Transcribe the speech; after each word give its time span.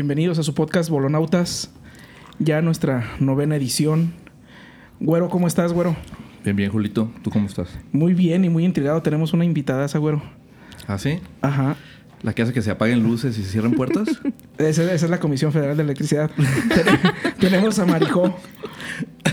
bienvenidos 0.00 0.38
a 0.38 0.42
su 0.42 0.52
podcast 0.52 0.90
Bolonautas, 0.90 1.70
ya 2.38 2.60
nuestra 2.60 3.14
novena 3.18 3.56
edición. 3.56 4.12
Güero, 5.00 5.30
¿cómo 5.30 5.46
estás, 5.46 5.72
güero? 5.72 5.96
Bien, 6.44 6.54
bien, 6.54 6.70
Julito. 6.70 7.10
¿Tú 7.22 7.30
cómo 7.30 7.46
estás? 7.46 7.70
Muy 7.92 8.12
bien 8.12 8.44
y 8.44 8.50
muy 8.50 8.66
intrigado. 8.66 9.00
Tenemos 9.00 9.32
una 9.32 9.46
invitada, 9.46 9.86
esa 9.86 9.96
güero. 9.98 10.22
¿Ah, 10.86 10.98
sí? 10.98 11.18
Ajá. 11.40 11.76
¿La 12.22 12.34
que 12.34 12.42
hace 12.42 12.52
que 12.52 12.60
se 12.60 12.70
apaguen 12.70 13.02
luces 13.04 13.38
y 13.38 13.42
se 13.42 13.48
cierren 13.50 13.72
puertas? 13.72 14.06
Esa, 14.58 14.82
esa 14.84 15.06
es 15.06 15.10
la 15.10 15.18
Comisión 15.18 15.50
Federal 15.52 15.78
de 15.78 15.82
Electricidad. 15.84 16.30
Ten- 16.36 17.34
Tenemos 17.40 17.78
a 17.78 17.86
Marijó. 17.86 18.36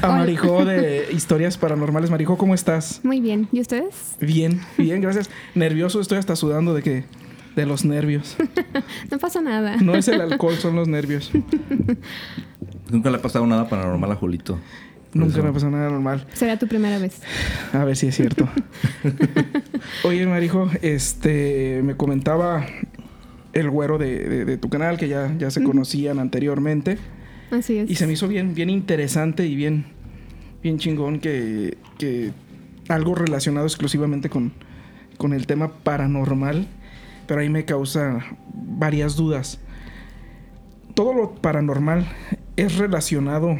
A. 0.01 0.07
Marijó 0.07 0.63
de 0.63 1.09
Historias 1.11 1.57
Paranormales. 1.57 2.09
Marijó, 2.09 2.37
¿cómo 2.37 2.53
estás? 2.53 3.01
Muy 3.03 3.19
bien. 3.19 3.49
¿Y 3.51 3.59
ustedes? 3.59 4.15
Bien, 4.21 4.61
bien, 4.77 5.01
gracias. 5.01 5.29
Nervioso, 5.55 5.99
estoy 5.99 6.19
hasta 6.19 6.37
sudando 6.37 6.73
de 6.73 6.83
que... 6.83 7.05
De 7.55 7.65
los 7.65 7.85
nervios. 7.85 8.35
No 9.11 9.19
pasa 9.19 9.41
nada. 9.41 9.77
No 9.77 9.95
es 9.95 10.07
el 10.07 10.19
alcohol, 10.21 10.55
son 10.55 10.75
los 10.75 10.87
nervios. 10.87 11.31
Nunca 12.89 13.09
le 13.11 13.17
ha 13.17 13.21
pasado 13.21 13.45
nada 13.47 13.67
paranormal 13.69 14.11
a 14.11 14.15
Julito. 14.15 14.59
Nunca 15.13 15.33
eso. 15.37 15.43
me 15.43 15.51
pasó 15.53 15.69
nada 15.69 15.89
normal. 15.91 16.25
Será 16.33 16.57
tu 16.57 16.67
primera 16.67 16.97
vez. 16.97 17.21
A 17.71 17.83
ver 17.85 17.95
si 17.95 18.07
es 18.07 18.15
cierto. 18.15 18.49
Oye, 20.03 20.25
Marijo, 20.25 20.69
este, 20.81 21.81
me 21.83 21.95
comentaba 21.95 22.65
el 23.53 23.69
güero 23.69 23.97
de, 23.97 24.27
de- 24.27 24.45
de 24.45 24.57
tu 24.57 24.69
canal 24.69 24.97
que 24.97 25.07
ya, 25.07 25.31
ya 25.37 25.51
se 25.51 25.63
conocían 25.63 26.17
anteriormente 26.17 26.97
Así 27.51 27.77
es. 27.77 27.89
y 27.91 27.95
se 27.95 28.07
me 28.07 28.13
hizo 28.13 28.27
bien, 28.27 28.55
bien 28.55 28.71
interesante 28.71 29.45
y 29.45 29.55
bien, 29.55 29.85
bien 30.63 30.79
chingón 30.79 31.19
que, 31.19 31.77
que 31.99 32.31
algo 32.89 33.13
relacionado 33.13 33.67
exclusivamente 33.67 34.29
con, 34.29 34.53
con 35.17 35.33
el 35.33 35.45
tema 35.45 35.71
paranormal, 35.83 36.67
pero 37.27 37.41
ahí 37.41 37.49
me 37.49 37.65
causa 37.65 38.19
varias 38.53 39.15
dudas. 39.15 39.59
¿Todo 40.93 41.13
lo 41.13 41.35
paranormal 41.35 42.07
es 42.55 42.77
relacionado 42.77 43.57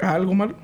a 0.00 0.12
algo 0.12 0.34
malo? 0.34 0.63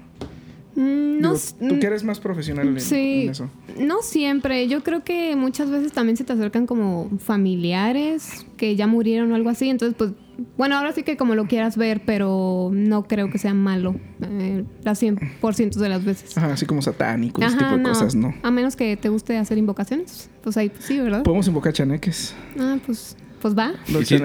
Mm, 0.77 1.17
Digo, 1.19 1.35
no, 1.61 1.69
tú 1.69 1.79
que 1.81 1.87
eres 1.87 2.05
más 2.05 2.21
profesional 2.21 2.69
en, 2.69 2.81
sí. 2.81 3.23
en 3.25 3.31
eso. 3.31 3.51
No 3.79 4.03
siempre. 4.03 4.69
Yo 4.69 4.83
creo 4.83 5.03
que 5.05 5.35
muchas 5.37 5.71
veces 5.71 5.93
también 5.93 6.17
se 6.17 6.25
te 6.25 6.33
acercan 6.33 6.67
como 6.67 7.11
familiares 7.19 8.47
que 8.57 8.77
ya 8.77 8.87
murieron 8.87 9.33
o 9.33 9.35
algo 9.35 9.51
así. 9.51 9.69
Entonces, 9.69 9.97
pues, 9.99 10.13
bueno, 10.57 10.77
ahora 10.77 10.93
sí 10.93 11.03
que 11.03 11.17
como 11.17 11.35
lo 11.35 11.47
quieras 11.47 11.77
ver, 11.77 12.03
pero 12.07 12.71
no 12.73 13.05
creo 13.05 13.31
que 13.31 13.39
sea 13.39 13.53
malo 13.53 13.97
eh, 14.23 14.65
la 14.83 14.93
100% 14.93 15.75
de 15.75 15.89
las 15.89 16.05
veces. 16.05 16.37
Ajá, 16.37 16.53
así 16.53 16.67
como 16.67 16.83
satánico, 16.83 17.43
ese 17.43 17.57
tipo 17.57 17.77
de 17.77 17.83
cosas, 17.83 18.15
¿no? 18.15 18.35
A 18.43 18.51
menos 18.51 18.77
que 18.77 18.97
te 18.97 19.09
guste 19.09 19.37
hacer 19.37 19.59
invocaciones. 19.59 20.31
Pues 20.43 20.57
ahí 20.57 20.71
pues, 20.71 20.85
sí, 20.85 20.99
¿verdad? 20.99 21.23
Podemos 21.23 21.47
invocar 21.49 21.73
chaneques. 21.73 22.35
Ah, 22.59 22.79
pues, 22.87 23.17
pues 23.41 23.57
va. 23.57 23.73
Los 23.93 24.03
¿Y 24.03 24.07
si, 24.07 24.19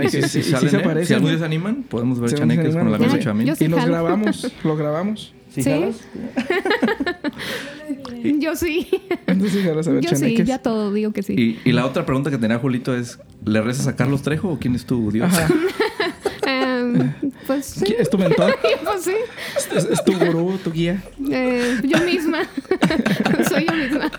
salen, 0.44 0.70
se 0.70 0.78
eh? 0.78 0.80
aparecen, 0.80 1.20
Si 1.20 1.26
día 1.26 1.38
se 1.38 1.46
animan, 1.46 1.84
podemos 1.84 2.20
ver 2.20 2.34
chaneques 2.34 2.76
con 2.76 2.92
la 2.92 2.98
pues. 2.98 3.20
chamín. 3.20 3.48
yo 3.48 3.56
sí 3.56 3.66
Y 3.66 3.68
los 3.68 3.86
grabamos, 3.86 4.54
lo 4.64 4.78
grabamos. 4.78 5.34
Sí. 5.64 5.92
Yo 8.40 8.56
sí. 8.56 8.88
Entonces 9.28 9.66
a 9.88 9.92
ver 9.92 10.04
Yo 10.04 10.16
sí, 10.16 10.44
ya 10.44 10.60
todo 10.60 10.92
digo 10.94 11.12
que 11.14 11.22
sí. 11.24 11.34
Y, 11.38 11.70
y 11.70 11.72
la 11.74 11.86
otra 11.86 12.06
pregunta 12.06 12.32
que 12.32 12.38
tenía 12.38 12.58
Julito 12.60 12.96
es: 12.96 13.20
¿le 13.46 13.62
rezas 13.62 13.88
a 13.88 13.96
Carlos 13.96 14.22
Trejo 14.24 14.50
o 14.50 14.60
quién 14.60 14.76
es 14.76 14.86
tu 14.86 15.12
Dios? 15.12 15.28
Ajá. 15.34 15.48
Em, 16.48 17.12
pues 17.48 17.66
sí. 17.66 17.86
¿Quién 17.86 18.02
¿Es 18.02 18.08
tu 18.10 18.20
mentor? 18.20 18.56
pues 18.84 19.04
sí. 19.04 19.16
¿Es, 19.76 19.84
es 19.86 20.04
tu 20.06 20.14
gurú, 20.14 20.60
tu 20.64 20.72
guía? 20.72 21.02
Eh, 21.32 21.78
yo 21.84 21.98
misma. 22.06 22.44
Soy 23.50 23.66
yo 23.66 23.74
misma. 23.74 24.12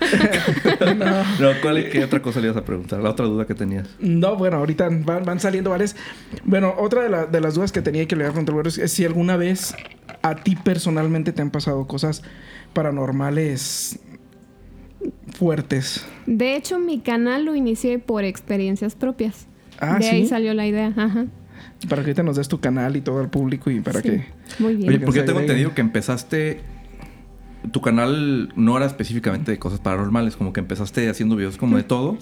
No, 1.39 1.51
¿cuál, 1.61 1.89
¿qué 1.89 2.03
otra 2.03 2.21
cosa 2.21 2.41
le 2.41 2.47
ibas 2.47 2.57
a 2.57 2.65
preguntar? 2.65 3.01
La 3.01 3.11
otra 3.11 3.25
duda 3.27 3.45
que 3.45 3.55
tenías. 3.55 3.87
No, 3.99 4.35
bueno, 4.35 4.57
ahorita 4.57 4.89
van, 5.05 5.23
van 5.23 5.39
saliendo 5.39 5.69
varias. 5.69 5.95
Bueno, 6.43 6.73
otra 6.77 7.01
de, 7.03 7.09
la- 7.09 7.25
de 7.27 7.39
las 7.39 7.55
dudas 7.55 7.71
que 7.71 7.81
tenía 7.81 8.05
que 8.07 8.17
le 8.17 8.23
voy 8.25 8.31
a 8.31 8.33
preguntar 8.43 8.67
es 8.83 8.91
si 8.91 9.05
alguna 9.05 9.37
vez 9.37 9.73
a 10.21 10.35
ti 10.35 10.55
personalmente 10.55 11.31
te 11.33 11.41
han 11.41 11.51
pasado 11.51 11.87
cosas 11.87 12.23
paranormales 12.73 13.99
fuertes. 15.33 16.05
De 16.25 16.55
hecho, 16.55 16.79
mi 16.79 16.99
canal 16.99 17.45
lo 17.45 17.55
inicié 17.55 17.99
por 17.99 18.23
experiencias 18.23 18.95
propias. 18.95 19.47
Ah, 19.79 19.99
de 19.99 20.07
ahí 20.09 20.23
¿sí? 20.23 20.29
salió 20.29 20.53
la 20.53 20.65
idea. 20.67 20.93
Ajá. 20.95 21.25
Para 21.89 22.01
que 22.01 22.09
ahorita 22.09 22.23
nos 22.23 22.37
des 22.37 22.47
tu 22.47 22.59
canal 22.59 22.95
y 22.95 23.01
todo 23.01 23.19
al 23.19 23.29
público 23.29 23.69
y 23.69 23.79
para 23.81 24.01
Sí. 24.01 24.09
que... 24.09 24.25
Muy 24.59 24.75
bien. 24.75 24.89
Oye, 24.89 24.99
que 24.99 25.05
porque 25.05 25.19
se 25.21 25.25
tengo 25.25 25.39
entendido 25.39 25.73
que 25.73 25.81
empezaste. 25.81 26.61
Tu 27.71 27.81
canal 27.81 28.51
no 28.55 28.77
era 28.77 28.85
específicamente 28.85 29.51
de 29.51 29.59
cosas 29.59 29.79
paranormales, 29.79 30.35
como 30.35 30.53
que 30.53 30.59
empezaste 30.59 31.09
haciendo 31.09 31.35
videos 31.35 31.57
como 31.57 31.77
de 31.77 31.83
todo. 31.83 32.17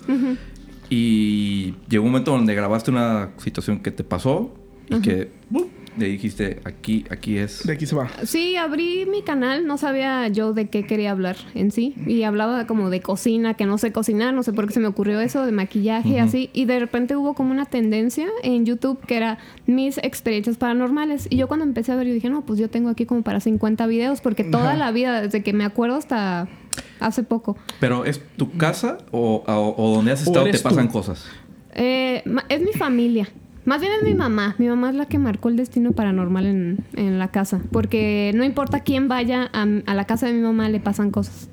Y 0.89 1.75
llegó 1.89 2.05
un 2.05 2.11
momento 2.11 2.31
donde 2.31 2.53
grabaste 2.55 2.91
una 2.91 3.29
situación 3.37 3.79
que 3.79 3.91
te 3.91 4.03
pasó 4.03 4.53
y 4.89 4.99
que 5.01 5.31
¡bum! 5.49 5.65
Le 5.97 6.07
dijiste 6.07 6.59
aquí, 6.65 7.05
aquí 7.09 7.37
es. 7.37 7.65
De 7.65 7.73
aquí 7.73 7.85
se 7.85 7.95
va. 7.95 8.09
Sí, 8.23 8.55
abrí 8.55 9.05
mi 9.05 9.21
canal, 9.21 9.65
no 9.67 9.77
sabía 9.77 10.27
yo 10.27 10.53
de 10.53 10.67
qué 10.69 10.85
quería 10.85 11.11
hablar 11.11 11.37
en 11.53 11.71
sí. 11.71 11.95
Y 12.07 12.23
hablaba 12.23 12.67
como 12.67 12.89
de 12.89 13.01
cocina, 13.01 13.53
que 13.55 13.65
no 13.65 13.77
sé 13.77 13.91
cocinar, 13.91 14.33
no 14.33 14.43
sé 14.43 14.53
por 14.53 14.67
qué 14.67 14.73
se 14.73 14.79
me 14.79 14.87
ocurrió 14.87 15.19
eso, 15.19 15.45
de 15.45 15.51
maquillaje, 15.51 16.15
Ujú. 16.15 16.19
así. 16.23 16.49
Y 16.53 16.65
de 16.65 16.79
repente 16.79 17.15
hubo 17.15 17.33
como 17.33 17.51
una 17.51 17.65
tendencia 17.65 18.27
en 18.43 18.65
YouTube 18.65 18.99
que 19.05 19.17
era 19.17 19.37
mis 19.65 19.97
experiencias 19.99 20.57
paranormales. 20.57 21.27
Y 21.29 21.37
yo 21.37 21.47
cuando 21.47 21.65
empecé 21.65 21.91
a 21.91 21.95
ver, 21.95 22.07
yo 22.07 22.13
dije, 22.13 22.29
no, 22.29 22.41
pues 22.45 22.59
yo 22.59 22.69
tengo 22.69 22.89
aquí 22.89 23.05
como 23.05 23.21
para 23.23 23.39
50 23.39 23.87
videos, 23.87 24.21
porque 24.21 24.43
toda 24.43 24.75
la 24.75 24.91
vida, 24.91 25.21
desde 25.21 25.43
que 25.43 25.53
me 25.53 25.63
acuerdo 25.65 25.95
hasta 25.95 26.47
hace 26.99 27.23
poco. 27.23 27.57
Pero 27.79 28.05
¿es 28.05 28.21
tu 28.37 28.51
casa 28.57 28.97
o, 29.11 29.43
o- 29.47 29.75
o 29.77 29.95
donde 29.95 30.11
has 30.11 30.21
¿O 30.27 30.31
estado 30.31 30.45
te 30.49 30.59
pasan 30.59 30.87
tú? 30.87 30.93
cosas? 30.93 31.25
Eh, 31.73 32.21
ma- 32.25 32.45
es 32.49 32.61
mi 32.61 32.71
familia. 32.73 33.27
Más 33.65 33.81
bien 33.81 33.93
es 33.93 34.03
mi 34.03 34.13
mamá. 34.13 34.55
Mi 34.57 34.67
mamá 34.67 34.89
es 34.89 34.95
la 34.95 35.07
que 35.07 35.17
marcó 35.17 35.49
el 35.49 35.55
destino 35.55 35.91
paranormal 35.91 36.45
en, 36.45 36.85
en 36.95 37.19
la 37.19 37.29
casa. 37.29 37.61
Porque 37.71 38.31
no 38.35 38.43
importa 38.43 38.81
quién 38.81 39.07
vaya 39.07 39.49
a, 39.51 39.63
a 39.63 39.93
la 39.93 40.05
casa 40.05 40.27
de 40.27 40.33
mi 40.33 40.41
mamá, 40.41 40.69
le 40.69 40.79
pasan 40.79 41.11
cosas. 41.11 41.49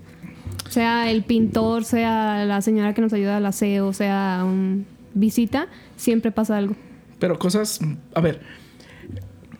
Sea 0.69 1.11
el 1.11 1.25
pintor, 1.25 1.84
sea 1.84 2.45
la 2.45 2.61
señora 2.61 2.95
que 2.95 3.01
nos 3.01 3.12
ayuda 3.12 3.39
al 3.39 3.47
aseo, 3.47 3.93
sea 3.93 4.43
un 4.45 4.87
visita, 5.15 5.69
siempre 5.97 6.31
pasa 6.31 6.56
algo. 6.56 6.75
Pero 7.19 7.39
cosas, 7.39 7.81
a 8.15 8.21
ver, 8.21 8.41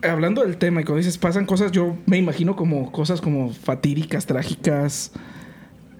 hablando 0.01 0.41
del 0.41 0.57
tema 0.57 0.81
y 0.81 0.83
cuando 0.83 0.97
dices 0.97 1.17
pasan 1.17 1.45
cosas, 1.45 1.71
yo 1.71 1.97
me 2.05 2.17
imagino 2.17 2.55
como 2.55 2.91
cosas 2.91 3.21
como 3.21 3.51
fatídicas, 3.51 4.25
trágicas. 4.25 5.11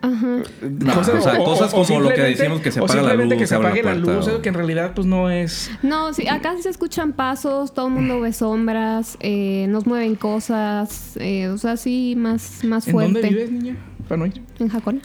Ajá. 0.06 0.44
No, 0.62 1.00
o 1.00 1.04
sea, 1.22 1.38
cosas 1.38 1.74
como 1.74 2.02
lo 2.02 2.10
que 2.14 2.22
decimos 2.22 2.60
que 2.60 2.72
se 2.74 2.80
apaga 2.80 3.02
la 3.02 3.14
luz, 3.16 3.30
que 3.30 3.40
se 3.40 3.48
se 3.48 3.56
abre 3.56 3.68
la 3.68 3.70
apague 3.70 3.84
la, 3.84 3.92
puerta, 3.94 4.14
luz, 4.18 4.28
o- 4.28 4.30
eso 4.32 4.42
que 4.42 4.50
en 4.50 4.56
realidad 4.56 4.92
pues 4.94 5.08
no 5.08 5.30
es... 5.30 5.72
No, 5.82 6.14
sí, 6.14 6.28
acá 6.28 6.54
sí 6.58 6.64
se 6.64 6.70
escuchan 6.70 7.14
pasos, 7.14 7.74
todo 7.74 7.88
el 7.88 7.94
mundo 7.94 8.20
ve 8.20 8.34
sombras, 8.34 9.18
eh, 9.22 9.66
nos 9.70 9.86
mueven 9.88 10.16
cosas, 10.16 11.16
eh, 11.22 11.48
o 11.48 11.58
sea, 11.58 11.78
sí, 11.78 12.16
más, 12.18 12.66
más 12.66 12.86
¿En 12.88 12.92
fuerte. 12.94 13.14
dónde 13.14 13.30
vives, 13.30 13.52
niña? 13.52 13.78
Para 14.10 14.18
no 14.20 14.26
ir. 14.26 14.42
En 14.60 14.68
Jacona. 14.68 15.00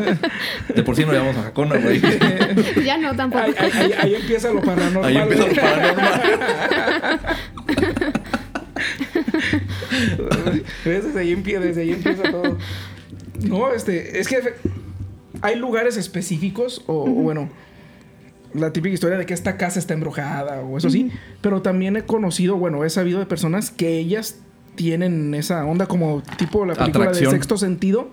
De 0.76 0.82
por 0.84 0.94
sí 0.94 1.04
no 1.04 1.10
llevamos 1.10 1.36
a 1.36 1.42
Jacona, 1.42 1.76
güey. 1.78 2.00
ya 2.84 2.96
no, 2.98 3.12
tampoco. 3.16 3.42
Ahí, 3.42 3.54
ahí- 3.72 3.92
ahí- 4.00 4.14
empieza 4.14 4.52
lo 4.52 4.60
paranormal. 4.62 5.04
Ahí 5.04 5.16
empieza 5.16 5.46
lo 5.48 5.54
paranormal. 5.60 7.20
¿Ves? 10.84 11.04
Desde 11.04 11.20
ahí, 11.20 11.32
empieza, 11.32 11.60
desde 11.60 11.82
ahí 11.82 11.90
empieza 11.90 12.22
todo. 12.30 12.56
No, 13.42 13.72
este, 13.72 14.20
es 14.20 14.28
que 14.28 14.54
hay 15.42 15.56
lugares 15.56 15.96
específicos, 15.96 16.82
o, 16.86 17.04
o 17.04 17.06
bueno, 17.06 17.48
la 18.54 18.72
típica 18.72 18.94
historia 18.94 19.18
de 19.18 19.26
que 19.26 19.34
esta 19.34 19.56
casa 19.56 19.78
está 19.78 19.94
embrujada, 19.94 20.60
o 20.60 20.76
eso 20.78 20.90
sí, 20.90 21.10
pero 21.40 21.62
también 21.62 21.96
he 21.96 22.02
conocido, 22.02 22.56
bueno, 22.56 22.84
he 22.84 22.90
sabido 22.90 23.18
de 23.18 23.26
personas 23.26 23.70
que 23.70 23.98
ellas 23.98 24.40
tienen 24.74 25.34
esa 25.34 25.64
onda 25.64 25.86
como 25.86 26.22
tipo 26.36 26.64
la 26.64 26.74
película 26.74 27.04
Atracción. 27.04 27.30
de 27.30 27.36
sexto 27.36 27.58
sentido, 27.58 28.10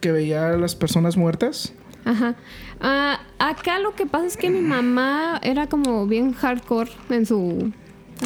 que 0.00 0.12
veía 0.12 0.50
a 0.50 0.56
las 0.56 0.74
personas 0.74 1.16
muertas. 1.16 1.72
Ajá. 2.04 2.36
Ah, 2.80 3.20
acá 3.38 3.78
lo 3.78 3.94
que 3.94 4.06
pasa 4.06 4.26
es 4.26 4.36
que 4.36 4.50
mi 4.50 4.60
mamá 4.60 5.40
era 5.42 5.68
como 5.68 6.06
bien 6.06 6.32
hardcore 6.34 6.90
en 7.08 7.24
su 7.24 7.72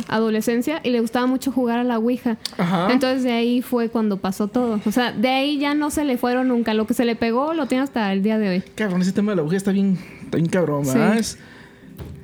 adolescencia 0.08 0.80
y 0.84 0.90
le 0.90 1.00
gustaba 1.00 1.26
mucho 1.26 1.50
jugar 1.52 1.78
a 1.78 1.84
la 1.84 1.98
Ouija. 1.98 2.36
Ajá. 2.56 2.88
Entonces 2.92 3.22
de 3.24 3.32
ahí 3.32 3.62
fue 3.62 3.88
cuando 3.88 4.18
pasó 4.18 4.48
todo. 4.48 4.80
O 4.86 4.92
sea, 4.92 5.12
de 5.12 5.28
ahí 5.28 5.58
ya 5.58 5.74
no 5.74 5.90
se 5.90 6.04
le 6.04 6.18
fueron 6.18 6.48
nunca. 6.48 6.74
Lo 6.74 6.86
que 6.86 6.94
se 6.94 7.04
le 7.04 7.16
pegó 7.16 7.54
lo 7.54 7.66
tiene 7.66 7.84
hasta 7.84 8.12
el 8.12 8.22
día 8.22 8.38
de 8.38 8.48
hoy. 8.48 8.62
Cabrón, 8.74 9.02
ese 9.02 9.12
tema 9.12 9.32
de 9.32 9.36
la 9.36 9.42
bruja 9.42 9.56
está 9.56 9.72
bien, 9.72 9.98
está 10.24 10.36
bien 10.36 10.48
cabrón. 10.48 10.84
¿verdad? 10.86 11.20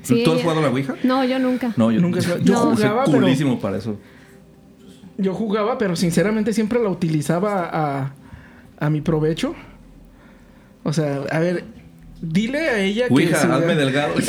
Sí, 0.03 0.23
¿Tú 0.25 0.33
has 0.33 0.43
jugado 0.43 0.61
a 0.61 0.63
la 0.65 0.69
Ouija? 0.71 0.95
No, 1.03 1.25
yo 1.25 1.39
nunca. 1.39 1.73
No, 1.77 1.91
yo 1.91 2.01
Nunca 2.01 2.21
he 2.21 2.23
jugado. 2.23 2.43
Yo 2.45 2.53
No. 2.53 2.61
soy 2.61 2.77
jugaba, 2.77 3.05
pero- 3.07 3.19
culísimo 3.21 3.59
para 3.61 3.79
eso. 3.79 3.99
Yo 5.17 5.33
jugaba, 5.33 5.79
pero 5.79 5.97
sinceramente 5.97 6.53
siempre 6.53 6.83
la 6.83 6.91
utilizaba 6.91 7.71
a, 7.73 8.13
a 8.79 8.91
mi 8.91 9.01
provecho. 9.01 9.55
O 10.83 10.93
sea, 10.93 11.23
a 11.31 11.39
ver, 11.39 11.65
dile 12.21 12.69
a 12.69 12.81
ella 12.81 13.07
que... 13.09 13.15
Ouija, 13.15 13.39
hazme 13.57 13.75
delgado. 13.77 14.15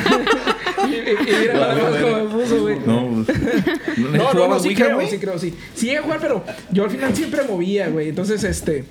Y, 0.88 0.94
y- 0.94 1.40
mira 1.40 1.54
nada 1.54 1.74
más 1.74 1.96
cómo 2.02 2.24
me 2.24 2.30
puso, 2.44 2.60
güey. 2.62 2.78
no, 2.86 3.24
pues, 3.26 3.38
¿no, 3.98 4.08
No, 4.10 4.34
no, 4.34 4.48
no, 4.48 4.58
sí 4.60 4.74
creo, 4.74 5.00
sí 5.06 5.18
creo, 5.18 5.38
sí. 5.38 5.54
Sí 5.74 5.86
llegué 5.86 5.98
a 5.98 6.02
jugar, 6.02 6.18
pero 6.20 6.44
yo 6.72 6.84
al 6.84 6.90
final 6.90 7.14
siempre 7.14 7.42
movía, 7.48 7.88
güey. 7.88 8.08
Entonces, 8.08 8.42
este... 8.44 8.84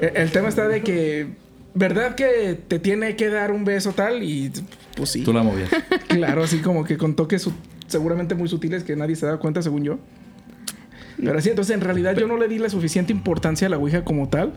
El, 0.00 0.16
el 0.16 0.30
tema 0.30 0.48
está 0.48 0.68
de 0.68 0.82
que... 0.82 1.28
¿Verdad 1.76 2.14
que 2.14 2.56
te 2.68 2.78
tiene 2.78 3.16
que 3.16 3.28
dar 3.30 3.50
un 3.50 3.64
beso 3.64 3.92
tal? 3.92 4.22
Y 4.22 4.52
pues 4.96 5.10
sí. 5.10 5.22
Tú 5.22 5.32
la 5.32 5.42
movías. 5.42 5.68
Claro, 6.08 6.44
así 6.44 6.58
como 6.58 6.84
que 6.84 6.96
con 6.96 7.16
toque 7.16 7.38
su- 7.40 7.52
seguramente 7.88 8.36
muy 8.36 8.48
sutiles 8.48 8.84
que 8.84 8.94
nadie 8.94 9.16
se 9.16 9.26
da 9.26 9.38
cuenta, 9.38 9.60
según 9.60 9.82
yo. 9.82 9.98
Pero 11.16 11.40
sí, 11.40 11.48
entonces 11.50 11.74
en 11.74 11.80
realidad 11.80 12.16
yo 12.16 12.26
no 12.28 12.36
le 12.36 12.46
di 12.46 12.58
la 12.58 12.68
suficiente 12.68 13.12
importancia 13.12 13.66
a 13.66 13.70
la 13.70 13.78
Ouija 13.78 14.04
como 14.04 14.28
tal. 14.28 14.52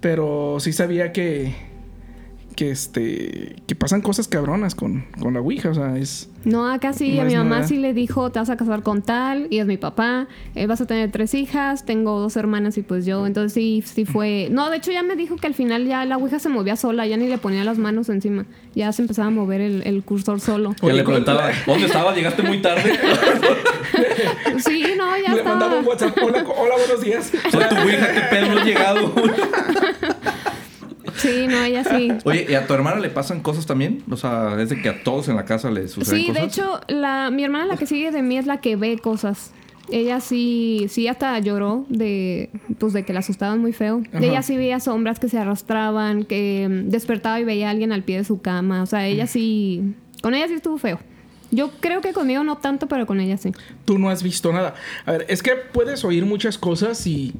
Pero 0.00 0.56
sí 0.60 0.72
sabía 0.72 1.12
que. 1.12 1.54
Que 2.60 2.72
este. 2.72 3.56
Que 3.66 3.74
pasan 3.74 4.02
cosas 4.02 4.28
cabronas 4.28 4.74
con, 4.74 5.06
con 5.18 5.32
la 5.32 5.40
Ouija. 5.40 5.70
O 5.70 5.74
sea, 5.74 5.96
es. 5.96 6.28
No, 6.44 6.70
acá 6.70 6.92
sí, 6.92 7.14
No 7.14 7.22
a 7.22 7.24
mi 7.24 7.34
mamá 7.34 7.56
nada. 7.56 7.66
sí 7.66 7.78
le 7.78 7.94
dijo, 7.94 8.30
te 8.30 8.38
vas 8.38 8.50
a 8.50 8.58
casar 8.58 8.82
con 8.82 9.00
tal, 9.00 9.46
y 9.48 9.60
es 9.60 9.66
mi 9.66 9.78
papá, 9.78 10.28
eh, 10.54 10.66
vas 10.66 10.82
a 10.82 10.86
tener 10.86 11.10
tres 11.10 11.32
hijas, 11.32 11.86
tengo 11.86 12.20
dos 12.20 12.36
hermanas 12.36 12.76
y 12.76 12.82
pues 12.82 13.06
yo, 13.06 13.26
entonces 13.26 13.52
sí, 13.54 13.82
sí 13.86 14.04
fue... 14.04 14.48
No, 14.50 14.70
de 14.70 14.76
hecho 14.78 14.90
ya 14.90 15.02
me 15.02 15.16
dijo 15.16 15.36
que 15.36 15.46
al 15.46 15.54
final 15.54 15.86
ya 15.86 16.04
la 16.04 16.16
ouija 16.16 16.38
se 16.38 16.48
movía 16.48 16.76
sola, 16.76 17.06
ya 17.06 17.16
ni 17.18 17.28
le 17.28 17.36
ponía 17.38 17.62
las 17.64 17.76
manos 17.78 18.08
encima, 18.08 18.46
ya 18.74 18.90
se 18.92 19.02
empezaba 19.02 19.28
a 19.28 19.30
mover 19.30 19.60
el, 19.60 19.82
el 19.86 20.02
cursor 20.02 20.40
solo. 20.40 20.74
Ya 20.80 20.86
Oye, 20.86 20.96
le 20.96 21.04
preguntaba, 21.04 21.50
¿dónde 21.66 21.86
estabas? 21.86 22.16
¿Llegaste 22.16 22.42
muy 22.42 22.60
tarde? 22.60 22.92
Sí, 24.58 24.84
no, 24.96 25.16
ya 25.16 25.34
le 25.34 25.42
mandaba 25.42 25.78
estaba... 25.78 25.78
un 25.80 25.86
WhatsApp. 25.86 26.18
Hola, 26.22 26.74
buenos 26.76 27.00
días. 27.02 27.32
Soy 27.50 27.64
tu 27.68 27.88
hija, 27.88 28.12
qué 28.12 28.20
pedo, 28.30 28.54
no 28.54 28.60
he 28.60 28.64
llegado. 28.64 29.14
Sí, 31.16 31.46
no, 31.48 31.62
ella 31.62 31.84
sí. 31.84 32.12
Oye, 32.24 32.46
¿y 32.48 32.54
a 32.54 32.66
tu 32.66 32.74
hermana 32.74 33.00
le 33.00 33.10
pasan 33.10 33.40
cosas 33.40 33.66
también? 33.66 34.02
O 34.10 34.16
sea, 34.16 34.56
es 34.60 34.68
de 34.68 34.80
que 34.80 34.88
a 34.88 35.02
todos 35.02 35.28
en 35.28 35.36
la 35.36 35.44
casa 35.44 35.70
les 35.70 35.92
suceden 35.92 36.20
Sí, 36.20 36.26
cosas. 36.28 36.42
de 36.42 36.48
hecho, 36.48 36.80
la, 36.88 37.30
mi 37.30 37.44
hermana 37.44 37.66
la 37.66 37.76
que 37.76 37.86
sigue 37.86 38.10
de 38.10 38.22
mí 38.22 38.36
es 38.38 38.46
la 38.46 38.60
que 38.60 38.76
ve 38.76 38.98
cosas. 38.98 39.52
Ella 39.92 40.20
sí, 40.20 40.86
sí 40.88 41.08
hasta 41.08 41.36
lloró 41.40 41.84
de, 41.88 42.50
pues 42.78 42.92
de 42.92 43.04
que 43.04 43.12
la 43.12 43.20
asustaban 43.20 43.60
muy 43.60 43.72
feo. 43.72 44.02
Ajá. 44.12 44.24
Ella 44.24 44.42
sí 44.42 44.56
veía 44.56 44.78
sombras 44.78 45.18
que 45.18 45.28
se 45.28 45.38
arrastraban, 45.38 46.24
que 46.24 46.68
mm, 46.70 46.90
despertaba 46.90 47.40
y 47.40 47.44
veía 47.44 47.68
a 47.68 47.70
alguien 47.70 47.90
al 47.92 48.04
pie 48.04 48.18
de 48.18 48.24
su 48.24 48.40
cama. 48.40 48.82
O 48.82 48.86
sea, 48.86 49.06
ella 49.06 49.26
sí, 49.26 49.94
con 50.22 50.34
ella 50.34 50.46
sí 50.46 50.54
estuvo 50.54 50.78
feo. 50.78 51.00
Yo 51.50 51.72
creo 51.80 52.00
que 52.00 52.12
conmigo 52.12 52.44
no 52.44 52.58
tanto, 52.58 52.86
pero 52.86 53.06
con 53.06 53.18
ella 53.18 53.36
sí. 53.36 53.50
Tú 53.84 53.98
no 53.98 54.08
has 54.10 54.22
visto 54.22 54.52
nada. 54.52 54.74
A 55.04 55.12
ver, 55.12 55.26
es 55.28 55.42
que 55.42 55.56
puedes 55.56 56.04
oír 56.04 56.24
muchas 56.24 56.56
cosas 56.58 57.04
y. 57.08 57.34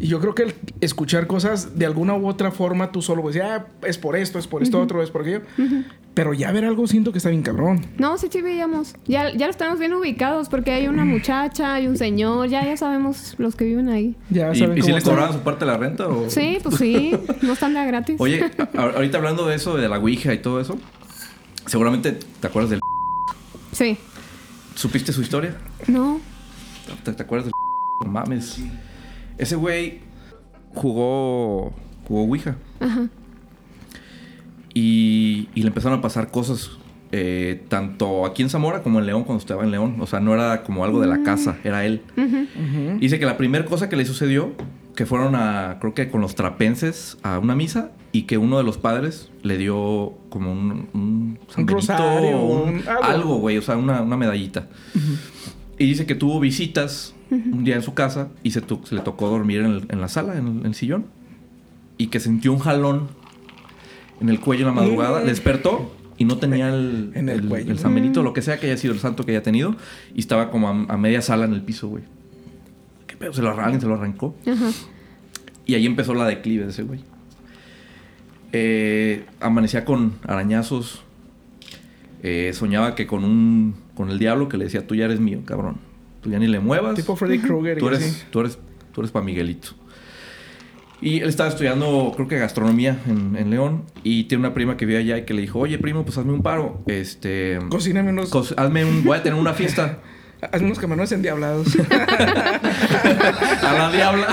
y 0.00 0.06
yo 0.06 0.20
creo 0.20 0.34
que 0.34 0.42
el 0.44 0.54
escuchar 0.80 1.26
cosas 1.26 1.78
de 1.78 1.86
alguna 1.86 2.14
u 2.14 2.28
otra 2.28 2.50
forma, 2.50 2.92
tú 2.92 3.02
solo 3.02 3.22
puedes 3.22 3.36
decir, 3.36 3.50
ah, 3.50 3.66
es 3.86 3.98
por 3.98 4.16
esto, 4.16 4.38
es 4.38 4.46
por 4.46 4.62
esto 4.62 4.80
otro, 4.80 5.02
es 5.02 5.10
por 5.10 5.22
aquello. 5.22 5.42
Pero 6.14 6.34
ya 6.34 6.50
ver 6.50 6.64
algo 6.64 6.86
siento 6.86 7.12
que 7.12 7.18
está 7.18 7.30
bien 7.30 7.42
cabrón. 7.42 7.86
No, 7.96 8.18
sí, 8.18 8.28
sí 8.30 8.42
veíamos. 8.42 8.94
Ya, 9.06 9.32
ya 9.34 9.46
los 9.46 9.56
tenemos 9.56 9.78
bien 9.78 9.94
ubicados 9.94 10.48
porque 10.48 10.72
hay 10.72 10.88
una 10.88 11.04
muchacha, 11.04 11.74
hay 11.74 11.86
un 11.86 11.96
señor, 11.96 12.48
ya, 12.48 12.64
ya 12.64 12.76
sabemos 12.76 13.34
los 13.38 13.54
que 13.54 13.64
viven 13.64 13.88
ahí. 13.88 14.16
Ya 14.30 14.52
¿Y, 14.52 14.58
saben 14.58 14.78
y 14.78 14.80
si 14.80 14.88
cómo 14.88 14.92
le 14.94 14.98
está. 14.98 15.10
cobraban 15.10 15.32
su 15.32 15.40
parte 15.40 15.64
de 15.64 15.70
la 15.70 15.78
renta? 15.78 16.08
O... 16.08 16.28
Sí, 16.28 16.58
pues 16.62 16.76
sí, 16.76 17.16
no 17.42 17.52
están 17.52 17.74
de 17.74 17.86
gratis. 17.86 18.16
Oye, 18.18 18.44
ahorita 18.76 19.18
hablando 19.18 19.46
de 19.46 19.54
eso, 19.56 19.76
de 19.76 19.88
la 19.88 19.98
Ouija 19.98 20.34
y 20.34 20.38
todo 20.38 20.60
eso, 20.60 20.78
seguramente 21.66 22.12
te 22.12 22.46
acuerdas 22.46 22.70
del... 22.70 22.80
Sí. 23.72 23.96
¿Supiste 24.74 25.12
su 25.12 25.22
historia? 25.22 25.56
No. 25.86 26.20
¿Te, 27.04 27.12
te 27.12 27.22
acuerdas 27.22 27.46
del... 27.46 27.52
No 28.04 28.12
mames. 28.12 28.60
Ese 29.38 29.56
güey 29.56 30.00
jugó... 30.74 31.72
Jugó 32.06 32.22
Ouija. 32.24 32.56
Ajá. 32.80 33.08
Y, 34.74 35.48
y 35.54 35.62
le 35.62 35.68
empezaron 35.68 35.98
a 35.98 36.02
pasar 36.02 36.30
cosas 36.30 36.70
eh, 37.10 37.64
tanto 37.68 38.26
aquí 38.26 38.42
en 38.42 38.50
Zamora 38.50 38.82
como 38.82 38.98
en 38.98 39.06
León 39.06 39.24
cuando 39.24 39.40
estaba 39.40 39.64
en 39.64 39.70
León. 39.70 39.96
O 40.00 40.06
sea, 40.06 40.20
no 40.20 40.34
era 40.34 40.62
como 40.62 40.84
algo 40.84 41.00
de 41.00 41.06
la 41.06 41.22
casa, 41.22 41.56
era 41.64 41.84
él. 41.84 42.02
Ujú. 42.16 42.98
Dice 42.98 43.18
que 43.18 43.26
la 43.26 43.36
primera 43.36 43.64
cosa 43.64 43.88
que 43.88 43.96
le 43.96 44.04
sucedió, 44.04 44.52
que 44.94 45.06
fueron 45.06 45.34
a, 45.34 45.78
creo 45.80 45.94
que 45.94 46.08
con 46.10 46.20
los 46.20 46.34
trapenses 46.34 47.18
a 47.22 47.38
una 47.38 47.54
misa 47.56 47.92
y 48.12 48.22
que 48.22 48.38
uno 48.38 48.56
de 48.58 48.64
los 48.64 48.78
padres 48.78 49.30
le 49.42 49.58
dio 49.58 50.14
como 50.30 50.52
un, 50.52 50.88
un, 50.94 51.38
San 51.48 51.60
Un 51.62 51.66
Benito, 51.66 51.74
rosario, 51.92 52.40
un- 52.42 52.68
un- 52.76 52.88
algo. 52.88 53.04
algo, 53.04 53.36
güey, 53.38 53.58
o 53.58 53.62
sea, 53.62 53.76
una, 53.76 54.00
una 54.02 54.16
medallita. 54.16 54.68
Y 55.78 55.86
dice 55.86 56.06
que 56.06 56.14
tuvo 56.14 56.40
visitas 56.40 57.14
un 57.30 57.62
día 57.64 57.76
en 57.76 57.82
su 57.82 57.94
casa 57.94 58.28
y 58.42 58.50
se, 58.52 58.60
le 58.90 59.00
tocó 59.00 59.28
dormir 59.28 59.60
en, 59.60 59.66
el- 59.66 59.86
en 59.90 60.00
la 60.00 60.08
sala, 60.08 60.36
en 60.36 60.46
el, 60.46 60.56
en 60.60 60.66
el 60.66 60.74
sillón. 60.74 61.06
Y 61.96 62.08
que 62.08 62.20
sintió 62.20 62.52
un 62.52 62.58
jalón 62.58 63.08
en 64.20 64.28
el 64.28 64.40
cuello 64.40 64.68
en 64.68 64.74
la 64.74 64.80
madrugada. 64.80 65.22
Despertó 65.22 65.94
y 66.16 66.24
no 66.24 66.38
tenía 66.38 66.68
el, 66.68 67.12
En 67.14 67.28
el 67.28 67.44
cuello. 67.46 67.76
San 67.76 67.94
Benito, 67.94 68.22
lo 68.22 68.32
que 68.32 68.42
sea 68.42 68.58
que 68.58 68.66
haya 68.66 68.76
sido 68.76 68.92
el 68.94 69.00
santo 69.00 69.24
que 69.24 69.32
haya 69.32 69.42
tenido. 69.42 69.76
Y 70.14 70.20
estaba 70.20 70.50
como 70.50 70.68
a, 70.68 70.72
a 70.92 70.96
media 70.96 71.22
sala 71.22 71.44
en 71.44 71.52
el 71.54 71.62
piso, 71.62 71.88
güey. 71.88 72.02
¿Qué 73.06 73.16
pedo? 73.16 73.32
Se 73.32 73.42
lo, 73.42 73.50
alguien 73.50 73.80
se 73.80 73.86
lo 73.86 73.94
arrancó. 73.94 74.34
Ajá. 74.46 74.70
Y 75.66 75.74
ahí 75.74 75.86
empezó 75.86 76.14
la 76.14 76.26
declive 76.26 76.64
de 76.64 76.70
ese 76.70 76.82
güey. 76.82 77.00
Eh, 78.52 79.26
amanecía 79.40 79.84
con 79.84 80.14
arañazos. 80.26 81.02
Eh, 82.22 82.52
soñaba 82.54 82.94
que 82.94 83.06
con 83.06 83.24
un. 83.24 83.74
Con 83.98 84.10
el 84.10 84.20
diablo 84.20 84.48
que 84.48 84.56
le 84.56 84.66
decía, 84.66 84.86
tú 84.86 84.94
ya 84.94 85.06
eres 85.06 85.18
mío, 85.18 85.40
cabrón. 85.44 85.78
Tú 86.20 86.30
ya 86.30 86.38
ni 86.38 86.46
le 86.46 86.60
muevas. 86.60 86.94
Tipo 86.94 87.16
Freddy 87.16 87.40
Krueger. 87.40 87.78
tú 87.78 87.88
eres, 87.88 88.26
tú 88.30 88.38
eres, 88.38 88.56
tú 88.92 89.00
eres 89.00 89.10
para 89.10 89.24
Miguelito. 89.24 89.70
Y 91.00 91.18
él 91.18 91.28
estaba 91.28 91.48
estudiando, 91.48 92.12
creo 92.14 92.28
que 92.28 92.38
gastronomía 92.38 92.96
en, 93.08 93.34
en 93.36 93.50
León. 93.50 93.82
Y 94.04 94.24
tiene 94.24 94.46
una 94.46 94.54
prima 94.54 94.76
que 94.76 94.86
vive 94.86 95.00
allá 95.00 95.18
y 95.18 95.24
que 95.24 95.34
le 95.34 95.40
dijo, 95.40 95.58
oye 95.58 95.78
primo, 95.78 96.04
pues 96.04 96.16
hazme 96.16 96.32
un 96.32 96.42
paro. 96.42 96.80
Este. 96.86 97.58
Cocíname 97.70 98.10
unos. 98.10 98.54
hazme 98.56 98.84
un. 98.84 99.02
Voy 99.02 99.18
a 99.18 99.22
tener 99.24 99.36
una 99.36 99.52
fiesta. 99.52 99.98
hazme 100.40 100.66
unos 100.66 100.78
camarones 100.78 101.12
endiablados. 101.12 101.76
a 103.62 103.72
la 103.72 103.90
diabla. 103.92 104.26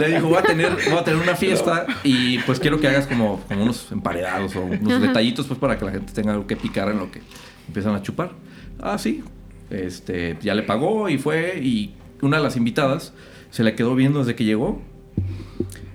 Le 0.00 0.08
dijo, 0.14 0.28
voy 0.28 0.38
a 0.38 0.42
tener, 0.42 0.76
voy 0.88 0.98
a 0.98 1.04
tener 1.04 1.20
una 1.20 1.36
fiesta 1.36 1.86
y 2.04 2.38
pues 2.40 2.60
quiero 2.60 2.80
que 2.80 2.88
hagas 2.88 3.06
como, 3.06 3.40
como 3.48 3.62
unos 3.62 3.90
emparedados 3.92 4.56
o 4.56 4.62
unos 4.62 4.94
Ajá. 4.94 5.06
detallitos 5.06 5.46
pues 5.46 5.58
para 5.58 5.78
que 5.78 5.84
la 5.84 5.92
gente 5.92 6.12
tenga 6.12 6.32
algo 6.32 6.46
que 6.46 6.56
picar 6.56 6.88
en 6.90 6.98
lo 6.98 7.10
que 7.10 7.22
empiezan 7.66 7.94
a 7.94 8.02
chupar. 8.02 8.32
Ah, 8.80 8.98
sí. 8.98 9.22
Este, 9.70 10.36
ya 10.40 10.54
le 10.54 10.62
pagó 10.62 11.08
y 11.08 11.18
fue 11.18 11.58
y 11.62 11.94
una 12.22 12.38
de 12.38 12.42
las 12.42 12.56
invitadas 12.56 13.12
se 13.50 13.62
le 13.64 13.74
quedó 13.74 13.94
viendo 13.94 14.20
desde 14.20 14.34
que 14.34 14.44
llegó 14.44 14.80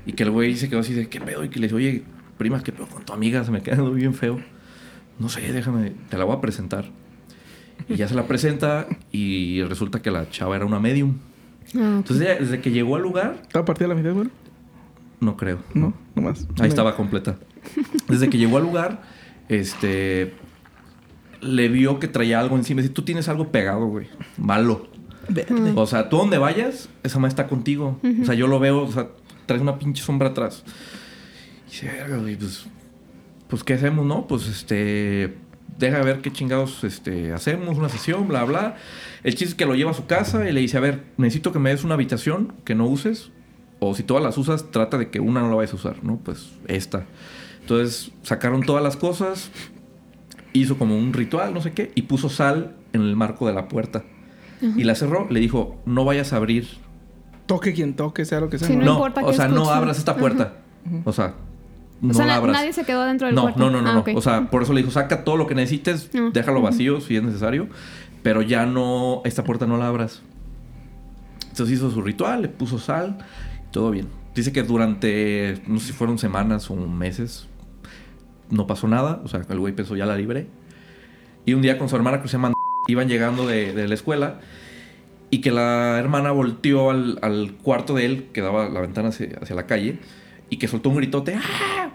y 0.05 0.13
que 0.13 0.23
el 0.23 0.31
güey 0.31 0.55
se 0.55 0.69
quedó 0.69 0.79
así 0.79 0.93
de, 0.93 1.07
¿qué 1.09 1.21
pedo? 1.21 1.43
Y 1.43 1.49
que 1.49 1.59
le 1.59 1.67
dice, 1.67 1.75
oye, 1.75 2.03
prima, 2.37 2.61
¿qué 2.61 2.71
pedo 2.71 2.87
con 2.87 3.03
tu 3.05 3.13
amiga? 3.13 3.43
Se 3.43 3.51
me 3.51 3.61
queda 3.61 3.81
bien 3.89 4.13
feo. 4.13 4.39
No 5.19 5.29
sé, 5.29 5.41
déjame, 5.51 5.93
te 6.09 6.17
la 6.17 6.25
voy 6.25 6.35
a 6.35 6.41
presentar. 6.41 6.85
Y 7.89 7.95
ya 7.95 8.07
se 8.07 8.15
la 8.15 8.27
presenta 8.27 8.87
y 9.11 9.61
resulta 9.63 10.01
que 10.01 10.09
la 10.11 10.29
chava 10.29 10.55
era 10.55 10.65
una 10.65 10.79
medium. 10.79 11.17
Ah. 11.75 11.95
Entonces 11.97 12.21
ella, 12.21 12.39
desde 12.39 12.61
que 12.61 12.71
llegó 12.71 12.95
al 12.95 13.01
lugar, 13.01 13.39
¿Estaba 13.41 13.65
partida 13.65 13.87
la 13.87 13.95
mitad, 13.95 14.13
güey? 14.13 14.29
no 15.19 15.37
creo. 15.37 15.59
No, 15.73 15.93
nomás. 16.15 16.47
Ahí 16.59 16.67
estaba 16.69 16.95
completa. 16.95 17.37
Desde 18.09 18.29
que 18.29 18.37
llegó 18.37 18.57
al 18.57 18.63
lugar, 18.63 19.03
este 19.49 20.33
le 21.41 21.67
vio 21.69 21.99
que 21.99 22.07
traía 22.07 22.39
algo 22.39 22.55
encima. 22.55 22.81
Dice, 22.81 22.93
tú 22.93 23.01
tienes 23.03 23.27
algo 23.29 23.49
pegado, 23.51 23.85
güey. 23.87 24.07
Malo. 24.37 24.87
Verde. 25.29 25.71
O 25.75 25.85
sea, 25.87 26.09
tú 26.09 26.17
donde 26.17 26.37
vayas, 26.37 26.89
esa 27.03 27.19
madre 27.19 27.29
está 27.29 27.47
contigo. 27.47 27.99
O 28.21 28.25
sea, 28.25 28.35
yo 28.35 28.47
lo 28.47 28.59
veo, 28.59 28.83
o 28.83 28.91
sea, 28.91 29.09
traes 29.45 29.61
una 29.61 29.77
pinche 29.77 30.03
sombra 30.03 30.29
atrás. 30.29 30.63
Y 31.67 31.71
dice, 31.71 31.87
"Verga, 31.87 32.17
güey, 32.17 32.35
pues, 32.35 32.65
pues, 33.47 33.63
¿qué 33.63 33.73
hacemos, 33.75 34.05
no? 34.05 34.27
Pues, 34.27 34.47
este, 34.47 35.35
deja 35.77 36.01
ver 36.01 36.21
qué 36.21 36.31
chingados, 36.31 36.83
este, 36.83 37.33
hacemos, 37.33 37.77
una 37.77 37.89
sesión, 37.89 38.27
bla, 38.27 38.43
bla. 38.43 38.75
El 39.23 39.35
chiste 39.35 39.51
es 39.51 39.55
que 39.55 39.65
lo 39.65 39.75
lleva 39.75 39.91
a 39.91 39.93
su 39.93 40.05
casa 40.05 40.47
y 40.47 40.51
le 40.51 40.61
dice, 40.61 40.77
a 40.77 40.81
ver, 40.81 41.03
necesito 41.17 41.51
que 41.51 41.59
me 41.59 41.69
des 41.69 41.83
una 41.83 41.93
habitación 41.95 42.53
que 42.65 42.75
no 42.75 42.85
uses. 42.85 43.31
O 43.79 43.95
si 43.95 44.03
todas 44.03 44.23
las 44.23 44.37
usas, 44.37 44.71
trata 44.71 44.97
de 44.97 45.09
que 45.09 45.19
una 45.19 45.41
no 45.41 45.49
la 45.49 45.55
vayas 45.55 45.73
a 45.73 45.75
usar, 45.75 46.03
¿no? 46.03 46.17
Pues, 46.17 46.51
esta. 46.67 47.05
Entonces, 47.61 48.11
sacaron 48.21 48.61
todas 48.61 48.83
las 48.83 48.97
cosas, 48.97 49.51
hizo 50.53 50.77
como 50.77 50.97
un 50.97 51.13
ritual, 51.13 51.53
no 51.53 51.61
sé 51.61 51.71
qué, 51.71 51.91
y 51.95 52.03
puso 52.03 52.29
sal 52.29 52.75
en 52.93 53.01
el 53.01 53.15
marco 53.15 53.47
de 53.47 53.53
la 53.53 53.67
puerta. 53.67 54.03
Y 54.77 54.85
la 54.85 54.95
cerró, 54.95 55.27
le 55.29 55.41
dijo, 55.41 55.81
no 55.85 56.05
vayas 56.05 56.31
a 56.31 56.37
abrir. 56.37 56.65
Toque 57.47 57.73
quien 57.73 57.95
toque, 57.95 58.23
sea 58.23 58.39
lo 58.39 58.49
que 58.49 58.57
sea. 58.57 58.69
Sí, 58.69 58.77
¿no? 58.77 58.79
No 58.79 58.85
No, 58.85 58.93
importa 58.93 59.25
o 59.25 59.33
sea, 59.33 59.49
no 59.49 59.69
abras 59.69 59.97
esta 59.97 60.15
puerta. 60.15 60.53
O 61.03 61.11
sea, 61.11 61.35
no 62.03 62.11
o 62.11 62.13
sea, 62.13 62.25
la 62.27 62.35
abras. 62.35 62.55
nadie 62.57 62.73
se 62.73 62.83
quedó 62.83 63.03
dentro 63.05 63.25
del 63.27 63.35
no, 63.35 63.43
cuarto. 63.43 63.59
no, 63.59 63.69
no, 63.71 63.81
no, 63.81 63.89
Ah, 63.89 63.93
no. 63.93 63.99
ok. 64.01 64.09
O 64.15 64.21
sea, 64.21 64.49
por 64.51 64.61
eso 64.61 64.73
le 64.73 64.81
dijo, 64.81 64.91
saca 64.91 65.23
todo 65.23 65.37
lo 65.37 65.47
que 65.47 65.55
necesites, 65.55 66.09
Ah, 66.15 66.29
déjalo 66.31 66.61
vacío 66.61 67.01
si 67.01 67.15
es 67.15 67.23
necesario, 67.23 67.67
pero 68.21 68.41
ya 68.41 68.65
no, 68.65 69.21
esta 69.25 69.43
puerta 69.43 69.65
no 69.65 69.77
la 69.77 69.87
abras. 69.87 70.21
Entonces 71.49 71.75
hizo 71.77 71.89
su 71.91 72.01
ritual, 72.01 72.41
le 72.43 72.49
puso 72.49 72.77
sal, 72.79 73.17
todo 73.71 73.89
bien. 73.91 74.07
Dice 74.35 74.51
que 74.51 74.63
durante, 74.63 75.61
no 75.67 75.79
sé 75.79 75.87
si 75.87 75.93
fueron 75.93 76.17
semanas 76.17 76.69
o 76.71 76.75
meses, 76.75 77.47
no 78.49 78.65
pasó 78.67 78.87
nada. 78.87 79.21
O 79.23 79.27
sea, 79.27 79.41
el 79.47 79.59
güey 79.59 79.73
pensó, 79.73 79.95
ya 79.95 80.05
la 80.05 80.15
libré. 80.17 80.47
Y 81.45 81.53
un 81.53 81.61
día 81.61 81.77
con 81.77 81.89
su 81.89 81.95
hermana 81.95 82.21
que 82.21 82.27
se 82.27 82.33
llama 82.33 82.53
iban 82.87 83.07
llegando 83.07 83.45
de, 83.47 83.73
de 83.73 83.87
la 83.87 83.93
escuela 83.93 84.39
y 85.29 85.41
que 85.41 85.51
la 85.51 85.97
hermana 85.99 86.31
volteó 86.31 86.89
al, 86.91 87.19
al 87.21 87.53
cuarto 87.61 87.93
de 87.95 88.05
él, 88.05 88.27
que 88.33 88.41
daba 88.41 88.67
la 88.69 88.81
ventana 88.81 89.09
hacia, 89.09 89.37
hacia 89.41 89.55
la 89.55 89.65
calle, 89.67 89.99
y 90.53 90.57
que 90.57 90.67
soltó 90.67 90.89
un 90.89 90.97
gritote. 90.97 91.35
¡Ah! 91.35 91.89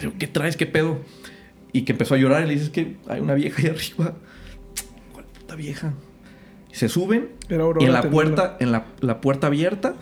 Digo, 0.00 0.12
¿Qué 0.18 0.26
traes? 0.26 0.56
¿Qué 0.56 0.66
pedo? 0.66 0.98
Y 1.72 1.82
que 1.82 1.92
empezó 1.92 2.14
a 2.14 2.18
llorar 2.18 2.42
y 2.42 2.48
le 2.48 2.54
dices 2.54 2.70
que 2.70 2.96
hay 3.08 3.20
una 3.20 3.34
vieja 3.34 3.62
ahí 3.62 3.68
arriba. 3.70 4.14
¿Cuál 5.12 5.24
puta 5.26 5.54
vieja? 5.54 5.92
Y 6.72 6.74
se 6.74 6.88
suben 6.88 7.28
Era 7.48 7.64
y 7.78 7.84
en 7.84 7.92
la 7.92 8.10
puerta, 8.10 8.56
en 8.58 8.72
la, 8.72 8.86
la 9.00 9.20
puerta 9.20 9.46
abierta, 9.46 9.94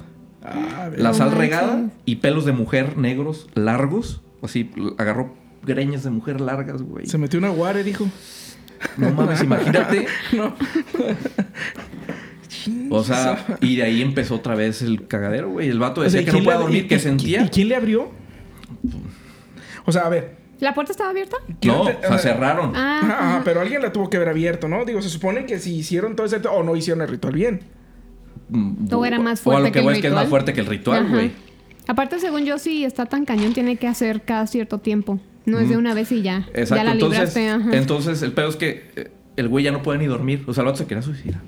Ah, 0.44 0.90
la 0.96 1.14
sal 1.14 1.30
regada 1.32 1.90
y 2.04 2.16
pelos 2.16 2.44
de 2.46 2.52
mujer 2.52 2.96
negros 2.96 3.48
largos. 3.54 4.22
Así, 4.42 4.70
agarró 4.98 5.34
greñas 5.62 6.02
de 6.02 6.10
mujer 6.10 6.40
largas, 6.40 6.82
güey. 6.82 7.06
Se 7.06 7.18
metió 7.18 7.38
una 7.38 7.50
guare, 7.50 7.84
dijo. 7.84 8.08
No 8.96 9.10
mames, 9.12 9.42
imagínate. 9.42 10.06
No. 10.32 10.54
O 12.90 13.02
sea, 13.04 13.58
y 13.60 13.76
de 13.76 13.82
ahí 13.84 14.02
empezó 14.02 14.36
otra 14.36 14.54
vez 14.54 14.82
el 14.82 15.06
cagadero, 15.06 15.50
güey. 15.50 15.68
El 15.68 15.78
vato 15.78 16.00
O 16.00 16.04
sea, 16.04 16.10
decía 16.20 16.24
que 16.24 16.30
¿quién 16.30 16.44
no 16.44 16.50
podía 16.50 16.60
dormir, 16.60 16.84
y- 16.84 16.88
que 16.88 16.94
y- 16.96 17.00
sentía. 17.00 17.42
¿Y 17.42 17.48
quién 17.48 17.68
le 17.68 17.76
abrió? 17.76 18.10
O 19.84 19.92
sea, 19.92 20.02
a 20.02 20.08
ver. 20.08 20.36
¿La 20.60 20.74
puerta 20.74 20.92
estaba 20.92 21.10
abierta? 21.10 21.36
¿quién 21.60 21.74
No, 21.74 21.84
te- 21.86 21.96
o 21.96 22.08
sea, 22.08 22.18
cerraron. 22.18 22.72
Ah, 22.76 23.00
Ajá, 23.02 23.28
ajá. 23.36 23.42
pero 23.44 23.60
alguien 23.60 23.82
la 23.82 23.92
tuvo 23.92 24.08
que 24.08 24.16
haber 24.16 24.28
abierto, 24.28 24.68
¿no? 24.68 24.84
Digo, 24.84 25.02
se 25.02 25.08
supone 25.08 25.44
que 25.44 25.58
si 25.58 25.74
hicieron 25.74 26.14
todo 26.14 26.26
ese... 26.26 26.36
O 26.48 26.62
no 26.62 26.76
hicieron 26.76 27.02
el 27.02 27.08
ritual 27.08 27.34
bien. 27.34 27.60
Mm, 28.48 28.86
O 28.94 29.04
era 29.04 29.18
más 29.18 29.40
O 29.40 29.50
a 29.50 29.54
fuerte 29.54 29.60
lo 29.60 29.66
que 29.66 29.72
que 29.72 29.78
el 29.80 29.84
voy 29.84 29.94
es 29.94 30.00
que 30.00 30.06
es 30.06 30.12
más 30.12 30.22
ritual. 30.24 30.30
fuerte 30.30 30.52
que 30.52 30.60
el 30.60 30.66
ritual, 30.66 31.08
güey. 31.08 31.32
Aparte, 31.88 32.20
según 32.20 32.44
yo, 32.44 32.58
si 32.58 32.84
está 32.84 33.06
tan 33.06 33.24
cañón, 33.24 33.54
tiene 33.54 33.76
que 33.76 33.88
hacer 33.88 34.22
cada 34.22 34.46
cierto 34.46 34.78
tiempo. 34.78 35.18
No 35.46 35.58
es 35.58 35.68
de 35.68 35.76
una 35.76 35.94
vez 35.94 36.12
y 36.12 36.22
ya. 36.22 36.46
Exacto. 36.54 36.76
Ya 36.76 36.84
la 36.84 36.92
entonces, 36.92 37.18
libraste, 37.34 37.48
ajá. 37.50 37.76
entonces, 37.76 38.22
el 38.22 38.30
pedo 38.32 38.48
es 38.48 38.54
que 38.54 38.84
eh, 38.94 39.10
el 39.34 39.48
güey 39.48 39.64
ya 39.64 39.72
no 39.72 39.82
puede 39.82 39.98
ni 39.98 40.06
dormir. 40.06 40.44
O 40.46 40.54
sea, 40.54 40.60
el 40.62 40.66
vato 40.66 40.78
se 40.78 40.86
quería 40.86 41.02
suicidar. 41.02 41.40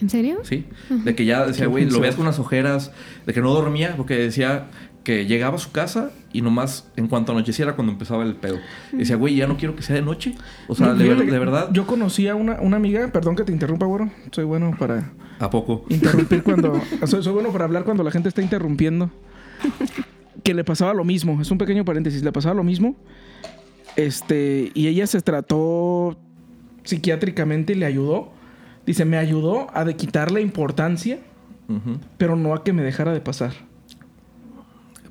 ¿En 0.00 0.08
serio? 0.10 0.38
Sí. 0.44 0.64
De 1.04 1.14
que 1.14 1.24
ya 1.24 1.46
decía, 1.46 1.66
güey, 1.66 1.88
lo 1.88 2.00
veías 2.00 2.14
con 2.16 2.26
unas 2.26 2.38
ojeras, 2.38 2.92
de 3.26 3.32
que 3.34 3.40
no 3.40 3.52
dormía, 3.52 3.94
porque 3.96 4.14
decía 4.16 4.68
que 5.04 5.24
llegaba 5.26 5.56
a 5.56 5.58
su 5.58 5.72
casa 5.72 6.10
y 6.32 6.42
nomás 6.42 6.88
en 6.96 7.08
cuanto 7.08 7.32
anocheciera 7.32 7.74
cuando 7.74 7.92
empezaba 7.92 8.22
el 8.22 8.34
pedo. 8.36 8.58
Decía, 8.92 9.16
güey, 9.16 9.34
ya 9.34 9.46
no 9.46 9.56
quiero 9.56 9.74
que 9.74 9.82
sea 9.82 9.96
de 9.96 10.02
noche. 10.02 10.34
O 10.68 10.74
sea, 10.74 10.88
No, 10.88 10.94
de, 10.94 11.08
ver- 11.08 11.30
de 11.30 11.38
verdad, 11.38 11.70
Yo 11.72 11.86
conocí 11.86 12.28
a 12.28 12.34
una, 12.34 12.60
una 12.60 12.76
amiga, 12.76 13.08
perdón 13.08 13.34
que 13.36 13.44
te 13.44 13.52
interrumpa, 13.52 13.86
güero. 13.86 14.10
Soy 14.30 14.44
bueno 14.44 14.74
para 14.78 15.12
¿a 15.38 15.48
poco? 15.50 15.84
interrumpir 15.88 16.42
cuando... 16.42 16.80
soy, 17.06 17.22
soy 17.22 17.32
bueno 17.32 17.50
para 17.50 17.64
hablar 17.64 17.84
cuando 17.84 18.02
la 18.02 18.10
gente 18.10 18.28
está 18.28 18.42
interrumpiendo. 18.42 19.10
Que 20.42 20.52
le 20.54 20.64
pasaba 20.64 20.92
lo 20.94 21.04
mismo. 21.04 21.40
Es 21.40 21.50
un 21.50 21.58
pequeño 21.58 21.84
paréntesis. 21.84 22.22
Le 22.22 22.32
pasaba 22.32 22.54
lo 22.54 22.64
mismo. 22.64 22.94
Este... 23.96 24.70
Y 24.74 24.86
ella 24.86 25.06
se 25.06 25.20
trató 25.22 26.18
psiquiátricamente 26.84 27.72
y 27.72 27.76
le 27.76 27.86
ayudó. 27.86 28.32
Dice, 28.90 29.04
me 29.04 29.18
ayudó 29.18 29.68
a 29.72 29.84
de 29.84 29.94
quitarle 29.94 30.40
importancia, 30.40 31.20
pero 32.18 32.34
no 32.34 32.54
a 32.54 32.64
que 32.64 32.72
me 32.72 32.82
dejara 32.82 33.12
de 33.12 33.20
pasar. 33.20 33.52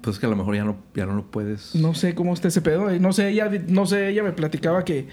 Pues 0.01 0.17
es 0.17 0.19
que 0.19 0.25
a 0.25 0.29
lo 0.29 0.36
mejor 0.36 0.53
ya 0.53 0.65
no, 0.65 0.75
ya 0.93 1.05
no 1.05 1.13
lo 1.15 1.31
puedes. 1.31 1.75
No 1.75 1.93
sé 1.93 2.13
cómo 2.13 2.33
está 2.33 2.50
ese 2.50 2.62
pedo. 2.62 2.89
No 3.00 3.13
sé, 3.13 3.29
ella, 3.29 3.50
no 3.69 3.86
sé, 3.86 4.09
ella 4.09 4.21
me 4.21 4.33
platicaba 4.33 4.83
que, 4.83 5.07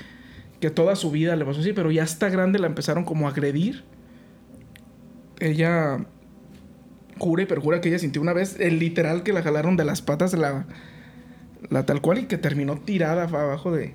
que 0.59 0.71
toda 0.71 0.97
su 0.97 1.13
vida 1.13 1.37
le 1.37 1.45
pasó 1.45 1.61
así, 1.61 1.75
pero 1.75 1.93
ya 1.93 2.03
está 2.03 2.29
grande 2.29 2.59
la 2.59 2.67
empezaron 2.67 3.05
como 3.05 3.29
a 3.29 3.31
agredir. 3.31 3.85
Ella 5.39 6.05
jura 7.19 7.45
y 7.45 7.47
perjura 7.47 7.81
que 7.81 7.91
ella 7.91 8.01
sintió 8.01 8.21
una 8.21 8.33
vez 8.33 8.59
el 8.59 8.81
literal 8.81 9.23
que 9.23 9.33
la 9.33 9.45
jalaron 9.45 9.77
de 9.77 9.85
las 9.85 10.03
patas 10.03 10.35
la, 10.35 10.67
la 11.71 11.87
tal 11.87 12.01
cual 12.01 12.19
y 12.19 12.25
que 12.25 12.37
terminó 12.37 12.79
tirada 12.79 13.23
abajo 13.23 13.71
de, 13.71 13.95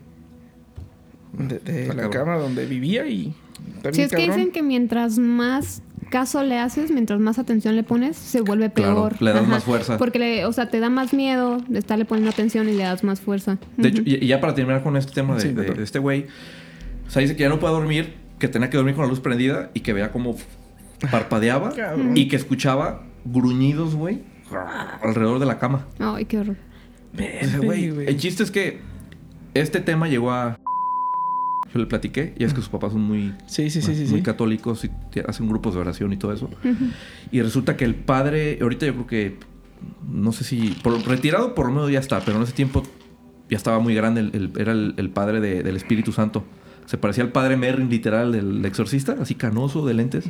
de, 1.33 1.87
la 1.87 1.95
cabrón. 1.95 2.11
cama 2.11 2.37
donde 2.37 2.65
vivía 2.65 3.05
y 3.07 3.35
bien 3.83 4.05
es 4.05 4.11
que 4.11 4.23
dicen 4.27 4.51
que 4.51 4.61
mientras 4.61 5.17
más 5.17 5.81
caso 6.09 6.43
le 6.43 6.57
haces, 6.57 6.91
mientras 6.91 7.19
más 7.21 7.39
atención 7.39 7.75
le 7.75 7.83
pones, 7.83 8.17
se 8.17 8.41
vuelve 8.41 8.71
Claro, 8.71 8.95
peor. 9.09 9.21
le 9.21 9.31
das 9.31 9.47
más 9.47 9.63
fuerza. 9.63 9.97
Porque, 9.97 10.19
le, 10.19 10.45
o 10.45 10.51
sea, 10.51 10.69
te 10.69 10.79
da 10.81 10.89
más 10.89 11.13
miedo 11.13 11.57
de 11.69 11.79
estarle 11.79 12.03
poniendo 12.05 12.31
atención 12.31 12.67
y 12.67 12.73
le 12.73 12.83
das 12.83 13.03
más 13.03 13.21
fuerza. 13.21 13.57
De 13.77 13.89
hecho, 13.89 14.01
y, 14.05 14.15
y 14.23 14.27
ya 14.27 14.41
para 14.41 14.53
terminar 14.53 14.83
con 14.83 14.97
este 14.97 15.13
tema 15.13 15.35
de, 15.35 15.41
Sí, 15.41 15.47
de- 15.49 15.53
doctor. 15.53 15.77
de 15.77 15.83
este 15.83 15.99
güey, 15.99 16.25
o 17.07 17.09
sea, 17.09 17.21
dice 17.21 17.35
que 17.37 17.43
ya 17.43 17.49
no 17.49 17.59
puede 17.59 17.73
dormir, 17.73 18.13
que 18.39 18.47
tenía 18.49 18.69
que 18.69 18.75
dormir 18.77 18.95
con 18.95 19.05
la 19.05 19.09
luz 19.09 19.21
prendida 19.21 19.71
y 19.73 19.79
que 19.81 19.93
veía 19.93 20.11
cómo 20.11 20.35
parpadeaba 21.09 21.71
y 22.15 22.27
que 22.27 22.35
escuchaba 22.35 23.03
gruñidos, 23.23 23.95
güey, 23.95 24.19
alrededor 25.01 25.39
de 25.39 25.45
la 25.45 25.59
cama. 25.59 25.87
Ay, 25.99 26.25
qué 26.25 26.39
horror. 26.39 26.57
Ese 27.17 27.57
güey, 27.59 27.89
güey. 27.89 28.07
el 28.07 28.17
chiste 28.17 28.43
es 28.43 28.51
que 28.51 28.79
este 29.53 29.79
tema 29.79 30.07
llegó 30.07 30.31
a... 30.31 30.57
Yo 31.73 31.79
le 31.79 31.85
platiqué, 31.85 32.33
y 32.37 32.43
es 32.43 32.53
que 32.53 32.59
sus 32.59 32.69
papás 32.69 32.91
son 32.91 33.01
muy, 33.01 33.33
Sí, 33.47 33.69
sí, 33.69 33.81
sí, 33.81 33.95
sí. 33.95 34.11
muy 34.11 34.21
católicos 34.21 34.83
y 34.83 34.91
hacen 35.25 35.47
grupos 35.47 35.73
de 35.73 35.79
oración 35.79 36.11
y 36.11 36.17
todo 36.17 36.33
eso. 36.33 36.49
Y 37.31 37.41
resulta 37.41 37.77
que 37.77 37.85
el 37.85 37.95
padre, 37.95 38.59
ahorita 38.61 38.85
yo 38.85 38.93
creo 38.93 39.07
que, 39.07 39.37
no 40.07 40.31
sé 40.33 40.43
si, 40.43 40.77
por, 40.83 41.01
retirado 41.07 41.55
por 41.55 41.67
lo 41.67 41.73
menos 41.73 41.91
ya 41.91 41.99
está, 41.99 42.19
pero 42.19 42.37
en 42.37 42.43
ese 42.43 42.53
tiempo 42.53 42.83
ya 43.49 43.55
estaba 43.57 43.79
muy 43.79 43.95
grande, 43.95 44.19
el- 44.21 44.31
el- 44.35 44.51
era 44.61 44.73
el, 44.73 44.93
el 44.97 45.09
padre 45.11 45.39
de- 45.39 45.63
del 45.63 45.75
Espíritu 45.77 46.11
Santo. 46.11 46.43
Se 46.87 46.97
parecía 46.97 47.23
al 47.23 47.31
padre 47.31 47.55
Merrin, 47.55 47.89
literal, 47.89 48.33
del 48.33 48.65
exorcista, 48.65 49.15
así 49.21 49.35
canoso, 49.35 49.85
de 49.85 49.93
lentes. 49.93 50.25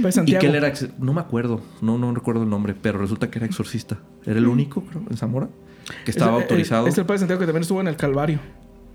Pues 0.00 0.14
Y 0.14 0.16
Santiago. 0.16 0.40
que 0.40 0.46
él 0.46 0.54
era, 0.54 0.72
no 1.00 1.12
me 1.12 1.20
acuerdo, 1.20 1.60
no, 1.82 1.98
no 1.98 2.14
recuerdo 2.14 2.44
el 2.44 2.48
nombre, 2.48 2.74
pero 2.80 2.98
resulta 2.98 3.30
que 3.30 3.38
era 3.40 3.46
exorcista. 3.46 3.98
Era 4.24 4.38
el 4.38 4.46
único, 4.46 4.82
creo, 4.84 5.02
en 5.10 5.16
Zamora, 5.18 5.50
que 6.06 6.10
estaba 6.10 6.30
Es 6.32 6.36
el- 6.38 6.42
autorizado. 6.44 6.86
Es 6.86 6.96
el 6.96 7.04
padre 7.04 7.18
Santiago 7.18 7.40
que 7.40 7.46
también 7.46 7.62
estuvo 7.62 7.80
en 7.82 7.88
el 7.88 7.96
Calvario. 7.96 8.38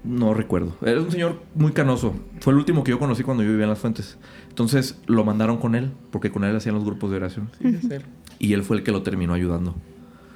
No 0.03 0.33
recuerdo. 0.33 0.75
Era 0.81 1.00
un 1.01 1.12
señor 1.12 1.41
muy 1.55 1.72
canoso. 1.72 2.13
Fue 2.41 2.51
el 2.51 2.60
último 2.60 2.83
que 2.83 2.91
yo 2.91 3.00
conocí 3.00 3.24
cuando 3.24 3.41
yo 3.43 3.50
vivía 3.50 3.63
en 3.63 3.69
Las 3.69 3.79
Fuentes. 3.79 4.17
Entonces 4.50 5.00
lo 5.07 5.24
mandaron 5.24 5.57
con 5.57 5.75
él, 5.75 5.91
porque 6.12 6.29
con 6.31 6.43
él 6.43 6.55
hacían 6.55 6.75
los 6.75 6.83
grupos 6.83 7.10
de 7.12 7.17
oración. 7.17 7.50
Sí, 7.62 7.67
es 7.67 7.89
él. 7.89 8.01
Y 8.39 8.53
él 8.53 8.63
fue 8.63 8.77
el 8.77 8.83
que 8.83 8.91
lo 8.91 9.01
terminó 9.01 9.33
ayudando. 9.33 9.75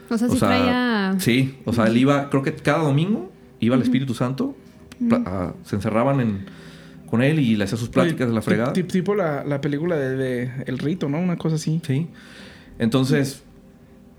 O 0.10 0.18
sea, 0.18 0.28
O 0.28 0.32
si 0.32 0.40
sea, 0.40 0.48
traía... 0.48 1.16
sí, 1.20 1.58
o 1.66 1.74
sea, 1.74 1.88
él 1.88 1.98
iba, 1.98 2.30
creo 2.30 2.42
que 2.44 2.54
cada 2.54 2.84
domingo 2.84 3.30
iba 3.60 3.76
al 3.76 3.82
Espíritu 3.82 4.14
Santo, 4.14 4.56
a- 5.12 5.54
se 5.66 5.76
encerraban 5.76 6.22
en, 6.22 6.46
con 7.10 7.22
él 7.22 7.40
y 7.40 7.58
le 7.58 7.66
hacía 7.66 7.78
sus 7.78 7.90
pláticas 7.90 8.30
de 8.30 8.34
la 8.34 8.42
fregada. 8.42 8.72
tip- 8.72 8.88
tipo 8.90 9.16
la, 9.16 9.44
la 9.44 9.60
película 9.60 9.98
de, 9.98 10.16
de 10.16 10.52
El 10.66 10.78
Rito, 10.78 11.10
¿no? 11.10 11.20
Una 11.20 11.36
cosa 11.36 11.56
así. 11.58 11.82
Sí. 11.86 12.08
Entonces, 12.80 13.44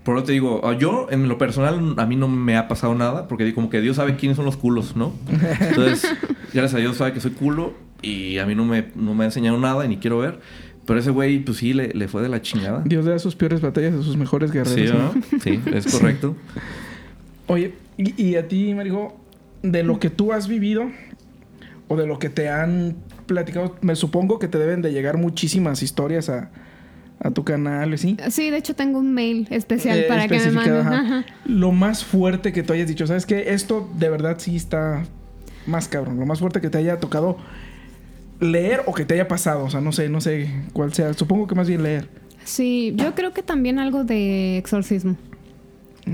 por 0.09 0.15
lo 0.15 0.23
que 0.23 0.25
te 0.25 0.33
digo, 0.33 0.61
ah, 0.63 0.75
yo 0.75 1.05
en 1.11 1.29
lo 1.29 1.37
personal 1.37 1.93
a 1.97 2.05
mí 2.07 2.15
no 2.15 2.27
me 2.27 2.57
ha 2.57 2.67
pasado 2.67 2.95
nada, 2.95 3.27
porque 3.27 3.53
como 3.53 3.69
que 3.69 3.79
Dios 3.79 3.97
sabe 3.97 4.15
quiénes 4.15 4.37
son 4.37 4.45
los 4.45 4.57
culos, 4.57 4.95
¿no? 4.95 5.13
Entonces, 5.29 6.01
gracias 6.51 6.73
a 6.73 6.77
Dios 6.79 6.97
sabe 6.97 7.13
que 7.13 7.19
soy 7.19 7.29
culo 7.29 7.75
y 8.01 8.39
a 8.39 8.47
mí 8.47 8.55
no 8.55 8.65
me, 8.65 8.85
no 8.95 9.13
me 9.13 9.25
ha 9.25 9.27
enseñado 9.27 9.59
nada 9.59 9.85
y 9.85 9.87
ni 9.87 9.97
quiero 9.97 10.17
ver. 10.17 10.39
Pero 10.87 10.99
ese 10.99 11.11
güey, 11.11 11.37
pues 11.45 11.59
sí, 11.59 11.73
le, 11.73 11.89
le 11.89 12.07
fue 12.07 12.23
de 12.23 12.29
la 12.29 12.41
chingada. 12.41 12.81
Dios 12.83 13.05
le 13.05 13.11
da 13.11 13.19
sus 13.19 13.35
peores 13.35 13.61
batallas 13.61 13.93
a 13.93 14.01
sus 14.01 14.17
mejores 14.17 14.51
guerreros. 14.51 14.73
Sí, 14.73 14.97
¿no? 14.97 15.13
¿no? 15.13 15.39
Sí, 15.43 15.61
es 15.77 15.85
correcto. 15.99 16.35
Oye, 17.45 17.75
y, 17.95 18.19
y 18.19 18.35
a 18.35 18.47
ti, 18.47 18.73
Marijo, 18.73 19.15
de 19.61 19.83
lo 19.83 19.99
que 19.99 20.09
tú 20.09 20.33
has 20.33 20.47
vivido 20.47 20.89
o 21.87 21.97
de 21.97 22.07
lo 22.07 22.17
que 22.17 22.29
te 22.29 22.49
han 22.49 22.95
platicado, 23.27 23.75
me 23.81 23.95
supongo 23.95 24.39
que 24.39 24.47
te 24.47 24.57
deben 24.57 24.81
de 24.81 24.91
llegar 24.91 25.17
muchísimas 25.17 25.83
historias 25.83 26.29
a, 26.29 26.49
a 27.19 27.31
tu 27.31 27.43
canal, 27.43 27.97
¿sí? 27.97 28.15
Sí, 28.29 28.49
de 28.49 28.57
hecho 28.57 28.75
tengo 28.75 28.99
un 28.99 29.13
mail 29.13 29.47
especial 29.49 29.99
Eh, 29.99 30.05
para 30.07 30.27
que 30.27 30.39
me 30.39 30.51
manden. 30.51 30.75
ajá. 30.77 30.99
Ajá. 30.99 31.25
Lo 31.45 31.71
más 31.71 32.03
fuerte 32.05 32.53
que 32.53 32.63
tú 32.63 32.73
hayas 32.73 32.87
dicho, 32.87 33.05
¿sabes 33.07 33.25
qué? 33.25 33.53
Esto 33.53 33.89
de 33.97 34.09
verdad 34.09 34.35
sí 34.39 34.55
está 34.55 35.03
más 35.67 35.87
cabrón. 35.87 36.19
Lo 36.19 36.25
más 36.25 36.39
fuerte 36.39 36.61
que 36.61 36.69
te 36.69 36.77
haya 36.77 36.99
tocado 36.99 37.37
leer 38.39 38.81
o 38.85 38.93
que 38.93 39.05
te 39.05 39.15
haya 39.15 39.27
pasado. 39.27 39.65
O 39.65 39.69
sea, 39.69 39.81
no 39.81 39.91
sé, 39.91 40.07
no 40.09 40.21
sé 40.21 40.49
cuál 40.73 40.93
sea. 40.93 41.13
Supongo 41.13 41.47
que 41.47 41.55
más 41.55 41.67
bien 41.67 41.83
leer. 41.83 42.07
Sí, 42.45 42.93
yo 42.95 43.13
creo 43.15 43.33
que 43.33 43.43
también 43.43 43.79
algo 43.79 44.03
de 44.03 44.57
exorcismo. 44.57 45.17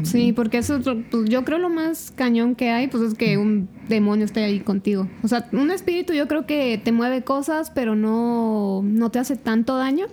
Sí, 0.04 0.34
porque 0.34 0.58
eso 0.58 0.82
pues, 1.10 1.30
yo 1.30 1.46
creo 1.46 1.58
lo 1.58 1.70
más 1.70 2.12
cañón 2.16 2.56
que 2.56 2.70
hay, 2.70 2.88
pues 2.88 3.02
es 3.04 3.14
que 3.14 3.38
un 3.38 3.70
demonio 3.88 4.26
esté 4.26 4.44
ahí 4.44 4.60
contigo. 4.60 5.08
O 5.24 5.30
sea, 5.30 5.48
un 5.54 5.72
espíritu 5.72 6.12
yo 6.12 6.28
creo 6.28 6.46
que 6.46 6.82
te 6.84 6.92
mueve 6.92 7.22
cosas, 7.24 7.70
pero 7.74 7.96
no, 7.96 8.82
no 8.84 9.10
te 9.10 9.20
hace 9.20 9.38
tanto 9.38 9.78
daño. 9.78 10.08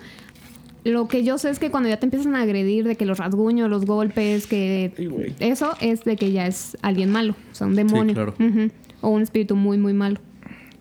Lo 0.85 1.07
que 1.07 1.23
yo 1.23 1.39
sé 1.39 1.49
es 1.51 1.59
que 1.61 1.71
cuando 1.71 1.89
ya 1.89 1.97
te 1.99 2.07
empiezan 2.07 2.35
a 2.35 2.43
agredir, 2.43 2.85
de 2.85 2.97
que 2.97 3.07
los 3.07 3.19
rasguños, 3.19 3.71
los 3.71 3.85
golpes, 3.87 4.47
que 4.49 4.93
Sí, 4.97 5.09
eso 5.39 5.75
es 5.81 6.03
de 6.05 6.17
que 6.17 6.33
ya 6.33 6.47
es 6.47 6.77
alguien 6.83 7.11
malo, 7.13 7.37
o 7.53 7.55
sea, 7.55 7.67
un 7.69 7.77
demonio. 7.77 8.15
claro. 8.15 8.35
Ujú. 8.41 8.71
O 9.01 9.11
un 9.11 9.23
espíritu 9.23 9.55
muy, 9.57 9.79
muy 9.79 9.93
malo. 9.93 10.19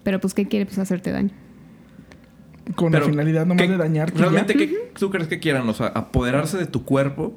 Pero 0.03 0.19
pues, 0.19 0.33
¿qué 0.33 0.47
quiere? 0.47 0.65
Pues 0.65 0.79
hacerte 0.79 1.11
daño. 1.11 1.29
Con 2.75 2.91
Pero, 2.91 3.05
la 3.05 3.11
finalidad 3.11 3.45
nomás 3.45 3.63
¿qué- 3.65 3.71
de 3.71 3.77
dañarte. 3.77 4.17
¿Realmente 4.19 4.53
ya. 4.53 4.59
qué 4.59 4.91
tú 4.97 5.09
crees 5.09 5.27
que 5.27 5.39
quieran? 5.39 5.67
O 5.67 5.73
sea, 5.73 5.87
apoderarse 5.87 6.57
de 6.57 6.65
tu 6.67 6.83
cuerpo 6.85 7.33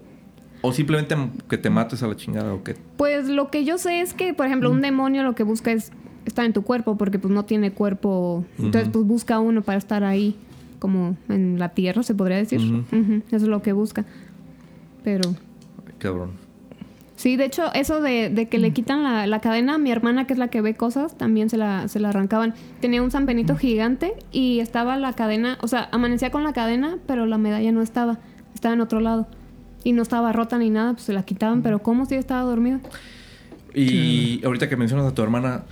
o 0.60 0.72
simplemente 0.72 1.16
que 1.48 1.58
te 1.58 1.70
mates 1.70 2.02
a 2.02 2.06
la 2.06 2.16
chingada 2.16 2.52
o 2.54 2.62
que... 2.62 2.74
Pues 2.96 3.28
lo 3.28 3.50
que 3.50 3.64
yo 3.64 3.76
sé 3.78 4.00
es 4.00 4.14
que, 4.14 4.32
por 4.34 4.46
ejemplo, 4.46 4.70
un 4.70 4.80
demonio 4.80 5.22
lo 5.22 5.34
que 5.34 5.42
busca 5.42 5.72
es 5.72 5.92
estar 6.24 6.44
en 6.44 6.52
tu 6.52 6.62
cuerpo 6.62 6.96
porque 6.96 7.18
pues 7.18 7.32
no 7.34 7.44
tiene 7.44 7.72
cuerpo. 7.72 8.44
Entonces 8.58 8.88
pues 8.92 9.04
busca 9.06 9.38
uno 9.40 9.60
para 9.62 9.76
estar 9.78 10.04
ahí 10.04 10.36
como 10.84 11.16
en 11.30 11.58
la 11.58 11.70
tierra, 11.70 12.02
se 12.02 12.14
podría 12.14 12.36
decir. 12.36 12.60
Eso 13.28 13.36
es 13.36 13.42
lo 13.44 13.62
que 13.62 13.72
busca. 13.72 14.04
Pero 15.02 15.30
Ay, 15.86 15.94
Cabrón. 15.96 16.32
sí, 17.16 17.36
de 17.36 17.46
hecho, 17.46 17.72
eso 17.72 18.02
de, 18.02 18.28
de 18.28 18.50
que 18.50 18.58
le 18.58 18.74
quitan 18.74 19.02
la, 19.02 19.26
la 19.26 19.40
cadena, 19.40 19.78
mi 19.78 19.90
hermana, 19.90 20.26
que 20.26 20.34
es 20.34 20.38
la 20.38 20.48
que 20.48 20.60
ve 20.60 20.74
cosas, 20.74 21.16
también 21.16 21.48
se 21.48 21.56
la, 21.56 21.88
se 21.88 22.00
la 22.00 22.10
arrancaban. 22.10 22.52
Tenía 22.82 23.02
un 23.02 23.10
San 23.10 23.24
Benito 23.24 23.56
gigante 23.56 24.12
y 24.30 24.60
estaba 24.60 24.98
la 24.98 25.14
cadena, 25.14 25.56
o 25.62 25.68
sea, 25.68 25.88
amanecía 25.90 26.30
con 26.30 26.44
la 26.44 26.52
cadena, 26.52 26.98
pero 27.06 27.24
la 27.24 27.38
medalla 27.38 27.72
no 27.72 27.80
estaba, 27.80 28.18
estaba 28.54 28.74
en 28.74 28.82
otro 28.82 29.00
lado. 29.00 29.26
Y 29.84 29.92
no 29.92 30.02
estaba 30.02 30.32
rota 30.34 30.58
ni 30.58 30.68
nada, 30.68 30.92
pues 30.92 31.04
se 31.04 31.14
la 31.14 31.22
quitaban, 31.22 31.62
pero 31.62 31.78
¿cómo 31.82 32.04
si 32.04 32.14
estaba 32.14 32.42
dormido? 32.42 32.80
Y 33.74 34.44
ahorita 34.44 34.68
que 34.68 34.76
mencionas 34.76 35.06
a 35.06 35.14
tu 35.14 35.22
hermana, 35.22 35.64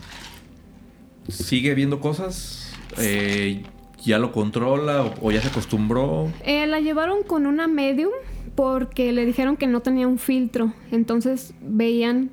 ¿sigue 1.28 1.74
viendo 1.74 2.00
cosas? 2.00 2.72
Eh, 2.98 3.62
¿Ya 4.04 4.18
lo 4.18 4.32
controla 4.32 5.02
o, 5.02 5.14
o 5.28 5.30
ya 5.32 5.40
se 5.40 5.48
acostumbró? 5.48 6.28
Eh, 6.44 6.66
la 6.66 6.80
llevaron 6.80 7.22
con 7.22 7.46
una 7.46 7.68
medium 7.68 8.10
porque 8.54 9.12
le 9.12 9.24
dijeron 9.24 9.56
que 9.56 9.66
no 9.66 9.80
tenía 9.80 10.06
un 10.08 10.18
filtro. 10.18 10.72
Entonces 10.90 11.54
veían, 11.62 12.30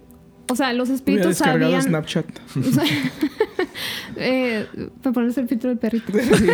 o 0.49 0.55
sea, 0.55 0.73
los 0.73 0.89
espíritus 0.89 1.27
descargado 1.27 1.71
sabían. 1.71 1.81
Snapchat. 1.83 2.25
o 2.57 2.63
sea, 2.63 2.83
Eh, 4.15 4.65
para 5.01 5.13
ponerse 5.13 5.39
el 5.41 5.47
filtro 5.47 5.69
del 5.69 5.77
perrito. 5.77 6.11
Sí. 6.11 6.45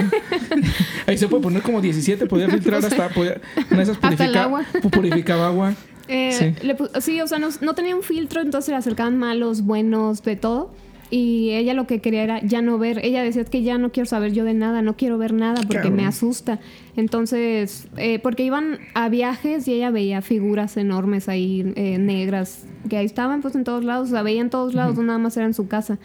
Ahí 1.08 1.18
se 1.18 1.28
puede 1.28 1.42
poner 1.44 1.62
como 1.62 1.82
17, 1.82 2.26
podía 2.28 2.50
filtrar 2.50 2.82
No 2.82 2.90
sé. 2.90 2.96
hasta. 3.02 3.14
Podía, 3.14 3.42
una 3.72 3.78
de 3.78 3.84
esas 3.84 3.96
Hasta 3.96 4.08
el 4.10 4.16
purifica- 4.18 4.44
agua. 4.44 4.66
pu- 4.74 4.90
purificaba 4.92 5.48
agua. 5.48 5.74
Eh, 6.08 6.32
Sí. 6.60 6.66
le 6.68 6.78
sí, 7.02 7.22
o 7.22 7.28
sea, 7.28 7.40
no, 7.40 7.50
no 7.62 7.74
tenía 7.74 7.96
un 7.96 8.04
filtro, 8.04 8.42
entonces 8.42 8.70
le 8.70 8.76
acercaban 8.76 9.18
malos, 9.18 9.62
buenos, 9.64 10.22
de 10.24 10.36
todo. 10.36 10.72
Y 11.18 11.52
ella 11.52 11.74
lo 11.74 11.88
que 11.88 12.02
quería 12.02 12.24
era 12.24 12.42
ya 12.42 12.62
no 12.62 12.78
ver. 12.78 13.00
Ella 13.06 13.24
decía 13.24 13.42
"Es 13.42 13.50
que 13.50 13.64
ya 13.64 13.78
no 13.78 13.90
quiero 13.94 14.06
saber 14.06 14.34
yo 14.34 14.44
de 14.44 14.54
nada, 14.54 14.82
no 14.82 14.98
quiero 14.98 15.18
ver 15.18 15.32
nada 15.32 15.62
porque 15.66 15.90
me 15.90 16.06
asusta. 16.06 16.60
Entonces, 16.98 17.88
eh, 17.96 18.20
porque 18.20 18.44
iban 18.44 18.80
a 18.96 19.08
viajes 19.08 19.66
y 19.70 19.74
ella 19.76 19.92
veía 19.92 20.22
figuras 20.22 20.76
enormes 20.76 21.30
ahí, 21.30 21.72
eh, 21.78 21.98
negras, 22.00 22.66
que 22.90 22.98
ahí 22.98 23.06
estaban 23.06 23.42
pues 23.42 23.56
en 23.56 23.64
todos 23.64 23.86
lados, 23.86 24.12
la 24.12 24.24
veía 24.24 24.42
en 24.42 24.50
todos 24.50 24.74
lados, 24.74 24.98
no 24.98 25.04
nada 25.04 25.18
más 25.18 25.38
era 25.38 25.46
en 25.46 25.54
su 25.54 25.70
casa. 25.70 26.00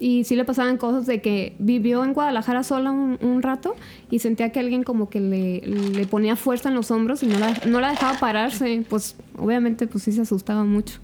Y 0.00 0.24
sí 0.24 0.34
le 0.34 0.46
pasaban 0.46 0.78
cosas 0.78 1.04
de 1.04 1.20
que 1.20 1.54
vivió 1.58 2.02
en 2.02 2.14
Guadalajara 2.14 2.62
sola 2.62 2.90
un, 2.90 3.18
un 3.20 3.42
rato 3.42 3.74
y 4.10 4.20
sentía 4.20 4.50
que 4.50 4.60
alguien 4.60 4.82
como 4.82 5.10
que 5.10 5.20
le, 5.20 5.60
le 5.60 6.06
ponía 6.06 6.36
fuerza 6.36 6.70
en 6.70 6.74
los 6.74 6.90
hombros 6.90 7.22
y 7.22 7.26
no 7.26 7.38
la, 7.38 7.52
no 7.66 7.80
la 7.82 7.90
dejaba 7.90 8.18
pararse. 8.18 8.82
Pues 8.88 9.14
obviamente 9.36 9.86
pues 9.86 10.04
sí 10.04 10.12
se 10.12 10.22
asustaba 10.22 10.64
mucho. 10.64 11.00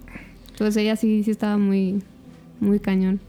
Entonces 0.49 0.77
ella 0.77 0.95
sí, 0.95 1.21
sí 1.23 1.29
estaba 1.29 1.59
muy, 1.59 2.01
muy 2.59 2.79
cañón. 2.79 3.19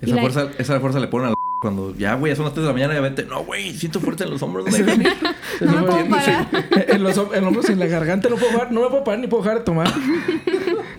Esa 0.00 0.14
la- 0.14 0.20
fuerza, 0.20 0.48
esa 0.58 0.80
fuerza 0.80 1.00
le 1.00 1.08
ponen 1.08 1.26
a 1.26 1.30
la 1.30 1.34
cuando 1.60 1.94
ya, 1.94 2.14
güey, 2.14 2.34
son 2.34 2.46
las 2.46 2.54
3 2.54 2.62
de 2.64 2.68
la 2.68 2.72
mañana 2.72 2.96
y 2.96 3.02
vete. 3.02 3.24
No, 3.24 3.44
güey, 3.44 3.74
siento 3.74 4.00
fuerte 4.00 4.24
en 4.24 4.30
los 4.30 4.42
hombros. 4.42 4.64
no 4.70 4.72
me 4.72 4.78
dejan 4.78 5.00
ir". 5.02 5.12
No 5.60 5.72
me 5.72 5.82
puedo 5.82 6.08
parar. 6.08 6.48
En 6.88 7.02
los, 7.02 7.18
hombros 7.18 7.68
y 7.68 7.72
en 7.72 7.78
la 7.78 7.86
garganta 7.86 8.28
no 8.30 8.36
puedo 8.36 8.52
parar, 8.52 8.72
no 8.72 8.80
me 8.82 8.88
puedo 8.88 9.04
parar 9.04 9.20
ni 9.20 9.26
puedo 9.26 9.42
dejar 9.42 9.58
de 9.58 9.64
tomar. 9.64 9.92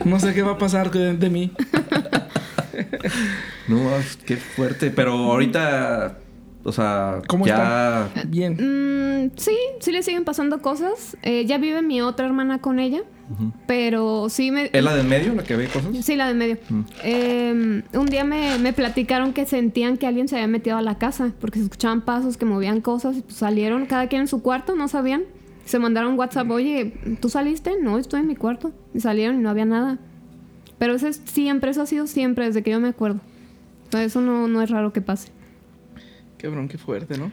No 0.05 0.19
sé 0.19 0.33
qué 0.33 0.41
va 0.43 0.51
a 0.51 0.57
pasar 0.57 0.91
de, 0.91 1.13
de 1.13 1.29
mí. 1.29 1.51
No, 3.67 3.79
qué 4.25 4.37
fuerte. 4.37 4.91
Pero 4.91 5.13
ahorita, 5.13 6.17
o 6.63 6.71
sea, 6.71 7.21
¿Cómo 7.27 7.45
ya. 7.45 8.09
Bien. 8.27 8.53
Mm, 8.53 9.31
sí, 9.35 9.55
sí 9.79 9.91
le 9.91 10.03
siguen 10.03 10.25
pasando 10.25 10.61
cosas. 10.61 11.17
Eh, 11.23 11.45
ya 11.45 11.57
vive 11.57 11.81
mi 11.81 12.01
otra 12.01 12.25
hermana 12.25 12.59
con 12.59 12.79
ella, 12.79 13.01
pero 13.67 14.29
sí 14.29 14.51
me... 14.51 14.69
¿Es 14.71 14.83
la 14.83 14.95
del 14.95 15.07
medio 15.07 15.33
la 15.33 15.43
que 15.43 15.55
ve 15.55 15.67
cosas? 15.67 16.05
Sí, 16.05 16.15
la 16.15 16.25
de 16.25 16.31
en 16.31 16.37
medio. 16.37 16.57
Mm. 16.69 16.81
Eh, 17.03 17.83
un 17.93 18.05
día 18.05 18.23
me, 18.23 18.57
me 18.59 18.73
platicaron 18.73 19.33
que 19.33 19.45
sentían 19.45 19.97
que 19.97 20.07
alguien 20.07 20.27
se 20.27 20.35
había 20.35 20.47
metido 20.47 20.77
a 20.77 20.81
la 20.81 20.97
casa 20.97 21.31
porque 21.39 21.59
se 21.59 21.65
escuchaban 21.65 22.01
pasos 22.01 22.37
que 22.37 22.45
movían 22.45 22.81
cosas 22.81 23.17
y 23.17 23.21
pues 23.21 23.35
salieron 23.35 23.85
cada 23.85 24.07
quien 24.07 24.21
en 24.21 24.27
su 24.27 24.41
cuarto, 24.41 24.75
no 24.75 24.87
sabían. 24.87 25.23
Se 25.65 25.79
mandaron 25.79 26.17
WhatsApp, 26.17 26.49
oye, 26.51 26.93
¿tú 27.21 27.29
saliste? 27.29 27.73
No, 27.81 27.97
estoy 27.97 28.21
en 28.21 28.27
mi 28.27 28.35
cuarto. 28.35 28.71
Y 28.93 28.99
salieron 28.99 29.37
y 29.37 29.39
no 29.39 29.49
había 29.49 29.65
nada. 29.65 29.99
Pero 30.77 30.95
eso 30.95 31.07
es 31.07 31.21
siempre, 31.25 31.71
eso 31.71 31.83
ha 31.83 31.85
sido 31.85 32.07
siempre, 32.07 32.45
desde 32.45 32.63
que 32.63 32.71
yo 32.71 32.79
me 32.79 32.89
acuerdo. 32.89 33.19
Sea, 33.91 34.03
eso 34.03 34.21
no, 34.21 34.47
no 34.47 34.61
es 34.61 34.69
raro 34.69 34.93
que 34.93 35.01
pase. 35.01 35.29
Cabrón, 36.41 36.67
qué 36.67 36.77
fuerte, 36.77 37.17
¿no? 37.17 37.31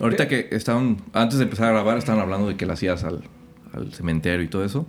Ahorita 0.00 0.28
que 0.28 0.48
estaban, 0.52 0.98
antes 1.12 1.38
de 1.38 1.44
empezar 1.44 1.68
a 1.68 1.72
grabar, 1.72 1.98
estaban 1.98 2.20
hablando 2.20 2.48
de 2.48 2.56
que 2.56 2.66
la 2.66 2.74
hacías 2.74 3.04
al, 3.04 3.22
al 3.72 3.92
cementerio 3.92 4.42
y 4.44 4.48
todo 4.48 4.64
eso. 4.64 4.86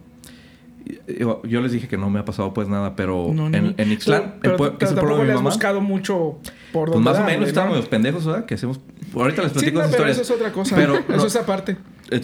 Yo, 1.19 1.41
yo 1.43 1.61
les 1.61 1.71
dije 1.71 1.87
que 1.87 1.97
no 1.97 2.11
me 2.11 2.19
ha 2.19 2.25
pasado 2.25 2.53
pues 2.53 2.67
nada, 2.67 2.95
pero 2.95 3.31
No, 3.33 3.47
en, 3.47 3.73
en 3.77 3.91
Ixtlán, 3.91 4.35
Pero, 4.41 4.53
el 4.53 4.59
pue- 4.59 4.65
pero 4.65 4.77
que 4.77 4.85
es 4.85 4.91
el 4.91 4.97
pueblo 4.97 5.17
de 5.17 5.23
mi 5.23 5.33
mamá, 5.33 5.49
buscado 5.49 5.81
mucho 5.81 6.37
por 6.71 6.89
pues 6.89 6.93
donde 6.93 7.09
más 7.09 7.19
o 7.19 7.23
menos 7.25 7.47
estábamos 7.47 7.75
¿no? 7.77 7.81
los 7.81 7.89
pendejos, 7.89 8.23
¿verdad? 8.23 8.45
Que 8.45 8.53
hacemos... 8.53 8.79
Ahorita 9.15 9.41
les 9.41 9.51
Sí, 9.53 9.57
platico 9.59 9.79
no, 9.79 9.85
esas 9.85 9.95
pero 9.95 10.09
historias. 10.11 10.17
eso 10.19 10.33
es 10.35 10.39
otra 10.39 10.51
cosa. 10.51 10.75
Pero 10.75 10.95
eso 10.97 11.05
no- 11.17 11.25
es 11.25 11.35
aparte. 11.35 11.77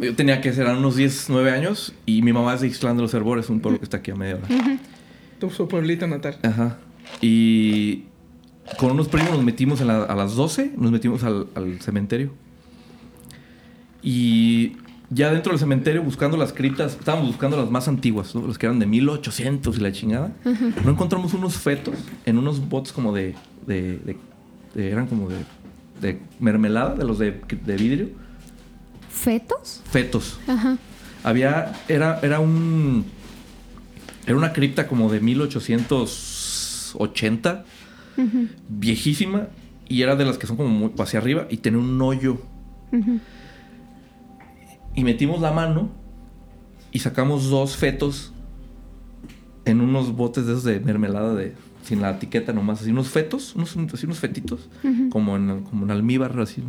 Yo 0.00 0.14
tenía 0.16 0.40
que 0.40 0.52
ser 0.52 0.66
unos 0.66 0.96
10, 0.96 1.26
9 1.30 1.50
años 1.50 1.94
y 2.04 2.22
mi 2.22 2.32
mamá 2.32 2.54
es 2.54 2.60
de 2.62 2.66
Ixtlán 2.68 2.96
de 2.96 3.02
los 3.02 3.14
Herbores, 3.14 3.48
un 3.48 3.60
pueblo 3.60 3.78
que 3.78 3.84
está 3.84 3.98
aquí 3.98 4.10
a 4.10 4.16
media 4.16 4.36
hora. 4.36 4.48
Tu 5.38 5.50
su 5.50 5.68
pueblito 5.68 6.06
natal. 6.06 6.36
Ajá. 6.42 6.78
Y 7.20 8.04
con 8.78 8.92
unos 8.92 9.08
primos 9.08 9.30
nos 9.30 9.42
metimos 9.44 9.80
en 9.80 9.88
la- 9.88 10.04
a 10.04 10.14
las 10.14 10.34
12, 10.34 10.72
nos 10.76 10.90
metimos 10.90 11.22
al, 11.24 11.46
al 11.54 11.80
cementerio. 11.80 12.32
Y 14.02 14.76
ya 15.10 15.30
dentro 15.30 15.52
del 15.52 15.58
cementerio, 15.60 16.02
buscando 16.02 16.36
las 16.36 16.52
criptas, 16.52 16.92
estábamos 16.92 17.28
buscando 17.28 17.56
las 17.56 17.70
más 17.70 17.88
antiguas, 17.88 18.34
¿no? 18.34 18.46
las 18.46 18.58
que 18.58 18.66
eran 18.66 18.78
de 18.78 18.84
1800 18.86 19.78
y 19.78 19.80
la 19.80 19.92
chingada. 19.92 20.32
No 20.84 20.90
encontramos 20.90 21.32
unos 21.34 21.56
fetos 21.56 21.94
en 22.26 22.38
unos 22.38 22.68
botes 22.68 22.92
como 22.92 23.12
de. 23.14 23.34
de- 23.66 23.98
de- 23.98 24.16
de- 24.74 24.90
eran 24.90 25.06
como 25.06 25.28
de, 25.28 25.36
de 26.00 26.20
mermelada, 26.40 26.94
de 26.94 27.04
los 27.04 27.18
de, 27.18 27.40
de 27.64 27.76
vidrio. 27.76 28.08
¿Fetos? 29.10 29.82
Fetos. 29.90 30.38
Ajá. 30.48 30.76
Había. 31.22 31.72
Era, 31.88 32.18
era 32.22 32.40
un. 32.40 33.04
Era 34.26 34.36
una 34.36 34.52
cripta 34.52 34.86
como 34.88 35.10
de 35.12 35.20
1880. 35.20 37.64
Viejísima. 38.68 39.48
Y 39.88 40.02
era 40.02 40.16
de 40.16 40.24
las 40.24 40.38
que 40.38 40.46
son 40.46 40.56
como 40.56 40.68
muy 40.70 40.92
hacia 40.98 41.18
arriba. 41.18 41.46
Y 41.50 41.58
tenía 41.58 41.78
un 41.78 42.00
hoyo. 42.00 42.38
Y 44.94 45.04
metimos 45.04 45.40
la 45.40 45.52
mano. 45.52 45.90
Y 46.92 47.00
sacamos 47.00 47.50
dos 47.50 47.76
fetos. 47.76 48.32
En 49.64 49.80
unos 49.80 50.14
botes 50.14 50.46
de 50.46 50.52
esos 50.52 50.64
de 50.64 50.80
mermelada 50.80 51.34
de. 51.34 51.54
Sin 51.82 52.00
la 52.00 52.10
etiqueta 52.12 52.52
nomás. 52.52 52.80
Así 52.80 52.90
unos 52.90 53.08
fetos. 53.08 53.54
Unos, 53.56 53.76
así 53.92 54.06
unos 54.06 54.18
fetitos. 54.18 54.68
Como 55.10 55.36
en, 55.36 55.64
como 55.64 55.84
en 55.84 55.90
almíbar 55.90 56.38
así. 56.40 56.62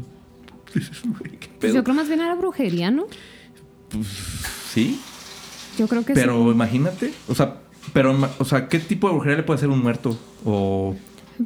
Güey, 1.05 1.37
¿Qué 1.39 1.49
Pues 1.59 1.73
yo 1.73 1.83
creo 1.83 1.95
más 1.95 2.07
bien 2.07 2.19
era 2.19 2.35
brujería, 2.35 2.91
¿no? 2.91 3.05
Sí. 4.73 4.99
Yo 5.77 5.87
creo 5.87 6.05
que 6.05 6.13
Pero 6.13 6.43
sí. 6.43 6.49
imagínate, 6.51 7.13
o 7.27 7.35
sea, 7.35 7.61
pero, 7.93 8.17
o 8.39 8.45
sea, 8.45 8.67
¿qué 8.67 8.79
tipo 8.79 9.07
de 9.07 9.13
brujería 9.13 9.37
le 9.37 9.43
puede 9.43 9.57
hacer 9.57 9.69
un 9.69 9.81
muerto? 9.81 10.17
O 10.43 10.95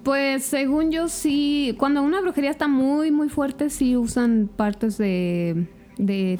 Pues 0.03 0.43
según 0.43 0.91
yo 0.91 1.07
sí, 1.07 1.75
cuando 1.79 2.03
una 2.03 2.21
brujería 2.21 2.51
está 2.51 2.67
muy 2.67 3.09
muy 3.11 3.27
fuerte 3.29 3.69
sí 3.69 3.97
usan 3.97 4.49
partes 4.55 4.97
de 4.97 5.67
de 5.97 6.37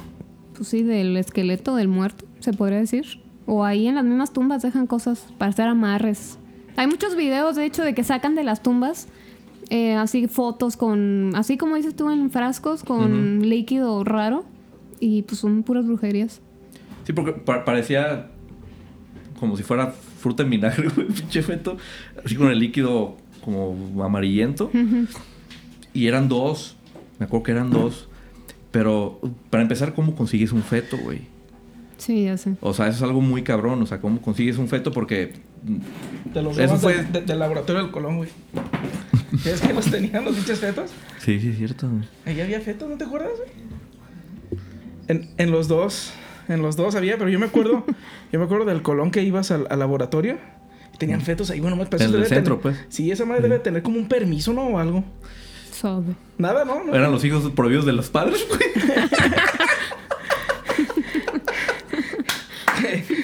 pues 0.56 0.68
sí 0.70 0.84
del 0.84 1.18
esqueleto 1.18 1.76
del 1.76 1.88
muerto, 1.88 2.26
se 2.40 2.54
podría 2.54 2.78
decir, 2.80 3.06
o 3.46 3.66
ahí 3.66 3.88
en 3.88 3.96
las 3.96 4.04
mismas 4.04 4.34
tumbas 4.34 4.62
dejan 4.62 4.86
cosas 4.88 5.26
para 5.38 5.50
hacer 5.52 5.68
amarres. 5.68 6.38
Hay 6.76 6.86
muchos 6.88 7.16
videos 7.16 7.56
de 7.56 7.66
hecho 7.66 7.84
de 7.84 7.94
que 7.96 8.04
sacan 8.04 8.36
de 8.36 8.44
las 8.44 8.62
tumbas 8.62 9.08
eh, 9.72 9.96
así 9.96 10.28
fotos 10.28 10.78
con 10.78 11.32
así 11.36 11.58
como 11.58 11.76
dices 11.76 11.96
tú 11.96 12.10
en 12.12 12.30
frascos 12.32 12.84
con 12.84 13.48
líquido 13.50 14.04
raro 14.04 14.46
y 15.00 15.24
pues 15.24 15.40
son 15.40 15.64
puras 15.64 15.86
brujerías. 15.88 16.40
sí, 17.06 17.14
porque 17.14 17.32
pa- 17.34 17.66
parecía 17.66 18.30
como 19.40 19.56
si 19.58 19.64
fuera 19.64 19.88
fruta 19.92 20.44
en 20.44 20.50
vinagre, 20.52 20.90
güey, 20.96 21.08
pinche 21.08 21.42
feto, 21.42 21.78
así 22.24 22.36
con 22.36 22.50
el 22.50 22.60
líquido 22.60 23.16
como 23.52 24.04
amarillento. 24.04 24.72
Y 25.94 26.08
eran 26.08 26.30
dos, 26.30 26.78
me 27.20 27.26
acuerdo 27.26 27.44
que 27.44 27.52
eran 27.52 27.70
dos. 27.72 28.08
Pero 28.72 29.20
para 29.50 29.64
empezar, 29.64 29.94
¿cómo 29.94 30.16
consigues 30.16 30.52
un 30.52 30.62
feto, 30.64 30.98
güey? 30.98 31.22
Sí, 31.98 32.26
ya 32.26 32.38
sé. 32.38 32.54
O 32.62 32.74
sea, 32.74 32.88
eso 32.88 32.98
es 32.98 33.04
algo 33.04 33.20
muy 33.22 33.42
cabrón. 33.44 33.82
O 33.82 33.86
sea, 33.86 34.00
¿cómo 34.00 34.22
consigues 34.22 34.58
un 34.58 34.68
feto? 34.68 34.92
Porque 34.92 35.34
De 36.34 36.42
los 36.42 36.58
Eso 36.58 36.78
fue- 36.78 36.96
del, 36.96 37.12
de- 37.12 37.22
del 37.22 37.40
laboratorio 37.40 37.82
del 37.82 37.92
Colón, 37.92 38.18
güey. 38.18 38.30
¿Es 39.46 39.60
que 39.62 39.74
los 39.74 39.86
tenían 39.90 40.24
los 40.26 40.36
pinches 40.36 40.60
fetos? 40.60 40.92
sí, 41.20 41.40
sí, 41.40 41.50
es 41.50 41.58
cierto. 41.58 41.90
güey. 41.90 42.04
Ahí 42.26 42.40
había 42.42 42.62
fetos, 42.62 42.88
¿no 42.90 42.96
te 42.98 43.04
acuerdas, 43.06 43.32
güey? 43.38 43.70
En, 45.08 45.30
en 45.38 45.52
los 45.52 45.68
dos, 45.68 46.12
en 46.48 46.62
los 46.62 46.76
dos 46.76 46.96
había, 46.96 47.18
pero 47.18 47.30
yo 47.30 47.40
me 47.40 47.48
acuerdo, 47.48 47.84
yo 48.32 48.40
me 48.40 48.46
acuerdo 48.46 48.66
del 48.66 48.82
Colón 48.84 49.10
que 49.12 49.24
ibas 49.24 49.50
al, 49.52 49.66
al 49.70 49.80
laboratorio. 49.80 50.38
Tenían 51.00 51.22
fetos 51.22 51.50
ahí, 51.50 51.60
bueno, 51.62 51.78
más 51.78 51.88
En 51.94 52.14
el 52.14 52.26
centro, 52.28 52.60
pues. 52.60 52.78
Sí, 52.90 53.10
esa 53.10 53.24
madre 53.26 53.42
debe 53.42 53.58
tener 53.60 53.82
como 53.82 53.98
un 53.98 54.10
permiso, 54.10 54.52
¿no? 54.52 54.68
O 54.68 54.78
algo. 54.78 55.06
Sabe. 55.72 56.14
Nada, 56.38 56.66
¿no? 56.66 56.84
¿No? 56.84 56.94
Eran 56.94 57.10
los 57.12 57.24
hijos 57.24 57.50
prohibidos 57.54 57.86
de 57.86 57.94
los 57.94 58.10
padres, 58.10 58.46
güey. 58.50 58.60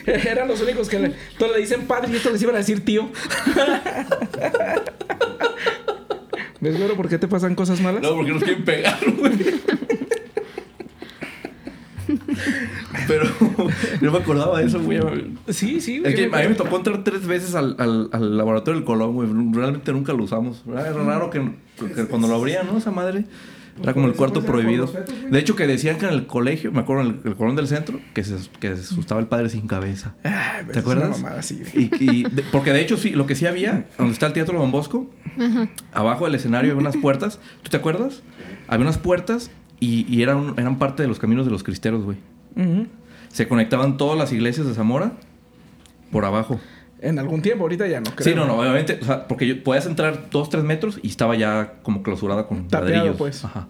Eran 0.05 0.47
los 0.47 0.61
únicos 0.61 0.87
que 0.87 0.99
le, 0.99 1.13
todos 1.37 1.51
le 1.53 1.59
dicen 1.59 1.85
padre 1.85 2.09
y 2.13 2.15
estos 2.15 2.31
les 2.31 2.41
iban 2.41 2.55
a 2.55 2.59
decir 2.59 2.85
tío. 2.85 3.09
¿Ves, 6.61 6.77
güero, 6.77 6.95
por 6.95 7.09
qué 7.09 7.17
te 7.17 7.27
pasan 7.27 7.55
cosas 7.55 7.81
malas? 7.81 8.01
No, 8.01 8.15
porque 8.15 8.31
nos 8.31 8.41
quieren 8.41 8.63
pegar, 8.63 8.97
güey. 9.17 9.33
Pero 13.07 13.25
no 14.01 14.11
me 14.11 14.17
acordaba 14.17 14.59
de 14.59 14.65
eso, 14.67 14.81
güey. 14.81 14.99
Sí, 15.49 15.81
sí. 15.81 15.99
güey, 15.99 16.11
Es 16.13 16.19
que 16.19 16.29
yo 16.29 16.35
a 16.35 16.41
mí 16.41 16.47
me 16.49 16.55
tocó 16.55 16.77
entrar 16.77 17.03
tres 17.03 17.25
veces 17.25 17.55
al, 17.55 17.75
al, 17.79 18.09
al 18.11 18.37
laboratorio 18.37 18.79
del 18.79 18.85
Colón, 18.85 19.13
güey. 19.13 19.29
Realmente 19.53 19.91
nunca 19.93 20.13
lo 20.13 20.23
usamos. 20.23 20.63
Era 20.67 20.91
raro 20.93 21.29
que, 21.29 21.51
que 21.95 22.05
cuando 22.05 22.27
lo 22.27 22.35
abrían, 22.35 22.67
¿no? 22.67 22.77
Esa 22.77 22.91
madre. 22.91 23.25
Era 23.83 23.93
como 23.93 24.05
el 24.07 24.13
Por 24.13 24.29
eso, 24.29 24.33
cuarto 24.35 24.39
pues, 24.39 24.63
prohibido. 24.63 24.89
De 25.29 25.37
hecho, 25.37 25.57
que 25.57 25.67
decían 25.67 25.97
que 25.97 26.05
en 26.05 26.13
el 26.13 26.27
colegio, 26.27 26.71
me 26.71 26.79
acuerdo, 26.79 27.01
en 27.03 27.19
el, 27.25 27.31
el 27.31 27.35
Colón 27.35 27.57
del 27.57 27.67
centro, 27.67 27.99
que 28.13 28.23
se, 28.23 28.35
que 28.61 28.67
se 28.73 28.81
asustaba 28.83 29.19
el 29.19 29.27
padre 29.27 29.49
sin 29.49 29.67
cabeza. 29.67 30.15
Ay, 30.23 30.63
pues, 30.63 30.71
¿Te 30.75 30.79
acuerdas? 30.79 31.21
mamada. 31.21 31.41
Y, 31.73 31.89
y 31.99 32.23
de- 32.23 32.43
porque 32.53 32.71
de 32.71 32.79
hecho, 32.79 32.95
sí, 32.95 33.09
lo 33.09 33.25
que 33.25 33.35
sí 33.35 33.45
había, 33.47 33.87
donde 33.97 34.13
está 34.13 34.27
el 34.27 34.33
Teatro 34.33 34.57
Don 34.57 34.71
Bosco, 34.71 35.11
Ajá. 35.37 35.67
abajo 35.91 36.23
del 36.23 36.35
escenario 36.35 36.71
había 36.71 36.79
unas 36.81 36.95
puertas. 36.95 37.41
¿Tú 37.63 37.69
te 37.69 37.75
acuerdas? 37.75 38.23
Había 38.69 38.83
unas 38.85 38.97
puertas 38.97 39.51
y, 39.81 40.05
y 40.07 40.21
eran, 40.23 40.53
eran 40.55 40.79
parte 40.79 41.03
de 41.03 41.09
los 41.09 41.19
caminos 41.19 41.45
de 41.45 41.51
los 41.51 41.63
cristeros, 41.63 42.05
güey. 42.05 42.17
Se 43.29 43.47
conectaban 43.47 43.97
todas 43.97 44.17
las 44.17 44.31
iglesias 44.31 44.67
de 44.67 44.73
Zamora 44.73 45.13
por 46.11 46.25
abajo. 46.25 46.59
En 47.01 47.19
algún 47.19 47.41
tiempo, 47.41 47.63
ahorita 47.65 47.87
ya 47.87 47.99
no 47.99 48.09
creo. 48.15 48.25
Sí, 48.29 48.33
no, 48.35 48.45
no, 48.47 48.57
obviamente, 48.59 48.97
o 49.01 49.05
sea, 49.05 49.27
porque 49.27 49.45
yo, 49.47 49.63
podías 49.63 49.85
entrar 49.85 50.29
dos, 50.31 50.49
tres 50.49 50.63
metros 50.63 50.99
y 51.03 51.09
estaba 51.09 51.35
ya 51.35 51.73
como 51.83 52.01
clausurada 52.01 52.47
con 52.47 52.67
Tapeado, 52.67 52.93
ladrillos. 52.95 53.17
pues. 53.17 53.43
Ajá. 53.45 53.67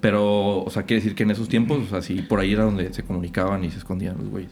Pero, 0.00 0.62
o 0.64 0.70
sea, 0.70 0.84
quiere 0.84 1.00
decir 1.02 1.14
que 1.14 1.22
en 1.24 1.30
esos 1.30 1.48
tiempos, 1.48 1.78
o 1.84 1.86
sea, 1.88 2.02
sí, 2.02 2.22
por 2.22 2.40
ahí 2.40 2.52
era 2.52 2.64
donde 2.64 2.92
se 2.92 3.02
comunicaban 3.02 3.62
y 3.64 3.70
se 3.70 3.78
escondían 3.78 4.16
los 4.18 4.28
güeyes. 4.28 4.50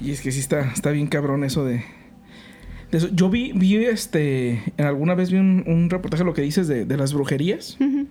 Y 0.00 0.10
es 0.10 0.20
que 0.20 0.30
sí 0.30 0.40
está, 0.40 0.60
está 0.72 0.90
bien 0.90 1.06
cabrón 1.06 1.42
eso 1.44 1.64
de, 1.64 1.84
de 2.90 2.98
eso. 2.98 3.08
Yo 3.12 3.30
vi, 3.30 3.52
vi 3.54 3.76
este. 3.76 4.62
Alguna 4.78 5.14
vez 5.14 5.30
vi 5.30 5.38
un, 5.38 5.64
un 5.66 5.90
reportaje 5.90 6.22
lo 6.24 6.34
que 6.34 6.42
dices 6.42 6.68
de, 6.68 6.84
de 6.84 6.96
las 6.96 7.12
brujerías. 7.12 7.76
Ujú. 7.80 8.06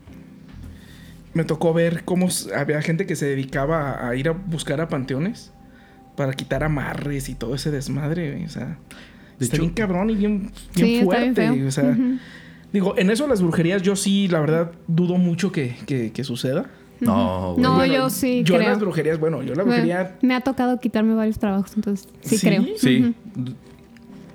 Me 1.35 1.43
tocó 1.43 1.73
ver 1.73 2.03
cómo 2.05 2.27
había 2.57 2.81
gente 2.81 3.05
que 3.05 3.15
se 3.15 3.27
dedicaba 3.27 3.91
a, 3.91 4.09
a 4.09 4.15
ir 4.15 4.27
a 4.29 4.31
buscar 4.31 4.81
a 4.81 4.87
panteones 4.89 5.51
para 6.15 6.33
quitar 6.33 6.63
amarres 6.63 7.29
y 7.29 7.35
todo 7.35 7.53
ese 7.55 7.69
desmadre, 7.71 8.31
güey. 8.31 8.45
O 8.45 8.49
sea, 8.49 8.77
De 9.37 9.45
está 9.45 9.57
hecho- 9.57 9.63
bien 9.63 9.73
cabrón 9.75 10.09
y 10.09 10.15
bien, 10.15 10.39
bien 10.39 10.51
Sí, 10.73 10.93
está 10.95 11.05
fuerte. 11.05 11.41
bien 11.41 11.53
feo. 11.59 11.67
O 11.67 11.71
sea, 11.71 11.97
digo, 12.71 12.97
en 12.97 13.09
eso 13.11 13.27
las 13.27 13.41
brujerías 13.41 13.81
yo 13.81 13.95
sí, 13.97 14.27
la 14.29 14.39
verdad, 14.39 14.71
dudo 14.87 15.17
mucho 15.17 15.51
que, 15.51 15.75
que, 15.85 16.11
que 16.11 16.23
suceda. 16.23 16.65
No, 17.01 17.51
güey. 17.51 17.61
No, 17.63 17.75
Bueno, 17.75 17.93
yo 17.93 18.09
sí 18.09 18.41
Yo 18.45 18.55
en 18.55 18.61
creo. 18.61 18.69
las 18.71 18.79
brujerías, 18.79 19.19
bueno, 19.19 19.43
yo 19.43 19.53
la 19.55 19.63
Bueno, 19.63 19.81
brujería. 19.83 20.15
me 20.21 20.33
ha 20.35 20.39
tocado 20.39 20.79
quitarme 20.79 21.13
varios 21.15 21.37
trabajos, 21.37 21.73
entonces 21.75 22.07
sí, 22.21 22.37
¿Sí? 22.37 22.47
creo. 22.47 22.63
Sí. 22.77 23.13
Ujú. 23.35 23.51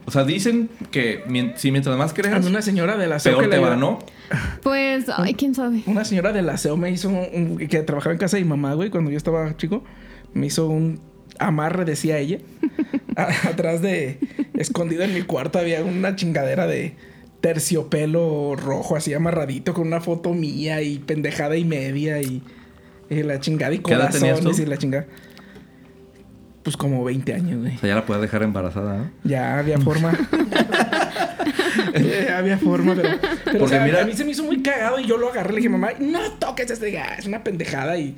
O 0.07 0.11
sea, 0.11 0.25
dicen 0.25 0.69
que 0.91 1.23
si 1.57 1.71
mientras 1.71 1.97
más 1.97 2.13
creas, 2.13 2.45
una 2.47 2.63
señora 2.63 2.97
del 2.97 3.13
aseo 3.13 3.33
peor 3.39 3.45
que 3.45 3.51
te 3.57 3.61
le- 3.63 3.69
va, 3.69 3.77
¿no? 3.77 3.99
Pues, 4.63 5.07
ay, 5.17 5.35
quién 5.35 5.55
sabe. 5.55 5.83
Una 5.87 6.05
señora 6.05 6.33
del 6.33 6.49
aseo 6.49 6.77
me 6.77 6.91
hizo 6.91 7.09
un, 7.09 7.27
un- 7.33 7.59
que 7.59 7.83
trabajaba 7.83 8.13
en 8.13 8.19
casa 8.19 8.37
de 8.37 8.43
mi 8.45 8.49
mamá, 8.49 8.75
güey, 8.75 8.91
cuando 8.91 9.11
yo 9.11 9.17
estaba 9.17 9.57
chico, 9.57 9.85
me 10.35 10.47
hizo 10.47 10.67
un 10.69 11.01
amarre, 11.39 11.85
decía 11.85 12.19
ella. 12.19 12.39
A- 13.17 13.29
atrás 13.49 13.83
de, 13.83 14.19
escondido 14.55 15.03
en 15.05 15.15
mi 15.15 15.23
cuarto, 15.23 15.59
había 15.59 15.83
una 15.85 16.17
chingadera 16.17 16.67
de 16.67 16.95
terciopelo 17.41 18.55
rojo, 18.57 18.97
así 18.97 19.13
amarradito, 19.15 19.75
con 19.75 19.87
una 19.87 20.01
foto 20.01 20.33
mía 20.35 20.83
y 20.83 20.99
pendejada 20.99 21.57
y 21.57 21.65
media 21.65 22.21
y, 22.21 22.43
y 23.11 23.23
la 23.23 23.41
chingada 23.41 23.75
y 23.75 23.79
¿Qué 23.81 23.93
edad 23.95 24.11
tenías 24.11 24.35
corazones 24.39 24.57
tú? 24.57 24.63
y 24.63 24.67
la 24.67 24.77
chingada. 24.79 25.07
Pues 26.63 26.77
como 26.77 27.03
20 27.05 27.33
años, 27.35 27.61
güey. 27.61 27.77
O 27.77 27.79
sea, 27.79 27.89
ya 27.89 27.95
la 27.95 28.05
puedes 28.07 28.21
dejar 28.21 28.43
embarazada, 28.43 28.99
¿no? 28.99 29.11
Ya 29.25 29.59
había 29.59 29.79
forma. 29.79 30.13
Ya 32.27 32.39
había 32.39 32.59
forma, 32.59 32.95
pero. 32.95 33.09
pero 33.45 33.59
Porque 33.59 33.65
o 33.65 33.69
sea, 33.69 33.85
mira- 33.85 34.03
a 34.03 34.05
mí 34.05 34.13
se 34.13 34.25
me 34.25 34.33
hizo 34.33 34.45
muy 34.45 34.63
cagado 34.63 34.99
y 35.01 35.07
yo 35.07 35.17
lo 35.17 35.31
agarré 35.31 35.51
y 35.51 35.53
le 35.55 35.57
dije, 35.59 35.69
mamá, 35.71 35.89
no 35.99 36.21
toques 36.39 36.71
este 36.71 36.91
gas, 36.91 37.21
es 37.21 37.27
una 37.27 37.43
pendejada. 37.43 37.97
Y 37.99 38.17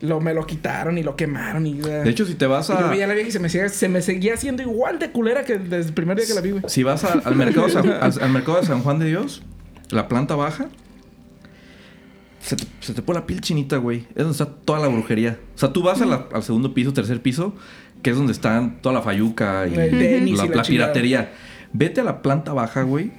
lo, 0.00 0.20
me 0.20 0.32
lo 0.34 0.46
quitaron 0.46 0.98
y 0.98 1.02
lo 1.02 1.16
quemaron. 1.16 1.66
Y, 1.66 1.74
De 1.74 2.08
hecho, 2.10 2.24
si 2.24 2.34
te 2.34 2.46
vas 2.46 2.68
y 2.70 2.72
yo 2.72 2.78
a... 2.78 2.90
veía 2.90 3.04
a 3.04 3.08
la 3.08 3.14
vieja 3.14 3.28
y 3.28 3.32
se 3.32 3.38
me, 3.40 3.48
seguía, 3.48 3.68
se 3.68 3.88
me 3.88 4.00
seguía 4.02 4.34
haciendo 4.34 4.62
igual 4.62 4.98
de 4.98 5.10
culera 5.10 5.44
que 5.44 5.58
desde 5.58 5.88
el 5.88 5.94
primer 5.94 6.16
día 6.16 6.26
que 6.26 6.34
la 6.34 6.40
vi, 6.40 6.50
güey. 6.52 6.62
Si 6.68 6.82
vas 6.82 7.04
a- 7.04 7.12
al, 7.24 7.36
mercado 7.36 7.68
San- 7.68 7.88
al, 7.88 8.12
al 8.20 8.30
mercado 8.30 8.60
de 8.60 8.66
San 8.66 8.82
Juan 8.82 8.98
de 9.00 9.06
Dios, 9.06 9.42
la 9.90 10.08
planta 10.08 10.34
baja, 10.36 10.68
se 12.42 12.56
te, 12.56 12.64
se 12.80 12.92
te 12.92 13.00
pone 13.02 13.20
la 13.20 13.26
piel 13.26 13.40
chinita, 13.40 13.78
güey. 13.78 14.00
Es 14.10 14.16
donde 14.24 14.32
está 14.32 14.46
toda 14.46 14.78
la 14.80 14.88
brujería. 14.88 15.38
O 15.54 15.58
sea, 15.58 15.72
tú 15.72 15.82
vas 15.82 16.02
a 16.02 16.06
la- 16.06 16.26
al 16.34 16.42
segundo 16.42 16.74
piso, 16.74 16.92
tercer 16.92 17.22
piso, 17.22 17.54
que 18.02 18.10
es 18.10 18.16
donde 18.16 18.32
están 18.32 18.82
toda 18.82 18.94
la 18.94 19.00
fayuca 19.02 19.66
y 19.66 19.70
tenis 19.72 20.36
la, 20.38 20.44
y 20.46 20.48
la 20.48 20.56
la 20.56 20.62
chingada. 20.62 20.66
piratería. 20.92 21.32
Vete 21.72 22.00
a 22.02 22.04
la 22.04 22.20
planta 22.20 22.52
baja, 22.52 22.82
güey. 22.82 23.12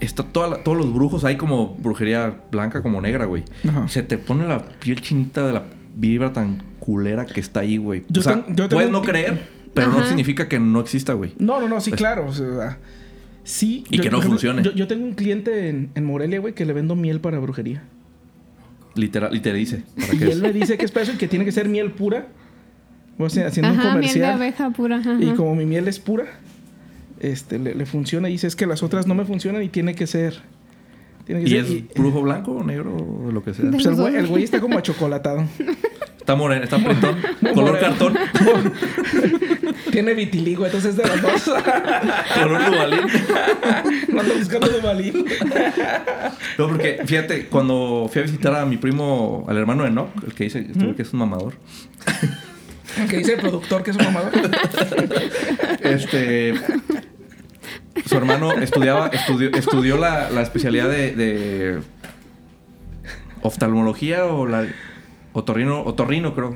Está 0.00 0.24
toda 0.24 0.48
la- 0.48 0.56
todos 0.64 0.76
los 0.76 0.92
brujos 0.92 1.24
ahí 1.24 1.36
como 1.36 1.76
brujería 1.76 2.40
blanca, 2.50 2.82
como 2.82 3.00
negra, 3.00 3.24
güey. 3.26 3.44
Ajá. 3.68 3.86
Se 3.88 4.02
te 4.02 4.18
pone 4.18 4.48
la 4.48 4.58
piel 4.64 5.00
chinita 5.00 5.46
de 5.46 5.52
la 5.52 5.62
vibra 5.94 6.32
tan 6.32 6.62
culera 6.80 7.24
que 7.24 7.38
está 7.38 7.60
ahí, 7.60 7.76
güey. 7.76 8.04
Yo 8.08 8.20
O 8.20 8.24
sea, 8.24 8.34
ten- 8.44 8.56
yo 8.56 8.68
tengo 8.68 8.78
puedes 8.78 8.90
no 8.90 9.02
creer, 9.02 9.48
pero 9.74 9.92
no 9.92 10.04
significa 10.04 10.48
que 10.48 10.58
no 10.58 10.80
exista, 10.80 11.12
güey. 11.12 11.34
No, 11.38 11.60
no, 11.60 11.68
no, 11.68 11.80
sí, 11.80 11.92
claro. 11.92 12.26
o 12.26 12.32
sea, 12.32 12.78
sí. 13.44 13.84
Y 13.90 13.98
que 13.98 14.10
no 14.10 14.18
por 14.18 14.26
funcione. 14.28 14.62
Yo, 14.62 14.72
yo 14.72 14.86
tengo 14.86 15.04
un 15.04 15.14
cliente 15.14 15.68
en, 15.68 15.90
en 15.94 16.04
Morelia, 16.04 16.40
güey, 16.40 16.54
que 16.54 16.64
le 16.64 16.72
vendo 16.72 16.96
miel 16.96 17.20
para 17.20 17.38
brujería. 17.38 17.82
Literal, 18.94 19.34
y 19.34 19.40
te 19.40 19.52
dice. 19.52 19.84
¿para 19.98 20.14
Y 20.14 20.18
qué 20.18 20.24
él 20.24 20.30
es? 20.32 20.38
me 20.40 20.52
dice 20.52 20.76
que 20.76 20.84
es 20.84 20.90
para 20.90 21.04
eso 21.04 21.12
y 21.14 21.16
que 21.16 21.28
tiene 21.28 21.44
que 21.44 21.52
ser 21.52 21.68
miel 21.68 21.92
pura. 21.92 22.28
O 23.18 23.28
sea, 23.30 23.46
haciendo 23.48 23.72
un 23.72 23.78
Ajá, 23.78 23.90
miel 23.96 24.00
de 24.02 24.08
comercial. 24.08 24.32
abeja 24.34 24.70
pura. 24.70 24.96
Ajá. 24.96 25.16
Y 25.20 25.30
como 25.32 25.54
mi 25.54 25.64
miel 25.66 25.86
es 25.88 25.98
pura, 25.98 26.24
este, 27.20 27.58
le, 27.58 27.74
le 27.74 27.86
funciona. 27.86 28.28
Y 28.28 28.32
dice, 28.32 28.46
es 28.46 28.56
que 28.56 28.66
las 28.66 28.82
otras 28.82 29.06
no 29.06 29.14
me 29.14 29.24
funcionan 29.24 29.62
y 29.62 29.68
tiene 29.68 29.94
que 29.94 30.06
ser... 30.06 30.40
Tiene 31.24 31.42
que 31.44 31.48
¿Y 31.48 31.50
ser... 31.52 31.64
es 31.64 31.70
y- 31.70 31.88
brujo 31.96 32.20
blanco 32.22 32.52
o 32.52 32.64
negro 32.64 32.96
o 32.96 33.30
lo 33.30 33.42
que 33.44 33.54
sea? 33.54 33.70
Pues 33.70 33.86
el 33.86 33.94
güey, 33.94 34.16
el 34.16 34.26
güey 34.26 34.42
está 34.44 34.60
como 34.60 34.76
achocolatado. 34.78 35.44
Está 36.22 36.36
moreno, 36.36 36.62
está 36.62 36.76
apretón, 36.76 37.20
color 37.52 37.80
cartón, 37.80 38.16
tiene 39.90 40.14
vitiligo, 40.14 40.64
entonces 40.64 40.96
de 40.96 41.02
los 41.04 41.20
dos. 41.20 41.42
color 42.34 42.70
dubalín. 42.70 43.00
no 44.06 44.20
ando 44.20 44.34
buscando 44.34 44.68
de 44.68 44.80
balín. 44.80 45.24
No, 46.58 46.68
porque 46.68 47.00
fíjate, 47.04 47.46
cuando 47.46 48.08
fui 48.08 48.20
a 48.20 48.22
visitar 48.22 48.54
a 48.54 48.64
mi 48.64 48.76
primo, 48.76 49.44
al 49.48 49.56
hermano 49.56 49.82
de 49.82 49.88
Enoch, 49.88 50.10
el 50.24 50.32
que 50.32 50.44
dice 50.44 50.64
que 50.94 51.02
es 51.02 51.12
un 51.12 51.18
mamador, 51.18 51.54
Que 53.10 53.16
dice 53.16 53.32
el 53.34 53.40
productor 53.40 53.82
que 53.82 53.90
es 53.90 53.96
un 53.96 54.04
mamador. 54.04 54.30
este. 55.82 56.54
Su 58.06 58.16
hermano 58.16 58.52
estudiaba, 58.52 59.08
estudió, 59.08 59.50
estudió 59.50 59.96
la, 59.96 60.30
la 60.30 60.42
especialidad 60.42 60.88
de, 60.88 61.16
de 61.16 61.80
oftalmología 63.42 64.24
o 64.26 64.46
la 64.46 64.68
otorrino, 65.32 65.82
otorrino, 65.82 66.34
creo, 66.34 66.54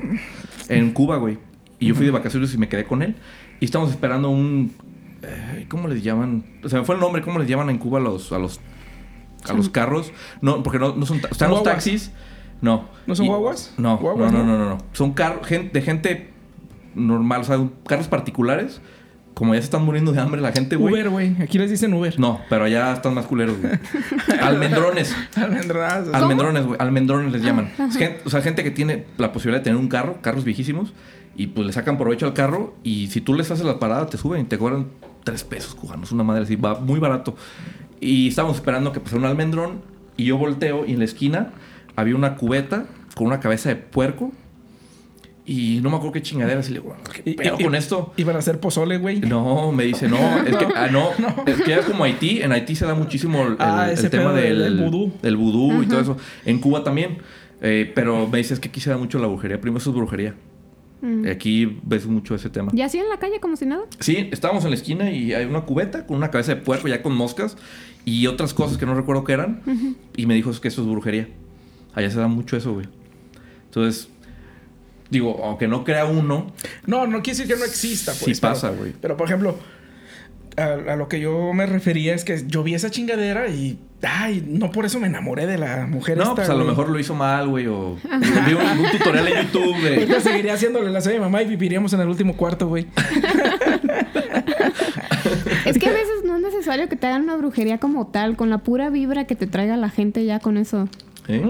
en 0.69 0.93
Cuba, 0.93 1.17
güey. 1.17 1.39
Y 1.79 1.89
yo 1.89 1.95
fui 1.95 2.05
de 2.07 2.11
vacaciones 2.13 2.53
y 2.55 2.59
me 2.59 2.69
quedé 2.69 2.85
con 2.85 3.03
él. 3.03 3.17
Y 3.61 3.65
estamos 3.67 3.91
esperando 3.91 4.31
un. 4.31 4.73
eh, 5.23 5.67
¿Cómo 5.69 5.89
les 5.89 6.03
llaman? 6.03 6.45
O 6.65 6.69
sea, 6.69 6.81
me 6.81 6.85
fue 6.87 6.95
el 6.95 7.01
nombre, 7.01 7.23
¿cómo 7.23 7.39
les 7.39 7.49
llaman 7.49 7.69
en 7.71 7.79
Cuba 7.79 7.99
a 7.99 8.03
los, 8.03 8.33
a 8.33 8.39
los, 8.39 8.61
a 9.49 9.53
los 9.53 9.69
carros? 9.69 10.13
No, 10.41 10.63
porque 10.63 10.79
no, 10.79 10.95
no 10.97 11.05
son. 11.07 11.19
Están 11.31 11.51
los 11.51 11.63
taxis. 11.63 12.13
No. 12.63 12.89
¿No 13.07 13.15
son 13.15 13.27
Y- 13.27 13.29
guaguas? 13.29 13.75
No, 13.77 13.99
Guaguas, 13.99 14.33
no, 14.33 14.39
no, 14.39 14.45
¿no? 14.47 14.53
no, 14.59 14.65
no, 14.65 14.71
no. 14.71 14.79
Son 14.93 15.13
carros 15.13 15.47
de 15.49 15.83
gente 15.83 16.31
normal, 16.95 17.43
o 17.43 17.45
sea, 17.45 17.59
carros 17.87 18.09
particulares. 18.09 18.81
Como 19.37 19.55
ya 19.55 19.61
se 19.61 19.67
están 19.67 19.85
muriendo 19.85 20.13
de 20.13 20.21
hambre 20.21 20.41
la 20.41 20.51
gente, 20.51 20.77
güey. 20.77 20.95
Uber, 20.95 21.11
güey. 21.11 21.37
Aquí 21.43 21.59
les 21.59 21.71
dicen 21.71 21.93
Uber. 21.93 22.19
No, 22.19 22.41
pero 22.49 22.65
allá 22.65 22.95
están 22.95 23.13
más 23.13 23.27
culeros, 23.27 23.59
güey. 23.61 23.75
Almendrones. 24.41 25.15
Almendras. 25.37 26.09
Almendrones, 26.13 26.65
güey. 26.67 26.79
Almendrones 26.81 27.33
les 27.33 27.43
llaman. 27.43 27.71
Es 27.79 27.97
gen- 27.99 28.17
o 28.25 28.31
sea, 28.31 28.41
gente 28.41 28.65
que 28.65 28.71
tiene 28.71 29.05
la 29.19 29.33
posibilidad 29.33 29.61
de 29.61 29.65
tener 29.65 29.79
un 29.79 29.89
carro, 29.89 30.21
carros 30.23 30.45
viejísimos, 30.45 30.95
y 31.37 31.49
pues 31.49 31.67
le 31.67 31.73
sacan 31.75 31.99
provecho 31.99 32.25
al 32.25 32.33
carro. 32.33 32.75
Y 32.83 33.09
si 33.09 33.21
tú 33.21 33.35
les 33.35 33.51
haces 33.51 33.67
la 33.67 33.79
parada, 33.79 34.07
te 34.07 34.17
suben 34.17 34.41
y 34.41 34.45
te 34.45 34.57
cobran 34.57 34.87
tres 35.23 35.45
pesos 35.45 35.75
cubanos. 35.75 36.13
Una 36.13 36.23
madre 36.25 36.45
así, 36.45 36.57
va 36.57 36.81
muy 36.81 36.99
barato. 36.99 37.37
Y 38.01 38.29
estábamos 38.29 38.57
esperando 38.57 38.93
que 38.93 39.01
pasara 39.01 39.21
un 39.21 39.27
almendrón. 39.27 39.83
Y 40.17 40.25
yo 40.25 40.39
volteo 40.39 40.87
y 40.87 40.93
en 40.93 40.99
la 41.01 41.05
esquina 41.05 41.51
había 41.95 42.17
una 42.17 42.37
cubeta 42.37 42.87
con 43.15 43.27
una 43.27 43.39
cabeza 43.41 43.69
de 43.69 43.77
puerco. 43.77 44.33
Y 45.49 45.79
no 45.81 45.91
me 45.91 45.97
acuerdo 45.97 46.13
qué 46.15 46.23
chingadera. 46.23 46.59
Así 46.59 46.73
le 46.73 46.81
digo, 46.81 46.97
¿qué 47.15 47.31
Y- 47.31 47.35
pedo 47.35 47.57
y- 47.59 47.63
con 47.65 47.75
esto? 47.77 48.13
Iban 48.17 48.35
a 48.35 48.41
hacer 48.41 48.59
pozole, 48.59 48.99
güey. 48.99 49.21
No, 49.21 49.71
me 49.71 49.85
dice, 49.85 50.09
no, 50.09 50.17
es 50.43 50.57
que, 50.57 50.67
ah, 50.75 50.89
no, 50.91 51.11
es 51.47 51.63
que 51.63 51.71
ya 51.71 51.83
como 51.83 52.03
Haití, 52.05 52.43
en 52.43 52.51
Haití 52.53 52.75
se 52.75 52.85
da 52.85 52.95
muchísimo 52.95 53.43
el, 53.47 53.57
Ah, 53.61 53.89
el 53.91 54.11
tema 54.11 54.33
del, 54.33 54.59
del 54.59 54.77
vudú. 54.79 55.13
del 55.23 55.37
vudú 55.37 55.83
y 55.83 55.87
todo 55.87 56.01
eso. 56.01 56.17
En 56.45 56.59
Cuba 56.59 56.83
también. 56.83 57.19
Eh, 57.63 57.91
pero 57.95 58.27
me 58.29 58.39
dice, 58.39 58.55
es 58.55 58.61
que 58.61 58.69
aquí 58.69 58.81
se 58.81 58.91
da 58.91 58.99
mucho 58.99 59.19
la 59.19 59.29
brujería. 59.29 59.61
Primero 59.61 59.79
eso 59.79 59.91
es 59.91 59.97
brujería. 59.97 60.35
Mm. 61.01 61.27
Aquí 61.31 61.79
ves 61.85 62.07
mucho 62.07 62.35
ese 62.35 62.51
tema. 62.51 62.71
¿Y 62.75 62.81
así 62.83 62.99
en 62.99 63.09
la 63.09 63.19
calle 63.19 63.39
como 63.39 63.55
si 63.57 63.67
nada? 63.67 63.83
Sí, 64.01 64.29
estábamos 64.33 64.65
en 64.65 64.71
la 64.71 64.77
esquina 64.77 65.11
y 65.11 65.33
hay 65.33 65.45
una 65.47 65.61
cubeta 65.63 66.07
con 66.07 66.17
una 66.17 66.31
cabeza 66.31 66.55
de 66.55 66.61
puerco 66.61 66.89
ya 66.89 67.03
con 67.03 67.15
moscas 67.15 67.57
y 68.05 68.27
otras 68.27 68.53
cosas 68.53 68.79
que 68.79 68.85
no 68.87 68.95
recuerdo 68.95 69.23
qué 69.25 69.33
eran. 69.35 69.63
Y 70.17 70.27
me 70.27 70.35
dijo 70.35 70.51
es 70.51 70.59
que 70.61 70.69
eso 70.69 70.83
es 70.83 70.89
brujería. 70.89 71.29
Allá 71.95 72.11
se 72.11 72.19
da 72.19 72.27
mucho 72.29 72.57
eso, 72.57 72.73
güey. 72.75 72.87
Entonces, 73.67 74.09
digo, 75.11 75.41
aunque 75.45 75.69
no 75.69 75.85
crea 75.85 76.05
uno, 76.07 76.53
No, 76.87 77.07
no 77.07 77.23
quiere 77.23 77.39
decir 77.39 77.55
que 77.55 77.59
no 77.59 77.65
exista, 77.65 78.13
pues. 78.13 78.37
Sí 78.37 78.41
pasa, 78.41 78.71
güey. 78.71 78.93
Pero, 79.01 79.17
por 79.17 79.27
ejemplo, 79.27 79.57
a, 80.57 80.93
a 80.93 80.97
lo 80.97 81.09
que 81.09 81.21
yo 81.21 81.53
me 81.53 81.67
refería 81.67 82.15
es 82.15 82.25
que 82.25 82.45
yo 82.47 82.63
vi 82.63 82.75
esa 82.75 82.91
chingadera 82.91 83.49
y... 83.49 83.79
Ay, 84.03 84.45
no 84.47 84.71
por 84.71 84.85
eso 84.85 85.01
me 85.01 85.07
enamoré 85.07 85.47
de 85.47 85.57
la 85.57 85.87
mujer 85.87 86.19
no, 86.19 86.23
esta, 86.25 86.35
pues 86.35 86.49
a 86.51 86.53
lo 86.53 86.59
güey. 86.61 86.69
mejor 86.69 86.91
lo 86.91 86.99
hizo 86.99 87.15
mal, 87.15 87.49
güey, 87.49 87.67
o 87.67 87.97
vi 88.47 88.53
un, 88.53 88.79
un 88.85 88.91
tutorial 88.93 89.27
en 89.27 89.47
YouTube 89.47 89.75
de... 89.83 89.95
Ahorita 89.95 90.21
seguiría 90.21 90.53
haciéndole 90.53 90.91
la 90.91 91.01
serie 91.01 91.17
a 91.17 91.21
mi 91.21 91.25
mamá 91.27 91.43
y 91.43 91.47
viviríamos 91.47 91.93
en 91.95 92.01
el 92.01 92.09
último 92.09 92.37
cuarto, 92.37 92.69
güey. 92.69 92.87
Es 95.65 95.79
que 95.79 95.89
a 95.89 95.93
veces 95.93 96.25
no 96.25 96.37
es 96.37 96.43
necesario 96.43 96.89
que 96.89 96.97
te 96.97 97.07
hagan 97.07 97.23
una 97.23 97.37
brujería 97.37 97.79
como 97.79 98.07
tal, 98.07 98.37
con 98.37 98.51
la 98.51 98.59
pura 98.59 98.89
vibra 98.91 99.27
que 99.27 99.35
te 99.35 99.47
traiga 99.47 99.77
la 99.77 99.91
gente 99.91 100.25
ya 100.25 100.39
con 100.39 100.57
eso. 100.57 100.89
¿Eh? 101.27 101.43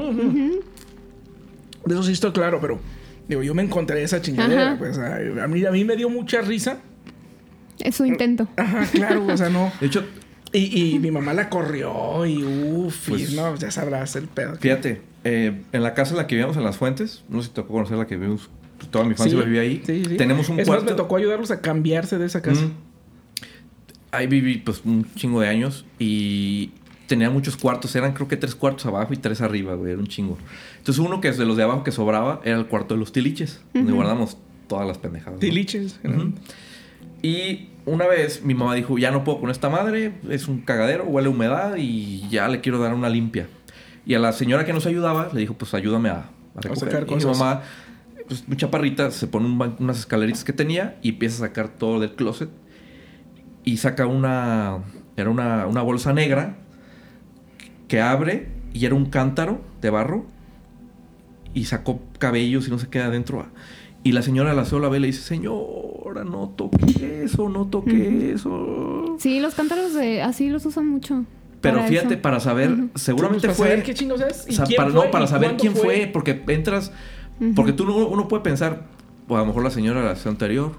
De 1.84 1.94
eso 1.94 2.02
sí 2.02 2.12
estoy 2.12 2.32
claro, 2.32 2.58
pero... 2.60 2.78
Digo, 3.28 3.42
yo 3.42 3.54
me 3.54 3.62
encontré 3.62 4.02
esa 4.02 4.20
chingadera, 4.22 4.68
Ajá. 4.72 4.78
pues. 4.78 4.98
A, 4.98 5.46
mí, 5.48 5.64
a 5.64 5.70
mí 5.70 5.84
me 5.84 5.96
dio 5.96 6.08
mucha 6.08 6.40
risa. 6.42 6.78
Es 7.80 7.96
su 7.96 8.04
intento. 8.06 8.48
Ajá, 8.56 8.86
claro, 8.92 9.26
o 9.26 9.36
sea, 9.36 9.48
no... 9.50 9.72
De 9.80 9.86
hecho, 9.86 10.04
Y, 10.52 10.94
y 10.94 10.98
mi 10.98 11.10
mamá 11.10 11.34
la 11.34 11.48
corrió 11.50 12.24
y 12.24 12.42
uff, 12.42 13.08
Pues- 13.08 13.32
y 13.32 13.36
no, 13.36 13.54
ya 13.56 13.70
sabrás 13.70 14.16
el 14.16 14.28
pedo. 14.28 14.56
fíjate, 14.56 15.02
eh, 15.24 15.62
en 15.72 15.82
la 15.82 15.92
casa 15.92 16.12
en 16.12 16.18
la 16.18 16.26
que 16.26 16.36
vivíamos 16.36 16.56
en 16.56 16.64
Las 16.64 16.76
Fuentes, 16.76 17.24
no 17.28 17.40
sé 17.42 17.48
si 17.48 17.50
te 17.50 17.56
tocó 17.56 17.74
conocer 17.74 17.98
la 17.98 18.06
que 18.06 18.16
vivimos, 18.16 18.48
pues, 18.78 18.90
toda 18.90 19.04
mi 19.04 19.10
infancia 19.10 19.36
Sí, 19.38 19.44
vivía 19.44 19.60
ahí. 19.62 19.82
sí, 19.84 20.04
sí. 20.08 20.16
Tenemos 20.16 20.48
un 20.48 20.60
es 20.60 20.66
cuarto. 20.66 20.84
más, 20.84 20.92
me 20.92 20.96
tocó 20.96 21.16
ayudarlos 21.16 21.50
a 21.50 21.60
cambiarse 21.60 22.16
de 22.18 22.26
esa 22.26 22.40
casa. 22.42 22.62
Mm. 22.62 22.72
ahí 24.12 24.26
viví 24.28 24.58
pues 24.58 24.82
un 24.84 25.04
chingo 25.16 25.40
de 25.40 25.48
años 25.48 25.84
y 25.98 26.70
tenía 27.06 27.30
muchos 27.30 27.56
cuartos. 27.56 27.94
Eran 27.96 28.12
creo 28.12 28.28
que 28.28 28.36
tres 28.36 28.54
cuartos 28.54 28.86
abajo 28.86 29.12
y 29.12 29.16
tres 29.16 29.40
arriba, 29.40 29.74
güey. 29.74 29.92
Era 29.92 30.00
un 30.00 30.06
chingo. 30.06 30.36
Entonces 30.78 30.98
uno 31.04 31.20
que 31.20 31.28
es 31.28 31.38
de 31.38 31.44
los 31.44 31.56
de 31.56 31.62
abajo 31.62 31.84
que 31.84 31.92
sobraba 31.92 32.40
era 32.44 32.56
el 32.56 32.66
cuarto 32.66 32.94
de 32.94 33.00
los 33.00 33.12
tiliches. 33.12 33.60
Donde 33.72 33.92
guardamos 33.92 34.36
todas 34.68 34.86
las 34.86 34.98
pendejadas. 34.98 35.34
¿no? 35.34 35.38
Tiliches. 35.40 36.00
Ujú. 36.04 36.32
Y 37.22 37.68
una 37.86 38.06
vez 38.06 38.42
mi 38.44 38.54
mamá 38.54 38.74
dijo, 38.74 38.98
ya 38.98 39.10
no 39.10 39.24
puedo 39.24 39.40
con 39.40 39.50
esta 39.50 39.68
madre, 39.68 40.12
es 40.28 40.48
un 40.48 40.60
cagadero, 40.60 41.04
huele 41.04 41.28
a 41.28 41.30
humedad 41.30 41.76
y 41.76 42.28
ya 42.28 42.48
le 42.48 42.60
quiero 42.60 42.78
dar 42.78 42.94
una 42.94 43.08
limpia. 43.08 43.48
Y 44.04 44.14
a 44.14 44.18
la 44.18 44.32
señora 44.32 44.64
que 44.64 44.72
nos 44.72 44.86
ayudaba 44.86 45.30
le 45.32 45.40
dijo, 45.40 45.54
pues 45.54 45.74
ayúdame 45.74 46.08
a, 46.10 46.30
a 46.56 46.60
recoger. 46.60 46.90
sacar 46.92 47.02
y 47.08 47.14
mi 47.14 47.22
cosas. 47.22 47.38
mamá, 47.38 47.62
pues 48.28 48.46
muy 48.46 48.56
chaparrita, 48.56 49.10
se 49.10 49.26
pone 49.26 49.46
un 49.46 49.76
unas 49.78 49.98
escaleritas 49.98 50.44
que 50.44 50.52
tenía 50.52 50.98
y 51.02 51.10
empieza 51.10 51.44
a 51.44 51.48
sacar 51.48 51.68
todo 51.68 52.00
del 52.00 52.14
closet. 52.14 52.50
Y 53.64 53.78
saca 53.78 54.06
una, 54.06 54.78
era 55.16 55.30
una, 55.30 55.66
una 55.66 55.82
bolsa 55.82 56.12
negra 56.12 56.56
que 57.88 58.00
abre 58.00 58.48
y 58.72 58.84
era 58.86 58.94
un 58.94 59.06
cántaro 59.06 59.60
de 59.80 59.90
barro 59.90 60.24
y 61.54 61.64
sacó 61.64 62.00
cabellos 62.18 62.68
y 62.68 62.70
no 62.70 62.78
se 62.78 62.88
queda 62.88 63.06
adentro. 63.06 63.46
Y 64.02 64.12
la 64.12 64.22
señora 64.22 64.54
la 64.54 64.64
sola 64.64 64.88
ve 64.88 64.98
y 64.98 65.00
le 65.00 65.06
dice, 65.08 65.22
señora, 65.22 66.22
no 66.24 66.50
toque 66.56 67.22
eso, 67.24 67.48
no 67.48 67.66
toque 67.66 68.32
eso. 68.32 69.16
Sí, 69.18 69.40
los 69.40 69.54
cántaros 69.54 69.94
de, 69.94 70.22
así 70.22 70.48
los 70.48 70.64
usan 70.66 70.86
mucho. 70.86 71.24
Pero 71.60 71.76
para 71.78 71.88
fíjate, 71.88 72.14
eso. 72.14 72.22
para 72.22 72.38
saber, 72.38 72.76
seguramente 72.94 73.48
Para 73.48 73.54
fue... 73.56 73.68
saber 73.68 73.82
qué 73.82 73.94
chingos 73.94 74.20
es. 74.20 74.44
y 74.48 74.56
quién 74.56 74.76
para, 74.76 74.90
fue, 74.90 75.04
no, 75.06 75.10
para 75.10 75.24
y 75.24 75.28
saber 75.28 75.56
quién 75.56 75.74
fue, 75.74 76.08
porque 76.12 76.42
entras... 76.48 76.92
Porque 77.54 77.72
tú 77.72 77.84
no- 77.84 78.06
uno 78.08 78.28
puede 78.28 78.42
pensar, 78.42 78.84
o 79.28 79.36
a 79.36 79.40
lo 79.40 79.46
mejor 79.46 79.64
la 79.64 79.70
señora 79.70 80.02
la 80.04 80.12
hace 80.12 80.28
anterior, 80.28 80.72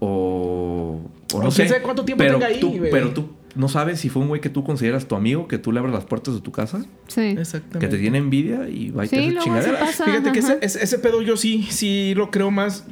o... 0.00 1.00
O 1.34 1.42
no 1.42 1.48
O 1.48 1.50
sé. 1.50 1.68
cuánto 1.82 2.04
tiempo 2.04 2.24
pero 2.24 2.34
tenga 2.34 2.46
ahí, 2.46 2.60
tú. 2.60 2.74
Pero 2.90 3.10
tú 3.12 3.28
no 3.54 3.68
sabes 3.68 4.00
si 4.00 4.08
fue 4.08 4.22
un 4.22 4.28
güey 4.28 4.40
que 4.40 4.50
tú 4.50 4.62
consideras 4.64 5.06
tu 5.08 5.14
amigo, 5.16 5.48
que 5.48 5.58
tú 5.58 5.72
le 5.72 5.78
abres 5.80 5.94
las 5.94 6.04
puertas 6.04 6.34
de 6.34 6.40
tu 6.40 6.52
casa, 6.52 6.84
Sí. 7.06 7.34
Exactamente. 7.38 7.78
que 7.80 7.88
te 7.88 7.98
tiene 7.98 8.18
envidia 8.18 8.68
y 8.68 8.90
va 8.90 9.06
y 9.06 9.08
te 9.08 9.16
Sí, 9.16 9.22
hace 9.28 9.34
se 9.38 9.40
chingaderas. 9.44 9.80
pasa. 9.80 10.04
Fíjate 10.04 10.32
que 10.32 10.38
ese, 10.40 10.58
ese, 10.60 10.84
ese 10.84 10.98
pedo 10.98 11.22
yo 11.22 11.36
sí, 11.36 11.66
sí 11.70 12.12
lo 12.16 12.30
creo 12.30 12.50
más. 12.50 12.84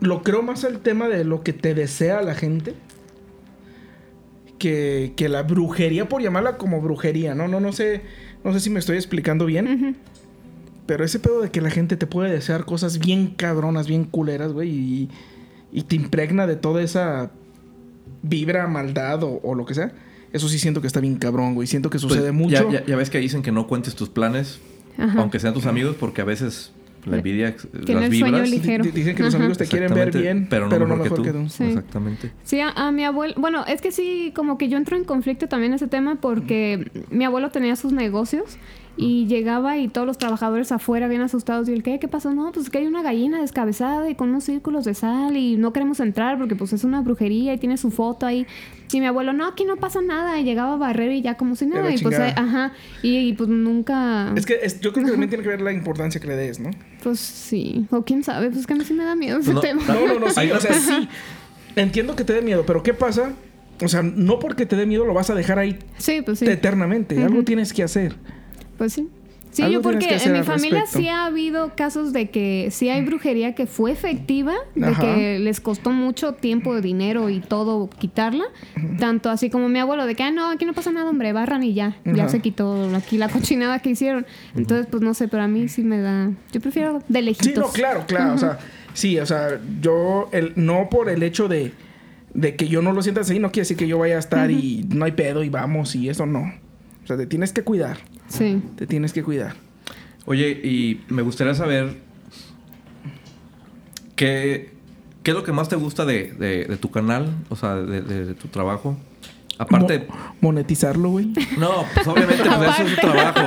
Lo 0.00 0.22
creo 0.22 0.42
más 0.42 0.64
el 0.64 0.78
tema 0.78 1.08
de 1.08 1.24
lo 1.24 1.42
que 1.42 1.52
te 1.52 1.74
desea 1.74 2.22
la 2.22 2.34
gente. 2.34 2.74
Que, 4.58 5.14
que 5.16 5.28
la 5.30 5.42
brujería, 5.42 6.08
por 6.08 6.20
llamarla 6.22 6.58
como 6.58 6.82
brujería, 6.82 7.34
¿no? 7.34 7.48
No, 7.48 7.60
no 7.60 7.72
sé. 7.72 8.02
No 8.44 8.52
sé 8.52 8.60
si 8.60 8.68
me 8.70 8.78
estoy 8.78 8.96
explicando 8.96 9.46
bien. 9.46 9.96
Pero 10.86 11.04
ese 11.04 11.18
pedo 11.18 11.40
de 11.40 11.50
que 11.50 11.60
la 11.62 11.70
gente 11.70 11.96
te 11.96 12.06
puede 12.06 12.30
desear 12.30 12.64
cosas 12.66 12.98
bien 12.98 13.28
cabronas, 13.28 13.86
bien 13.86 14.04
culeras, 14.04 14.52
güey. 14.52 14.68
Y, 14.70 15.08
y 15.72 15.82
te 15.82 15.96
impregna 15.96 16.46
de 16.46 16.56
toda 16.56 16.82
esa 16.82 17.30
vibra, 18.22 18.66
maldad 18.66 19.22
o, 19.22 19.40
o 19.42 19.54
lo 19.54 19.64
que 19.66 19.74
sea. 19.74 19.92
Eso 20.32 20.48
sí 20.48 20.58
siento 20.58 20.80
que 20.80 20.86
está 20.86 21.00
bien 21.00 21.16
cabrón, 21.16 21.54
güey. 21.54 21.66
Siento 21.66 21.90
que 21.90 21.98
Pues, 21.98 22.12
sucede 22.12 22.32
mucho. 22.32 22.70
Ya, 22.70 22.84
ya 22.86 22.96
ves 22.96 23.10
que 23.10 23.18
dicen 23.18 23.42
que 23.42 23.50
no 23.52 23.66
cuentes 23.66 23.94
tus 23.96 24.08
planes, 24.08 24.60
Ajá. 24.96 25.20
aunque 25.20 25.38
sean 25.40 25.54
tus 25.54 25.66
amigos, 25.66 25.96
porque 25.98 26.20
a 26.20 26.24
veces 26.24 26.72
la 27.06 27.16
envidia, 27.16 27.56
Que 27.56 27.92
en 27.92 28.00
las 28.00 28.04
el 28.12 28.18
sueño 28.18 28.24
vibras... 28.42 28.50
Di- 28.50 28.56
ligero. 28.58 28.84
di- 28.84 28.90
Dicen 28.90 29.16
que 29.16 29.22
los 29.22 29.34
amigos 29.34 29.56
te 29.58 29.66
quieren 29.66 29.92
ver 29.94 30.12
bien, 30.12 30.46
pero 30.50 30.68
no 30.68 30.78
mejor 30.96 31.22
que 31.22 31.32
tú. 31.32 31.48
Sí. 31.48 31.64
Exactamente. 31.64 32.30
Sí, 32.44 32.60
a, 32.60 32.68
a 32.70 32.92
mi 32.92 33.04
abuelo, 33.04 33.34
bueno, 33.38 33.64
es 33.66 33.80
que 33.80 33.90
sí, 33.90 34.32
como 34.36 34.58
que 34.58 34.68
yo 34.68 34.76
entro 34.76 34.96
en 34.96 35.04
conflicto 35.04 35.48
también 35.48 35.72
en 35.72 35.76
ese 35.76 35.88
tema 35.88 36.16
porque 36.20 36.90
mi 37.10 37.24
abuelo 37.24 37.50
tenía 37.50 37.74
sus 37.74 37.92
negocios 37.92 38.58
y 38.96 39.26
llegaba 39.26 39.78
y 39.78 39.88
todos 39.88 40.06
los 40.06 40.18
trabajadores 40.18 40.72
afuera 40.72 41.08
bien 41.08 41.22
asustados 41.22 41.68
y 41.68 41.72
el 41.72 41.82
¿qué? 41.82 41.98
¿Qué 41.98 42.08
pasó? 42.08 42.34
No, 42.34 42.50
pues 42.52 42.66
es 42.66 42.70
que 42.70 42.78
hay 42.78 42.86
una 42.86 43.02
gallina 43.02 43.40
descabezada 43.40 44.10
y 44.10 44.14
con 44.14 44.28
unos 44.30 44.44
círculos 44.44 44.84
de 44.84 44.94
sal 44.94 45.36
y 45.36 45.56
no 45.56 45.72
queremos 45.72 46.00
entrar 46.00 46.38
porque 46.38 46.54
pues 46.56 46.72
es 46.72 46.84
una 46.84 47.00
brujería 47.00 47.54
y 47.54 47.58
tiene 47.58 47.76
su 47.78 47.90
foto 47.90 48.26
ahí. 48.26 48.46
Y 48.92 48.98
mi 49.00 49.06
abuelo, 49.06 49.32
no, 49.32 49.46
aquí 49.46 49.64
no 49.64 49.76
pasa 49.76 50.02
nada 50.02 50.38
y 50.40 50.44
llegaba 50.44 50.74
a 50.74 50.76
barrer 50.76 51.12
y 51.12 51.22
ya 51.22 51.36
como 51.36 51.54
si 51.56 51.64
nada 51.66 51.88
y 51.94 51.98
pues, 51.98 52.14
chingada. 52.16 52.28
eh, 52.30 52.34
ajá, 52.36 52.72
y, 53.02 53.16
y, 53.18 53.32
pues 53.34 53.48
nunca, 53.48 54.32
Es 54.36 54.44
que 54.44 54.58
es- 54.62 54.80
yo 54.80 54.92
creo 54.92 55.04
que 55.06 55.10
también 55.12 55.30
tiene 55.30 55.42
que 55.44 55.48
ver 55.48 55.60
la 55.60 55.72
importancia 55.72 56.20
que 56.20 56.26
le 56.26 56.36
des, 56.36 56.58
¿no? 56.58 56.70
pues 57.02 57.20
sí, 57.20 57.86
o 57.90 58.02
quién 58.04 58.22
sabe, 58.24 58.50
pues 58.50 58.66
que 58.66 58.72
a 58.74 58.76
mí 58.76 58.84
sí 58.84 58.92
me 58.92 59.04
da 59.04 59.14
miedo 59.14 59.38
ese 59.38 59.54
no, 59.54 59.60
tema. 59.60 59.82
No, 59.86 60.06
no, 60.08 60.18
no, 60.18 60.30
sí, 60.30 60.50
o 60.50 60.60
sea, 60.60 60.74
sí. 60.74 61.08
Entiendo 61.76 62.16
que 62.16 62.24
te 62.24 62.32
dé 62.32 62.42
miedo, 62.42 62.64
pero 62.66 62.82
¿qué 62.82 62.92
pasa? 62.92 63.32
O 63.82 63.88
sea, 63.88 64.02
no 64.02 64.38
porque 64.40 64.66
te 64.66 64.74
dé 64.76 64.84
miedo 64.86 65.06
lo 65.06 65.14
vas 65.14 65.30
a 65.30 65.34
dejar 65.34 65.58
ahí 65.60 65.78
Sí, 65.96 66.20
pues 66.22 66.40
sí. 66.40 66.46
eternamente. 66.46 67.22
Algo 67.22 67.44
tienes 67.44 67.72
que 67.72 67.82
hacer. 67.84 68.16
Pues 68.80 68.94
sí. 68.94 69.10
Sí, 69.50 69.60
Algo 69.60 69.74
yo 69.74 69.82
porque 69.82 70.16
en 70.24 70.32
mi 70.32 70.42
familia 70.42 70.80
respecto. 70.80 71.00
sí 71.00 71.08
ha 71.08 71.26
habido 71.26 71.72
casos 71.76 72.14
de 72.14 72.30
que 72.30 72.68
sí 72.70 72.88
hay 72.88 73.04
brujería 73.04 73.54
que 73.54 73.66
fue 73.66 73.92
efectiva, 73.92 74.54
de 74.74 74.94
que 74.94 75.38
les 75.38 75.60
costó 75.60 75.90
mucho 75.90 76.32
tiempo, 76.32 76.80
dinero 76.80 77.28
y 77.28 77.40
todo 77.40 77.90
quitarla. 77.90 78.44
Tanto 78.98 79.28
así 79.28 79.50
como 79.50 79.68
mi 79.68 79.78
abuelo, 79.78 80.06
de 80.06 80.14
que, 80.14 80.22
ah, 80.22 80.30
no, 80.30 80.48
aquí 80.48 80.64
no 80.64 80.72
pasa 80.72 80.92
nada, 80.92 81.10
hombre, 81.10 81.34
barran 81.34 81.62
y 81.62 81.74
ya. 81.74 81.98
Ya 82.06 82.30
se 82.30 82.40
quitó 82.40 82.96
aquí 82.96 83.18
la 83.18 83.28
cochinada 83.28 83.80
que 83.80 83.90
hicieron. 83.90 84.24
Entonces, 84.56 84.86
pues 84.90 85.02
no 85.02 85.12
sé, 85.12 85.28
pero 85.28 85.42
a 85.42 85.46
mí 85.46 85.68
sí 85.68 85.82
me 85.82 86.00
da... 86.00 86.30
Yo 86.52 86.60
prefiero 86.62 87.02
de 87.06 87.20
lejitos. 87.20 87.52
Sí, 87.52 87.60
no, 87.60 87.68
claro, 87.68 88.04
claro. 88.06 88.32
O 88.32 88.38
sea, 88.38 88.60
sí, 88.94 89.18
o 89.18 89.26
sea, 89.26 89.60
yo, 89.82 90.30
el, 90.32 90.54
no 90.56 90.88
por 90.88 91.10
el 91.10 91.22
hecho 91.22 91.48
de, 91.48 91.72
de 92.32 92.56
que 92.56 92.66
yo 92.66 92.80
no 92.80 92.92
lo 92.92 93.02
sienta 93.02 93.20
así, 93.20 93.38
no 93.40 93.52
quiere 93.52 93.62
decir 93.62 93.76
que 93.76 93.86
yo 93.86 93.98
vaya 93.98 94.16
a 94.16 94.20
estar 94.20 94.50
y 94.50 94.86
no 94.88 95.04
hay 95.04 95.12
pedo 95.12 95.44
y 95.44 95.50
vamos 95.50 95.94
y 95.94 96.08
eso 96.08 96.24
no. 96.24 96.69
O 97.10 97.12
sea, 97.12 97.16
te 97.16 97.26
tienes 97.26 97.52
que 97.52 97.64
cuidar. 97.64 97.98
Sí. 98.28 98.62
Te 98.76 98.86
tienes 98.86 99.12
que 99.12 99.24
cuidar. 99.24 99.56
Oye, 100.26 100.48
y 100.50 101.00
me 101.08 101.22
gustaría 101.22 101.54
saber 101.56 101.96
qué, 104.14 104.70
qué 105.24 105.30
es 105.32 105.36
lo 105.36 105.42
que 105.42 105.50
más 105.50 105.68
te 105.68 105.74
gusta 105.74 106.04
de, 106.04 106.32
de- 106.34 106.66
de 106.66 106.76
tu 106.76 106.92
canal, 106.92 107.34
o 107.48 107.56
sea, 107.56 107.74
de, 107.74 108.00
de- 108.02 108.26
de 108.26 108.34
tu 108.34 108.46
trabajo. 108.46 108.96
Aparte, 109.60 110.06
Mo- 110.08 110.14
monetizarlo, 110.40 111.10
güey. 111.10 111.26
no, 111.58 111.84
pues 111.94 112.06
obviamente 112.08 112.42
pues, 112.44 112.70
eso 112.70 112.82
es 112.82 112.94
tu 112.94 113.00
trabajo. 113.06 113.40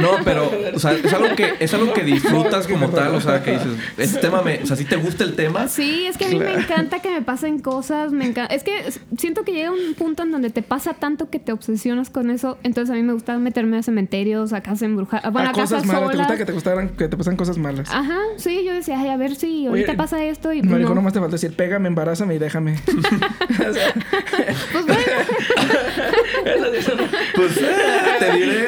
No, 0.00 0.08
pero, 0.24 0.50
o 0.74 0.78
sea, 0.80 0.92
es 0.94 1.12
algo 1.12 1.34
que, 1.36 1.54
es 1.60 1.72
algo 1.74 1.92
que 1.92 2.02
disfrutas 2.02 2.66
como 2.66 2.88
tal, 2.88 3.14
o 3.14 3.20
sea, 3.20 3.42
que 3.42 3.52
dices, 3.52 3.68
este 3.96 4.18
tema 4.20 4.42
me, 4.42 4.60
o 4.62 4.66
sea, 4.66 4.76
si 4.76 4.84
te 4.84 4.96
gusta 4.96 5.22
el 5.24 5.34
tema, 5.34 5.68
Sí, 5.68 6.06
es 6.06 6.16
que 6.18 6.24
a 6.24 6.28
mí 6.28 6.38
me 6.38 6.52
encanta 6.54 7.00
que 7.00 7.10
me 7.10 7.22
pasen 7.22 7.60
cosas, 7.60 8.10
me 8.12 8.26
encanta. 8.26 8.52
Es 8.54 8.64
que 8.64 8.72
siento 9.16 9.44
que 9.44 9.52
llega 9.52 9.70
un 9.70 9.94
punto 9.94 10.24
en 10.24 10.32
donde 10.32 10.50
te 10.50 10.62
pasa 10.62 10.94
tanto 10.94 11.30
que 11.30 11.38
te 11.38 11.52
obsesionas 11.52 12.10
con 12.10 12.30
eso, 12.30 12.58
entonces 12.64 12.90
a 12.92 12.96
mí 12.96 13.02
me 13.02 13.12
gusta 13.12 13.38
meterme 13.38 13.78
a 13.78 13.82
cementerios, 13.84 14.52
a 14.52 14.60
casas 14.60 14.82
embrujadas, 14.82 15.32
bueno, 15.32 15.48
a, 15.48 15.50
a 15.52 15.54
cosas 15.54 15.82
casas 15.82 15.86
malas. 15.86 16.02
¿Te 16.10 16.12
solas. 16.16 16.26
gusta 16.26 16.38
que 16.38 16.44
te 16.46 16.52
gustaran, 16.52 16.88
que 16.90 17.08
te 17.08 17.16
pasan 17.16 17.36
cosas 17.36 17.58
malas? 17.58 17.88
Ajá, 17.92 18.18
sí, 18.38 18.64
yo 18.66 18.74
decía, 18.74 18.98
ay, 18.98 19.08
a 19.10 19.16
ver 19.16 19.36
si 19.36 19.66
ahorita 19.68 19.92
Oye, 19.92 19.96
pasa 19.98 20.24
esto 20.24 20.52
y 20.52 20.62
no, 20.62 20.76
dijo, 20.78 20.88
no. 20.88 20.96
nomás 20.96 21.12
te 21.12 21.20
falta 21.20 21.32
decir, 21.36 21.54
pégame, 21.54 21.86
embarázame 21.88 22.34
y 22.34 22.38
déjame. 22.38 22.74
O 23.52 23.72
sea, 23.74 23.92
Pues 24.72 24.86
bueno, 24.86 25.02
pues 27.34 27.54
te 28.18 28.32
diré. 28.32 28.64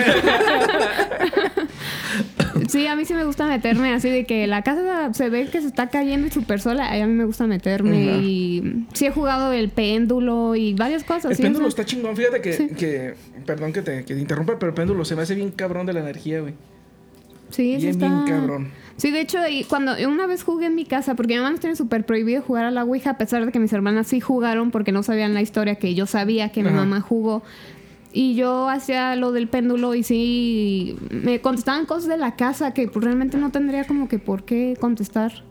sí, 2.69 2.87
a 2.87 2.97
mí 2.97 3.05
sí 3.05 3.15
me 3.15 3.25
gusta 3.25 3.47
meterme 3.47 3.93
así 3.93 4.11
de 4.11 4.25
que 4.25 4.47
la 4.47 4.63
casa 4.63 5.13
se 5.15 5.29
ve 5.29 5.47
que 5.47 5.61
se 5.61 5.67
está 5.67 5.89
cayendo 5.89 6.27
y 6.27 6.31
súper 6.31 6.61
sola, 6.61 6.91
ahí 6.91 7.01
a 7.01 7.07
mí 7.07 7.13
me 7.13 7.25
gusta 7.25 7.47
meterme 7.47 8.11
Ajá. 8.11 8.19
y 8.23 8.87
sí 8.93 9.07
he 9.07 9.11
jugado 9.11 9.53
el 9.53 9.69
péndulo 9.71 10.55
y 10.55 10.75
varias 10.75 11.05
cosas. 11.05 11.27
el 11.33 11.37
sí, 11.37 11.43
o 11.43 11.45
péndulo 11.45 11.71
sea, 11.71 11.83
está 11.83 11.85
chingón. 11.85 12.17
Fíjate 12.17 12.41
que, 12.41 12.53
Sí. 12.53 12.69
que 12.69 13.15
perdón 13.47 13.73
que 13.73 13.83
te, 13.83 14.05
que 14.05 14.15
te 14.15 14.21
interrumpa, 14.21 14.59
pero 14.59 14.71
el 14.71 14.75
péndulo 14.75 15.05
se 15.05 15.17
me 15.17 15.23
hace 15.23 15.35
bien 15.35 15.51
cabrón 15.51 15.87
de 15.87 15.93
la 15.93 16.01
energía, 16.01 16.41
güey. 16.41 16.55
Sí, 17.55 17.75
está... 17.87 18.09
bien 18.09 18.25
cabrón. 18.27 18.69
Sí, 18.97 19.11
de 19.11 19.21
hecho, 19.21 19.39
y 19.49 19.65
cuando 19.65 19.93
una 20.09 20.27
vez 20.27 20.43
jugué 20.45 20.67
en 20.67 20.75
mi 20.75 20.85
casa, 20.85 21.15
porque 21.15 21.35
mi 21.35 21.41
mamá 21.41 21.51
nos 21.51 21.61
tiene 21.61 21.77
súper 21.77 22.07
prohibido 22.07 22.43
jugar 22.43 22.65
a 22.65 22.71
la 22.71 22.85
Ouija, 22.85 23.11
a 23.11 23.19
pesar 23.19 23.45
de 23.45 23.53
que 23.53 23.59
mis 23.59 23.73
hermanas 23.73 24.07
sí 24.07 24.21
jugaron 24.21 24.71
porque 24.71 24.93
no 24.93 25.03
sabían 25.03 25.35
la 25.35 25.43
historia 25.43 25.77
que 25.77 25.95
yo 25.95 26.07
sabía 26.07 26.51
que 26.51 26.63
mi 26.63 26.71
mamá 26.71 27.01
jugó. 27.01 27.43
Y 28.13 28.37
yo 28.37 28.69
hacía 28.69 29.17
lo 29.17 29.33
del 29.33 29.49
péndulo 29.49 29.95
y 29.97 30.05
sí 30.05 30.97
me 31.11 31.41
contestaban 31.41 31.85
cosas 31.85 32.09
de 32.09 32.17
la 32.17 32.37
casa 32.37 32.73
que 32.73 32.87
pues, 32.87 33.05
realmente 33.05 33.37
no 33.39 33.51
tendría 33.51 33.85
como 33.85 34.07
que 34.07 34.21
por 34.21 34.45
qué 34.45 34.77
contestar. 34.81 35.43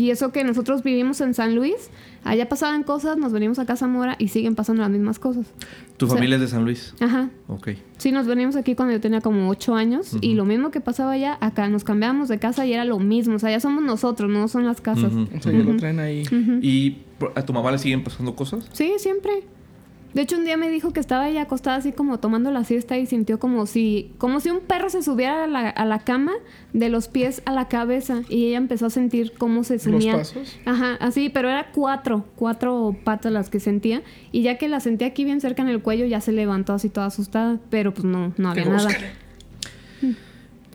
Y 0.00 0.10
eso 0.10 0.32
que 0.32 0.44
nosotros 0.44 0.82
vivimos 0.82 1.20
en 1.20 1.34
San 1.34 1.54
Luis, 1.54 1.90
allá 2.24 2.48
pasaban 2.48 2.84
cosas, 2.84 3.18
nos 3.18 3.32
venimos 3.32 3.58
a 3.58 3.66
Casa 3.66 3.86
Mora 3.86 4.16
y 4.18 4.28
siguen 4.28 4.54
pasando 4.54 4.80
las 4.80 4.90
mismas 4.90 5.18
cosas. 5.18 5.52
Tu 5.98 6.06
O 6.06 6.08
sea- 6.08 6.16
familia 6.16 6.36
es 6.36 6.40
de 6.40 6.48
San 6.48 6.64
Luis. 6.64 6.94
Ajá. 7.00 7.28
Ok. 7.48 7.70
Sí, 7.98 8.10
nos 8.10 8.26
venimos 8.26 8.56
aquí 8.56 8.74
cuando 8.74 8.94
yo 8.94 9.00
tenía 9.02 9.20
como 9.20 9.50
ocho 9.50 9.74
años 9.74 10.16
y 10.22 10.32
lo 10.34 10.46
mismo 10.46 10.70
que 10.70 10.80
pasaba 10.80 11.12
allá, 11.12 11.36
acá 11.42 11.68
nos 11.68 11.84
cambiamos 11.84 12.28
de 12.28 12.38
casa 12.38 12.64
y 12.64 12.72
era 12.72 12.86
lo 12.86 12.98
mismo. 12.98 13.34
O 13.34 13.38
sea, 13.38 13.50
ya 13.50 13.60
somos 13.60 13.84
nosotros, 13.84 14.30
no 14.30 14.48
son 14.48 14.64
las 14.64 14.80
casas. 14.80 15.12
O 15.12 15.42
sea, 15.42 15.52
ya 15.52 15.58
lo 15.58 15.76
traen 15.76 16.00
ahí. 16.00 16.22
¿Y 16.62 16.96
a 17.34 17.42
tu 17.44 17.52
mamá 17.52 17.70
le 17.70 17.76
siguen 17.78 18.02
pasando 18.02 18.34
cosas? 18.34 18.70
Sí, 18.72 18.94
siempre. 18.96 19.42
De 20.12 20.22
hecho, 20.22 20.36
un 20.36 20.44
día 20.44 20.56
me 20.56 20.68
dijo 20.68 20.92
que 20.92 20.98
estaba 20.98 21.28
ella 21.28 21.42
acostada 21.42 21.76
así 21.76 21.92
como 21.92 22.18
tomando 22.18 22.50
la 22.50 22.64
siesta 22.64 22.98
y 22.98 23.06
sintió 23.06 23.38
como 23.38 23.66
si, 23.66 24.12
como 24.18 24.40
si 24.40 24.50
un 24.50 24.60
perro 24.60 24.90
se 24.90 25.02
subiera 25.02 25.44
a 25.44 25.46
la, 25.46 25.68
a 25.68 25.84
la 25.84 26.00
cama 26.00 26.32
de 26.72 26.88
los 26.88 27.06
pies 27.08 27.42
a 27.44 27.52
la 27.52 27.68
cabeza 27.68 28.22
y 28.28 28.48
ella 28.48 28.58
empezó 28.58 28.86
a 28.86 28.90
sentir 28.90 29.32
cómo 29.38 29.62
se 29.62 29.78
sumía. 29.78 30.16
pasos? 30.18 30.58
Ajá, 30.64 30.96
así, 31.00 31.28
pero 31.28 31.48
era 31.48 31.70
cuatro, 31.72 32.24
cuatro 32.34 32.96
patas 33.04 33.32
las 33.32 33.50
que 33.50 33.60
sentía 33.60 34.02
y 34.32 34.42
ya 34.42 34.58
que 34.58 34.68
la 34.68 34.80
sentía 34.80 35.08
aquí 35.08 35.24
bien 35.24 35.40
cerca 35.40 35.62
en 35.62 35.68
el 35.68 35.80
cuello 35.80 36.06
ya 36.06 36.20
se 36.20 36.32
levantó 36.32 36.72
así 36.72 36.88
toda 36.88 37.06
asustada, 37.06 37.60
pero 37.70 37.94
pues 37.94 38.04
no, 38.04 38.32
no 38.36 38.50
había 38.50 38.64
nada. 38.64 38.88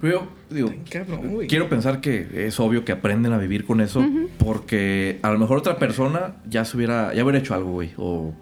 yo, 0.02 0.28
digo, 0.50 0.72
Cabrón, 0.90 1.34
güey. 1.34 1.48
quiero 1.48 1.68
pensar 1.68 2.00
que 2.00 2.48
es 2.48 2.58
obvio 2.60 2.86
que 2.86 2.94
aprenden 2.94 3.34
a 3.34 3.38
vivir 3.38 3.66
con 3.66 3.82
eso 3.82 4.06
porque 4.38 5.20
a 5.24 5.32
lo 5.32 5.40
mejor 5.40 5.58
otra 5.58 5.78
persona 5.78 6.36
ya 6.48 6.64
se 6.64 6.78
hubiera, 6.78 7.14
ya 7.14 7.24
hubiera 7.24 7.40
hecho 7.40 7.54
algo, 7.54 7.72
güey. 7.72 7.92
O... 7.98 8.34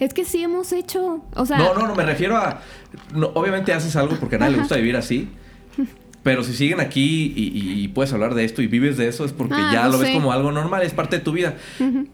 Es 0.00 0.14
que 0.14 0.24
sí 0.24 0.42
hemos 0.42 0.72
hecho. 0.72 1.22
O 1.36 1.46
sea. 1.46 1.58
No, 1.58 1.74
no, 1.74 1.86
no, 1.86 1.94
me 1.94 2.04
refiero 2.04 2.36
a... 2.36 2.60
no, 3.14 3.30
obviamente 3.34 3.72
haces 3.72 3.94
algo 3.96 4.16
porque 4.18 4.36
a 4.36 4.38
nadie 4.40 4.52
le 4.52 4.58
gusta 4.58 4.76
vivir 4.76 4.96
así. 4.96 5.28
Pero 6.22 6.44
si 6.44 6.54
siguen 6.54 6.80
aquí 6.80 7.32
y, 7.36 7.88
puedes 7.88 8.12
hablar 8.12 8.34
de 8.34 8.44
esto 8.44 8.60
y 8.60 8.66
vives 8.66 8.96
de 8.98 9.08
eso 9.08 9.24
es 9.24 9.32
porque 9.32 9.54
Ah, 9.56 9.70
ya 9.72 9.88
lo 9.88 9.98
ves 9.98 10.10
como 10.10 10.32
algo 10.32 10.52
normal, 10.52 10.82
es 10.82 10.92
parte 10.92 11.18
de 11.18 11.22
tu 11.22 11.32
vida. 11.32 11.54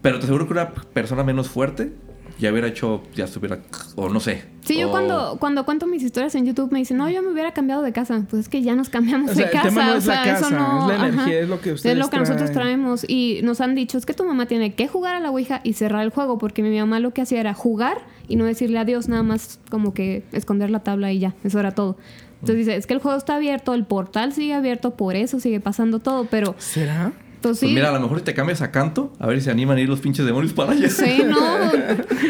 Pero 0.01 0.19
te 0.19 0.23
aseguro 0.23 0.47
que 0.47 0.53
una 0.53 0.69
persona 0.69 1.23
menos 1.23 1.49
fuerte 1.49 1.91
ya 2.39 2.51
hubiera 2.51 2.67
hecho, 2.67 3.01
ya 3.15 3.25
estuviera, 3.25 3.59
o 3.95 4.09
no 4.09 4.19
sé. 4.19 4.43
Sí, 4.65 4.77
yo 4.79 4.89
o- 4.89 4.91
cuando, 4.91 5.37
cuando 5.39 5.65
cuento 5.65 5.87
mis 5.87 6.03
historias 6.03 6.35
en 6.35 6.45
YouTube 6.45 6.71
me 6.73 6.79
dicen, 6.79 6.97
no, 6.97 7.09
yo 7.09 7.21
me 7.23 7.29
hubiera 7.31 7.53
cambiado 7.53 7.81
de 7.81 7.93
casa. 7.93 8.25
Pues 8.29 8.41
es 8.41 8.49
que 8.49 8.61
ya 8.61 8.75
nos 8.75 8.89
cambiamos 8.89 9.31
O 9.31 9.33
sea, 9.33 9.45
de 9.45 9.51
el 9.51 9.57
casa. 9.57 9.69
tema 9.69 9.85
no 9.85 9.93
o 9.93 9.95
es 9.95 10.05
la 10.05 10.13
sea, 10.23 10.33
eso 10.35 10.43
casa, 10.43 10.57
no. 10.57 10.81
es 10.81 10.87
la 10.99 11.07
energía, 11.07 11.21
ajá. 11.23 11.33
es 11.43 11.49
lo 11.49 11.61
que 11.61 11.69
Es 11.69 11.75
ustedes 11.75 11.97
lo 11.97 12.09
que 12.09 12.17
nosotros 12.17 12.51
traemos. 12.51 13.05
Y 13.07 13.39
nos 13.43 13.61
han 13.61 13.75
dicho, 13.75 13.97
es 13.97 14.05
que 14.05 14.13
tu 14.13 14.25
mamá 14.25 14.45
tiene 14.45 14.75
que 14.75 14.87
jugar 14.89 15.15
a 15.15 15.19
la 15.21 15.29
Ouija 15.31 15.61
y 15.63 15.73
cerrar 15.73 16.03
el 16.03 16.09
juego. 16.09 16.37
Porque 16.37 16.61
mi 16.63 16.77
mamá 16.77 16.99
lo 16.99 17.13
que 17.13 17.21
hacía 17.21 17.39
era 17.39 17.53
jugar 17.53 17.99
y 18.27 18.35
no 18.35 18.43
decirle 18.45 18.77
adiós, 18.79 19.07
nada 19.07 19.23
más 19.23 19.59
como 19.69 19.93
que 19.93 20.23
esconder 20.33 20.69
la 20.69 20.81
tabla 20.83 21.11
y 21.13 21.19
ya. 21.19 21.33
Eso 21.45 21.59
era 21.61 21.71
todo. 21.71 21.97
Entonces 22.41 22.57
dice, 22.57 22.75
es 22.75 22.85
que 22.87 22.93
el 22.93 22.99
juego 22.99 23.17
está 23.17 23.35
abierto, 23.35 23.73
el 23.73 23.85
portal 23.85 24.33
sigue 24.33 24.53
abierto, 24.53 24.91
por 24.95 25.15
eso 25.15 25.39
sigue 25.39 25.59
pasando 25.61 25.99
todo. 25.99 26.25
Pero, 26.29 26.55
¿Será? 26.59 27.13
Pues 27.41 27.59
sí. 27.59 27.65
Pues 27.65 27.75
mira, 27.75 27.89
a 27.89 27.91
lo 27.93 27.99
mejor 27.99 28.19
si 28.19 28.23
te 28.25 28.33
cambias 28.33 28.61
a 28.61 28.71
canto, 28.71 29.13
a 29.19 29.27
ver 29.27 29.37
si 29.39 29.45
se 29.45 29.51
animan 29.51 29.77
a 29.77 29.81
ir 29.81 29.89
los 29.89 29.99
pinches 29.99 30.25
demonios 30.25 30.53
para 30.53 30.71
allá. 30.71 30.89
Sí, 30.89 31.23
no. 31.25 31.39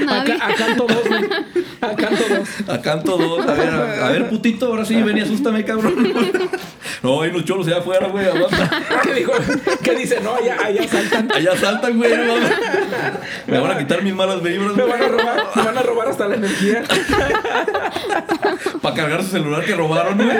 nadie. 0.05 0.37
A 0.41 0.53
canto 0.55 0.87
dos, 0.87 1.07
güey. 1.07 1.23
A 1.81 1.95
canto 1.95 2.23
dos. 2.29 2.69
A 2.69 2.81
canto 2.81 3.17
dos, 3.17 3.47
a 3.47 3.53
ver, 3.53 3.69
a, 3.69 4.07
a 4.07 4.11
ver, 4.11 4.29
putito, 4.29 4.67
ahora 4.67 4.85
sí, 4.85 5.01
ven 5.01 5.17
y 5.17 5.21
asústame, 5.21 5.63
cabrón. 5.63 6.13
No, 7.03 7.21
hay 7.21 7.29
unos 7.29 7.45
cholos 7.45 7.67
allá 7.67 7.77
afuera, 7.77 8.07
güey, 8.07 8.25
aguanta. 8.25 8.69
¿Qué 9.03 9.13
dijo? 9.13 9.31
¿Qué 9.83 9.95
dice? 9.95 10.19
No, 10.19 10.35
allá, 10.35 10.57
allá 10.63 10.87
saltan. 10.87 11.31
Allá 11.31 11.55
saltan, 11.55 11.97
güey, 11.97 12.17
no 12.17 12.25
mames. 12.33 12.51
Me 13.45 13.59
van 13.59 13.71
a 13.71 13.77
quitar 13.77 14.01
mis 14.01 14.15
malas 14.15 14.41
vibras, 14.41 14.75
Me 14.75 14.83
van 14.83 15.01
a 15.01 15.07
robar, 15.07 15.43
me 15.55 15.61
van 15.63 15.77
a 15.77 15.81
robar 15.83 16.07
hasta 16.07 16.27
la 16.27 16.35
energía. 16.35 16.83
Para 18.81 18.95
cargar 18.95 19.23
su 19.23 19.29
celular 19.29 19.63
que 19.63 19.75
robaron, 19.75 20.17
güey. 20.17 20.37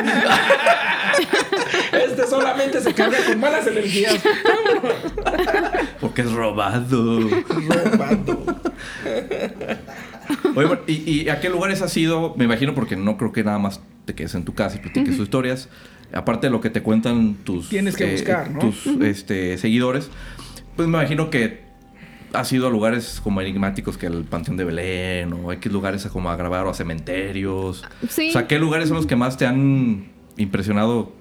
Este 1.97 2.27
solamente 2.27 2.81
se 2.81 2.93
carga 2.93 3.17
con 3.25 3.39
malas 3.39 3.67
energías. 3.67 4.21
Porque 6.01 6.21
es 6.21 6.31
robado. 6.31 7.19
Robando. 7.19 8.61
Oye, 10.55 10.67
bueno, 10.67 10.79
¿y, 10.87 11.21
y 11.23 11.29
a 11.29 11.39
qué 11.39 11.49
lugares 11.49 11.81
has 11.81 11.95
ido? 11.95 12.33
Me 12.37 12.45
imagino 12.45 12.75
porque 12.75 12.95
no 12.95 13.17
creo 13.17 13.31
que 13.31 13.43
nada 13.43 13.59
más 13.59 13.79
te 14.05 14.13
quedes 14.13 14.35
en 14.35 14.43
tu 14.43 14.53
casa 14.53 14.77
y 14.77 14.79
platiques 14.79 15.15
tus 15.15 15.23
historias. 15.23 15.69
Aparte 16.13 16.47
de 16.47 16.51
lo 16.51 16.61
que 16.61 16.69
te 16.69 16.81
cuentan 16.81 17.35
tus... 17.43 17.69
Tienes 17.69 17.95
que 17.95 18.11
buscar, 18.11 18.49
¿no? 18.49 18.59
Tus 18.59 18.87
este, 19.01 19.57
seguidores. 19.57 20.09
Pues 20.75 20.87
me 20.87 20.97
imagino 20.97 21.29
que 21.29 21.67
has 22.33 22.51
ido 22.51 22.67
a 22.67 22.69
lugares 22.69 23.19
como 23.23 23.41
enigmáticos 23.41 23.97
que 23.97 24.07
el 24.07 24.23
Panteón 24.23 24.57
de 24.57 24.63
Belén 24.63 25.33
o 25.33 25.51
X 25.51 25.71
lugares 25.71 26.05
a 26.05 26.09
como 26.09 26.29
a 26.29 26.35
grabar 26.35 26.65
o 26.65 26.69
a 26.69 26.73
cementerios. 26.73 27.83
Sí. 28.09 28.29
O 28.29 28.31
sea, 28.33 28.47
¿qué 28.47 28.59
lugares 28.59 28.89
son 28.89 28.97
los 28.97 29.05
que 29.05 29.15
más 29.15 29.37
te 29.37 29.45
han 29.45 30.07
impresionado? 30.37 31.11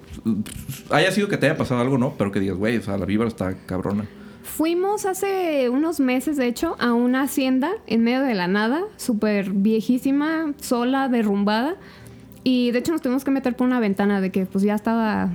Haya 0.90 1.10
sido 1.12 1.28
que 1.28 1.36
te 1.36 1.46
haya 1.46 1.56
pasado 1.56 1.80
algo, 1.80 1.98
¿no? 1.98 2.14
Pero 2.16 2.32
que 2.32 2.40
digas, 2.40 2.56
güey, 2.56 2.76
o 2.76 2.82
sea, 2.82 2.96
la 2.98 3.06
vibra 3.06 3.28
está 3.28 3.54
cabrona. 3.66 4.06
Fuimos 4.42 5.04
hace 5.04 5.68
unos 5.68 6.00
meses, 6.00 6.36
de 6.36 6.46
hecho, 6.46 6.76
a 6.78 6.94
una 6.94 7.22
hacienda 7.22 7.72
en 7.86 8.04
medio 8.04 8.22
de 8.22 8.34
la 8.34 8.46
nada, 8.48 8.84
súper 8.96 9.50
viejísima, 9.50 10.54
sola, 10.60 11.08
derrumbada. 11.08 11.76
Y 12.44 12.70
de 12.70 12.78
hecho 12.78 12.92
nos 12.92 13.02
tuvimos 13.02 13.24
que 13.24 13.32
meter 13.32 13.56
por 13.56 13.66
una 13.66 13.80
ventana 13.80 14.20
de 14.20 14.30
que 14.30 14.46
pues 14.46 14.62
ya 14.62 14.76
estaba... 14.76 15.30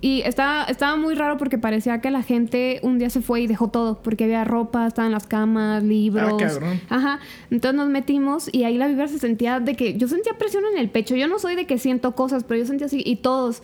Y 0.00 0.22
estaba, 0.22 0.64
estaba 0.64 0.96
muy 0.96 1.14
raro 1.14 1.36
porque 1.36 1.58
parecía 1.58 2.00
que 2.00 2.10
la 2.10 2.22
gente 2.22 2.80
un 2.82 2.98
día 2.98 3.10
se 3.10 3.20
fue 3.20 3.40
y 3.42 3.46
dejó 3.46 3.68
todo, 3.68 4.02
porque 4.02 4.24
había 4.24 4.44
ropa, 4.44 4.86
estaban 4.86 5.12
las 5.12 5.26
camas, 5.26 5.82
libros. 5.82 6.32
Ah, 6.34 6.46
cabrón. 6.46 6.80
Ajá. 6.88 7.18
Entonces 7.50 7.76
nos 7.76 7.88
metimos 7.88 8.48
y 8.52 8.64
ahí 8.64 8.78
la 8.78 8.88
vibra 8.88 9.08
se 9.08 9.18
sentía 9.18 9.60
de 9.60 9.74
que 9.74 9.96
yo 9.96 10.08
sentía 10.08 10.34
presión 10.38 10.64
en 10.72 10.78
el 10.78 10.90
pecho. 10.90 11.14
Yo 11.14 11.28
no 11.28 11.38
soy 11.38 11.56
de 11.56 11.66
que 11.66 11.78
siento 11.78 12.14
cosas, 12.14 12.44
pero 12.44 12.60
yo 12.60 12.66
sentía 12.66 12.86
así 12.86 13.02
y 13.04 13.16
todos, 13.16 13.62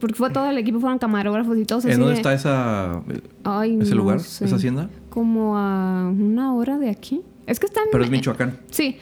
porque 0.00 0.14
fue 0.16 0.30
todo 0.30 0.48
el 0.50 0.58
equipo, 0.58 0.80
fueron 0.80 0.98
camarógrafos 0.98 1.56
y 1.58 1.64
todos. 1.64 1.84
¿En 1.84 1.92
dónde 1.98 2.06
de- 2.14 2.14
está 2.14 2.32
esa, 2.34 3.02
Ay, 3.44 3.78
ese 3.80 3.90
no 3.90 3.96
lugar, 3.98 4.20
sé. 4.20 4.44
esa 4.46 4.56
hacienda? 4.56 4.88
Como 5.10 5.56
a 5.58 6.08
una 6.08 6.54
hora 6.54 6.78
de 6.78 6.90
aquí. 6.90 7.20
Es 7.46 7.60
que 7.60 7.66
están. 7.66 7.84
Pero 7.92 8.04
es 8.04 8.10
Michoacán. 8.10 8.58
Sí. 8.70 8.96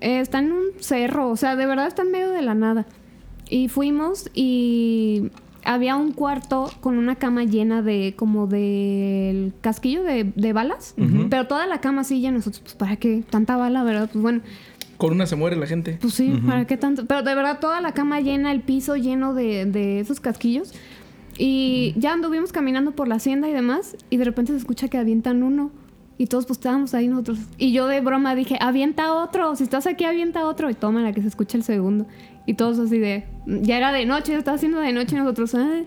eh, 0.00 0.20
está 0.20 0.38
en 0.38 0.52
un 0.52 0.64
cerro. 0.80 1.28
O 1.30 1.36
sea, 1.36 1.56
de 1.56 1.66
verdad 1.66 1.86
está 1.86 2.02
en 2.02 2.10
medio 2.10 2.30
de 2.30 2.42
la 2.42 2.54
nada. 2.54 2.86
Y 3.48 3.68
fuimos 3.68 4.30
y 4.32 5.30
había 5.64 5.96
un 5.96 6.12
cuarto 6.12 6.70
con 6.80 6.96
una 6.96 7.16
cama 7.16 7.44
llena 7.44 7.82
de. 7.82 8.14
como 8.16 8.46
del 8.46 9.52
casquillo 9.60 10.02
de, 10.04 10.24
de 10.34 10.52
balas. 10.52 10.94
Pero 11.28 11.46
toda 11.48 11.66
la 11.66 11.80
cama 11.80 12.02
así 12.02 12.20
ya 12.20 12.30
nosotros, 12.30 12.60
pues, 12.60 12.74
¿para 12.74 12.96
qué? 12.96 13.22
Tanta 13.28 13.56
bala, 13.56 13.82
¿verdad? 13.82 14.08
Pues 14.12 14.22
bueno. 14.22 14.40
Con 15.00 15.12
una 15.14 15.26
se 15.26 15.34
muere 15.34 15.56
la 15.56 15.66
gente. 15.66 15.96
Pues 16.00 16.12
sí, 16.14 16.40
¿para 16.46 16.66
qué 16.66 16.76
tanto? 16.76 17.06
Pero 17.06 17.22
de 17.22 17.34
verdad 17.34 17.58
toda 17.58 17.80
la 17.80 17.92
cama 17.92 18.20
llena, 18.20 18.52
el 18.52 18.60
piso 18.60 18.96
lleno 18.96 19.32
de, 19.34 19.64
de 19.64 19.98
esos 19.98 20.20
casquillos. 20.20 20.74
Y 21.38 21.94
ya 21.96 22.12
anduvimos 22.12 22.52
caminando 22.52 22.92
por 22.92 23.08
la 23.08 23.14
hacienda 23.14 23.48
y 23.48 23.52
demás. 23.54 23.96
Y 24.10 24.18
de 24.18 24.24
repente 24.26 24.52
se 24.52 24.58
escucha 24.58 24.88
que 24.88 24.98
avientan 24.98 25.42
uno. 25.42 25.70
Y 26.18 26.26
todos 26.26 26.44
pues 26.44 26.58
estábamos 26.58 26.92
ahí 26.92 27.08
nosotros. 27.08 27.38
Y 27.56 27.72
yo 27.72 27.86
de 27.86 28.02
broma 28.02 28.34
dije, 28.34 28.58
avienta 28.60 29.14
otro. 29.14 29.56
Si 29.56 29.62
estás 29.64 29.86
aquí, 29.86 30.04
avienta 30.04 30.46
otro. 30.46 30.68
Y 30.68 30.74
toma 30.74 31.00
la 31.00 31.12
que 31.14 31.22
se 31.22 31.28
escucha 31.28 31.56
el 31.56 31.64
segundo. 31.64 32.06
Y 32.44 32.54
todos 32.54 32.78
así 32.78 32.98
de... 32.98 33.24
Ya 33.46 33.78
era 33.78 33.92
de 33.92 34.04
noche, 34.04 34.34
estaba 34.36 34.56
haciendo 34.56 34.80
de 34.80 34.92
noche 34.92 35.16
y 35.16 35.18
nosotros... 35.18 35.54
"Ay". 35.54 35.86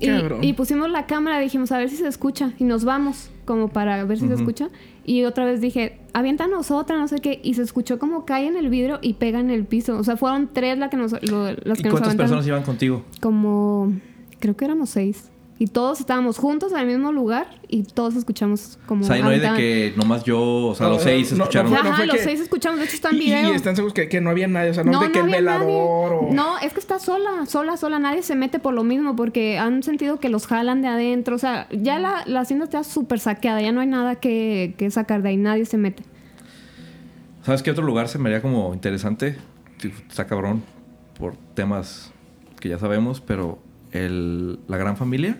Y, 0.00 0.08
y 0.48 0.52
pusimos 0.54 0.88
la 0.90 1.04
cámara, 1.04 1.38
dijimos, 1.40 1.72
a 1.72 1.78
ver 1.78 1.90
si 1.90 1.96
se 1.96 2.08
escucha. 2.08 2.52
Y 2.58 2.64
nos 2.64 2.84
vamos, 2.86 3.28
como 3.50 3.68
para 3.68 4.04
ver 4.04 4.18
si 4.18 4.28
se 4.28 4.34
escucha. 4.34 4.68
Y 5.04 5.24
otra 5.24 5.44
vez 5.44 5.60
dije, 5.60 5.98
aviéntanos 6.12 6.70
otra, 6.70 6.96
no 6.98 7.08
sé 7.08 7.18
qué. 7.18 7.40
Y 7.42 7.54
se 7.54 7.62
escuchó 7.62 7.98
como 7.98 8.24
cae 8.24 8.46
en 8.46 8.56
el 8.56 8.68
vidrio 8.68 9.00
y 9.02 9.14
pega 9.14 9.40
en 9.40 9.50
el 9.50 9.64
piso. 9.64 9.98
O 9.98 10.04
sea, 10.04 10.16
fueron 10.16 10.48
tres 10.52 10.78
la 10.78 10.88
que 10.88 10.96
nos, 10.96 11.12
lo- 11.28 11.46
las 11.64 11.80
¿Y 11.80 11.82
que 11.82 11.88
nos 11.88 11.98
cuántas 11.98 12.14
personas 12.14 12.46
iban 12.46 12.62
contigo? 12.62 13.02
Como, 13.20 13.92
creo 14.38 14.56
que 14.56 14.64
éramos 14.64 14.90
seis. 14.90 15.28
Y 15.62 15.66
todos 15.66 16.00
estábamos 16.00 16.38
juntos 16.38 16.72
en 16.72 16.78
el 16.78 16.86
mismo 16.86 17.12
lugar 17.12 17.46
y 17.68 17.82
todos 17.82 18.16
escuchamos 18.16 18.78
como... 18.86 19.02
O 19.04 19.06
sea, 19.06 19.18
y 19.18 19.22
no 19.22 19.28
hay 19.28 19.40
de 19.40 19.52
que 19.56 19.92
nomás 19.94 20.24
yo, 20.24 20.40
o 20.68 20.74
sea, 20.74 20.86
No, 20.86 20.94
los 20.94 21.02
seis 21.02 21.32
no, 21.32 21.36
no, 21.36 21.44
escucharon. 21.44 21.70
no 21.70 21.76
Ajá, 21.76 21.88
no 21.90 21.96
fue 21.96 22.06
los 22.06 22.16
que- 22.16 22.22
seis 22.24 22.40
escuchamos, 22.40 22.78
de 22.78 22.86
hecho 22.86 22.94
está 22.94 23.10
en 23.10 23.16
Y, 23.16 23.30
están 23.54 23.76
seguros 23.76 23.92
que, 23.92 24.08
que 24.08 24.22
no 24.22 24.30
había 24.30 24.48
nadie. 24.48 24.70
O 24.70 24.74
sea, 24.74 24.84
no, 24.84 24.98
de 24.98 25.12
que 25.12 25.18
el 25.18 25.26
velador 25.26 25.60
nadie. 25.66 25.76
o. 25.76 26.28
No, 26.32 26.58
es 26.60 26.72
que 26.72 26.80
está 26.80 26.98
sola, 26.98 27.44
sola, 27.46 27.76
sola. 27.76 27.98
Nadie 27.98 28.22
se 28.22 28.36
mete 28.36 28.58
por 28.58 28.72
lo 28.72 28.84
mismo 28.84 29.16
porque 29.16 29.58
han 29.58 29.82
sentido 29.82 30.18
que 30.18 30.30
los 30.30 30.46
jalan 30.46 30.80
de 30.80 30.88
adentro. 30.88 31.36
O 31.36 31.38
sea, 31.38 31.68
ya 31.70 31.98
la, 31.98 32.22
la 32.24 32.40
hacienda 32.40 32.64
está 32.64 32.82
súper 32.82 33.20
saqueada. 33.20 33.60
Ya 33.60 33.70
no 33.72 33.82
hay 33.82 33.86
nada 33.86 34.14
que, 34.14 34.74
que 34.78 34.90
sacar 34.90 35.20
de 35.20 35.28
ahí. 35.28 35.36
Nadie 35.36 35.66
se 35.66 35.76
mete. 35.76 36.04
¿Sabes 37.44 37.62
qué 37.62 37.70
otro 37.70 37.84
lugar 37.84 38.08
se 38.08 38.18
me 38.18 38.30
haría 38.30 38.40
como 38.40 38.72
interesante? 38.72 39.36
Está 40.08 40.26
cabrón 40.26 40.62
por 41.18 41.34
temas 41.54 42.12
que 42.60 42.70
ya 42.70 42.78
sabemos, 42.78 43.20
pero 43.20 43.58
el, 43.92 44.58
la 44.68 44.76
gran 44.78 44.96
familia. 44.96 45.38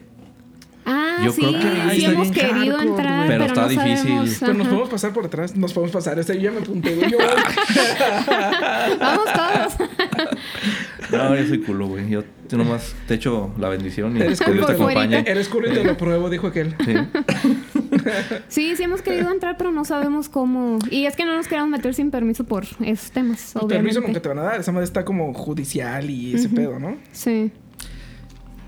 Ah, 0.93 1.23
Yo 1.25 1.31
sí, 1.33 1.41
creo 1.43 1.53
que 1.53 1.61
sí 1.61 1.97
está 2.05 2.11
hemos 2.13 2.31
bien 2.31 2.35
querido 2.35 2.77
hardcore, 2.77 2.83
entrar, 2.91 3.27
pero, 3.27 3.39
Pero 3.39 3.45
está 3.47 3.63
no 3.63 3.69
difícil. 3.69 3.97
sabemos. 3.97 4.37
Pero 4.41 4.53
nos 4.55 4.61
Ajá. 4.61 4.71
podemos 4.71 4.89
pasar 4.91 5.13
por 5.13 5.25
atrás. 5.27 5.57
Nos 5.57 5.73
podemos 5.73 5.93
pasar. 5.93 6.19
Este 6.19 6.35
yo 6.35 6.41
ya 6.41 6.51
me 6.51 6.59
apunté. 6.59 7.11
Yo, 7.11 7.19
Vamos 9.01 9.25
todos. 9.33 9.89
No, 11.11 11.35
yo 11.35 11.45
soy 11.45 11.59
culo, 11.61 11.89
güey. 11.89 12.09
Yo 12.09 12.23
nomás 12.53 12.95
te 13.09 13.15
echo 13.15 13.51
la 13.59 13.69
bendición 13.69 14.17
y 14.17 14.21
Eres 14.21 14.39
que 14.41 14.53
Dios 14.53 14.65
te 14.67 14.73
acompañe. 14.75 15.25
eres 15.27 15.49
culo 15.49 15.69
y 15.69 15.75
te 15.75 15.83
lo 15.83 15.97
pruebo, 15.97 16.31
dijo 16.31 16.47
aquel. 16.49 16.75
Sí. 16.85 16.95
Sí, 18.49 18.77
sí 18.77 18.83
hemos 18.85 19.03
querido 19.03 19.31
entrar, 19.31 19.57
pero 19.59 19.73
no 19.73 19.85
sabemos 19.85 20.29
cómo. 20.29 20.79
Y 20.91 21.05
es 21.07 21.17
que 21.17 21.25
no 21.25 21.35
nos 21.37 21.49
queremos 21.49 21.69
meter 21.71 21.95
sin 21.95 22.11
permiso 22.11 22.45
por 22.45 22.65
esos 22.81 23.11
temas, 23.11 23.55
El 23.55 23.63
obviamente. 23.63 23.75
permiso 23.77 24.01
nunca 24.01 24.23
te 24.23 24.29
van 24.29 24.39
a 24.39 24.43
dar. 24.43 24.61
Esa 24.61 24.73
madre 24.73 24.85
está 24.85 25.05
como 25.05 25.35
judicial 25.35 26.09
y 26.09 26.35
ese 26.35 26.49
pedo, 26.49 26.79
¿no? 26.79 26.97
Sí, 27.13 27.51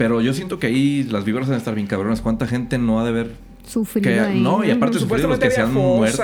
Pero 0.03 0.21
yo 0.21 0.35
siento 0.35 0.59
que 0.59 0.67
ahí 0.69 1.05
las 1.05 1.25
vibras 1.25 1.47
van 1.49 1.55
a 1.55 1.59
estar 1.59 1.75
bien 1.75 1.87
cabronas. 1.87 2.21
¿Cuánta 2.21 2.47
gente 2.47 2.79
no 2.79 3.01
ha 3.01 3.05
de 3.05 3.13
ver 3.13 3.31
sufrido 3.67 4.11
que 4.11 4.19
ahí. 4.21 4.41
no? 4.41 4.65
Y 4.65 4.71
aparte 4.71 4.97
Ujú. 4.97 5.07
sufrir 5.07 5.25
los 5.27 5.39
que 5.39 5.51
se 5.51 5.61
han 5.61 5.73
muerto. 5.73 6.17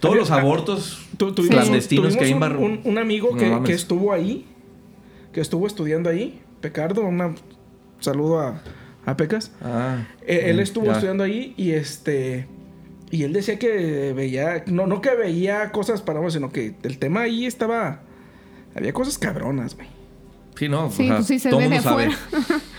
Todos 0.00 0.14
Había- 0.14 0.16
los 0.16 0.30
abortos 0.30 1.06
Tu- 1.16 1.32
tuvimos, 1.32 1.54
clandestinos 1.56 2.16
que 2.16 2.24
hay 2.24 2.32
en 2.32 2.38
tuvimos 2.40 2.58
Barro. 2.58 2.64
un, 2.64 2.72
un, 2.72 2.80
un 2.92 2.98
amigo 2.98 3.30
No 3.36 3.62
que, 3.62 3.72
estuvo 3.72 4.12
ahí, 4.12 4.46
que 5.32 5.40
estuvo 5.40 5.66
estudiando 5.66 6.10
ahí, 6.10 6.40
Pecardo, 6.60 7.02
un 7.02 7.36
saludo 8.00 8.40
a, 8.40 8.60
a 9.06 9.16
Pecas. 9.16 9.52
Ah, 9.62 9.98
Eh, 10.26 10.44
él 10.46 10.56
mm, 10.56 10.60
estuvo 10.60 10.86
ya. 10.86 10.92
estudiando 10.92 11.22
ahí 11.24 11.54
y 11.56 11.70
este 11.72 12.46
y 13.12 13.24
él 13.24 13.32
decía 13.34 13.58
que 13.58 14.12
veía, 14.16 14.64
no, 14.66 14.86
no 14.86 15.00
que 15.02 15.14
veía 15.14 15.70
cosas 15.70 16.00
paranormales, 16.00 16.32
sino 16.34 16.50
que 16.50 16.74
el 16.82 16.98
tema 16.98 17.20
ahí 17.22 17.44
estaba, 17.46 18.00
había 18.74 18.92
cosas 18.94 19.18
cabronas, 19.18 19.76
güey. 19.76 19.86
Sí, 20.56 20.68
no. 20.68 20.90
Sí, 20.90 21.04
o 21.04 21.06
sea, 21.06 21.14
pues 21.16 21.26
sí 21.26 21.38
se 21.38 21.50
todo 21.50 21.60
ve 21.60 21.68
mundo 21.68 21.76
de 21.76 21.82
sabe. 21.82 22.08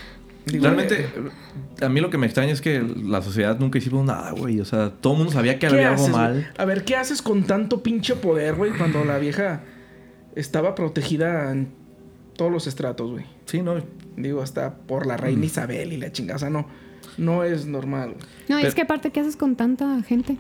Digo, 0.46 0.64
Realmente, 0.66 1.02
eh, 1.06 1.86
a 1.86 1.90
mí 1.90 2.02
lo 2.02 2.10
que 2.10 2.18
me 2.18 2.26
extraña 2.26 2.52
es 2.52 2.60
que 2.60 2.82
la 2.82 3.22
sociedad 3.22 3.58
nunca 3.60 3.78
hicimos 3.78 4.06
nada, 4.06 4.32
güey. 4.32 4.60
O 4.60 4.66
sea, 4.66 4.90
todo 4.90 5.14
el 5.14 5.20
mundo 5.20 5.32
sabía 5.34 5.54
que 5.54 5.60
¿qué 5.60 5.68
había 5.68 5.90
algo 5.92 6.04
haces, 6.04 6.14
mal. 6.14 6.52
A 6.58 6.66
ver, 6.66 6.84
¿qué 6.84 6.96
haces 6.98 7.22
con 7.22 7.44
tanto 7.46 7.82
pinche 7.82 8.16
poder, 8.16 8.56
güey? 8.56 8.72
Cuando 8.72 9.06
la 9.06 9.18
vieja 9.20 9.62
estaba 10.36 10.76
protegida 10.76 11.52
en 11.52 11.70
todos 12.36 12.52
los 12.52 12.68
estratos, 12.68 13.12
güey. 13.12 13.26
Sí, 13.46 13.62
no. 13.62 13.76
Digo, 14.18 14.42
hasta 14.42 14.76
por 14.76 15.06
la 15.06 15.16
reina 15.18 15.46
Isabel 15.46 15.94
y 15.94 15.98
la 15.98 16.12
chingada. 16.12 16.36
O 16.36 16.40
sea, 16.40 16.50
no, 16.50 16.68
no 17.18 17.44
es 17.46 17.66
normal. 17.66 18.10
güey. 18.16 18.26
No, 18.50 18.58
y 18.58 18.62
Pero- 18.62 18.68
es 18.68 18.76
que 18.76 18.82
aparte, 18.82 19.12
¿qué 19.12 19.22
haces 19.22 19.38
con 19.38 19.56
tanta 19.56 20.02
gente? 20.04 20.38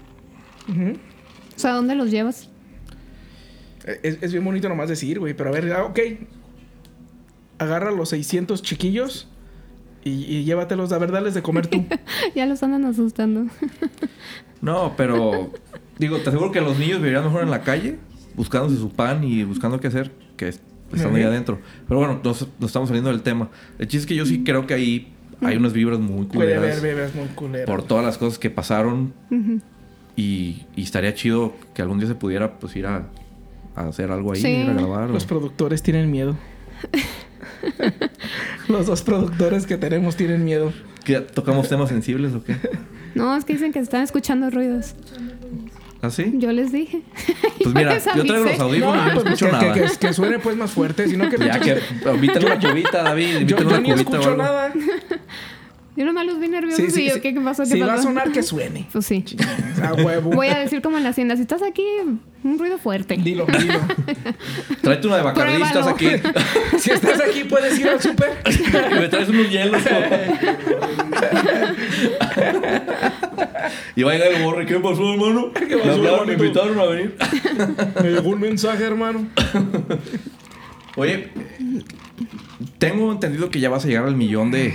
O 0.67 1.59
sea, 1.59 1.71
¿dónde 1.73 1.95
los 1.95 2.11
llevas? 2.11 2.49
Es, 4.03 4.17
es 4.21 4.31
bien 4.31 4.43
bonito 4.43 4.67
nomás 4.67 4.89
decir, 4.89 5.19
güey. 5.19 5.33
Pero 5.33 5.49
a 5.49 5.53
ver, 5.53 5.71
ah, 5.73 5.85
ok. 5.85 5.99
Agarra 7.59 7.91
los 7.91 8.09
600 8.09 8.61
chiquillos 8.61 9.29
y, 10.03 10.09
y 10.11 10.43
llévatelos. 10.43 10.91
A 10.91 10.97
ver, 10.97 11.11
dales 11.11 11.33
de 11.33 11.41
comer 11.41 11.67
tú. 11.67 11.85
ya 12.35 12.45
los 12.45 12.61
andan 12.63 12.85
asustando. 12.85 13.45
No, 14.61 14.93
pero 14.95 15.51
digo, 15.99 16.19
te 16.19 16.29
aseguro 16.29 16.53
que 16.53 16.61
los 16.61 16.79
niños 16.79 16.99
vivirían 16.99 17.25
mejor 17.25 17.43
en 17.43 17.51
la 17.51 17.63
calle, 17.63 17.97
buscándose 18.35 18.77
su 18.77 18.89
pan 18.91 19.21
y 19.25 19.43
buscando 19.43 19.77
qué 19.81 19.87
hacer, 19.87 20.13
que 20.37 20.47
es- 20.47 20.61
estando 20.93 21.17
ahí 21.17 21.23
adentro. 21.25 21.59
Pero 21.85 21.99
bueno, 21.99 22.21
nos, 22.23 22.47
nos 22.59 22.69
estamos 22.69 22.87
saliendo 22.87 23.09
del 23.11 23.23
tema. 23.23 23.49
El 23.77 23.87
chiste 23.89 23.97
es 23.97 24.05
que 24.05 24.15
yo 24.15 24.25
sí 24.25 24.45
creo 24.45 24.65
que 24.65 24.73
ahí 24.73 25.11
hay 25.41 25.57
unas 25.57 25.73
vibras 25.73 25.99
muy 25.99 26.27
Puede 26.27 26.55
haber 26.55 26.79
culeras 26.79 27.13
muy 27.13 27.25
culeros. 27.35 27.65
por 27.69 27.83
todas 27.83 28.05
las 28.05 28.17
cosas 28.17 28.39
que 28.39 28.49
pasaron 28.49 29.13
y, 30.15 30.61
y 30.77 30.83
estaría 30.83 31.13
chido 31.13 31.53
que 31.73 31.81
algún 31.81 31.99
día 31.99 32.07
se 32.07 32.15
pudiera 32.15 32.57
pues 32.59 32.73
ir 32.77 32.85
a, 32.85 33.09
a 33.75 33.87
hacer 33.87 34.11
algo 34.11 34.31
ahí, 34.31 34.39
Sí. 34.41 34.47
ir 34.47 34.69
a 34.69 34.73
grabar. 34.75 35.09
o- 35.09 35.13
Los 35.13 35.25
productores 35.25 35.83
tienen 35.83 36.09
miedo. 36.09 36.37
Los 38.69 38.85
dos 38.87 39.01
productores 39.01 39.65
que 39.65 39.77
tenemos 39.77 40.15
tienen 40.15 40.43
miedo. 40.45 40.71
¿Qué, 41.03 41.19
¿Tocamos 41.19 41.67
temas 41.69 41.89
sensibles 41.89 42.33
o 42.33 42.43
qué? 42.43 42.55
No, 43.15 43.35
es 43.37 43.45
que 43.45 43.53
dicen 43.53 43.71
que 43.71 43.77
están 43.77 44.01
escuchando 44.01 44.49
ruidos. 44.49 44.95
¿Ah, 46.01 46.09
sí? 46.09 46.31
Yo 46.33 46.51
les 46.51 46.71
dije. 46.71 47.03
Pues 47.63 47.75
mira, 47.75 47.97
yo 48.15 48.25
traigo 48.25 48.43
los 48.45 48.59
audífonos 48.59 48.95
y 49.05 49.07
no 49.07 49.13
pues, 49.13 49.25
escucho 49.25 49.45
que, 49.45 49.51
nada. 49.51 49.73
que- 49.73 49.81
que- 49.83 49.97
que 50.07 50.13
suene 50.13 50.39
pues 50.39 50.57
más 50.57 50.71
fuerte, 50.71 51.07
sino 51.07 51.29
que 51.29 51.37
Ya 51.37 51.59
que 51.59 51.77
invítale 52.13 52.45
una 52.47 52.59
cubita, 52.59 53.03
David, 53.03 53.25
yo, 53.33 53.39
invítale 53.41 53.63
yo 53.63 53.67
una 53.69 53.79
ni 53.79 53.91
escucho 53.91 54.35
nada. 54.35 54.73
Yo 55.95 56.05
nomás 56.05 56.25
los 56.25 56.39
vi 56.39 56.47
nerviosos 56.47 56.83
Sí, 56.85 56.91
sí, 56.91 57.01
y 57.03 57.07
yo, 57.09 57.13
sí. 57.15 57.21
¿qué, 57.21 57.33
qué 57.33 57.41
pasó? 57.41 57.63
¿Qué 57.63 57.69
Si 57.69 57.79
va 57.79 57.93
a 57.93 58.01
sonar, 58.01 58.31
que 58.31 58.41
suene. 58.43 58.87
Pues 58.91 59.05
sí. 59.05 59.23
A 59.83 59.93
huevo. 59.93 60.31
Voy 60.31 60.47
a 60.47 60.57
decir 60.59 60.81
como 60.81 60.97
en 60.97 61.03
la 61.03 61.09
hacienda, 61.09 61.35
si 61.35 61.43
estás 61.43 61.61
aquí, 61.61 61.83
un 62.43 62.57
ruido 62.57 62.77
fuerte. 62.79 63.15
Dilo, 63.17 63.45
dilo. 63.45 63.79
Tráete 64.81 65.07
una 65.07 65.17
de 65.17 65.23
Bacardí, 65.23 65.61
estás 65.61 65.87
aquí. 65.87 66.07
Si 66.79 66.91
estás 66.91 67.21
aquí, 67.21 67.43
puedes 67.45 67.77
ir 67.79 67.87
al 67.87 68.01
súper. 68.01 68.31
y 68.91 68.93
me 68.95 69.07
traes 69.07 69.29
unos 69.29 69.49
hielos. 69.49 69.81
y 73.95 74.03
va 74.03 74.11
a 74.11 74.15
llegar 74.15 74.31
el 74.33 74.43
borre. 74.43 74.65
¿Qué 74.65 74.79
pasó, 74.79 75.13
hermano? 75.13 75.51
¿Qué 75.53 75.77
pasó, 75.77 75.85
Me 75.85 75.91
hablaron, 75.91 76.27
me 76.27 76.33
hermanito? 76.33 76.43
invitaron 76.43 76.79
a 76.79 76.85
venir. 76.85 77.15
Me 78.01 78.09
llegó 78.11 78.29
un 78.29 78.39
mensaje, 78.39 78.83
hermano. 78.83 79.27
Oye, 80.95 81.29
tengo 82.77 83.11
entendido 83.11 83.49
que 83.49 83.59
ya 83.59 83.69
vas 83.69 83.85
a 83.85 83.87
llegar 83.87 84.05
al 84.05 84.15
millón 84.15 84.51
de, 84.51 84.73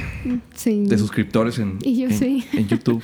Sí. 0.55 0.85
de 0.87 0.99
suscriptores 0.99 1.59
en, 1.59 1.79
Y 1.83 2.01
yo 2.03 2.09
en, 2.09 2.19
sí. 2.19 2.45
en 2.53 2.69
YouTube. 2.69 3.03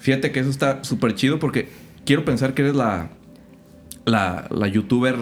Fíjate 0.00 0.32
que 0.32 0.40
eso 0.40 0.50
está 0.50 0.84
súper 0.84 1.14
chido 1.14 1.38
porque 1.38 1.68
quiero 2.04 2.24
pensar 2.24 2.54
que 2.54 2.62
eres 2.62 2.74
la, 2.74 3.10
la, 4.04 4.46
la 4.50 4.68
youtuber 4.68 5.16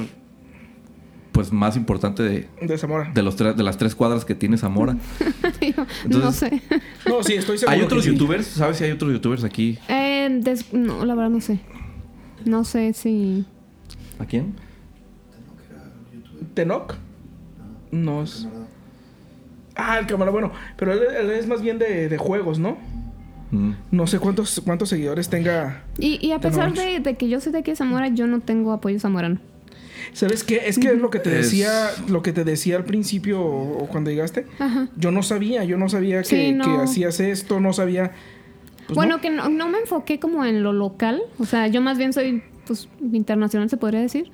pues 1.32 1.50
más 1.52 1.76
importante 1.76 2.22
de, 2.22 2.48
De 2.60 2.76
Zamora. 2.76 3.10
de, 3.14 3.22
los 3.22 3.36
de 3.38 3.54
las 3.62 3.78
tres 3.78 3.94
cuadras 3.94 4.24
que 4.26 4.34
tiene 4.34 4.58
Zamora. 4.58 4.96
Yo, 5.60 5.72
no 5.76 5.86
Entonces- 6.04 6.50
sé. 6.50 6.62
No, 7.08 7.22
sí, 7.22 7.34
estoy 7.34 7.56
seguro. 7.58 7.72
¿Hay 7.72 7.78
que 7.78 7.84
otros 7.86 8.04
sí. 8.04 8.10
youtubers? 8.10 8.46
¿Sabes 8.46 8.76
si 8.78 8.84
hay 8.84 8.90
otros 8.90 9.12
youtubers 9.12 9.44
aquí? 9.44 9.78
Eh, 9.88 10.28
des- 10.42 10.72
no, 10.74 11.04
la 11.06 11.14
verdad 11.14 11.30
no 11.30 11.40
sé. 11.40 11.60
No 12.44 12.64
sé 12.64 12.92
si... 12.92 13.46
¿A 14.18 14.26
quién? 14.26 14.54
¿Tenoch? 16.54 16.94
No. 17.90 18.22
es- 18.24 18.46
Ah, 19.76 19.98
el 19.98 20.06
cámara, 20.06 20.30
bueno. 20.30 20.52
Pero 20.76 20.92
él, 20.92 21.00
él 21.18 21.30
es 21.30 21.46
más 21.46 21.62
bien 21.62 21.78
de, 21.78 22.08
de 22.08 22.18
juegos, 22.18 22.58
¿no? 22.58 22.76
Mm. 23.50 23.72
No 23.90 24.06
sé 24.06 24.18
cuántos, 24.18 24.60
cuántos 24.64 24.88
seguidores 24.88 25.28
tenga. 25.28 25.82
Y, 25.98 26.18
y 26.26 26.32
a 26.32 26.38
pesar 26.40 26.72
de, 26.74 27.00
de 27.00 27.16
que 27.16 27.28
yo 27.28 27.40
soy 27.40 27.52
de 27.52 27.58
aquí 27.58 27.70
de 27.70 27.76
Zamora, 27.76 28.08
yo 28.08 28.26
no 28.26 28.40
tengo 28.40 28.72
apoyo 28.72 28.98
zamorano. 28.98 29.38
¿Sabes 30.14 30.42
qué? 30.44 30.62
Es 30.66 30.78
que 30.78 30.88
es 30.88 30.98
lo 30.98 31.10
que 31.10 31.18
te 31.20 31.30
Es- 31.38 31.46
decía, 31.50 31.70
lo 32.08 32.22
que 32.22 32.32
te 32.32 32.44
decía 32.44 32.76
al 32.76 32.84
principio 32.84 33.40
o, 33.40 33.84
o 33.84 33.86
cuando 33.88 34.10
llegaste. 34.10 34.46
Ajá. 34.58 34.88
Yo 34.96 35.10
no 35.10 35.22
sabía, 35.22 35.64
yo 35.64 35.76
no 35.78 35.88
sabía 35.88 36.18
que, 36.22 36.28
Sí, 36.28 36.52
no. 36.52 36.64
que 36.64 36.82
hacías 36.82 37.20
esto, 37.20 37.60
no 37.60 37.72
sabía. 37.72 38.12
pues, 38.86 38.96
bueno, 38.96 39.16
no. 39.16 39.20
que 39.22 39.30
no, 39.30 39.48
no 39.48 39.68
me 39.68 39.78
enfoqué 39.78 40.18
como 40.18 40.44
en 40.44 40.62
lo 40.62 40.72
local. 40.72 41.22
O 41.38 41.44
sea, 41.46 41.68
yo 41.68 41.80
más 41.80 41.98
bien 41.98 42.12
soy 42.12 42.42
pues 42.66 42.88
internacional, 43.12 43.68
se 43.68 43.76
podría 43.76 44.00
decir. 44.00 44.30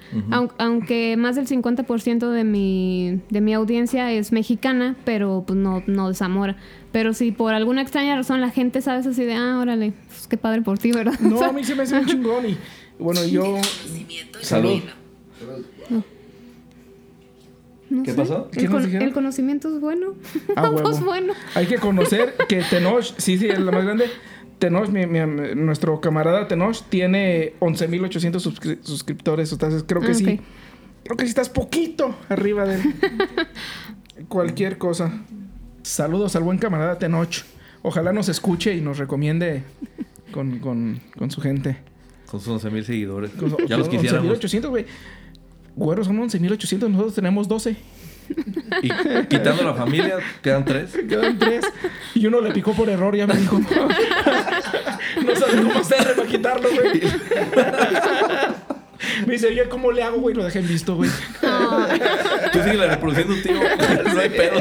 Aunque 0.59 1.17
más 1.17 1.37
del 1.37 1.47
50% 1.47 2.31
de 2.31 2.45
mi, 2.45 3.21
de 3.31 3.41
mi 3.41 3.55
audiencia 3.55 4.13
es 4.13 4.33
mexicana, 4.33 4.97
pero 5.05 5.45
pues 5.47 5.59
no, 5.59 5.83
no 5.87 6.09
de 6.09 6.15
Zamora. 6.15 6.57
Pero 6.93 7.15
si 7.15 7.33
por 7.33 7.55
alguna 7.55 7.83
extraña 7.83 8.17
razón 8.17 8.41
la 8.41 8.51
gente 8.51 8.81
sabe 8.83 9.01
así 9.09 9.25
de, 9.25 9.35
ah, 9.35 9.59
órale, 9.61 9.93
pues 10.09 10.27
qué 10.29 10.37
padre 10.37 10.63
por 10.63 10.79
ti, 10.79 10.93
¿verdad? 10.93 11.19
No, 11.21 11.43
a 11.43 11.53
mí 11.53 11.65
se 11.65 11.75
me 11.75 11.83
hace 11.85 11.99
un 11.99 12.07
chingón 12.07 12.47
y 12.49 12.57
bueno, 12.99 13.25
yo 13.25 13.57
Salud. 14.41 14.81
No 17.91 18.03
¿Qué 18.03 18.11
sé. 18.11 18.17
pasó? 18.19 18.51
¿Qué 18.51 18.61
El, 18.61 18.65
nos 18.67 18.75
con- 18.75 18.85
dijeron? 18.85 19.09
el 19.09 19.15
conocimiento 19.15 19.75
es 19.75 19.81
bueno. 19.81 20.15
Ah, 20.57 20.69
huevo. 20.71 20.91
bueno. 21.07 21.33
hay 21.55 21.67
que 21.67 21.79
conocer 21.79 22.35
que 22.47 22.61
Tenoch, 22.63 23.03
sí, 23.17 23.39
sí, 23.39 23.49
es 23.49 23.59
la 23.59 23.73
más 23.73 23.83
grande. 23.85 24.11
Tenoch, 24.59 24.89
mi- 24.89 25.07
mi- 25.07 25.55
nuestro 25.55 26.01
camarada 26.01 26.49
Tenoch 26.49 26.83
tiene 26.89 27.55
11.800 27.61 28.33
suscri- 28.45 28.79
suscriptores. 28.83 29.53
Entonces 29.53 29.85
creo 29.87 30.01
que 30.01 30.11
Ah, 30.13 30.15
sí. 30.15 30.41
Creo 31.05 31.17
que 31.17 31.25
sí 31.25 31.29
estás 31.31 31.49
poquito 31.49 32.15
arriba 32.29 32.65
de 32.67 32.79
cualquier 34.29 34.79
cosa. 34.79 35.13
Saludos 35.83 36.37
al 36.37 36.43
buen 36.43 36.59
camarada 36.59 36.99
Tenoch. 36.99 37.43
Ojalá 37.83 38.13
nos 38.13 38.29
escuche 38.29 38.75
y 38.75 38.81
nos 38.81 38.99
recomiende 38.99 39.63
con, 40.33 40.59
con, 40.59 41.01
con 41.17 41.31
su 41.31 41.41
gente. 41.41 41.77
Con 42.31 42.41
sus 42.41 42.49
11 42.49 42.71
mil 42.71 42.85
seguidores. 42.85 43.31
Con- 43.31 43.57
ya 43.67 43.79
los 43.79 43.89
quisiéramos. 43.89 44.39
11.800, 44.39 44.69
güey. 44.69 44.85
Güeros 45.77 46.07
son 46.09 46.19
11.800, 46.19 46.89
nosotros 46.91 47.15
tenemos 47.15 47.47
12. 47.49 47.77
Y 48.83 48.89
quitando 49.27 49.65
la 49.65 49.75
familia, 49.75 50.19
quedan 50.43 50.65
tres. 50.65 50.93
Quedan 51.09 51.39
tres. 51.39 51.65
Y 52.15 52.27
uno 52.27 52.41
le 52.41 52.53
picó 52.53 52.73
por 52.73 52.89
error, 52.89 53.17
ya 53.17 53.27
me 53.27 53.35
dijo. 53.35 53.59
no 55.25 55.37
sabe 55.37 55.63
cómo 55.63 55.79
hacerle 55.81 56.15
para 56.15 56.29
quitarlo, 56.29 56.69
güey. 56.71 57.03
me 59.27 59.33
dice, 59.33 59.49
oye, 59.49 59.69
¿cómo 59.69 59.91
le 59.91 60.03
hago, 60.03 60.19
güey? 60.21 60.35
Lo 60.35 60.45
dejé 60.45 60.61
en 60.61 60.69
visto, 60.69 60.97
güey. 60.97 61.11
Tú 62.53 62.59
sigues 62.63 62.79
reproduciendo, 62.79 63.35
tío. 63.43 63.55
no 64.15 64.21
hay 64.21 64.29
pedo. 64.29 64.61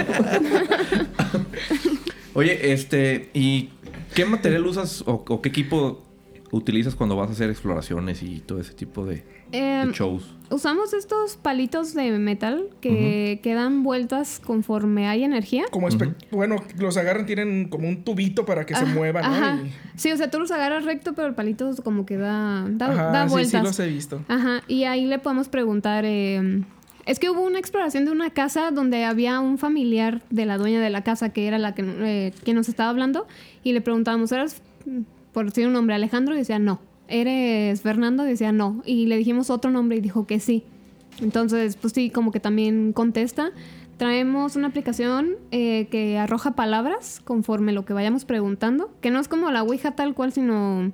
Oye, 2.33 2.71
este, 2.71 3.29
¿y 3.33 3.71
qué 4.13 4.25
material 4.25 4.65
usas 4.65 5.03
o, 5.05 5.23
o 5.27 5.41
qué 5.41 5.49
equipo 5.49 6.06
utilizas 6.51 6.95
cuando 6.95 7.15
vas 7.15 7.29
a 7.29 7.33
hacer 7.33 7.49
exploraciones 7.49 8.23
y 8.23 8.39
todo 8.39 8.59
ese 8.59 8.73
tipo 8.73 9.05
de, 9.05 9.23
de 9.51 9.81
Em, 9.81 9.91
shows? 9.91 10.33
usamos 10.49 10.93
estos 10.93 11.35
palitos 11.37 11.93
de 11.93 12.11
metal 12.19 12.69
que, 12.81 13.39
que 13.43 13.53
dan 13.53 13.83
vueltas 13.83 14.39
conforme 14.45 15.07
hay 15.07 15.23
energía. 15.23 15.65
Como 15.71 15.89
espe- 15.89 16.15
Bueno, 16.31 16.55
los 16.79 16.95
agarran, 16.97 17.25
tienen 17.25 17.67
como 17.69 17.87
un 17.89 18.03
tubito 18.03 18.45
para 18.45 18.65
que 18.65 18.75
se 18.75 18.83
Ajá, 18.83 18.93
muevan, 18.93 19.59
¿no? 19.59 19.65
Y- 19.65 19.71
Sí, 19.95 20.11
o 20.11 20.17
sea, 20.17 20.29
tú 20.31 20.39
los 20.39 20.51
agarras 20.51 20.85
recto, 20.85 21.13
pero 21.13 21.27
el 21.27 21.35
palito 21.35 21.71
como 21.83 22.05
que 22.05 22.17
da, 22.17 22.65
da, 22.69 22.85
Ajá, 22.91 23.03
da 23.11 23.23
sí, 23.27 23.31
vueltas. 23.33 23.51
sí, 23.61 23.65
los 23.65 23.79
he 23.79 23.87
visto. 23.87 24.21
Ajá, 24.27 24.61
y 24.67 24.83
ahí 24.85 25.05
le 25.05 25.19
podemos 25.19 25.49
preguntar. 25.49 26.05
eh, 26.05 26.63
es 27.05 27.19
que 27.19 27.29
hubo 27.29 27.41
una 27.41 27.57
exploración 27.57 28.03
de 28.05 28.11
una 28.11 28.29
casa 28.31 28.69
donde 28.71 29.05
había 29.05 29.39
un 29.39 29.57
familiar 29.57 30.21
de 30.29 30.45
la 30.45 30.57
dueña 30.57 30.81
de 30.81 30.89
la 30.89 31.03
casa 31.05 31.29
que 31.29 31.47
era 31.47 31.57
la 31.57 31.73
que, 31.73 31.83
eh, 31.85 32.33
quien 32.43 32.57
nos 32.57 32.67
estaba 32.67 32.89
hablando 32.89 33.27
y 33.63 33.71
le 33.71 33.79
preguntábamos, 33.81 34.29
¿eres, 34.33 34.61
mm, 34.85 34.99
por 35.37 35.45
decir 35.45 35.67
un 35.67 35.73
nombre, 35.73 35.93
Alejandro? 35.93 36.33
Decía, 36.33 36.57
no. 36.57 36.79
¿Eres 37.07 37.81
Fernando? 37.81 38.23
Decía, 38.23 38.51
no. 38.51 38.81
Y 38.87 39.05
le 39.05 39.17
dijimos 39.17 39.51
otro 39.51 39.69
nombre 39.69 39.95
y 39.95 40.01
dijo 40.01 40.25
que 40.25 40.39
sí. 40.39 40.63
Entonces, 41.21 41.75
pues 41.75 41.93
sí, 41.93 42.09
como 42.09 42.31
que 42.31 42.39
también 42.39 42.91
contesta. 42.91 43.51
Traemos 43.97 44.55
una 44.55 44.69
aplicación 44.69 45.35
eh, 45.51 45.89
que 45.91 46.17
arroja 46.17 46.55
palabras 46.55 47.21
conforme 47.23 47.71
lo 47.71 47.85
que 47.85 47.93
vayamos 47.93 48.25
preguntando, 48.25 48.89
que 48.99 49.11
no 49.11 49.19
es 49.19 49.27
como 49.27 49.51
la 49.51 49.61
Ouija 49.61 49.91
tal 49.91 50.15
cual, 50.15 50.33
sino 50.33 50.91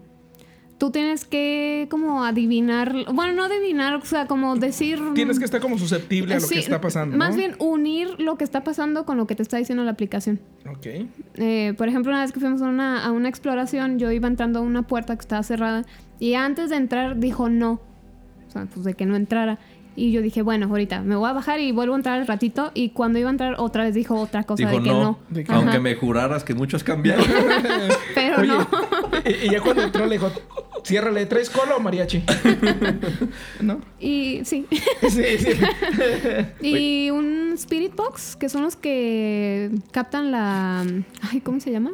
tú 0.84 0.92
tienes 0.92 1.24
que 1.24 1.88
como 1.90 2.26
adivinar, 2.26 2.94
bueno, 3.14 3.32
no 3.32 3.44
adivinar, 3.46 3.96
o 3.96 4.06
sea, 4.06 4.28
como 4.28 4.58
decir... 4.58 5.00
Tienes 5.16 5.40
que 5.40 5.46
estar 5.46 5.62
como 5.62 5.78
susceptible 5.78 6.34
a 6.34 6.40
lo 6.42 6.46
Sí, 6.46 6.56
que 6.56 6.60
está 6.60 6.82
pasando, 6.82 7.16
Más 7.16 7.30
¿no? 7.30 7.38
bien 7.38 7.56
unir 7.60 8.20
lo 8.20 8.38
que 8.38 8.44
está 8.44 8.66
pasando 8.66 9.06
con 9.06 9.16
lo 9.16 9.26
que 9.26 9.34
te 9.34 9.44
está 9.44 9.56
diciendo 9.56 9.86
la 9.86 9.92
aplicación. 9.92 10.42
Ok. 10.70 11.08
Eh, 11.36 11.74
por 11.78 11.88
ejemplo, 11.88 12.12
una 12.12 12.20
vez 12.20 12.34
que 12.34 12.42
fuimos 12.42 12.62
a 12.62 12.66
una, 12.66 13.06
a 13.06 13.14
una 13.14 13.30
exploración, 13.30 13.98
yo 13.98 14.12
iba 14.12 14.28
entrando 14.28 14.60
a 14.60 14.62
una 14.62 14.82
puerta 14.82 15.16
que 15.16 15.22
estaba 15.22 15.42
cerrada 15.44 15.86
y 16.20 16.34
antes 16.34 16.70
de 16.70 16.76
entrar 16.76 17.18
dijo 17.18 17.48
no. 17.48 17.80
O 18.50 18.52
sea, 18.52 18.66
pues 18.66 18.84
de 18.84 18.94
que 18.94 19.06
no 19.06 19.16
entrara. 19.16 19.60
Y 19.96 20.12
yo 20.12 20.22
dije, 20.22 20.41
bueno, 20.41 20.66
ahorita 20.68 21.02
me 21.02 21.16
voy 21.16 21.30
a 21.30 21.34
bajar 21.34 21.60
y 21.60 21.72
vuelvo 21.72 21.94
a 21.94 21.98
entrar 21.98 22.20
al 22.20 22.26
ratito. 22.26 22.72
Y 22.74 22.89
cuando 22.89 23.20
iba 23.20 23.30
a 23.30 23.32
entrar, 23.32 23.56
otra 23.60 23.84
vez 23.84 23.94
dijo 23.94 24.16
otra 24.16 24.44
cosa 24.44 24.64
Dijo 24.68 24.80
de 24.80 24.84
que 24.84 24.89
no, 24.89 25.04
no. 25.04 25.20
De 25.30 25.44
que- 25.44 25.54
aunque 25.54 25.80
me 25.80 25.96
juraras 25.96 26.44
que 26.44 26.56
mucho 26.56 26.78
has 26.78 26.84
cambiado. 26.84 27.24
Pero 28.16 28.41
Oye, 28.41 28.48
no. 28.48 28.68
y, 29.44 29.52
ya 29.52 29.62
cuando 29.62 29.84
entró 29.84 30.06
le 30.06 30.14
dijo, 30.18 30.32
Ciérrale, 30.84 31.26
¿traes 31.28 31.50
cola 31.50 31.76
o 31.76 31.80
mariachi? 31.80 32.24
¿No? 33.62 33.80
Y 34.00 34.41
sí. 34.46 34.66
Sí, 35.10 35.24
sí. 35.38 35.48
y 36.62 37.10
un 37.12 37.52
Spirit 37.54 37.96
Box, 37.96 38.36
que 38.36 38.50
son 38.50 38.64
los 38.64 38.76
que 38.76 39.72
captan 39.91 40.32
la. 40.32 40.84
Ay, 41.22 41.41
¿cómo 41.41 41.60
se 41.60 41.72
llama? 41.72 41.91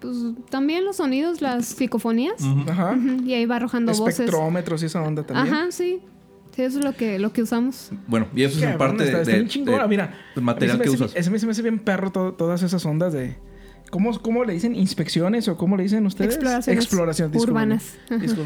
Pues 0.00 0.16
también 0.48 0.84
los 0.84 0.96
sonidos, 0.96 1.40
las 1.40 1.66
psicofonías. 1.66 2.40
Ajá. 2.68 2.96
Y 3.24 3.34
ahí 3.34 3.46
va 3.46 3.56
arrojando 3.56 3.92
voces. 3.92 4.20
Espectrómetros 4.20 4.82
y 4.82 4.86
esa 4.86 5.02
onda 5.02 5.24
también. 5.24 5.52
Ajá, 5.52 5.72
sí. 5.72 6.00
Sí, 6.58 6.64
eso 6.64 6.80
es 6.80 6.84
lo 6.84 6.92
que, 6.92 7.20
lo 7.20 7.32
que 7.32 7.40
usamos. 7.42 7.90
Bueno, 8.08 8.26
y 8.34 8.42
eso 8.42 8.58
es 8.58 8.64
en 8.64 8.76
parte 8.76 9.04
está, 9.04 9.18
de, 9.18 9.22
está 9.22 9.30
de- 9.30 9.38
bien 9.38 9.48
chingona, 9.48 9.82
de- 9.84 9.88
mira. 9.88 10.12
del 10.34 10.42
material 10.42 10.80
que 10.80 10.88
me 10.88 10.94
usas. 10.96 11.12
ese 11.14 11.38
se 11.38 11.46
me 11.46 11.52
hace 11.52 11.62
bien 11.62 11.78
perro 11.78 12.10
to- 12.10 12.32
todas 12.32 12.64
esas 12.64 12.84
ondas 12.84 13.12
de... 13.12 13.36
¿Cómo, 13.90 14.20
¿Cómo 14.20 14.42
le 14.44 14.54
dicen? 14.54 14.74
¿Inspecciones 14.74 15.46
o 15.46 15.56
cómo 15.56 15.76
le 15.76 15.84
dicen 15.84 16.04
ustedes? 16.04 16.34
Exploraciones 16.34 16.84
Exploraciones. 16.84 17.40
urbanas. 17.44 17.96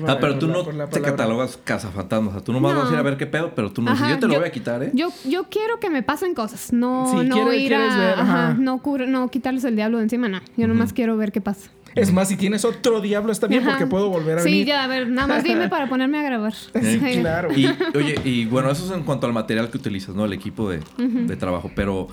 Ah, 0.07 0.19
pero 0.21 0.39
tú 0.39 0.47
no 0.47 0.63
te 0.89 1.01
catalogas 1.01 1.59
cazafantasmas. 1.65 2.29
O 2.29 2.33
sea, 2.37 2.45
tú 2.45 2.53
nomás 2.53 2.75
No. 2.75 2.81
vas 2.81 2.91
a 2.91 2.93
ir 2.93 2.99
a 2.99 3.03
ver 3.03 3.17
qué 3.17 3.27
pedo, 3.27 3.55
pero 3.55 3.73
tú 3.73 3.81
no 3.81 3.91
Ajá, 3.93 4.11
yo 4.11 4.19
te 4.19 4.27
lo 4.27 4.35
yo- 4.35 4.41
voy 4.41 4.49
a 4.49 4.53
quitar, 4.53 4.83
¿eh? 4.83 4.91
Yo, 4.93 5.09
yo 5.27 5.45
quiero 5.49 5.81
que 5.81 5.89
me 5.89 6.03
pasen 6.03 6.35
cosas, 6.35 6.71
no, 6.75 7.07
Sí, 7.19 7.27
no 7.27 7.35
quiere- 7.37 7.57
ir 7.57 7.75
a, 7.75 7.79
ver, 7.79 7.89
ajá, 8.21 8.49
ajá. 8.51 8.55
no, 8.61 8.83
no 9.09 9.29
quitarles 9.31 9.65
el 9.65 9.75
diablo 9.75 9.97
de 9.97 10.05
encima, 10.05 10.29
no. 10.29 10.39
Yo 10.59 10.69
nomás 10.69 10.93
quiero 10.93 11.17
ver 11.17 11.33
qué 11.33 11.41
pasa. 11.41 11.71
Es 11.95 12.13
más, 12.13 12.29
si 12.29 12.37
tienes 12.37 12.65
otro 12.65 13.01
diablo 13.01 13.33
está 13.33 13.47
bien 13.47 13.63
Ajá. 13.63 13.71
porque 13.73 13.87
puedo 13.87 14.09
volver 14.09 14.39
a 14.39 14.43
Sí, 14.43 14.51
venir. 14.51 14.67
ya, 14.67 14.85
a 14.85 14.87
ver, 14.87 15.09
nada 15.09 15.29
más 15.29 15.45
dime 15.45 15.69
para 15.69 15.89
ponerme 15.89 16.19
a 16.19 16.23
grabar. 16.23 16.55
Sí, 16.83 16.99
claro. 17.21 17.53
Y, 17.57 17.67
oye, 17.97 18.15
y 18.25 18.45
bueno, 18.47 18.71
eso 18.71 18.85
es 18.87 18.91
en 18.93 19.05
cuanto 19.05 19.27
al 19.27 19.33
material 19.33 19.71
que 19.71 19.77
utilizas, 19.79 20.15
¿no? 20.15 20.25
El 20.25 20.33
equipo 20.33 20.69
de, 20.71 20.81
de 20.99 21.37
trabajo. 21.37 21.71
Pero 21.77 22.09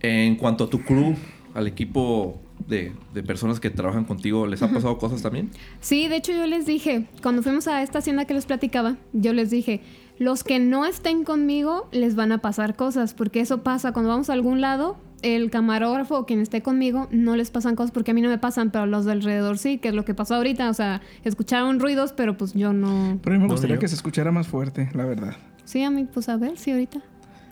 en 0.00 0.36
cuanto 0.36 0.64
a 0.64 0.70
tu 0.70 0.80
crew, 0.82 1.14
al 1.54 1.66
equipo 1.66 2.40
de, 2.68 2.92
de 3.12 3.22
personas 3.22 3.58
que 3.60 3.70
trabajan 3.70 4.04
contigo, 4.04 4.46
¿les 4.46 4.62
han 4.62 4.72
pasado 4.72 4.96
cosas 4.98 5.22
también? 5.22 5.50
Sí, 5.80 6.06
de 6.08 6.16
hecho 6.16 6.32
yo 6.32 6.46
les 6.46 6.66
dije, 6.66 7.06
cuando 7.22 7.42
fuimos 7.42 7.66
a 7.68 7.82
esta 7.82 7.98
hacienda 7.98 8.24
que 8.26 8.34
les 8.34 8.46
platicaba, 8.46 8.96
yo 9.12 9.32
les 9.32 9.50
dije, 9.50 9.80
los 10.18 10.44
que 10.44 10.58
no 10.60 10.84
estén 10.86 11.24
conmigo 11.24 11.88
les 11.90 12.14
van 12.14 12.30
a 12.32 12.38
pasar 12.38 12.76
cosas, 12.76 13.14
porque 13.14 13.40
eso 13.40 13.62
pasa 13.62 13.92
cuando 13.92 14.10
vamos 14.10 14.30
a 14.30 14.34
algún 14.34 14.60
lado, 14.60 14.98
el 15.22 15.50
camarógrafo 15.50 16.18
o 16.18 16.26
quien 16.26 16.40
esté 16.40 16.62
conmigo 16.62 17.08
no 17.10 17.36
les 17.36 17.50
pasan 17.50 17.76
cosas 17.76 17.90
porque 17.90 18.10
a 18.10 18.14
mí 18.14 18.20
no 18.22 18.28
me 18.28 18.38
pasan, 18.38 18.70
pero 18.70 18.84
a 18.84 18.86
los 18.86 19.04
de 19.04 19.12
alrededor 19.12 19.58
sí, 19.58 19.78
que 19.78 19.88
es 19.88 19.94
lo 19.94 20.04
que 20.04 20.14
pasó 20.14 20.34
ahorita, 20.36 20.70
o 20.70 20.74
sea, 20.74 21.00
escucharon 21.24 21.78
ruidos, 21.80 22.12
pero 22.12 22.36
pues 22.36 22.54
yo 22.54 22.72
no... 22.72 23.18
Pero 23.22 23.36
a 23.36 23.38
mí 23.38 23.44
me 23.44 23.50
gustaría 23.50 23.76
yo- 23.76 23.80
que 23.80 23.88
se 23.88 23.94
escuchara 23.94 24.32
más 24.32 24.46
fuerte, 24.48 24.88
la 24.94 25.04
verdad. 25.04 25.36
Sí, 25.64 25.82
a 25.82 25.90
mí, 25.90 26.06
pues 26.12 26.28
a 26.28 26.36
ver, 26.36 26.58
sí, 26.58 26.70
ahorita. 26.72 27.00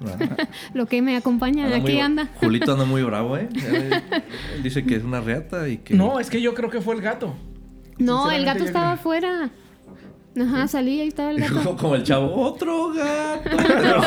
Ah, 0.00 0.36
Lo 0.74 0.86
que 0.86 1.02
me 1.02 1.16
acompaña 1.16 1.66
muy- 1.66 1.74
aquí 1.74 2.00
anda. 2.00 2.28
Julito 2.40 2.72
anda 2.72 2.84
muy 2.84 3.02
bravo, 3.04 3.36
¿eh? 3.36 3.48
Él 4.54 4.62
dice 4.62 4.84
que 4.84 4.96
es 4.96 5.04
una 5.04 5.20
reata 5.20 5.68
y 5.68 5.78
que... 5.78 5.94
No, 5.94 6.20
es 6.20 6.30
que 6.30 6.40
yo 6.40 6.54
creo 6.54 6.70
que 6.70 6.80
fue 6.80 6.94
el 6.94 7.00
gato. 7.00 7.34
No, 7.98 8.30
el 8.30 8.44
gato 8.44 8.64
estaba 8.64 8.86
creo- 8.92 8.94
afuera. 9.00 9.50
Ajá, 10.40 10.68
salí, 10.68 11.00
ahí 11.00 11.08
estaba 11.08 11.32
el 11.32 11.40
gato. 11.40 11.76
Como 11.76 11.96
el 11.96 12.04
chavo, 12.04 12.32
otro 12.34 12.92
gato. 12.92 13.50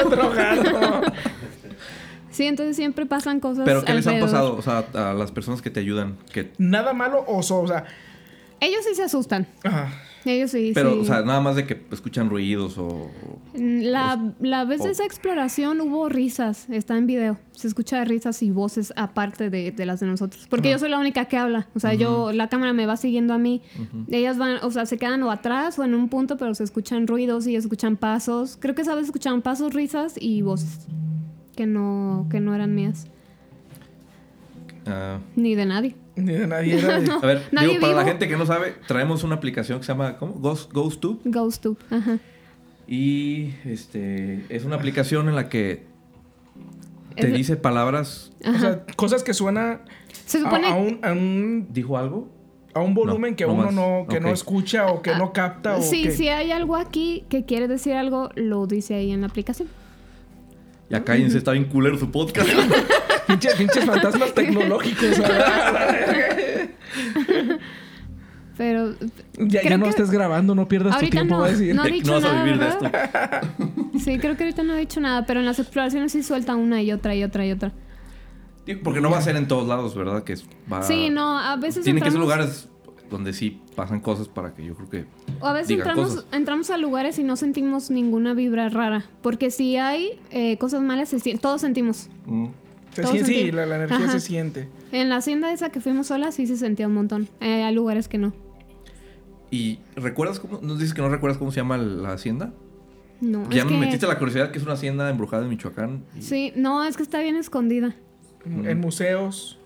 Otro 0.06 0.30
gato. 0.32 1.02
Sí, 2.42 2.48
entonces 2.48 2.76
siempre 2.76 3.06
pasan 3.06 3.40
cosas 3.40 3.66
Pero 3.66 3.84
¿qué 3.84 3.94
les 3.94 4.08
han 4.08 4.20
pasado? 4.20 4.56
O 4.58 4.62
sea, 4.64 4.80
a 4.96 5.14
las 5.14 5.32
personas 5.32 5.62
que 5.62 5.70
te 5.70 5.80
ayudan. 5.80 6.18
Que, 6.34 6.52
Nada 6.58 6.92
malo 6.94 7.24
o, 7.28 7.44
so- 7.44 7.62
o 7.62 7.68
sea... 7.68 7.86
Ellos 8.60 8.82
sí 8.88 8.96
se 8.96 9.04
asustan. 9.04 9.46
ajá. 9.64 9.90
Ellos 10.24 10.52
sí, 10.52 10.72
pero, 10.76 10.94
sí. 10.94 11.00
o 11.00 11.06
sea, 11.06 11.22
nada 11.24 11.42
más 11.42 11.56
de 11.56 11.66
que 11.66 11.82
escuchan 11.92 12.30
ruidos 12.30 12.78
o... 12.78 13.10
La, 13.56 14.34
la 14.40 14.66
vez 14.66 14.82
o- 14.82 14.84
de 14.86 14.92
esa 14.92 15.04
exploración 15.04 15.82
hubo 15.82 16.10
risas, 16.10 16.68
está 16.70 16.96
en 16.98 17.08
video. 17.08 17.38
Se 17.54 17.68
escucha 17.68 18.04
risas 18.06 18.42
y 18.44 18.52
voces 18.52 18.94
aparte 18.96 19.50
de, 19.50 19.72
de 19.72 19.86
las 19.88 20.00
de 20.00 20.06
nosotros. 20.08 20.46
Porque 20.48 20.70
yo 20.70 20.78
soy 20.80 20.90
la 20.90 21.00
única 21.00 21.26
que 21.26 21.38
habla. 21.38 21.68
O 21.76 21.80
sea, 21.80 21.94
yo, 21.96 22.32
la 22.34 22.50
cámara 22.50 22.72
me 22.74 22.86
va 22.86 22.98
siguiendo 22.98 23.34
a 23.34 23.40
mí. 23.40 23.62
Ellas 24.12 24.38
van, 24.38 24.58
o 24.64 24.70
sea, 24.72 24.86
se 24.86 24.98
quedan 25.00 25.22
o 25.24 25.32
atrás 25.32 25.78
o 25.80 25.84
en 25.84 25.96
un 25.96 26.08
punto, 26.10 26.38
pero 26.38 26.54
se 26.56 26.64
escuchan 26.64 27.08
ruidos 27.08 27.46
y 27.48 27.56
escuchan 27.56 27.98
pasos. 27.98 28.58
Creo 28.60 28.74
que 28.76 28.84
esa 28.84 28.94
vez 28.96 29.06
escuchaban 29.06 29.42
pasos, 29.42 29.74
risas 29.74 30.16
y 30.20 30.44
voces. 30.44 30.86
Que 31.56 31.66
no, 31.66 32.28
que 32.32 32.40
no 32.40 32.56
eran 32.56 32.74
mías. 32.76 33.08
ah, 34.86 35.20
Ni 35.36 35.56
de 35.56 35.66
nadie. 35.66 35.96
Ni 36.16 36.34
de 36.34 36.48
nadie 36.48 36.78
era 36.80 37.00
de- 37.00 37.12
a 37.12 37.18
ver, 37.20 37.42
Nadie 37.52 37.70
digo, 37.70 37.82
para 37.82 37.94
la 37.96 38.04
gente 38.06 38.28
que 38.28 38.38
no 38.38 38.46
sabe, 38.46 38.76
traemos 38.88 39.24
una 39.24 39.36
aplicación 39.36 39.80
que 39.80 39.86
se 39.86 39.92
llama 39.92 40.18
¿cómo? 40.18 40.34
Ghost, 40.34 40.72
GhostTube. 40.74 41.20
Ghost 41.26 41.64
Tube. 41.64 41.78
Ajá. 41.90 42.20
Y 42.88 43.54
este 43.66 44.46
es 44.50 44.66
una 44.66 44.76
aplicación 44.76 45.30
en 45.30 45.36
la 45.36 45.48
que 45.50 45.86
te 47.16 47.28
Es- 47.28 47.34
dice 47.34 47.56
palabras. 47.56 48.32
O 48.46 48.60
sea, 48.60 48.86
cosas 48.96 49.24
que 49.24 49.34
suena 49.34 49.82
Se 50.26 50.40
a, 50.40 50.42
supone. 50.42 50.68
a 50.68 50.76
un, 50.76 51.00
a, 51.04 51.12
un, 51.14 51.68
¿Dijo 51.72 51.98
algo? 51.98 52.28
a 52.74 52.80
un 52.80 52.94
volumen 52.94 53.32
No, 53.32 53.36
que 53.36 53.46
no 53.46 53.54
uno 53.54 53.64
más. 53.66 53.74
no, 53.74 54.06
que 54.10 54.22
no 54.22 54.30
escucha 54.30 54.88
o 54.88 55.02
que 55.02 55.14
no 55.16 55.34
capta. 55.34 55.76
O 55.76 55.82
Sí, 55.82 56.04
que... 56.04 56.12
si 56.12 56.30
hay 56.30 56.52
algo 56.52 56.78
aquí 56.78 57.26
que 57.28 57.44
quiere 57.46 57.68
decir 57.68 57.94
algo, 57.94 58.30
lo 58.36 58.66
dice 58.66 58.96
ahí 58.96 59.12
en 59.12 59.20
la 59.22 59.28
aplicación. 59.28 59.68
Ya 60.92 61.04
cállense, 61.04 61.38
está 61.38 61.52
bien 61.54 61.66
culero 61.66 61.98
su 61.98 62.12
podcast. 62.12 62.50
Pinches, 63.28 63.56
pinches 63.56 63.86
fantasmas 63.86 64.34
tecnológicos. 64.34 65.18
¿verdad? 65.20 66.70
Pero 68.58 68.94
ya, 69.40 69.64
ya 69.64 69.78
no 69.78 69.86
que- 69.86 69.90
estés 69.92 70.12
grabando, 70.12 70.54
no 70.54 70.68
pierdas 70.68 71.00
tu 71.00 71.08
tiempo. 71.10 71.38
no, 71.38 71.44
a 71.46 71.50
decir. 71.50 71.74
no 71.74 71.82
ha 71.82 71.86
De- 71.86 71.92
dicho 71.94 72.12
no 72.12 72.22
vas 72.22 72.26
a 72.26 72.44
vivir 72.44 72.60
de 72.60 72.66
¿verdad? 72.66 73.44
Sí, 74.04 74.18
creo 74.20 74.36
que 74.36 74.44
ahorita 74.44 74.64
no 74.64 74.74
ha 74.74 74.78
dicho 74.78 75.00
nada, 75.00 75.26
pero 75.26 75.40
en 75.40 75.46
las 75.46 75.60
exploraciones 75.60 76.12
sí 76.12 76.24
suelta 76.24 76.56
una 76.56 76.82
y 76.82 76.92
otra 76.92 77.16
y 77.16 77.24
otra 77.24 77.46
y 77.46 77.52
otra. 77.52 77.72
Porque 78.84 79.02
no 79.02 79.10
va 79.10 79.18
a 79.18 79.22
ser 79.22 79.36
en 79.36 79.48
todos 79.48 79.68
lados, 79.68 79.96
¿verdad? 79.96 80.24
Que 80.24 80.36
va... 80.72 80.82
Sí, 80.84 81.10
no, 81.10 81.38
a 81.40 81.56
veces 81.58 81.84
Tienen 81.84 82.04
que 82.04 82.10
ser 82.12 82.20
lugares 82.20 82.68
donde 83.12 83.34
sí 83.34 83.60
pasan 83.76 84.00
cosas 84.00 84.28
para 84.28 84.54
que 84.56 84.66
yo 84.66 84.74
creo 84.74 84.90
que... 84.90 85.06
O 85.42 85.46
a 85.46 85.54
veces 85.54 85.68
digan 85.68 85.90
entramos, 85.90 86.16
cosas. 86.16 86.28
entramos 86.32 86.70
a 86.72 86.78
lugares 86.78 87.20
y 87.20 87.24
no 87.24 87.36
sentimos 87.36 87.92
ninguna 87.92 88.34
vibra 88.34 88.70
rara. 88.70 89.06
Porque 89.22 89.52
si 89.52 89.78
hay 89.78 90.20
eh, 90.32 90.58
cosas 90.58 90.82
malas, 90.82 91.10
se 91.10 91.38
todos 91.38 91.62
sentimos. 91.62 92.10
Mm. 92.26 92.48
Se 92.96 93.02
Todos 93.04 93.12
siente, 93.14 93.28
sí, 93.32 93.36
sentimos. 93.40 93.56
la, 93.56 93.66
la 93.68 93.76
energía 93.76 93.98
Ajá. 93.98 94.12
se 94.12 94.20
siente. 94.20 94.70
En 94.92 95.10
la 95.10 95.18
hacienda 95.18 95.54
esa 95.54 95.70
que 95.70 95.80
fuimos 95.82 96.08
solas 96.08 96.36
sí 96.36 96.48
se 96.48 96.58
sentía 96.58 96.88
un 96.88 96.94
montón. 96.94 97.30
Eh, 97.40 97.64
hay 97.64 97.74
lugares 97.76 98.08
que 98.08 98.18
no. 98.18 98.34
¿Y 99.50 99.80
recuerdas 99.96 100.40
cómo? 100.40 100.60
¿Nos 100.62 100.80
dices 100.80 100.94
que 100.94 101.02
no 101.02 101.10
recuerdas 101.10 101.38
cómo 101.38 101.52
se 101.52 101.58
llama 101.60 101.78
la 101.78 102.14
hacienda? 102.14 102.54
No, 103.20 103.48
ya 103.50 103.60
es 103.60 103.66
me 103.66 103.72
que- 103.74 103.78
metiste 103.78 104.08
la 104.08 104.18
curiosidad 104.18 104.52
que 104.52 104.58
es 104.58 104.64
una 104.64 104.74
hacienda 104.74 105.10
embrujada 105.10 105.44
en 105.44 105.50
Michoacán. 105.50 106.04
y- 106.18 106.22
Sí, 106.22 106.54
no, 106.56 106.84
es 106.86 106.98
que 106.98 107.04
está 107.04 107.20
bien 107.22 107.36
escondida. 107.36 107.96
En 108.46 108.80
museos, 108.80 109.58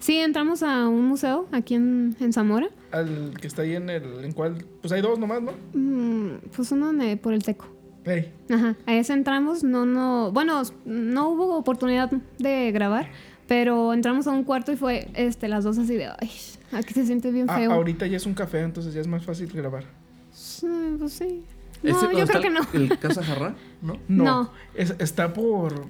Sí, 0.00 0.16
entramos 0.18 0.62
a 0.62 0.86
un 0.86 1.06
museo 1.06 1.48
aquí 1.50 1.74
en, 1.74 2.14
en 2.20 2.32
Zamora. 2.32 2.68
Al 2.92 3.34
que 3.40 3.46
está 3.46 3.62
ahí 3.62 3.74
en 3.76 3.90
el. 3.90 4.24
¿En 4.24 4.32
cuál? 4.32 4.64
Pues 4.80 4.92
hay 4.92 5.00
dos 5.00 5.18
nomás, 5.18 5.42
¿no? 5.42 5.52
Mm, 5.74 6.38
pues 6.54 6.70
uno 6.72 6.92
de- 6.92 7.16
por 7.16 7.32
el 7.32 7.42
teco. 7.42 7.66
Ey. 8.04 8.32
Ajá, 8.50 8.76
a 8.86 8.94
ese 8.94 9.12
entramos, 9.12 9.62
no, 9.64 9.84
no, 9.84 10.32
bueno, 10.32 10.62
no 10.86 11.28
hubo 11.30 11.56
oportunidad 11.58 12.10
de 12.38 12.72
grabar, 12.72 13.10
pero 13.46 13.92
entramos 13.92 14.26
a 14.26 14.30
un 14.30 14.44
cuarto 14.44 14.72
y 14.72 14.76
fue, 14.76 15.08
este, 15.14 15.46
las 15.48 15.64
dos 15.64 15.76
así 15.78 15.94
de, 15.96 16.06
ay, 16.18 16.30
aquí 16.72 16.94
se 16.94 17.04
siente 17.04 17.30
bien 17.30 17.46
Ah, 17.50 17.56
feo. 17.58 17.72
ahorita 17.72 18.06
ya 18.06 18.16
es 18.16 18.24
un 18.24 18.32
café, 18.34 18.60
entonces 18.60 18.94
ya 18.94 19.00
es 19.02 19.06
más 19.06 19.24
fácil 19.24 19.50
grabar. 19.52 19.84
Sí, 20.32 20.66
pues 20.98 21.12
sí. 21.12 21.42
¿Ese 21.82 22.06
No, 22.06 22.12
yo 22.18 22.26
creo 22.26 22.40
que 22.42 22.50
no. 22.50 22.60
el- 22.72 22.82
¿El 22.92 22.98
Casa 22.98 23.22
Jarrá? 23.22 23.54
¿No? 23.82 23.98
No. 24.08 24.24
No. 24.24 24.52
es- 24.74 24.94
está 24.98 25.32
por. 25.34 25.86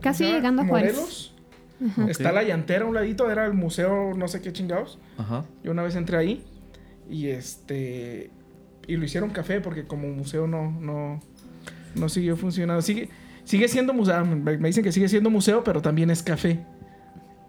Casi 0.00 0.24
llegando 0.24 0.62
a 0.62 0.66
Juárez. 0.66 0.94
Morelos. 0.94 1.29
Está 2.08 2.32
la 2.32 2.42
llantera 2.42 2.84
a 2.84 2.88
un 2.88 2.94
ladito, 2.94 3.30
era 3.30 3.46
el 3.46 3.54
museo 3.54 4.12
no 4.14 4.28
sé 4.28 4.40
qué 4.40 4.52
chingados. 4.52 4.98
Ajá. 5.18 5.44
Yo 5.64 5.72
una 5.72 5.82
vez 5.82 5.96
entré 5.96 6.16
ahí 6.16 6.44
y 7.08 7.28
este 7.28 8.30
y 8.86 8.96
lo 8.96 9.04
hicieron 9.04 9.30
café 9.30 9.60
porque 9.60 9.84
como 9.86 10.08
museo 10.08 10.46
no 10.46 10.70
no 10.80 11.20
no 11.94 12.08
siguió 12.08 12.36
funcionando. 12.36 12.82
Sigue 12.82 13.08
sigue 13.44 13.66
siendo 13.68 13.92
museo, 13.94 14.24
me 14.24 14.58
me 14.58 14.68
dicen 14.68 14.84
que 14.84 14.92
sigue 14.92 15.08
siendo 15.08 15.30
museo, 15.30 15.64
pero 15.64 15.80
también 15.82 16.10
es 16.10 16.22
café. 16.22 16.60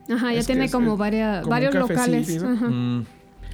Ajá, 0.10 0.34
ya 0.34 0.40
Es 0.40 0.46
tiene 0.48 0.66
es- 0.66 0.72
como 0.72 0.94
es 0.94 0.98
varios 0.98 1.74
locales. 1.76 2.42
Mm, 2.44 3.02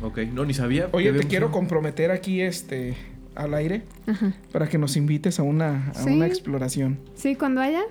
ok, 0.02 0.18
no, 0.34 0.46
ni 0.46 0.54
sabía. 0.54 0.90
Oye, 0.94 1.12
te 1.14 1.26
quiero 1.28 1.52
comprometer 1.52 2.12
aquí 2.12 2.42
este 2.42 2.96
al 3.36 3.54
aire 3.54 3.84
ajá. 4.08 4.34
para 4.52 4.68
que 4.68 4.78
nos 4.80 4.96
invites 4.98 5.40
a 5.40 5.44
una 5.44 5.90
a 5.90 5.94
Sí. 6.04 6.10
una 6.10 6.26
exploración. 6.26 7.00
Sí, 7.16 7.36
cuando 7.36 7.62
haya, 7.62 7.82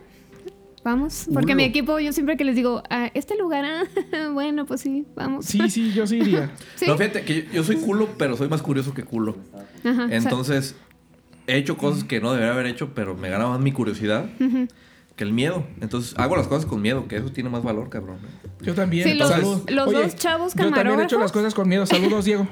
vamos. 0.86 1.26
Porque 1.34 1.52
Ulo. 1.52 1.56
mi 1.56 1.64
equipo, 1.64 1.98
yo 1.98 2.12
siempre 2.12 2.36
que 2.36 2.44
les 2.44 2.54
digo, 2.54 2.82
a 2.90 3.06
este 3.14 3.36
lugar, 3.36 3.64
ah, 3.64 3.82
bueno, 4.32 4.66
pues 4.66 4.80
sí, 4.80 5.04
vamos. 5.16 5.44
Sí, 5.44 5.68
sí, 5.68 5.92
yo 5.92 6.06
sí 6.06 6.18
iría. 6.18 6.50
Sí. 6.76 6.86
No, 6.86 6.96
fíjate 6.96 7.22
que 7.24 7.42
yo, 7.42 7.52
yo 7.54 7.64
soy 7.64 7.76
culo, 7.76 8.08
pero 8.16 8.36
soy 8.36 8.48
más 8.48 8.62
curioso 8.62 8.94
que 8.94 9.02
culo. 9.02 9.36
Ajá, 9.84 10.04
o 10.04 10.08
sea, 10.08 10.16
Entonces, 10.16 10.76
he 11.48 11.56
hecho 11.56 11.76
cosas 11.76 12.04
que 12.04 12.20
no 12.20 12.32
debería 12.32 12.52
haber 12.52 12.66
hecho, 12.66 12.90
pero 12.94 13.14
me 13.16 13.28
gana 13.30 13.48
más 13.48 13.60
mi 13.60 13.72
curiosidad 13.72 14.26
que 15.16 15.24
el 15.24 15.32
miedo. 15.32 15.64
Entonces, 15.80 16.14
hago 16.18 16.36
las 16.36 16.46
cosas 16.46 16.66
con 16.66 16.80
miedo, 16.82 17.08
que 17.08 17.16
eso 17.16 17.30
tiene 17.32 17.48
más 17.50 17.62
valor, 17.62 17.88
cabrón. 17.88 18.18
Yo 18.60 18.74
también. 18.74 19.08
Sí, 19.08 19.14
los- 19.14 19.30
dos 19.30 20.16
chavos 20.16 20.54
Yo 20.54 20.70
también 20.70 21.00
he 21.00 21.04
hecho 21.04 21.16
camarógrafos. 21.16 21.20
las 21.20 21.32
cosas 21.32 21.54
con 21.54 21.68
miedo. 21.68 21.86
Saludos, 21.86 22.24
Diego. 22.26 22.46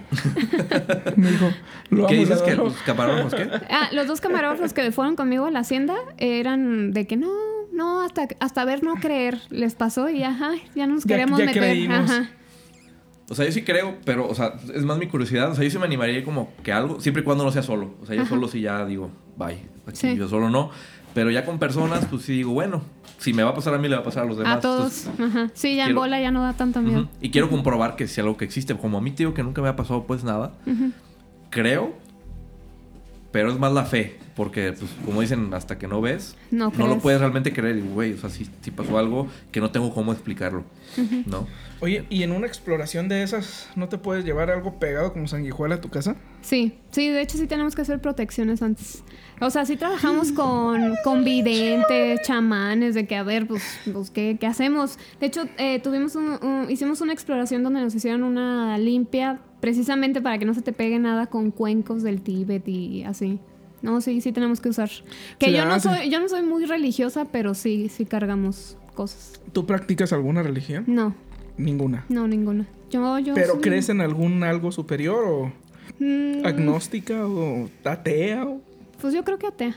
Me 1.17 1.31
dijo, 1.31 1.51
lo 1.91 2.07
¿Qué 2.07 2.15
dices 2.17 2.41
que 2.43 2.57
los 2.57 2.73
camarógrafos 2.87 3.35
qué? 3.35 3.49
Ah, 3.71 3.91
los 3.93 4.07
dos 4.07 4.21
camarógrafos 4.21 4.73
que 4.73 4.91
fueron 4.93 5.15
conmigo 5.17 5.45
a 5.47 5.51
la 5.51 5.61
hacienda 5.61 5.95
eran 6.19 6.93
de 6.93 7.07
que 7.07 7.17
no, 7.17 7.31
no, 7.75 8.01
hasta, 8.03 8.29
hasta 8.41 8.65
ver 8.65 8.83
no 8.83 8.95
creer 8.95 9.41
les 9.51 9.75
pasó 9.75 10.09
y 10.09 10.23
ajá, 10.23 10.53
ya 10.75 10.87
nos 10.87 11.05
Ya- 11.05 11.09
queremos 11.17 11.39
ya 11.39 11.47
meter. 11.47 11.63
creímos. 11.63 12.11
Ajá. 12.11 12.31
O 13.31 13.35
sea, 13.35 13.47
yo 13.47 13.53
sí 13.53 13.63
creo, 13.63 13.97
pero, 14.05 14.29
o 14.29 14.35
sea, 14.35 14.55
es 14.75 14.85
más 14.85 14.99
mi 14.99 15.07
curiosidad. 15.09 15.51
O 15.51 15.55
sea, 15.55 15.65
yo 15.65 15.71
sí 15.71 15.79
me 15.79 15.85
animaría 15.87 16.23
como 16.25 16.53
que 16.63 16.73
algo, 16.73 17.01
siempre 17.01 17.23
y 17.23 17.25
cuando 17.25 17.43
no 17.43 17.51
sea 17.51 17.63
solo. 17.63 17.95
O 18.03 18.07
sea, 18.07 18.15
yo 18.15 18.23
Ajá. 18.23 18.29
solo 18.31 18.49
sí 18.49 18.61
ya 18.61 18.85
digo, 18.85 19.11
bye. 19.39 19.63
Aquí 19.87 19.97
Sí. 19.97 20.17
yo 20.17 20.29
solo 20.29 20.51
no. 20.51 20.71
Pero 21.15 21.31
ya 21.31 21.45
con 21.47 21.59
personas, 21.59 22.05
pues 22.07 22.23
sí 22.23 22.33
digo, 22.33 22.53
bueno, 22.53 22.83
si 23.19 23.33
me 23.33 23.43
va 23.45 23.51
a 23.51 23.55
pasar 23.55 23.73
a 23.73 23.79
mí, 23.79 23.89
le 23.89 23.95
va 23.95 24.03
a 24.03 24.05
pasar 24.05 24.25
a 24.25 24.27
los 24.27 24.37
demás. 24.37 24.57
a 24.57 24.61
todos. 24.61 25.07
Entonces, 25.07 25.37
Ajá. 25.37 25.51
Sí, 25.55 25.77
ya 25.77 25.85
en 25.85 25.89
quiero- 25.91 26.01
bola 26.01 26.21
ya 26.21 26.31
no 26.33 26.43
da 26.43 26.53
tanto 26.55 26.83
miedo. 26.83 27.03
ujú. 27.03 27.09
Y 27.21 27.31
quiero 27.31 27.49
comprobar 27.49 27.97
que 27.97 28.09
si 28.09 28.21
algo 28.21 28.37
que 28.37 28.45
existe. 28.45 28.77
Como 28.77 28.99
a 28.99 29.01
mí, 29.01 29.11
tío, 29.13 29.33
que 29.33 29.43
nunca 29.43 29.63
me 29.63 29.69
ha 29.69 29.77
pasado 29.77 30.05
pues 30.07 30.23
nada. 30.25 30.53
Ujú. 30.67 30.91
Creo, 31.51 31.95
pero 33.33 33.51
es 33.51 33.59
más 33.59 33.73
la 33.73 33.85
fe. 33.85 34.19
Porque, 34.37 34.73
pues, 34.77 34.91
como 35.05 35.21
dicen, 35.21 35.55
hasta 35.55 35.79
que 35.79 35.87
no 35.87 36.01
ves, 36.01 36.37
No 36.51 36.73
no 36.77 36.89
lo 36.89 36.99
puedes 36.99 37.21
realmente 37.21 37.53
creer. 37.53 37.77
Y, 37.77 37.83
güey, 37.83 38.15
o 38.15 38.19
sea, 38.19 38.31
si, 38.31 38.49
si 38.63 38.71
pasó 38.73 38.99
algo 38.99 39.29
que 39.53 39.61
no 39.61 39.71
tengo 39.71 39.95
cómo 39.95 40.13
explicarlo. 40.13 40.65
¿No? 41.27 41.47
Oye, 41.81 42.05
¿y 42.11 42.23
en 42.25 42.33
una 42.33 42.47
exploración 42.47 43.09
de 43.09 43.23
esas 43.23 43.69
no 43.77 43.89
te 43.89 43.97
puedes 43.99 44.25
llevar 44.25 44.51
algo 44.51 44.79
pegado 44.81 45.13
como 45.13 45.29
sanguijuela 45.29 45.77
a 45.77 45.81
tu 45.81 45.89
casa? 45.89 46.17
Sí, 46.41 46.79
sí, 46.91 47.09
de 47.11 47.21
hecho 47.21 47.39
sí 47.39 47.47
tenemos 47.47 47.75
que 47.77 47.83
hacer 47.83 48.01
protecciones 48.01 48.61
antes. 48.63 49.05
O 49.41 49.51
sea, 49.51 49.65
sí 49.67 49.77
trabajamos 49.77 50.33
con, 50.33 50.95
con 51.05 51.23
videntes, 51.25 52.21
chamanes, 52.23 52.95
de 52.95 53.07
que 53.07 53.17
a 53.17 53.23
ver, 53.23 53.47
pues, 53.47 53.63
pues 53.93 54.11
¿qué, 54.11 54.37
qué 54.41 54.47
hacemos? 54.47 54.99
De 55.21 55.27
hecho, 55.27 55.45
eh, 55.59 55.79
tuvimos 55.81 56.17
un- 56.17 56.39
un- 56.43 56.67
hicimos 56.71 57.01
una 57.01 57.13
exploración 57.13 57.63
donde 57.63 57.81
nos 57.83 57.95
hicieron 57.95 58.23
una 58.25 58.79
limpia 58.79 59.41
precisamente 59.61 60.21
para 60.21 60.39
que 60.39 60.45
no 60.45 60.55
se 60.55 60.63
te 60.63 60.73
pegue 60.73 60.99
nada 60.99 61.27
con 61.27 61.51
cuencos 61.51 62.03
del 62.03 62.21
Tíbet 62.23 62.67
y 62.69 63.05
así. 63.05 63.39
No, 63.85 64.01
sí, 64.01 64.21
sí 64.23 64.33
tenemos 64.33 64.61
que 64.61 64.71
usar. 64.71 64.89
Que 65.39 65.47
Sí, 65.47 65.53
yo 65.53 65.67
no 65.67 65.79
soy, 65.79 66.09
yo 66.09 66.19
no 66.19 66.29
soy 66.29 66.43
muy 66.43 66.65
religiosa, 66.65 67.27
pero 67.27 67.53
sí, 67.55 67.91
sí 67.91 68.07
cargamos 68.07 68.79
cosas. 68.95 69.41
¿Tú 69.53 69.67
practicas 69.67 70.13
alguna 70.15 70.43
religión? 70.43 70.85
No, 70.87 71.15
Ninguna. 71.59 72.07
no, 72.09 72.27
ninguna. 72.27 72.67
Yo, 72.91 73.19
yo 73.19 73.35
¿Pero 73.35 73.55
sí- 73.55 73.61
crees 73.61 73.89
en 73.91 74.01
algún 74.01 74.43
algo 74.43 74.73
superior 74.73 75.25
o 75.27 75.53
Mm, 75.99 76.45
agnóstica 76.47 77.27
o 77.27 77.69
atea? 77.85 78.47
O... 78.47 78.61
Pues 79.03 79.13
yo 79.13 79.23
creo 79.23 79.39
que 79.39 79.49
atea. 79.49 79.77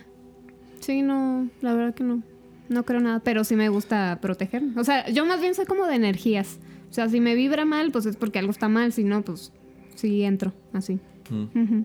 Sí, 0.80 1.02
no, 1.02 1.50
la 1.62 1.74
verdad 1.74 1.94
que 1.94 2.04
no. 2.06 2.24
No 2.70 2.84
creo 2.84 3.02
nada, 3.02 3.20
pero 3.20 3.44
sí 3.44 3.56
me 3.58 3.68
gusta 3.70 4.20
protegerme. 4.22 4.80
O 4.80 4.84
sea, 4.86 5.10
yo 5.10 5.26
más 5.26 5.42
bien 5.42 5.54
soy 5.54 5.66
como 5.66 5.86
de 5.86 5.96
energías. 5.96 6.60
O 6.90 6.94
sea, 6.94 7.10
si 7.10 7.20
me 7.20 7.36
vibra 7.36 7.66
mal, 7.66 7.92
pues 7.92 8.06
es 8.06 8.16
porque 8.16 8.40
algo 8.40 8.52
está 8.52 8.70
mal. 8.70 8.94
Si 8.94 9.04
no, 9.04 9.22
pues 9.22 9.52
sí 9.96 10.24
entro, 10.24 10.54
así. 10.74 11.00
Mm. 11.30 11.84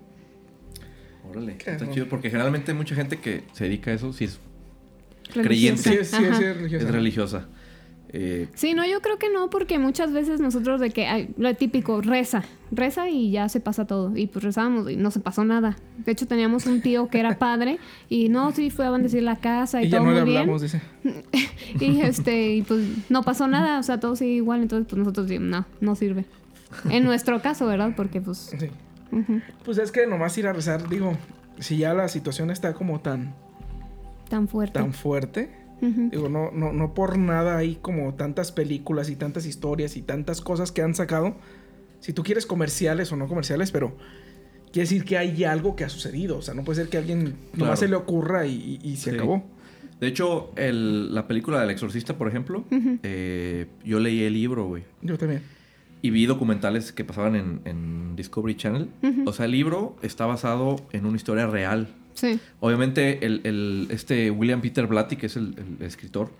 Órale, 1.32 1.56
Qué 1.56 1.70
está 1.72 1.90
chido 1.90 2.08
porque 2.08 2.28
generalmente 2.30 2.72
mucha 2.74 2.94
gente 2.94 3.18
que 3.18 3.42
se 3.52 3.64
dedica 3.64 3.90
a 3.90 3.94
eso 3.94 4.12
sí 4.12 4.24
es, 4.24 4.38
Religiosa. 5.34 5.90
Sí, 5.90 5.96
es- 6.00 6.08
sí, 6.10 6.16
Ajá. 6.16 6.38
es 6.40 6.56
religiosa. 6.56 6.84
es 6.86 6.90
religiosa. 6.92 7.46
Eh, 8.14 8.48
Sí, 8.54 8.74
no, 8.74 8.86
yo 8.86 9.00
creo 9.00 9.16
que 9.18 9.30
no, 9.30 9.48
porque 9.48 9.78
muchas 9.78 10.12
veces 10.12 10.38
nosotros 10.40 10.78
de 10.82 10.90
que, 10.90 11.06
ay, 11.06 11.30
lo 11.38 11.54
típico, 11.54 12.02
reza, 12.02 12.44
reza 12.70 13.08
y 13.08 13.30
ya 13.30 13.48
se 13.48 13.58
pasa 13.60 13.86
todo. 13.86 14.14
Y 14.14 14.26
pues 14.26 14.44
rezábamos 14.44 14.90
y 14.90 14.96
no 14.96 15.10
se 15.10 15.20
pasó 15.20 15.44
nada. 15.46 15.76
De 16.04 16.12
hecho, 16.12 16.26
teníamos 16.26 16.66
un 16.66 16.82
tío 16.82 17.08
que 17.08 17.18
era 17.20 17.38
padre 17.38 17.78
y 18.10 18.28
no, 18.28 18.52
sí, 18.52 18.68
fue 18.68 18.84
a 18.84 18.90
bendecir 18.90 19.22
la 19.22 19.36
casa 19.36 19.80
y, 19.82 19.86
Y 19.86 19.88
ya 19.88 19.98
todo 19.98 20.08
no 20.08 20.12
le 20.12 20.20
muy 20.20 20.30
bien. 20.30 20.40
hablamos, 20.42 20.60
dice. 20.60 20.82
Y 21.80 22.00
este, 22.02 22.56
y 22.56 22.62
pues 22.62 22.84
no 23.08 23.22
pasó 23.22 23.48
nada, 23.48 23.78
o 23.78 23.82
sea, 23.82 23.98
todo 23.98 24.14
sigue 24.14 24.32
igual, 24.32 24.60
entonces 24.60 24.86
pues 24.86 24.98
nosotros 24.98 25.26
decimos, 25.28 25.48
no, 25.48 25.64
no 25.80 25.94
sirve. 25.96 26.26
En 26.90 27.04
nuestro 27.04 27.40
caso, 27.40 27.66
¿verdad? 27.66 27.94
Porque 27.96 28.20
pues... 28.20 28.54
Sí. 28.58 28.66
Pues 29.64 29.78
es 29.78 29.92
que 29.92 30.06
nomás 30.06 30.36
ir 30.38 30.46
a 30.46 30.52
rezar, 30.52 30.88
digo, 30.88 31.16
si 31.58 31.76
ya 31.78 31.94
la 31.94 32.08
situación 32.08 32.50
está 32.50 32.72
como 32.74 33.00
tan, 33.00 33.34
tan 34.28 34.48
fuerte. 34.48 34.74
tan 34.78 34.92
fuerte, 34.94 35.50
digo, 35.80 36.28
no, 36.28 36.50
no, 36.52 36.72
no 36.72 36.94
por 36.94 37.18
nada 37.18 37.56
hay 37.56 37.76
como 37.76 38.14
tantas 38.14 38.52
películas 38.52 39.10
y 39.10 39.16
tantas 39.16 39.46
historias 39.46 39.96
y 39.96 40.02
tantas 40.02 40.40
cosas 40.40 40.72
que 40.72 40.82
han 40.82 40.94
sacado, 40.94 41.34
si 42.00 42.12
tú 42.12 42.22
quieres 42.22 42.46
comerciales 42.46 43.12
o 43.12 43.16
no 43.16 43.28
comerciales, 43.28 43.70
pero 43.70 43.96
quiere 44.72 44.88
decir 44.88 45.04
que 45.04 45.18
hay 45.18 45.44
algo 45.44 45.76
que 45.76 45.84
ha 45.84 45.88
sucedido, 45.88 46.38
o 46.38 46.42
sea, 46.42 46.54
no 46.54 46.64
puede 46.64 46.80
ser 46.80 46.88
que 46.88 46.96
a 46.96 47.00
alguien 47.00 47.22
Claro. 47.22 47.36
nomás 47.66 47.78
se 47.80 47.88
le 47.88 47.96
ocurra 47.96 48.46
y, 48.46 48.78
y- 48.82 48.88
y 48.90 48.96
se 48.96 49.10
Sí. 49.10 49.16
acabó. 49.16 49.44
de 50.00 50.08
hecho, 50.08 50.50
el- 50.56 51.14
la 51.14 51.28
película 51.28 51.60
del 51.60 51.70
exorcista, 51.70 52.18
por 52.18 52.26
ejemplo, 52.26 52.64
Ujú. 52.72 52.98
eh, 53.04 53.66
yo 53.84 54.00
leí 54.00 54.22
el 54.24 54.32
libro, 54.32 54.66
güey. 54.66 54.82
Yo 55.00 55.16
también. 55.16 55.42
Y 56.02 56.10
vi 56.10 56.26
documentales 56.26 56.92
que 56.92 57.04
pasaban 57.04 57.36
en, 57.36 57.60
en 57.64 58.16
Discovery 58.16 58.56
Channel. 58.56 58.88
Ujú. 59.02 59.22
O 59.28 59.32
sea, 59.32 59.46
el 59.46 59.52
libro 59.52 59.96
está 60.02 60.26
basado 60.26 60.76
en 60.92 61.06
una 61.06 61.16
historia 61.16 61.46
real. 61.46 61.88
Sí. 62.14 62.40
Obviamente, 62.60 63.24
el, 63.24 63.40
el- 63.44 63.86
este 63.90 64.30
William 64.30 64.60
Peter 64.60 64.86
Blatty, 64.86 65.16
que 65.16 65.26
es 65.26 65.36
el, 65.36 65.54
el 65.78 65.86
escritor, 65.86 66.30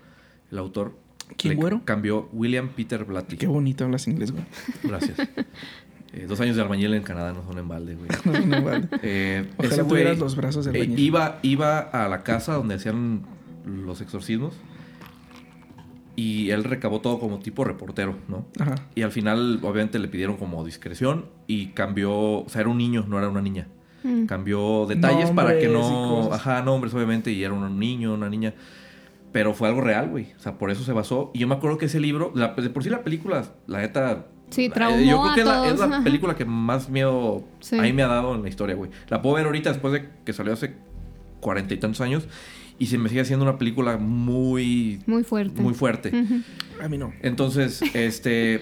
el 0.51 0.57
autor. 0.57 0.93
¿Quién, 1.37 1.55
güero? 1.55 1.81
Cambió 1.85 2.29
William 2.33 2.69
Peter 2.75 3.05
Blatty. 3.05 3.37
Qué 3.37 3.47
bonito 3.47 3.85
hablas 3.85 4.07
inglés, 4.07 4.31
güey. 4.31 4.43
Gracias. 4.83 5.17
Eh, 6.15 6.27
dos 6.27 6.39
años 6.41 6.55
de 6.55 6.61
albañil 6.61 6.93
en 6.93 7.01
Canadá 7.01 7.33
no 7.33 7.43
son 7.43 7.57
en 7.57 7.67
balde, 7.67 7.95
güey. 7.95 8.07
No, 8.25 8.45
no, 8.45 8.61
vale. 8.63 8.87
Eh, 9.01 9.49
Ojalá 9.57 9.73
ese 9.73 9.83
tuvieras 9.83 10.19
los 10.19 10.35
brazos 10.35 10.63
del 10.65 10.75
eh, 10.75 10.81
albañil. 10.81 10.99
iba, 10.99 11.39
iba 11.41 11.79
a 11.79 12.07
la 12.07 12.21
casa 12.21 12.53
donde 12.53 12.75
hacían 12.75 13.23
los 13.65 13.99
exorcismos 13.99 14.53
y 16.15 16.51
él 16.51 16.63
recabó 16.63 17.01
todo 17.01 17.19
como 17.19 17.39
tipo 17.39 17.63
reportero, 17.63 18.15
¿no? 18.27 18.45
Ajá. 18.59 18.75
Y 18.95 19.01
al 19.01 19.11
final, 19.11 19.59
obviamente, 19.63 19.97
le 19.99 20.07
pidieron 20.07 20.37
como 20.37 20.63
discreción 20.63 21.25
y 21.47 21.67
cambió, 21.67 22.11
o 22.13 22.45
sea, 22.49 22.61
era 22.61 22.69
un 22.69 22.77
niño, 22.77 23.05
no 23.07 23.17
era 23.17 23.29
una 23.29 23.41
niña. 23.41 23.67
Mm. 24.03 24.25
Cambió 24.25 24.85
detalles 24.85 25.31
para 25.31 25.57
que 25.57 25.67
Nombres 25.67 25.89
no... 25.91 26.33
Ajá, 26.33 26.61
nombres, 26.61 26.93
obviamente, 26.93 27.31
y 27.31 27.43
era 27.43 27.53
un 27.53 27.79
niño, 27.79 28.13
una 28.13 28.29
niña. 28.29 28.53
Pero 29.31 29.53
fue 29.55 29.67
algo 29.69 29.81
real, 29.81 30.09
güey. 30.09 30.27
O 30.37 30.39
sea, 30.39 30.57
por 30.59 30.69
eso 30.69 30.83
se 30.83 30.93
basó. 30.93 31.31
Y 31.33 31.39
yo 31.39 31.47
me 31.47 31.55
acuerdo 31.55 31.77
que 31.79 31.85
ese 31.85 31.99
libro, 31.99 32.31
la- 32.35 32.49
de 32.53 32.69
por 32.69 32.83
sí 32.83 32.89
la 32.89 33.03
película, 33.03 33.45
la 33.65 33.79
neta... 33.79 34.27
Sí, 34.49 34.65
eh, 34.65 34.69
traumó 34.69 34.99
Yo 34.99 35.19
creo 35.21 35.31
a 35.31 35.33
que 35.35 35.41
es 35.41 35.47
la, 35.47 35.67
es 35.67 35.75
todos, 35.75 35.89
la 35.89 36.01
película 36.03 36.35
que 36.35 36.45
más 36.45 36.89
miedo 36.89 37.43
Sí. 37.59 37.79
a 37.79 37.81
mí 37.81 37.91
me 37.93 38.03
ha 38.03 38.07
dado 38.07 38.35
en 38.35 38.43
la 38.43 38.49
historia, 38.49 38.75
güey. 38.75 38.91
La 39.07 39.21
puedo 39.23 39.35
ver 39.37 39.45
ahorita 39.47 39.71
después 39.71 39.93
de 39.93 40.09
que 40.23 40.33
salió 40.33 40.53
hace 40.53 40.75
cuarenta 41.39 41.73
y 41.73 41.77
tantos 41.77 42.01
años. 42.01 42.27
Y 42.83 42.87
se 42.87 42.97
me 42.97 43.07
sigue 43.07 43.21
haciendo 43.21 43.45
una 43.45 43.57
película 43.57 43.95
muy... 43.95 44.99
Muy 45.05 45.23
fuerte. 45.23 45.61
Muy 45.61 45.73
fuerte. 45.73 46.11
A 46.81 46.89
mí 46.89 46.97
no. 46.97 47.13
Entonces, 47.21 47.81
este... 47.93 48.59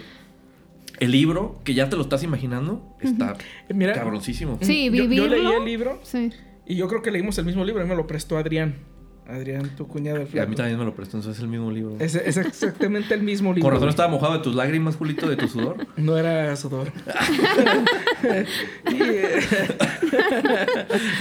El 0.99 1.09
libro, 1.09 1.59
que 1.63 1.74
ya 1.74 1.89
te 1.89 1.95
lo 1.95 2.03
estás 2.03 2.22
imaginando, 2.22 2.95
está 3.01 3.36
Mira, 3.74 3.93
cabroncísimo. 3.93 4.59
Sí, 4.61 4.86
yo, 4.86 4.93
yo 4.93 5.03
vivirlo. 5.09 5.28
leí 5.30 5.45
el 5.57 5.65
libro 5.65 5.99
Sí. 6.03 6.30
y 6.67 6.76
yo 6.76 6.88
creo 6.88 7.01
que 7.01 7.09
leímos 7.09 7.36
el 7.39 7.45
mismo 7.45 7.65
libro. 7.65 7.82
A 7.82 7.86
mí 7.86 7.89
me 7.89 7.95
lo 7.95 8.05
prestó 8.05 8.38
Adrián. 8.38 8.76
Adrián, 9.32 9.76
tu 9.76 9.88
cuñado. 9.88 10.18
el 10.18 10.28
Y 10.34 10.40
a 10.40 10.46
mí 10.46 10.56
también 10.56 10.78
me 10.78 10.86
lo 10.86 10.94
prestó, 10.94 11.18
entonces 11.18 11.38
es 11.38 11.44
el 11.44 11.50
mismo 11.50 11.72
libro. 11.72 11.96
Es, 12.00 12.16
es 12.16 12.38
exactamente 12.38 13.14
el 13.14 13.24
mismo 13.24 13.54
libro. 13.54 13.64
Con 13.64 13.74
razón 13.74 13.90
estaba 13.90 14.10
mojado 14.10 14.34
de 14.34 14.40
tus 14.40 14.56
lágrimas, 14.56 14.96
Julito, 14.96 15.30
de 15.30 15.36
tu 15.38 15.48
sudor. 15.48 15.78
No 15.98 16.18
era 16.18 16.56
sudor. 16.56 16.92
Eh, 18.24 18.46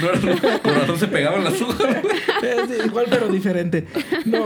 No, 0.03 0.13
no, 0.33 0.63
con 0.63 0.75
razón 0.75 0.99
se 0.99 1.07
pegaban 1.09 1.45
las 1.45 1.61
hojas. 1.61 1.97
es 2.43 2.87
igual 2.87 3.07
pero 3.09 3.29
diferente. 3.29 3.87
No. 4.25 4.45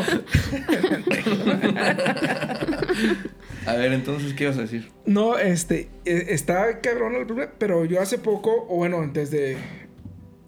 A 3.66 3.74
ver, 3.74 3.92
entonces, 3.92 4.34
¿qué 4.34 4.44
ibas 4.44 4.58
a 4.58 4.62
decir? 4.62 4.90
No, 5.06 5.38
este, 5.38 5.88
eh, 6.04 6.26
está 6.30 6.80
cabrón 6.80 7.14
el 7.14 7.26
problema, 7.26 7.52
pero 7.58 7.84
yo 7.84 8.00
hace 8.00 8.18
poco, 8.18 8.66
o 8.68 8.76
bueno, 8.76 9.08
desde... 9.12 9.56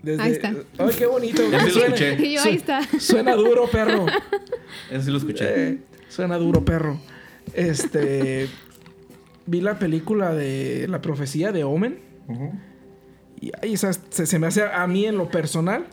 desde 0.06 0.22
Ahí 0.22 0.32
está. 0.32 0.54
Ay, 0.78 0.90
qué 0.96 1.06
bonito. 1.06 1.42
Ya 1.50 1.60
sí 1.60 1.66
lo 1.66 1.72
Suena- 1.72 1.86
escuché. 1.94 2.26
Y 2.26 2.34
yo 2.34 2.42
ahí 2.42 2.54
está. 2.56 2.80
Suena 2.98 3.34
duro, 3.34 3.68
perro. 3.70 4.06
Eso 4.90 5.02
sí 5.02 5.10
lo 5.10 5.18
escuché. 5.18 5.68
Eh, 5.68 5.78
suena 6.08 6.36
duro, 6.38 6.64
perro. 6.64 6.98
Este. 7.52 8.48
vi 9.46 9.60
la 9.60 9.78
película 9.78 10.34
de 10.34 10.86
La 10.88 11.00
profecía 11.02 11.52
de 11.52 11.64
Omen. 11.64 11.98
Y 13.40 13.50
esa 13.62 13.92
se, 13.92 14.26
se 14.26 14.38
me 14.38 14.46
hace 14.46 14.62
a 14.64 14.86
mí 14.86 15.04
en 15.04 15.18
lo 15.18 15.28
personal. 15.30 15.86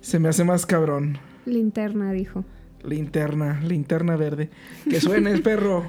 Se 0.00 0.18
me 0.18 0.28
hace 0.28 0.44
más 0.44 0.66
cabrón. 0.66 1.18
Linterna, 1.46 2.12
dijo. 2.12 2.44
Linterna, 2.82 3.60
linterna 3.62 4.16
verde. 4.16 4.50
Que 4.90 5.00
suene 5.00 5.30
el 5.30 5.42
perro. 5.50 5.86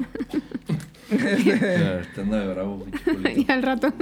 Anda 2.18 2.39
de 2.39 2.47
bravo, 2.53 2.86
y 3.36 3.51
al 3.51 3.62
rato. 3.62 3.93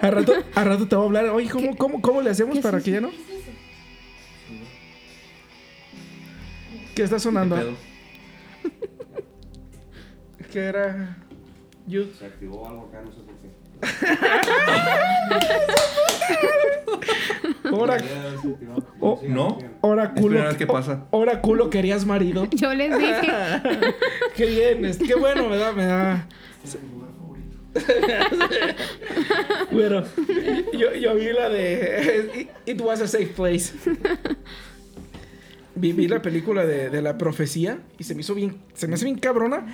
A 0.00 0.10
rato, 0.10 0.32
a 0.54 0.64
rato 0.64 0.88
te 0.88 0.96
voy 0.96 1.04
a 1.04 1.06
hablar. 1.06 1.26
Oye, 1.30 1.48
¿cómo, 1.48 1.76
cómo, 1.76 2.00
cómo 2.02 2.22
le 2.22 2.30
hacemos 2.30 2.56
¿Qué 2.56 2.62
para 2.62 2.78
es 2.78 2.84
que 2.84 2.90
ya 2.90 3.00
no? 3.00 3.10
¿Qué 6.94 7.02
está 7.04 7.16
¿Qué 7.16 7.20
sonando? 7.20 7.56
pedo? 7.56 7.72
¿Qué 10.52 10.58
era? 10.60 11.16
Se 12.18 12.26
activó 12.26 12.66
algo 12.68 12.88
acá, 12.88 13.02
no 13.02 13.12
sé 13.12 13.20
por 13.22 13.34
qué. 13.38 13.48
Ahora. 17.70 17.98
Oh, 19.00 19.20
¿no? 19.26 19.58
ahora 19.82 20.12
culo. 20.14 20.40
que 20.56 20.66
pasa. 20.66 21.06
Ahora 21.12 21.40
culo 21.40 21.70
querías 21.70 22.04
marido. 22.06 22.46
Yo 22.50 22.72
les 22.74 22.96
dije. 22.98 23.22
Qué 24.36 24.46
bien, 24.46 24.84
es- 24.84 24.98
qué 24.98 25.14
bueno, 25.14 25.48
me 25.48 25.56
da, 25.56 25.72
me 25.72 25.84
da. 25.86 26.28
bueno, 29.72 30.02
yo, 30.72 30.94
yo 30.94 31.14
vi 31.14 31.32
la 31.32 31.48
de 31.48 32.48
It, 32.66 32.80
Was 32.80 33.00
a 33.00 33.06
Safe 33.06 33.26
Place. 33.26 33.72
Vi, 35.74 35.92
vi 35.92 36.08
la 36.08 36.20
película 36.22 36.64
de, 36.66 36.90
de 36.90 37.02
la 37.02 37.18
profecía 37.18 37.78
y 37.98 38.04
se 38.04 38.14
me 38.14 38.22
hizo 38.22 38.34
bien, 38.34 38.56
se 38.74 38.88
me 38.88 38.94
hace 38.94 39.04
bien 39.04 39.18
cabrona 39.18 39.66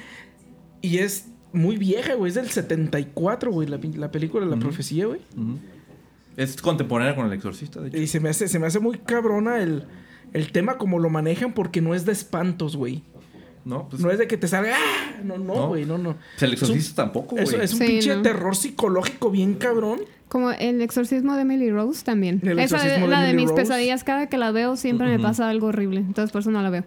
y 0.82 0.98
es 0.98 1.26
muy 1.52 1.76
vieja, 1.78 2.14
güey. 2.14 2.28
Es 2.28 2.34
del 2.34 2.50
74, 2.50 3.50
güey, 3.52 3.68
la, 3.68 3.78
la 3.96 4.10
película 4.10 4.44
La 4.44 4.52
Ujú. 4.56 4.60
Profecía, 4.64 5.06
güey. 5.06 5.20
Ujú. 5.36 5.58
Es 6.36 6.60
contemporánea 6.60 7.14
con 7.14 7.26
el 7.26 7.32
exorcista, 7.32 7.80
de 7.80 7.88
hecho. 7.88 7.96
Y 7.98 8.06
se 8.06 8.20
me 8.20 8.28
hace, 8.28 8.48
se 8.48 8.58
me 8.58 8.66
hace 8.66 8.80
muy 8.80 8.98
cabrona 8.98 9.58
el, 9.62 9.84
el 10.32 10.50
tema 10.52 10.78
como 10.78 10.98
lo 10.98 11.10
manejan 11.10 11.52
porque 11.52 11.80
no 11.80 11.94
es 11.94 12.04
de 12.04 12.12
espantos, 12.12 12.76
güey. 12.76 13.02
No, 13.64 13.88
pues, 13.88 14.02
No 14.02 14.10
es 14.10 14.18
de 14.18 14.26
que 14.26 14.36
te 14.36 14.46
salga... 14.46 14.76
¡ah! 14.76 15.20
No, 15.24 15.38
no, 15.38 15.68
güey, 15.68 15.86
no, 15.86 15.96
no. 15.96 16.16
pues 16.32 16.42
el 16.42 16.52
exorcista 16.52 17.04
tampoco, 17.04 17.36
güey. 17.36 17.44
Es, 17.44 17.52
es 17.54 17.72
un 17.72 17.78
Sí, 17.78 17.86
pinche 17.86 18.14
no. 18.16 18.20
terror 18.22 18.54
psicológico 18.56 19.30
bien 19.30 19.54
cabrón. 19.54 20.00
Como 20.28 20.50
el 20.50 20.82
exorcismo 20.82 21.34
de 21.34 21.42
Emily 21.42 21.70
Rose 21.70 22.04
también. 22.04 22.40
El 22.44 22.58
Esa 22.58 22.76
es 22.86 23.00
de 23.00 23.06
la 23.08 23.22
de 23.22 23.32
mis 23.32 23.48
Rose. 23.48 23.62
pesadillas. 23.62 24.04
Cada 24.04 24.28
que 24.28 24.36
la 24.36 24.50
veo 24.50 24.76
siempre 24.76 25.06
me 25.06 25.18
pasa 25.18 25.48
algo 25.48 25.68
horrible. 25.68 26.00
Entonces 26.00 26.30
por 26.30 26.40
eso 26.42 26.50
no 26.50 26.60
la 26.60 26.68
veo. 26.70 26.84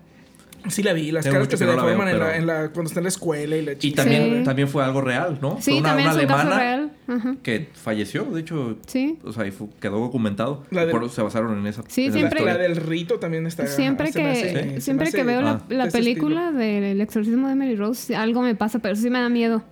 Sí 0.70 0.84
la 0.84 0.93
vi, 0.93 1.11
las 1.11 1.24
Tengo 1.24 1.36
caras 1.36 1.47
que 1.47 1.57
se 1.57 1.65
que 1.65 1.76
no 1.76 1.86
veo, 1.86 2.07
en, 2.07 2.20
la, 2.20 2.36
en 2.38 2.47
la, 2.47 2.70
cuando 2.70 2.88
está 2.89 2.99
en 2.99 3.03
la 3.05 3.09
escuela 3.09 3.55
y 3.57 3.61
la 3.65 3.74
Y 3.74 3.78
chica. 3.78 4.03
también, 4.03 4.39
Sí. 4.39 4.43
también 4.43 4.68
fue 4.68 4.84
algo 4.84 5.01
real, 5.01 5.39
¿no? 5.41 5.57
Sí, 5.61 5.72
fue 5.72 5.80
una, 5.80 5.89
también 5.89 6.09
una 6.09 6.18
es 6.18 6.22
un 6.24 6.28
caso 6.28 6.41
alemana 6.41 6.59
real. 6.61 6.91
Ajá. 7.09 7.36
que 7.41 7.70
falleció, 7.74 8.24
de 8.26 8.41
hecho, 8.41 8.78
Sí. 8.86 9.18
o 9.24 9.32
sea, 9.32 9.47
y 9.47 9.51
fue- 9.51 9.68
quedó 9.80 9.99
documentado. 9.99 10.63
La 10.72 10.86
de- 10.86 10.91
Por 10.91 11.03
eso 11.05 11.13
se 11.15 11.22
basaron 11.22 11.57
en 11.57 11.65
esa. 11.68 11.84
Sí, 11.88 12.05
en 12.07 12.13
siempre-. 12.13 12.43
La 12.43 12.57
del 12.57 12.76
rito 12.76 13.18
también 13.20 13.47
está... 13.47 13.65
Siempre 13.68 14.11
que, 14.11 14.24
hace- 14.24 14.82
siempre 14.82 15.11
que 15.11 15.24
veo 15.24 15.41
la, 15.41 15.51
Ah. 15.51 15.61
la 15.70 15.88
película 15.89 16.51
del 16.51 16.99
exorcismo 16.99 17.47
de 17.47 17.53
Emily 17.53 17.76
Rose, 17.76 18.15
algo 18.15 18.41
me 18.41 18.55
pasa, 18.55 18.80
pero 18.80 18.95
sí 18.95 19.09
me 19.09 19.20
da 19.22 19.30
miedo 19.30 19.63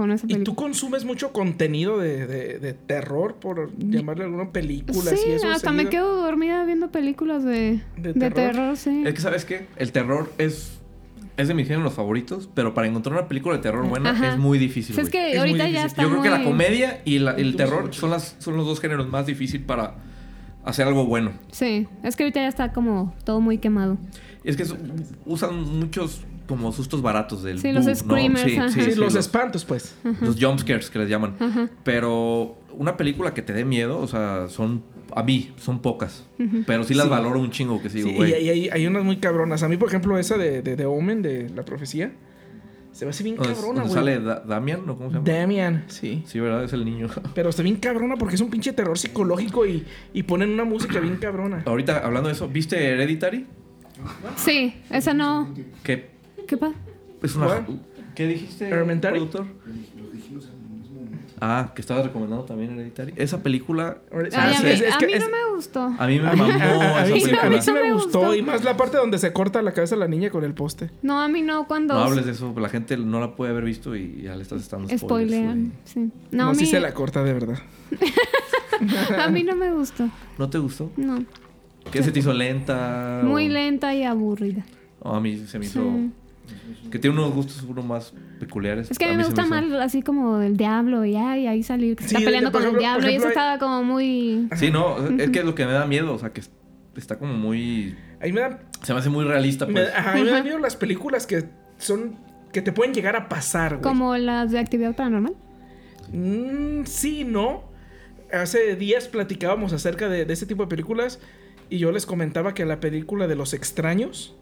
con 0.00 0.12
esa 0.12 0.26
¿Y 0.28 0.36
tú 0.42 0.54
consumes 0.54 1.04
mucho 1.04 1.32
contenido 1.32 1.98
de, 1.98 2.26
de- 2.26 2.58
de 2.58 2.72
terror, 2.74 3.36
por 3.36 3.70
llamarle 3.78 4.24
alguna 4.24 4.50
película? 4.50 5.10
Sí, 5.14 5.18
y 5.28 5.32
eso 5.32 5.48
hasta 5.50 5.72
me 5.72 5.88
quedo 5.88 6.22
dormida 6.22 6.64
viendo 6.64 6.90
películas 6.90 7.44
de, 7.44 7.80
¿De 7.96 8.12
de 8.12 8.14
terror? 8.14 8.34
terror? 8.52 8.76
sí. 8.76 9.02
Es 9.06 9.14
que, 9.14 9.20
¿sabes 9.20 9.44
qué? 9.44 9.66
El 9.76 9.92
terror 9.92 10.32
es. 10.38 10.76
Es 11.36 11.48
de 11.48 11.54
mis 11.54 11.68
géneros 11.68 11.94
favoritos, 11.94 12.50
pero 12.52 12.74
para 12.74 12.86
encontrar 12.86 13.16
una 13.16 13.26
película 13.26 13.56
de 13.56 13.62
terror 13.62 13.86
buena 13.88 14.10
Ajá. 14.10 14.28
es 14.32 14.36
muy 14.38 14.58
difícil. 14.58 14.94
Sea, 14.94 15.04
es 15.04 15.10
que 15.10 15.32
Es 15.32 15.38
ahorita 15.38 15.68
ya 15.70 15.86
está 15.86 16.02
Yo 16.02 16.10
creo 16.10 16.22
que 16.22 16.28
la 16.28 16.44
comedia 16.44 17.00
y 17.06 17.18
la- 17.18 17.30
el 17.32 17.56
terror 17.56 17.94
son, 17.94 18.10
las, 18.10 18.36
son 18.40 18.58
los 18.58 18.66
dos 18.66 18.78
géneros 18.78 19.08
más 19.08 19.24
difíciles 19.24 19.64
para 19.66 19.94
hacer 20.64 20.86
algo 20.86 21.06
bueno. 21.06 21.32
Sí, 21.50 21.86
es 22.02 22.16
que 22.16 22.24
ahorita 22.24 22.40
ya 22.42 22.48
está 22.48 22.72
como 22.74 23.14
todo 23.24 23.40
muy 23.40 23.56
quemado. 23.56 23.96
Y 24.44 24.50
es 24.50 24.56
que 24.58 24.64
usan 25.24 25.78
muchos 25.78 26.22
como 26.50 26.70
sustos 26.72 27.00
baratos 27.00 27.42
del 27.42 27.60
Sí, 27.60 27.72
los 27.72 27.84
boo, 27.86 27.90
¿no? 27.92 27.96
screamers, 27.96 28.40
Sí, 28.50 28.56
ajá. 28.58 28.68
sí, 28.68 28.74
Sí, 28.74 28.80
sí, 28.92 28.96
los 28.98 29.14
los, 29.14 29.14
espantos, 29.16 29.64
pues. 29.64 29.94
los 30.20 30.36
jumpscares 30.38 30.90
que 30.90 30.98
les 30.98 31.08
llaman. 31.08 31.36
Ajá. 31.40 31.70
Pero 31.84 32.58
una 32.72 32.96
película 32.98 33.32
que 33.32 33.40
te 33.42 33.52
dé 33.54 33.64
miedo, 33.64 33.98
o 34.00 34.06
sea, 34.06 34.48
son 34.48 34.82
a 35.14 35.22
mí 35.24 35.52
son 35.56 35.80
pocas, 35.80 36.24
pero 36.66 36.84
sí 36.84 36.94
las 36.94 37.06
Sí. 37.06 37.10
valoro 37.10 37.40
un 37.40 37.50
chingo 37.50 37.82
que 37.82 37.90
sí, 37.90 38.02
Sí, 38.02 38.12
güey. 38.14 38.30
y 38.30 38.34
hay, 38.34 38.48
hay- 38.50 38.68
hay 38.68 38.86
unas 38.86 39.02
muy 39.04 39.16
cabronas. 39.16 39.62
A 39.64 39.68
mí, 39.68 39.76
por 39.76 39.88
ejemplo, 39.88 40.16
esa 40.18 40.36
de, 40.38 40.62
de, 40.62 40.76
de 40.76 40.84
Omen, 40.86 41.20
de 41.22 41.48
la 41.50 41.64
profecía, 41.64 42.12
se 42.92 43.04
me 43.06 43.10
hace 43.10 43.24
bien 43.24 43.34
¿Dónde- 43.36 43.54
cabrona, 43.54 43.80
güey. 43.82 43.92
sale 43.92 44.20
Da- 44.20 44.40
Damian 44.40 44.88
o 44.88 44.96
cómo 44.96 45.10
se 45.10 45.16
llama? 45.16 45.28
Damian, 45.28 45.84
sí. 45.88 46.22
Sí, 46.26 46.38
¿verdad? 46.40 46.62
Es 46.64 46.72
el 46.72 46.84
niño. 46.84 47.08
Pero 47.34 47.48
está 47.50 47.62
bien 47.62 47.76
cabrona 47.76 48.16
porque 48.16 48.34
es 48.36 48.40
un 48.40 48.50
pinche 48.50 48.72
terror 48.72 48.96
psicológico 48.98 49.66
y, 49.66 49.84
y 50.12 50.22
ponen 50.24 50.50
una 50.50 50.64
música 50.64 51.00
bien 51.00 51.16
cabrona. 51.16 51.62
Ahorita 51.66 51.98
hablando 52.04 52.28
de 52.28 52.34
eso, 52.34 52.46
¿viste 52.48 52.76
Hereditary? 52.92 53.46
Sí, 54.36 54.74
esa 54.90 55.12
no. 55.12 55.52
Que 55.82 56.08
¿Qué 56.50 56.56
pasa? 56.56 56.74
es 57.22 57.36
una. 57.36 57.64
¿Qué 58.16 58.26
dijiste, 58.26 58.68
Elementary. 58.68 59.20
productor? 59.20 59.46
Ah, 61.42 61.72
que 61.74 61.80
estabas 61.80 62.04
recomendando 62.04 62.44
también 62.44 62.72
Hereditary. 62.72 63.14
Esa 63.16 63.42
película 63.42 63.96
Ay, 64.12 64.54
a 64.56 64.60
mí, 64.62 64.68
es 64.68 64.82
a 64.82 64.98
es- 64.98 65.20
no 65.24 65.30
me 65.30 65.54
gustó. 65.54 65.80
a 65.98 66.06
mí 66.06 66.18
me 66.18 66.24
mamó 66.24 66.44
a- 66.44 66.48
a 67.00 67.06
esa 67.06 67.14
mí 67.14 67.22
a 67.40 67.48
mí 67.48 67.62
sí 67.62 67.72
me 67.72 67.82
me 67.84 67.92
gustó. 67.94 68.18
gustó. 68.18 68.34
Y 68.34 68.42
más 68.42 68.62
la 68.62 68.76
parte 68.76 68.98
donde 68.98 69.16
se 69.16 69.32
corta 69.32 69.62
la 69.62 69.72
cabeza 69.72 69.94
a 69.94 69.98
la 69.98 70.06
niña 70.08 70.28
con 70.30 70.44
el 70.44 70.52
poste. 70.52 70.90
No, 71.02 71.18
a 71.22 71.28
mí 71.28 71.40
no, 71.40 71.66
cuando 71.66 71.94
No 71.94 72.00
hables 72.00 72.26
de 72.26 72.32
eso, 72.32 72.52
la 72.58 72.68
gente 72.68 72.96
no 72.98 73.20
la 73.20 73.36
puede 73.36 73.52
haber 73.52 73.64
visto 73.64 73.96
y 73.96 74.22
ya 74.22 74.36
le 74.36 74.42
estás 74.42 74.60
estando 74.60 74.86
spoilers, 74.88 75.00
spoilean. 75.32 75.72
Sí. 75.84 76.10
No, 76.32 76.44
No, 76.46 76.50
a 76.50 76.54
sí 76.56 76.66
se 76.66 76.78
la 76.80 76.92
corta 76.92 77.22
de 77.24 77.32
verdad. 77.32 77.58
a 79.18 79.28
mí 79.28 79.42
no 79.42 79.56
me 79.56 79.72
gustó. 79.72 80.10
¿No 80.36 80.50
te 80.50 80.58
gustó? 80.58 80.90
No. 80.98 81.24
¿Qué 81.90 82.02
se 82.02 82.12
te 82.12 82.18
hizo 82.18 82.34
lenta? 82.34 83.22
Muy 83.24 83.46
o- 83.46 83.50
lenta 83.50 83.94
y 83.94 84.02
aburrida. 84.04 84.66
No, 85.02 85.14
a 85.14 85.20
mí 85.20 85.38
se 85.46 85.58
me 85.58 85.64
hizo... 85.64 85.80
Sí. 85.82 86.10
Que 86.90 86.98
tiene 86.98 87.18
unos 87.18 87.32
gustos 87.34 87.64
uno 87.68 87.82
más 87.82 88.12
peculiares. 88.38 88.90
Es 88.90 88.98
que 88.98 89.04
a 89.06 89.08
mí 89.10 89.16
me 89.16 89.24
gusta 89.24 89.46
más 89.46 89.64
así 89.80 90.02
como 90.02 90.40
el 90.40 90.56
diablo 90.56 91.04
y 91.04 91.16
ay, 91.16 91.46
ahí 91.46 91.62
salir. 91.62 91.96
que 91.96 92.02
se 92.04 92.08
Sí, 92.10 92.14
está 92.16 92.24
peleando 92.26 92.52
con 92.52 92.62
ejemplo- 92.62 92.78
el 92.78 92.82
diablo 92.82 93.10
y 93.10 93.14
eso 93.14 93.24
hay- 93.26 93.28
estaba 93.30 93.58
como 93.58 93.82
muy... 93.84 94.48
Sí, 94.56 94.70
no, 94.70 94.96
es 95.18 95.30
que 95.30 95.38
es 95.40 95.44
lo 95.44 95.54
que 95.54 95.66
me 95.66 95.72
da 95.72 95.86
miedo, 95.86 96.14
o 96.14 96.18
sea, 96.18 96.32
que 96.32 96.42
está 96.96 97.18
como 97.18 97.34
muy... 97.34 97.96
A 98.20 98.24
mí 98.26 98.32
me 98.32 98.40
da, 98.40 98.60
Se 98.82 98.92
me 98.92 98.98
hace 98.98 99.08
muy 99.10 99.24
realista, 99.24 99.66
me, 99.66 99.72
pues. 99.74 99.94
ajá, 99.94 100.12
a 100.12 100.14
mí 100.16 100.22
me 100.24 100.30
da 100.30 100.42
miedo 100.42 100.58
las 100.58 100.76
películas 100.76 101.26
que 101.26 101.44
son... 101.78 102.16
Que 102.52 102.62
te 102.62 102.72
pueden 102.72 102.92
llegar 102.92 103.14
a 103.14 103.28
pasar, 103.28 103.74
güey. 103.76 103.82
Como 103.82 104.16
las 104.16 104.50
de 104.50 104.58
actividad 104.58 104.96
paranormal. 104.96 105.34
Mm, 106.12 106.84
sí, 106.84 107.24
no. 107.24 107.64
Hace 108.32 108.76
días 108.76 109.08
platicábamos 109.08 109.72
acerca 109.72 110.08
de, 110.08 110.24
de 110.24 110.32
este 110.32 110.46
tipo 110.46 110.62
de 110.64 110.68
películas 110.68 111.20
y 111.68 111.78
yo 111.78 111.92
les 111.92 112.06
comentaba 112.06 112.54
que 112.54 112.64
la 112.64 112.80
película 112.80 113.26
de 113.28 113.36
Los 113.36 113.54
Extraños 113.54 114.36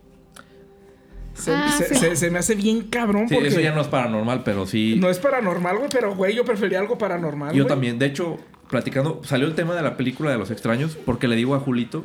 se, 1.39 1.55
Ah, 1.55 1.71
se- 1.71 1.89
sí. 1.89 1.95
se- 1.95 2.17
se 2.17 2.31
me 2.31 2.39
hace 2.39 2.55
bien 2.55 2.83
cabrón 2.83 3.29
Sí, 3.29 3.35
porque 3.35 3.49
eso 3.49 3.61
ya 3.61 3.75
no 3.75 3.81
es 3.81 3.87
paranormal, 3.89 4.43
pero 4.45 4.67
sí... 4.67 4.97
no 5.01 5.09
es 5.09 5.19
paranormal, 5.19 5.77
güey, 5.79 5.89
pero 5.91 6.15
güey, 6.15 6.35
yo 6.35 6.45
prefería 6.45 6.79
algo 6.81 6.99
paranormal. 6.99 7.55
Yo 7.55 7.65
güey. 7.65 7.69
también, 7.69 7.99
de 7.99 8.07
hecho, 8.07 8.39
platicando, 8.71 9.21
salió 9.25 9.47
el 9.47 9.55
tema 9.55 9.75
de 9.75 9.83
la 9.83 9.97
película 9.97 10.31
de 10.31 10.39
los 10.39 10.51
extraños 10.51 10.97
porque 11.05 11.29
le 11.29 11.37
digo 11.37 11.55
a 11.55 11.61
Julito 11.61 12.05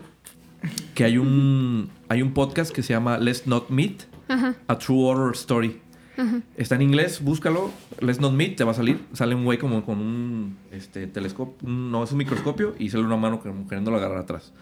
que 0.96 1.04
hay 1.04 1.18
un 1.18 1.90
hay 2.08 2.22
un 2.22 2.34
podcast 2.34 2.72
que 2.74 2.84
se 2.84 2.94
llama 2.94 3.18
Let's 3.18 3.48
Not 3.48 3.70
Meet, 3.70 4.04
Ajá, 4.30 4.56
a 4.68 4.78
True 4.78 4.98
Horror 5.04 5.34
Story. 5.34 5.82
ajá. 6.18 6.40
Está 6.56 6.76
en 6.76 6.84
inglés, 6.84 7.22
búscalo. 7.22 7.72
Let's 8.00 8.22
Not 8.22 8.32
Meet, 8.34 8.56
te 8.56 8.64
va 8.64 8.72
a 8.72 8.76
salir. 8.76 9.00
Sale 9.14 9.36
un 9.36 9.44
güey 9.44 9.58
como 9.58 9.84
con 9.84 9.98
un 10.00 10.58
este, 10.72 11.08
telescopio, 11.08 11.68
no, 11.68 12.04
es 12.04 12.12
un 12.12 12.20
microscopio 12.20 12.76
y 12.80 12.90
sale 12.92 13.04
una 13.04 13.18
mano 13.18 13.42
queriéndolo 13.42 13.98
agarrar 13.98 14.20
atrás. 14.20 14.54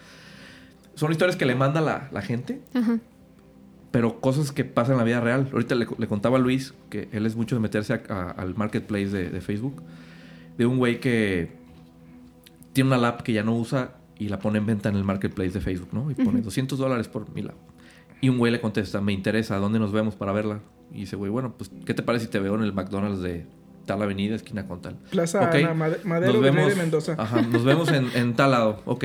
Son 0.94 1.10
historias 1.12 1.36
que 1.36 1.46
le 1.46 1.54
manda 1.54 1.80
la, 1.80 2.08
la 2.12 2.20
gente, 2.22 2.60
Ajá. 2.74 2.98
Pero 3.92 4.20
cosas 4.20 4.50
que 4.50 4.64
pasan 4.64 4.94
en 4.94 4.98
la 4.98 5.04
vida 5.04 5.20
real. 5.20 5.48
Ahorita 5.52 5.74
le, 5.76 5.86
le 5.98 6.06
contaba 6.08 6.38
a 6.38 6.40
Luis 6.40 6.74
que 6.90 7.08
él 7.12 7.24
es 7.26 7.36
mucho 7.36 7.54
de 7.54 7.60
meterse 7.60 7.92
a- 7.94 8.02
a- 8.08 8.30
al 8.30 8.56
marketplace 8.56 9.06
de, 9.10 9.30
de 9.30 9.40
Facebook, 9.40 9.82
de 10.58 10.66
un 10.66 10.78
güey 10.78 10.98
que 10.98 11.52
tiene 12.72 12.88
una 12.88 12.98
lap 12.98 13.22
que 13.22 13.32
ya 13.32 13.42
no 13.44 13.54
usa 13.54 13.92
y 14.18 14.28
la 14.28 14.38
pone 14.38 14.58
en 14.58 14.66
venta 14.66 14.88
en 14.88 14.96
el 14.96 15.04
marketplace 15.04 15.50
de 15.50 15.60
Facebook, 15.60 15.90
¿no? 15.92 16.10
Y 16.10 16.14
pone 16.14 16.40
200 16.40 16.78
dólares 16.78 17.08
por 17.08 17.30
mi 17.34 17.42
lap. 17.42 17.54
Y 18.20 18.28
un 18.28 18.38
güey 18.38 18.50
le 18.52 18.60
contesta, 18.60 19.00
me 19.00 19.12
interesa, 19.12 19.56
¿a 19.56 19.58
dónde 19.58 19.78
nos 19.78 19.92
vemos 19.92 20.14
para 20.16 20.32
verla? 20.32 20.60
Y 20.92 21.00
dice, 21.00 21.16
güey, 21.16 21.30
bueno, 21.30 21.54
pues, 21.56 21.70
¿qué 21.84 21.92
te 21.92 22.02
parece 22.02 22.26
si 22.26 22.30
te 22.30 22.38
veo 22.38 22.54
en 22.54 22.62
el 22.62 22.72
McDonald's 22.72 23.20
de 23.20 23.46
tal 23.84 24.00
avenida, 24.02 24.36
esquina 24.36 24.66
con 24.68 24.80
tal? 24.80 24.96
Plaza 25.10 25.42
Ok, 25.42 25.54
Ana 25.56 25.74
Made- 25.74 26.04
Madero, 26.04 26.32
nos 26.34 26.42
vemos, 26.42 26.68
de 26.68 26.76
Mendoza. 26.76 27.14
Ajá, 27.18 27.42
nos 27.42 27.64
vemos 27.64 27.90
en, 27.90 28.06
en 28.14 28.34
tal 28.34 28.52
lado. 28.52 28.80
Ok. 28.86 29.04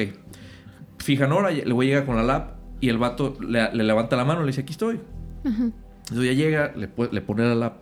Fijan 1.00 1.32
hora, 1.32 1.50
el 1.52 1.74
güey 1.74 1.88
llega 1.90 2.06
con 2.06 2.16
la 2.16 2.24
lap 2.24 2.57
y 2.82 2.89
el 2.89 2.97
vato 2.97 3.36
le, 3.39 3.73
le 3.73 3.84
levanta 3.84 4.15
la 4.15 4.25
mano 4.25 4.41
y 4.41 4.43
le 4.43 4.47
dice, 4.47 4.61
aquí 4.61 4.71
estoy. 4.71 4.99
Ajá. 5.45 5.69
Entonces 6.09 6.25
ya 6.25 6.34
llega, 6.34 6.73
le, 6.75 6.89
le 7.11 7.21
pone 7.21 7.43
la 7.43 7.55
lap. 7.55 7.78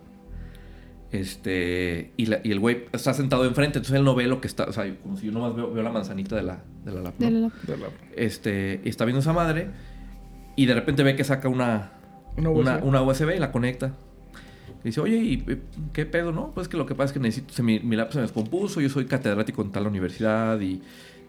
Este, 1.12 2.12
y, 2.16 2.26
la- 2.26 2.40
y 2.42 2.50
el 2.50 2.58
güey 2.60 2.84
está 2.92 3.14
sentado 3.14 3.44
enfrente, 3.44 3.78
entonces 3.78 3.96
él 3.96 4.04
no 4.04 4.14
ve 4.14 4.26
lo 4.26 4.40
que 4.40 4.48
está, 4.48 4.64
o 4.64 4.72
sea, 4.72 4.92
como 5.02 5.16
si 5.16 5.26
yo 5.26 5.32
nomás 5.32 5.54
veo, 5.54 5.72
veo 5.72 5.82
la 5.82 5.90
manzanita 5.92 6.34
de 6.36 6.42
la, 6.42 6.62
de 6.84 6.92
la 6.92 7.00
lap. 7.00 7.14
¿no? 7.18 7.26
De 7.26 7.30
la- 7.32 7.48
De 7.66 7.76
la- 7.76 7.86
Este, 8.16 8.80
y 8.84 8.88
está 8.88 9.04
viendo 9.04 9.20
esa 9.20 9.32
madre 9.32 9.70
y 10.56 10.66
de 10.66 10.74
repente 10.74 11.02
ve 11.04 11.14
que 11.14 11.22
saca 11.24 11.48
una, 11.48 11.92
Una 12.36 12.50
una, 12.50 12.76
USB. 12.78 12.84
una 12.86 13.02
USB 13.02 13.36
y 13.36 13.38
la 13.38 13.52
conecta. 13.52 13.92
Y 14.82 14.88
dice, 14.88 15.00
oye, 15.00 15.16
¿y 15.16 15.44
qué 15.92 16.06
pedo, 16.06 16.32
no? 16.32 16.50
Pues 16.52 16.68
que 16.68 16.76
lo 16.76 16.86
que 16.86 16.94
pasa 16.94 17.06
es 17.06 17.12
que 17.12 17.20
necesito, 17.20 17.54
se, 17.54 17.62
mi, 17.62 17.78
mi 17.80 17.96
lap 17.96 18.10
se 18.10 18.18
me 18.18 18.22
descompuso, 18.22 18.80
yo 18.80 18.88
soy 18.88 19.06
catedrático 19.06 19.62
en 19.62 19.70
tal 19.70 19.86
universidad 19.86 20.60
y 20.60 20.82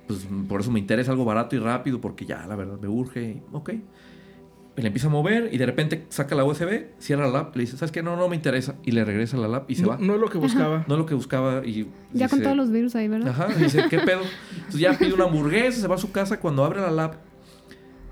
pues 0.07 0.27
por 0.47 0.61
eso 0.61 0.71
me 0.71 0.79
interesa 0.79 1.11
algo 1.11 1.25
barato 1.25 1.55
y 1.55 1.59
rápido 1.59 1.99
porque 2.01 2.25
ya, 2.25 2.45
la 2.47 2.55
verdad, 2.55 2.79
me 2.79 2.87
urge. 2.87 3.41
Ok. 3.51 3.71
Y 4.77 4.81
le 4.81 4.87
empieza 4.87 5.07
a 5.07 5.09
mover 5.09 5.49
y 5.51 5.57
de 5.57 5.65
repente 5.65 6.05
saca 6.09 6.35
la 6.35 6.43
USB, 6.45 6.85
cierra 6.99 7.25
la 7.25 7.33
lap, 7.33 7.55
le 7.55 7.61
dice, 7.61 7.77
¿sabes 7.77 7.91
qué? 7.91 8.03
No, 8.03 8.15
no 8.15 8.29
me 8.29 8.35
interesa. 8.35 8.75
Y 8.83 8.91
le 8.91 9.03
regresa 9.03 9.35
la 9.35 9.47
lap 9.47 9.69
y 9.71 9.75
se 9.75 9.81
no, 9.81 9.89
va. 9.89 9.97
no 9.99 10.13
es 10.13 10.19
lo 10.21 10.29
que 10.29 10.37
buscaba. 10.37 10.85
No 10.87 10.93
es 10.93 10.99
lo 10.99 11.05
que 11.07 11.15
buscaba 11.15 11.65
y... 11.65 11.87
Ya 12.13 12.29
con 12.29 12.37
dice- 12.39 12.43
todos 12.43 12.55
los 12.57 12.71
virus 12.71 12.95
ahí, 12.95 13.07
¿verdad? 13.07 13.29
Ajá, 13.29 13.47
y 13.59 13.63
dice, 13.63 13.85
¿qué 13.89 13.97
pedo? 13.99 14.21
Entonces 14.55 14.79
ya 14.79 14.93
pide 14.97 15.13
una 15.13 15.23
hamburguesa, 15.25 15.81
se 15.81 15.87
va 15.87 15.95
a 15.95 15.97
su 15.97 16.11
casa. 16.11 16.39
Cuando 16.39 16.63
abre 16.63 16.79
la 16.79 16.91
lab, 16.91 17.15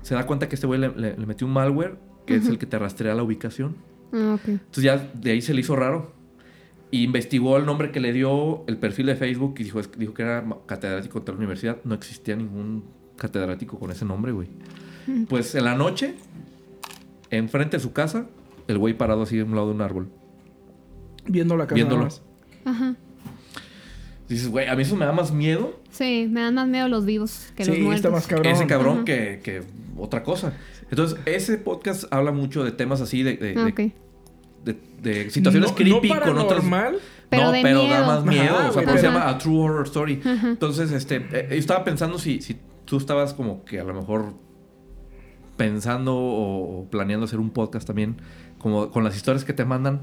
se 0.02 0.14
da 0.16 0.26
cuenta 0.26 0.48
que 0.48 0.56
este 0.56 0.66
güey 0.66 0.80
le, 0.80 0.88
le- 0.90 1.16
le 1.16 1.26
metió 1.26 1.46
un 1.46 1.52
malware, 1.52 1.98
que 2.26 2.34
es 2.34 2.48
el 2.48 2.58
que 2.58 2.66
te 2.66 2.76
rastrea 2.80 3.14
la 3.14 3.22
ubicación. 3.22 3.76
Ah, 4.12 4.34
ok. 4.34 4.48
Entonces 4.48 4.82
ya 4.82 4.96
de 5.14 5.30
ahí 5.30 5.42
se 5.42 5.54
le 5.54 5.60
hizo 5.60 5.76
raro. 5.76 6.15
Y 6.96 7.02
investigó 7.04 7.58
el 7.58 7.66
nombre 7.66 7.90
que 7.92 8.00
le 8.00 8.12
dio, 8.12 8.64
el 8.66 8.78
perfil 8.78 9.06
de 9.06 9.16
Facebook, 9.16 9.56
y 9.58 9.64
dijo, 9.64 9.80
que 10.14 10.22
era 10.22 10.42
catedrático 10.64 11.20
de 11.20 11.32
la 11.32 11.36
universidad. 11.38 11.76
No 11.84 11.94
existía 11.94 12.36
ningún 12.36 12.84
catedrático 13.16 13.78
con 13.78 13.90
ese 13.90 14.04
nombre, 14.06 14.32
güey. 14.32 14.48
Pues 15.28 15.54
en 15.54 15.64
la 15.64 15.74
noche, 15.74 16.14
enfrente 17.30 17.76
de 17.76 17.82
su 17.82 17.92
casa, 17.92 18.26
el 18.66 18.78
güey 18.78 18.94
parado 18.94 19.22
así 19.22 19.36
de 19.36 19.42
un 19.42 19.54
lado 19.54 19.68
de 19.68 19.74
un 19.74 19.82
árbol. 19.82 20.08
Viendo 21.26 21.56
la 21.56 21.64
casa 21.66 21.74
Viéndolo. 21.74 22.04
nada 22.04 22.14
más. 22.14 22.22
Ajá. 22.64 22.96
Dices, 24.28 24.48
güey, 24.48 24.66
a 24.66 24.74
mí 24.74 24.82
eso 24.82 24.96
me 24.96 25.04
da 25.04 25.12
más 25.12 25.32
miedo 25.32 25.78
Sí, 25.90 26.26
me 26.30 26.40
dan 26.40 26.54
más 26.54 26.66
miedo 26.66 26.88
los 26.88 27.04
vivos 27.04 27.52
que 27.56 27.64
los 27.64 27.76
muertos. 27.78 27.94
está 27.96 28.10
más 28.10 28.26
cabrón. 28.26 28.52
ese 28.52 28.66
cabrón 28.66 29.04
que, 29.04 29.40
que 29.44 29.62
otra 29.98 30.22
cosa. 30.22 30.54
Entonces, 30.90 31.18
ese 31.26 31.58
podcast 31.58 32.04
habla 32.12 32.32
mucho 32.32 32.64
de 32.64 32.72
temas 32.72 33.00
así, 33.02 33.22
de, 33.22 33.36
de- 33.36 33.54
Ah, 33.56 33.64
de- 33.64 33.70
ok. 33.70 33.92
De, 34.66 34.76
de 35.02 35.30
situaciones 35.30 35.70
No- 35.70 35.76
creepy 35.76 36.08
no 36.10 36.20
con 36.20 36.38
otras. 36.38 36.60
paranormal, 36.62 36.98
Pero 37.30 37.42
no, 37.44 37.52
de 37.52 37.62
pero 37.62 37.82
da 37.88 38.06
más 38.06 38.24
miedo. 38.24 38.54
Ajá, 38.58 38.68
o 38.68 38.72
sea, 38.74 38.82
por 38.82 38.90
eso 38.92 38.98
se 39.00 39.06
llama 39.06 39.28
A 39.28 39.38
True 39.38 39.58
Horror 39.58 39.86
Story. 39.86 40.20
Entonces, 40.24 40.92
este, 40.92 41.16
eh, 41.32 41.46
yo 41.50 41.56
estaba 41.56 41.82
pensando 41.84 42.18
si, 42.18 42.42
si 42.42 42.58
tú 42.84 42.98
estabas 42.98 43.32
como 43.32 43.64
que 43.64 43.80
a 43.80 43.84
lo 43.84 43.94
mejor 43.94 44.34
pensando 45.56 46.14
o, 46.14 46.80
o 46.80 46.84
planeando 46.90 47.24
hacer 47.24 47.40
un 47.40 47.50
podcast 47.50 47.86
también, 47.86 48.16
como 48.58 48.90
con 48.90 49.04
las 49.04 49.16
historias 49.16 49.44
que 49.44 49.52
te 49.52 49.64
mandan, 49.64 50.02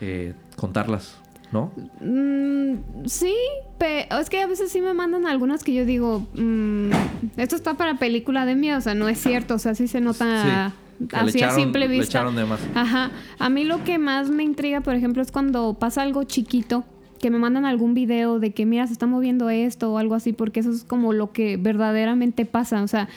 eh, 0.00 0.34
contarlas, 0.56 1.16
¿no? 1.52 1.72
Mm, 2.00 3.06
sí, 3.06 3.34
pero 3.78 4.18
es 4.20 4.28
que 4.28 4.42
a 4.42 4.46
veces 4.46 4.70
sí 4.70 4.80
me 4.80 4.92
mandan 4.92 5.26
algunas 5.26 5.64
que 5.64 5.72
yo 5.72 5.84
digo, 5.86 6.26
mm, 6.34 6.90
esto 7.38 7.56
está 7.56 7.74
para 7.74 7.96
película 7.98 8.44
de 8.44 8.54
miedo, 8.54 8.78
o 8.78 8.82
sea, 8.82 8.94
no 8.94 9.08
es 9.08 9.18
cierto, 9.20 9.54
o 9.54 9.58
sea, 9.58 9.74
sí 9.74 9.88
se 9.88 10.00
nota 10.00 10.72
Sí, 10.72 10.74
que 11.08 11.16
le 11.16 11.22
así 11.22 11.42
a 11.42 11.50
simple 11.50 11.80
le 11.80 11.88
vista. 11.88 12.04
echaron 12.18 12.36
de 12.36 12.44
más. 12.44 12.60
Ajá. 12.74 13.10
A 13.38 13.48
mí 13.48 13.64
lo 13.64 13.84
que 13.84 13.98
más 13.98 14.30
me 14.30 14.42
intriga, 14.42 14.80
por 14.80 14.94
ejemplo, 14.94 15.22
es 15.22 15.30
cuando 15.30 15.74
pasa 15.74 16.02
algo 16.02 16.24
chiquito, 16.24 16.84
que 17.20 17.30
me 17.30 17.38
mandan 17.38 17.64
algún 17.64 17.94
video 17.94 18.38
de 18.38 18.52
que, 18.52 18.66
mira, 18.66 18.86
se 18.86 18.92
está 18.92 19.06
moviendo 19.06 19.50
esto 19.50 19.92
o 19.92 19.98
algo 19.98 20.14
así, 20.14 20.32
porque 20.32 20.60
eso 20.60 20.70
es 20.70 20.84
como 20.84 21.12
lo 21.12 21.32
que 21.32 21.56
verdaderamente 21.56 22.44
pasa, 22.44 22.82
o 22.82 22.88
sea... 22.88 23.08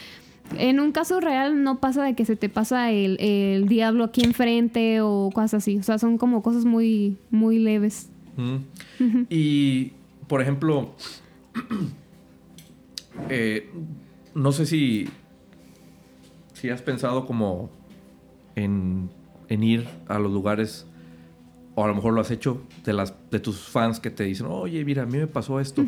En 0.58 0.80
un 0.80 0.94
caso 0.94 1.20
real 1.20 1.62
no 1.62 1.82
pasa 1.82 2.06
de 2.06 2.14
que 2.14 2.24
se 2.24 2.38
te 2.38 2.48
pasa 2.48 2.90
el, 2.92 3.20
el 3.20 3.68
diablo 3.68 4.06
aquí 4.06 4.24
enfrente 4.24 5.02
o 5.02 5.30
cosas 5.34 5.56
así. 5.56 5.78
O 5.78 5.84
sea, 5.84 5.98
son 5.98 6.18
como 6.18 6.42
cosas 6.42 6.64
muy, 6.64 7.18
muy 7.32 7.60
leves. 7.60 8.10
Mm. 8.38 9.24
Y, 9.30 9.92
por 10.28 10.42
ejemplo, 10.42 10.96
eh, 13.30 13.70
no 14.36 14.52
sé 14.52 14.66
si, 14.66 15.10
si 16.60 16.70
has 16.70 16.82
pensado 16.82 17.26
como 17.26 17.70
en, 18.56 19.10
en 19.50 19.64
ir 19.64 19.88
a 20.08 20.20
los 20.20 20.32
lugares, 20.32 20.86
o 21.76 21.84
a 21.84 21.88
lo 21.88 21.96
mejor 21.96 22.14
lo 22.14 22.22
has 22.22 22.32
hecho, 22.32 22.62
de, 22.84 22.94
las, 22.94 23.14
de 23.32 23.40
tus 23.40 23.60
fans 23.60 24.00
que 24.00 24.10
te 24.10 24.24
dicen, 24.24 24.48
oye, 24.50 24.84
mira, 24.84 25.04
a 25.04 25.06
mí 25.06 25.18
me 25.18 25.28
pasó 25.28 25.60
esto. 25.60 25.86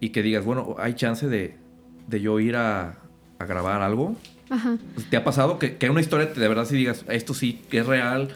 Y 0.00 0.08
que 0.10 0.22
digas, 0.22 0.44
bueno, 0.44 0.74
hay 0.78 0.94
chance 0.94 1.28
de, 1.28 1.54
de 2.08 2.20
yo 2.20 2.40
ir 2.40 2.56
a, 2.56 2.98
a 3.38 3.44
grabar 3.46 3.82
algo. 3.82 4.16
Ajá. 4.50 4.76
¿Te 5.10 5.16
ha 5.16 5.22
pasado 5.24 5.58
que, 5.60 5.76
que 5.76 5.88
una 5.88 6.00
historia 6.00 6.32
te- 6.32 6.40
de 6.40 6.48
verdad 6.48 6.64
si 6.64 6.76
digas, 6.76 7.04
esto 7.08 7.32
sí 7.34 7.62
que 7.70 7.78
es 7.78 7.86
real 7.86 8.28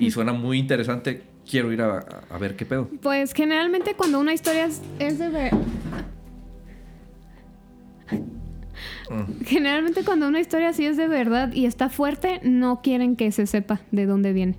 y 0.00 0.10
suena 0.10 0.32
muy 0.32 0.58
interesante, 0.58 1.22
quiero 1.48 1.72
ir 1.72 1.82
a, 1.82 1.98
a 2.28 2.38
ver 2.38 2.56
qué 2.56 2.66
pedo? 2.66 2.88
Pues 3.00 3.32
generalmente 3.32 3.94
cuando 3.94 4.18
una 4.18 4.34
historia 4.34 4.66
es, 4.66 4.82
es 4.98 5.18
de 5.20 5.28
ver... 5.28 5.52
Generalmente 9.44 10.04
cuando 10.04 10.28
una 10.28 10.40
historia 10.40 10.70
así 10.70 10.86
es 10.86 10.96
de 10.96 11.08
verdad 11.08 11.52
y 11.52 11.66
está 11.66 11.88
fuerte, 11.88 12.40
no 12.42 12.80
quieren 12.82 13.16
que 13.16 13.30
se 13.32 13.46
sepa 13.46 13.80
de 13.90 14.06
dónde 14.06 14.32
viene. 14.32 14.56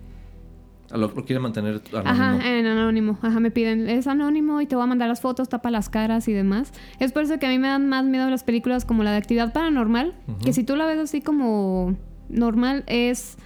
A 0.92 0.98
Lo, 0.98 1.08
lo 1.08 1.26
quieren 1.26 1.42
mantener 1.42 1.82
anónimo. 1.94 2.10
Ajá, 2.10 2.50
en 2.58 2.66
anónimo. 2.68 3.18
Ajá, 3.22 3.40
me 3.40 3.50
piden, 3.50 3.90
es 3.90 4.06
anónimo 4.06 4.62
y 4.62 4.68
te 4.68 4.76
voy 4.76 4.84
a 4.84 4.88
mandar 4.88 5.10
las 5.10 5.20
fotos, 5.20 5.50
tapa 5.50 5.72
las 5.72 5.90
caras 5.90 6.28
y 6.28 6.34
demás. 6.34 6.72
Es 7.00 7.12
por 7.12 7.24
eso 7.24 7.40
que 7.40 7.48
a 7.48 7.50
mí 7.50 7.58
me 7.58 7.68
dan 7.68 7.90
más 7.90 8.06
miedo 8.06 8.30
las 8.30 8.44
películas 8.44 8.86
como 8.86 9.04
la 9.04 9.12
de 9.12 9.18
actividad 9.18 9.52
paranormal, 9.52 10.14
que 10.44 10.54
si 10.54 10.64
tú 10.64 10.76
la 10.76 10.86
ves 10.86 11.00
así 11.00 11.22
como 11.22 11.98
normal 12.30 12.84
es, 12.88 13.38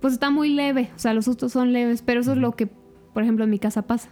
pues 0.00 0.12
está 0.12 0.28
muy 0.28 0.50
leve, 0.50 0.90
o 0.94 0.98
sea, 0.98 1.14
los 1.14 1.24
sustos 1.24 1.52
son 1.52 1.72
leves, 1.72 2.02
pero 2.02 2.20
eso 2.20 2.32
es 2.32 2.38
lo 2.38 2.52
que, 2.52 2.66
por 2.66 3.22
ejemplo, 3.22 3.44
en 3.44 3.50
mi 3.50 3.58
casa 3.58 3.82
pasa. 3.82 4.10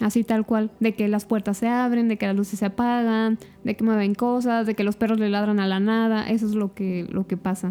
Así 0.00 0.24
tal 0.24 0.46
cual, 0.46 0.70
de 0.80 0.94
que 0.94 1.08
las 1.08 1.26
puertas 1.26 1.58
se 1.58 1.68
abren, 1.68 2.08
de 2.08 2.16
que 2.16 2.26
las 2.26 2.34
luces 2.34 2.58
se 2.58 2.64
apagan, 2.64 3.38
de 3.64 3.76
que 3.76 3.84
mueven 3.84 4.14
cosas, 4.14 4.66
de 4.66 4.74
que 4.74 4.82
los 4.82 4.96
perros 4.96 5.18
le 5.18 5.28
ladran 5.28 5.60
a 5.60 5.66
la 5.66 5.78
nada, 5.78 6.28
eso 6.30 6.46
es 6.46 6.54
lo 6.54 6.72
que, 6.74 7.06
lo 7.10 7.26
que 7.26 7.36
pasa. 7.36 7.68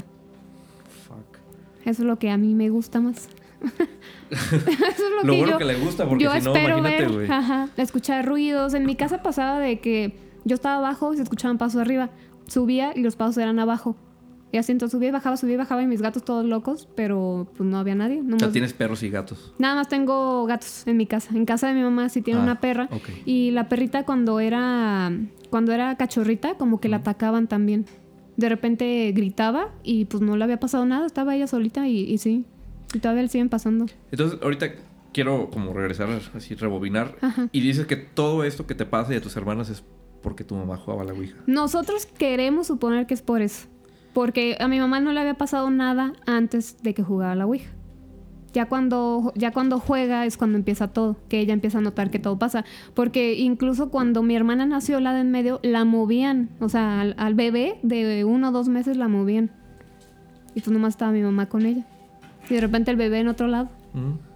Fuck. 1.07 1.39
Eso 1.85 2.03
es 2.03 2.07
lo 2.07 2.19
que 2.19 2.29
a 2.29 2.37
mí 2.37 2.53
me 2.53 2.69
gusta 2.69 2.99
más. 2.99 3.29
eso 4.29 4.55
es 4.61 5.01
lo, 5.01 5.23
Lo 5.23 5.33
que 5.33 5.37
bueno 5.39 5.51
yo, 5.53 5.57
que 5.57 5.65
le 5.65 5.75
gusta, 5.75 6.07
porque 6.07 6.23
yo 6.23 6.31
si 6.33 6.41
no, 6.41 6.53
espero 6.53 6.77
imagínate, 6.77 7.17
ver, 7.17 7.31
ajá, 7.31 7.69
escuchar 7.77 8.25
ruidos. 8.25 8.75
En 8.75 8.85
mi 8.85 8.95
casa 8.95 9.23
pasaba 9.23 9.59
de 9.59 9.79
que 9.79 10.15
yo 10.45 10.53
estaba 10.53 10.77
abajo 10.77 11.13
y 11.13 11.17
se 11.17 11.23
escuchaban 11.23 11.57
pasos 11.57 11.81
arriba. 11.81 12.11
Subía 12.47 12.93
y 12.95 13.01
los 13.01 13.15
pasos 13.15 13.37
eran 13.37 13.57
abajo. 13.57 13.95
Y 14.51 14.57
así 14.57 14.71
entonces 14.71 14.97
subía 14.97 15.09
y 15.09 15.11
bajaba, 15.11 15.37
subía 15.37 15.53
y 15.53 15.57
bajaba 15.57 15.83
y 15.83 15.87
mis 15.87 16.01
gatos 16.01 16.23
todos 16.25 16.43
locos, 16.45 16.87
pero 16.95 17.47
pues 17.55 17.69
no 17.69 17.77
había 17.77 17.93
nadie. 17.95 18.19
O 18.19 18.23
nomás- 18.23 18.39
sea, 18.39 18.51
tienes 18.51 18.73
perros 18.73 19.03
y 19.03 19.09
gatos. 19.09 19.53
Nada 19.59 19.75
más 19.75 19.89
tengo 19.89 20.45
gatos 20.45 20.83
en 20.87 20.97
mi 20.97 21.05
casa. 21.05 21.35
En 21.35 21.45
casa 21.45 21.67
de 21.67 21.73
mi 21.75 21.81
mamá 21.83 22.09
sí 22.09 22.21
tiene 22.21 22.39
Ah, 22.39 22.43
una 22.43 22.59
perra. 22.59 22.89
Y 23.25 23.51
la 23.51 23.69
perrita 23.69 24.05
cuando 24.05 24.39
era 24.39 25.11
cuando 25.51 25.71
era 25.71 25.95
cachorrita, 25.97 26.55
como 26.55 26.79
que 26.79 26.89
la 26.89 26.97
atacaban 26.97 27.47
también. 27.47 27.85
De 28.37 28.49
repente 28.49 29.11
gritaba 29.15 29.69
y 29.83 30.05
pues 30.05 30.21
no 30.23 30.37
le 30.37 30.43
había 30.43 30.59
pasado 30.59 30.85
nada, 30.85 31.05
estaba 31.05 31.35
ella 31.35 31.47
solita 31.47 31.87
y, 31.87 31.99
y 32.01 32.17
sí. 32.17 32.45
Y 32.93 32.99
todavía 32.99 33.23
le 33.23 33.29
siguen 33.29 33.49
pasando. 33.49 33.85
Entonces, 34.11 34.39
ahorita 34.41 34.67
quiero 35.13 35.49
como 35.51 35.73
regresar, 35.73 36.07
así, 36.35 36.55
rebobinar. 36.55 37.17
Ajá. 37.21 37.49
Y 37.51 37.59
dices 37.61 37.85
que 37.85 37.97
todo 37.97 38.43
esto 38.43 38.65
que 38.65 38.73
te 38.75 38.85
pasa 38.85 39.13
y 39.13 39.17
a 39.17 39.21
tus 39.21 39.35
hermanas 39.37 39.69
es 39.69 39.83
porque 40.23 40.43
tu 40.43 40.55
mamá 40.55 40.77
jugaba 40.77 41.03
a 41.03 41.05
la 41.05 41.13
Ouija. 41.13 41.35
Nosotros 41.47 42.05
queremos 42.05 42.67
suponer 42.67 43.05
que 43.07 43.13
es 43.13 43.21
por 43.21 43.41
eso. 43.41 43.67
Porque 44.13 44.57
a 44.59 44.67
mi 44.67 44.79
mamá 44.79 44.99
no 44.99 45.11
le 45.11 45.19
había 45.19 45.35
pasado 45.35 45.69
nada 45.69 46.13
antes 46.25 46.81
de 46.81 46.93
que 46.93 47.03
jugara 47.03 47.35
la 47.35 47.45
Ouija. 47.45 47.69
Ya 48.51 48.65
cuando, 48.65 49.31
ya 49.35 49.51
cuando 49.51 49.79
juega 49.79 50.25
es 50.25 50.35
cuando 50.35 50.57
empieza 50.57 50.87
todo, 50.87 51.17
que 51.29 51.39
ella 51.39 51.53
empieza 51.53 51.77
a 51.77 51.81
notar 51.81 52.09
que 52.09 52.17
todo 52.17 52.39
pasa. 52.39 52.65
Porque 52.95 53.35
incluso 53.35 53.89
cuando 53.89 54.23
mi 54.23 54.35
hermana 54.35 54.65
nació, 54.65 54.99
la 54.99 55.13
de 55.13 55.21
en 55.21 55.31
medio, 55.31 55.59
la 55.61 55.85
movían. 55.85 56.49
O 56.59 56.67
sea, 56.67 57.01
al, 57.01 57.15
al 57.17 57.35
bebé 57.35 57.77
de 57.83 58.25
uno 58.25 58.49
o 58.49 58.51
dos 58.51 58.67
meses 58.67 58.97
la 58.97 59.07
movían. 59.07 59.51
Y 60.55 60.61
pues 60.61 60.71
nomás 60.71 60.93
estaba 60.93 61.11
mi 61.11 61.21
mamá 61.21 61.47
con 61.47 61.65
ella. 61.65 61.85
Y 62.49 62.55
de 62.55 62.61
repente 62.61 62.89
el 62.89 62.97
bebé 62.97 63.19
en 63.19 63.27
otro 63.27 63.47
lado. 63.47 63.69
Mm. 63.93 64.29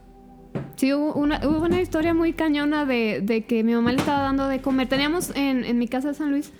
Sí, 0.76 0.94
hubo 0.94 1.14
una, 1.14 1.40
hubo 1.48 1.66
una 1.66 1.82
historia 1.82 2.14
muy 2.14 2.34
cañona 2.34 2.86
de, 2.86 3.22
de 3.22 3.46
que 3.46 3.64
mi 3.64 3.74
mamá 3.74 3.92
le 3.92 3.98
estaba 3.98 4.22
dando 4.22 4.48
de 4.48 4.62
comer. 4.62 4.88
Teníamos 4.88 5.36
en, 5.36 5.66
en 5.66 5.80
mi 5.80 5.88
casa 5.88 6.10
de 6.10 6.14
San 6.14 6.30
Luis 6.30 6.54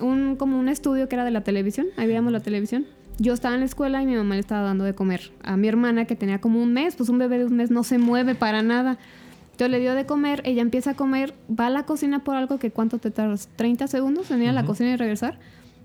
un, 0.00 0.36
como 0.36 0.58
un 0.58 0.68
estudio 0.68 1.08
que 1.08 1.16
era 1.16 1.24
de 1.24 1.30
la 1.30 1.42
televisión. 1.42 1.86
Ahí 1.96 2.06
veíamos 2.06 2.32
la 2.32 2.40
televisión. 2.40 2.86
Yo 3.18 3.32
estaba 3.32 3.54
en 3.54 3.60
la 3.60 3.66
escuela 3.66 4.02
y 4.02 4.06
mi 4.06 4.14
mamá 4.14 4.34
le 4.34 4.40
estaba 4.40 4.62
dando 4.62 4.84
de 4.84 4.94
comer 4.94 5.32
a 5.42 5.56
mi 5.56 5.66
hermana 5.68 6.04
que 6.04 6.14
tenía 6.14 6.40
como 6.40 6.62
un 6.62 6.72
mes. 6.72 6.96
Pues 6.96 7.08
un 7.08 7.18
bebé 7.18 7.38
de 7.38 7.46
un 7.46 7.56
mes 7.56 7.70
no 7.70 7.82
se 7.82 7.98
mueve 7.98 8.34
para 8.34 8.62
nada. 8.62 8.98
Entonces 9.52 9.72
le 9.72 9.80
dio 9.80 9.94
de 9.94 10.06
comer, 10.06 10.40
ella 10.44 10.62
empieza 10.62 10.90
a 10.90 10.94
comer, 10.94 11.34
va 11.48 11.66
a 11.66 11.70
la 11.70 11.84
cocina 11.84 12.20
por 12.20 12.36
algo 12.36 12.60
que 12.60 12.70
cuánto 12.70 12.98
te 12.98 13.10
tardas, 13.10 13.48
30 13.56 13.88
segundos 13.88 14.30
en 14.30 14.42
ir 14.42 14.48
a 14.48 14.52
la 14.52 14.64
cocina 14.64 14.90
y 14.90 14.96
regresar. 14.96 15.40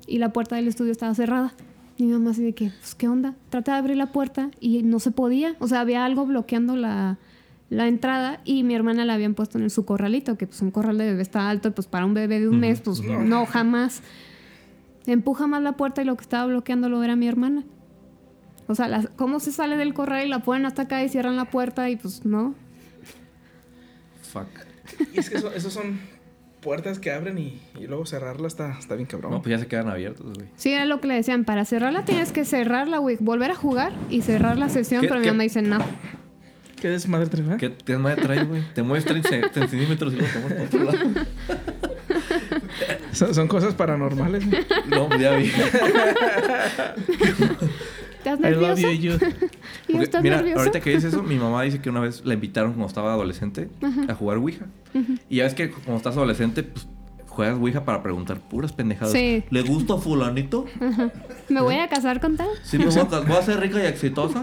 Y 0.05 0.19
la 0.19 0.31
puerta 0.31 0.55
del 0.55 0.67
estudio 0.67 0.91
estaba 0.91 1.15
cerrada. 1.15 1.53
Y 1.97 2.03
mi 2.03 2.13
mamá 2.13 2.31
así 2.31 2.43
de 2.43 2.53
que, 2.53 2.69
pues, 2.69 2.93
¿qué 2.93 3.07
onda? 3.07 3.33
Trata 3.49 3.73
de 3.73 3.79
abrir 3.79 3.97
la 3.97 4.11
puerta 4.11 4.51
y 4.59 4.83
no 4.83 4.99
se 4.99 5.09
podía. 5.09 5.55
O 5.59 5.67
sea, 5.67 5.81
había 5.81 6.05
algo 6.05 6.25
bloqueando 6.27 6.75
la, 6.75 7.17
la 7.73 7.87
entrada 7.87 8.39
y 8.45 8.63
mi 8.63 8.75
hermana 8.75 9.03
la 9.05 9.13
habían 9.15 9.33
puesto 9.33 9.57
en 9.59 9.69
su 9.69 9.83
corralito, 9.85 10.37
que 10.37 10.47
pues 10.47 10.61
un 10.61 10.71
corral 10.71 10.97
de 10.97 11.05
bebé 11.05 11.21
está 11.21 11.49
alto 11.49 11.67
y 11.69 11.71
pues 11.71 11.87
para 11.87 12.05
un 12.05 12.13
bebé 12.13 12.39
de 12.39 12.47
un 12.47 12.59
mes, 12.59 12.81
pues 12.81 13.01
no, 13.03 13.45
jamás. 13.45 14.01
Empuja 15.05 15.47
más 15.47 15.61
la 15.61 15.73
puerta 15.73 16.01
y 16.01 16.05
lo 16.05 16.15
que 16.15 16.21
estaba 16.21 16.45
bloqueándolo 16.45 17.03
era 17.03 17.15
mi 17.15 17.27
hermana. 17.27 17.63
O 18.67 18.75
sea, 18.75 18.87
las- 18.87 19.09
¿cómo 19.17 19.39
se 19.41 19.51
sale 19.51 19.75
del 19.75 19.93
corral 19.93 20.25
y 20.25 20.29
la 20.29 20.39
ponen 20.43 20.65
hasta 20.65 20.83
acá 20.83 21.03
y 21.03 21.09
cierran 21.09 21.35
la 21.35 21.45
puerta 21.45 21.89
y 21.89 21.97
pues 21.97 22.25
no? 22.25 22.55
Fuck. 24.31 24.47
Y 25.13 25.19
es 25.19 25.29
que 25.29 25.37
eso, 25.37 25.51
esos 25.53 25.73
son 25.73 25.99
puertas 26.61 26.99
que 26.99 27.11
abren 27.11 27.37
y, 27.37 27.59
y 27.79 27.87
luego 27.87 28.05
cerrarlas 28.05 28.53
está, 28.53 28.77
está 28.79 28.95
bien 28.95 29.05
cabrón. 29.07 29.31
No, 29.31 29.41
pues 29.41 29.51
ya 29.51 29.59
se 29.59 29.67
quedan 29.67 29.89
abiertos, 29.89 30.33
güey. 30.33 30.47
Sí, 30.55 30.71
era 30.71 30.85
lo 30.85 31.01
que 31.01 31.07
le 31.09 31.15
decían, 31.15 31.43
para 31.43 31.65
cerrarla 31.65 32.05
tienes 32.05 32.31
que 32.31 32.45
cerrarla, 32.45 32.99
güey, 32.99 33.17
volver 33.19 33.51
a 33.51 33.55
jugar 33.55 33.91
y 34.09 34.21
cerrar 34.21 34.57
la 34.57 34.69
sesión, 34.69 35.01
¿Qué- 35.01 35.07
pero 35.09 35.19
mi 35.19 35.27
mamá 35.27 35.43
dice 35.43 35.61
no. 35.61 35.79
¿Qué 36.83 36.89
desmadre 36.89 37.27
traes, 37.27 37.45
verdad? 37.47 37.59
¿Qué 37.61 37.69
te 37.69 37.97
madre 37.97 38.21
traes, 38.21 38.45
güey? 38.45 38.61
Te 38.75 38.83
mueves 38.83 39.05
30 39.05 39.29
ce- 39.29 39.49
centímetros 39.53 40.13
y 40.13 40.17
lo 40.17 40.25
tomas 40.25 40.51
por 40.51 40.61
otro 40.65 40.83
lado. 40.83 40.99
Son, 43.13 43.33
son 43.33 43.47
cosas 43.47 43.73
paranormales. 43.73 44.45
güey. 44.45 44.65
No, 44.89 45.07
ya 45.17 45.35
vi. 45.37 45.45
¿Estás 48.17 48.39
I 48.39 48.43
love 48.55 48.79
nervioso? 48.79 48.91
you, 48.91 48.91
you. 48.91 49.13
¿Y 49.87 49.91
Porque, 49.91 50.03
estás 50.03 50.23
mira, 50.23 50.37
nervioso? 50.37 50.59
ahorita 50.59 50.79
que 50.81 50.89
dices 50.91 51.05
eso, 51.13 51.23
mi 51.23 51.35
mamá 51.35 51.61
dice 51.63 51.79
que 51.81 51.89
una 51.89 51.99
vez 52.01 52.21
la 52.25 52.33
invitaron 52.33 52.71
cuando 52.71 52.87
estaba 52.87 53.13
adolescente 53.13 53.69
a 54.07 54.13
jugar 54.15 54.37
Ouija. 54.37 54.65
Y 55.29 55.37
ya 55.37 55.43
ves 55.43 55.53
que 55.53 55.69
cuando 55.71 55.97
estás 55.97 56.15
adolescente, 56.17 56.63
pues 56.63 56.87
juegas 57.33 57.57
Ouija 57.59 57.83
para 57.85 58.01
preguntar 58.03 58.39
puras 58.39 58.71
pendejadas. 58.71 59.11
Sí. 59.13 59.43
¿Le 59.49 59.61
gusta 59.63 59.95
a 59.95 59.97
fulanito? 59.97 60.65
¿Me 61.49 61.61
voy 61.61 61.75
a 61.75 61.87
casar 61.89 62.19
con 62.21 62.37
tal? 62.37 62.47
Sí, 62.63 62.77
me 62.77 62.85
voy 62.85 62.97
a, 62.99 63.03
voy 63.03 63.35
a 63.37 63.41
ser 63.41 63.59
rica 63.59 63.81
y 63.83 63.85
exitosa. 63.87 64.41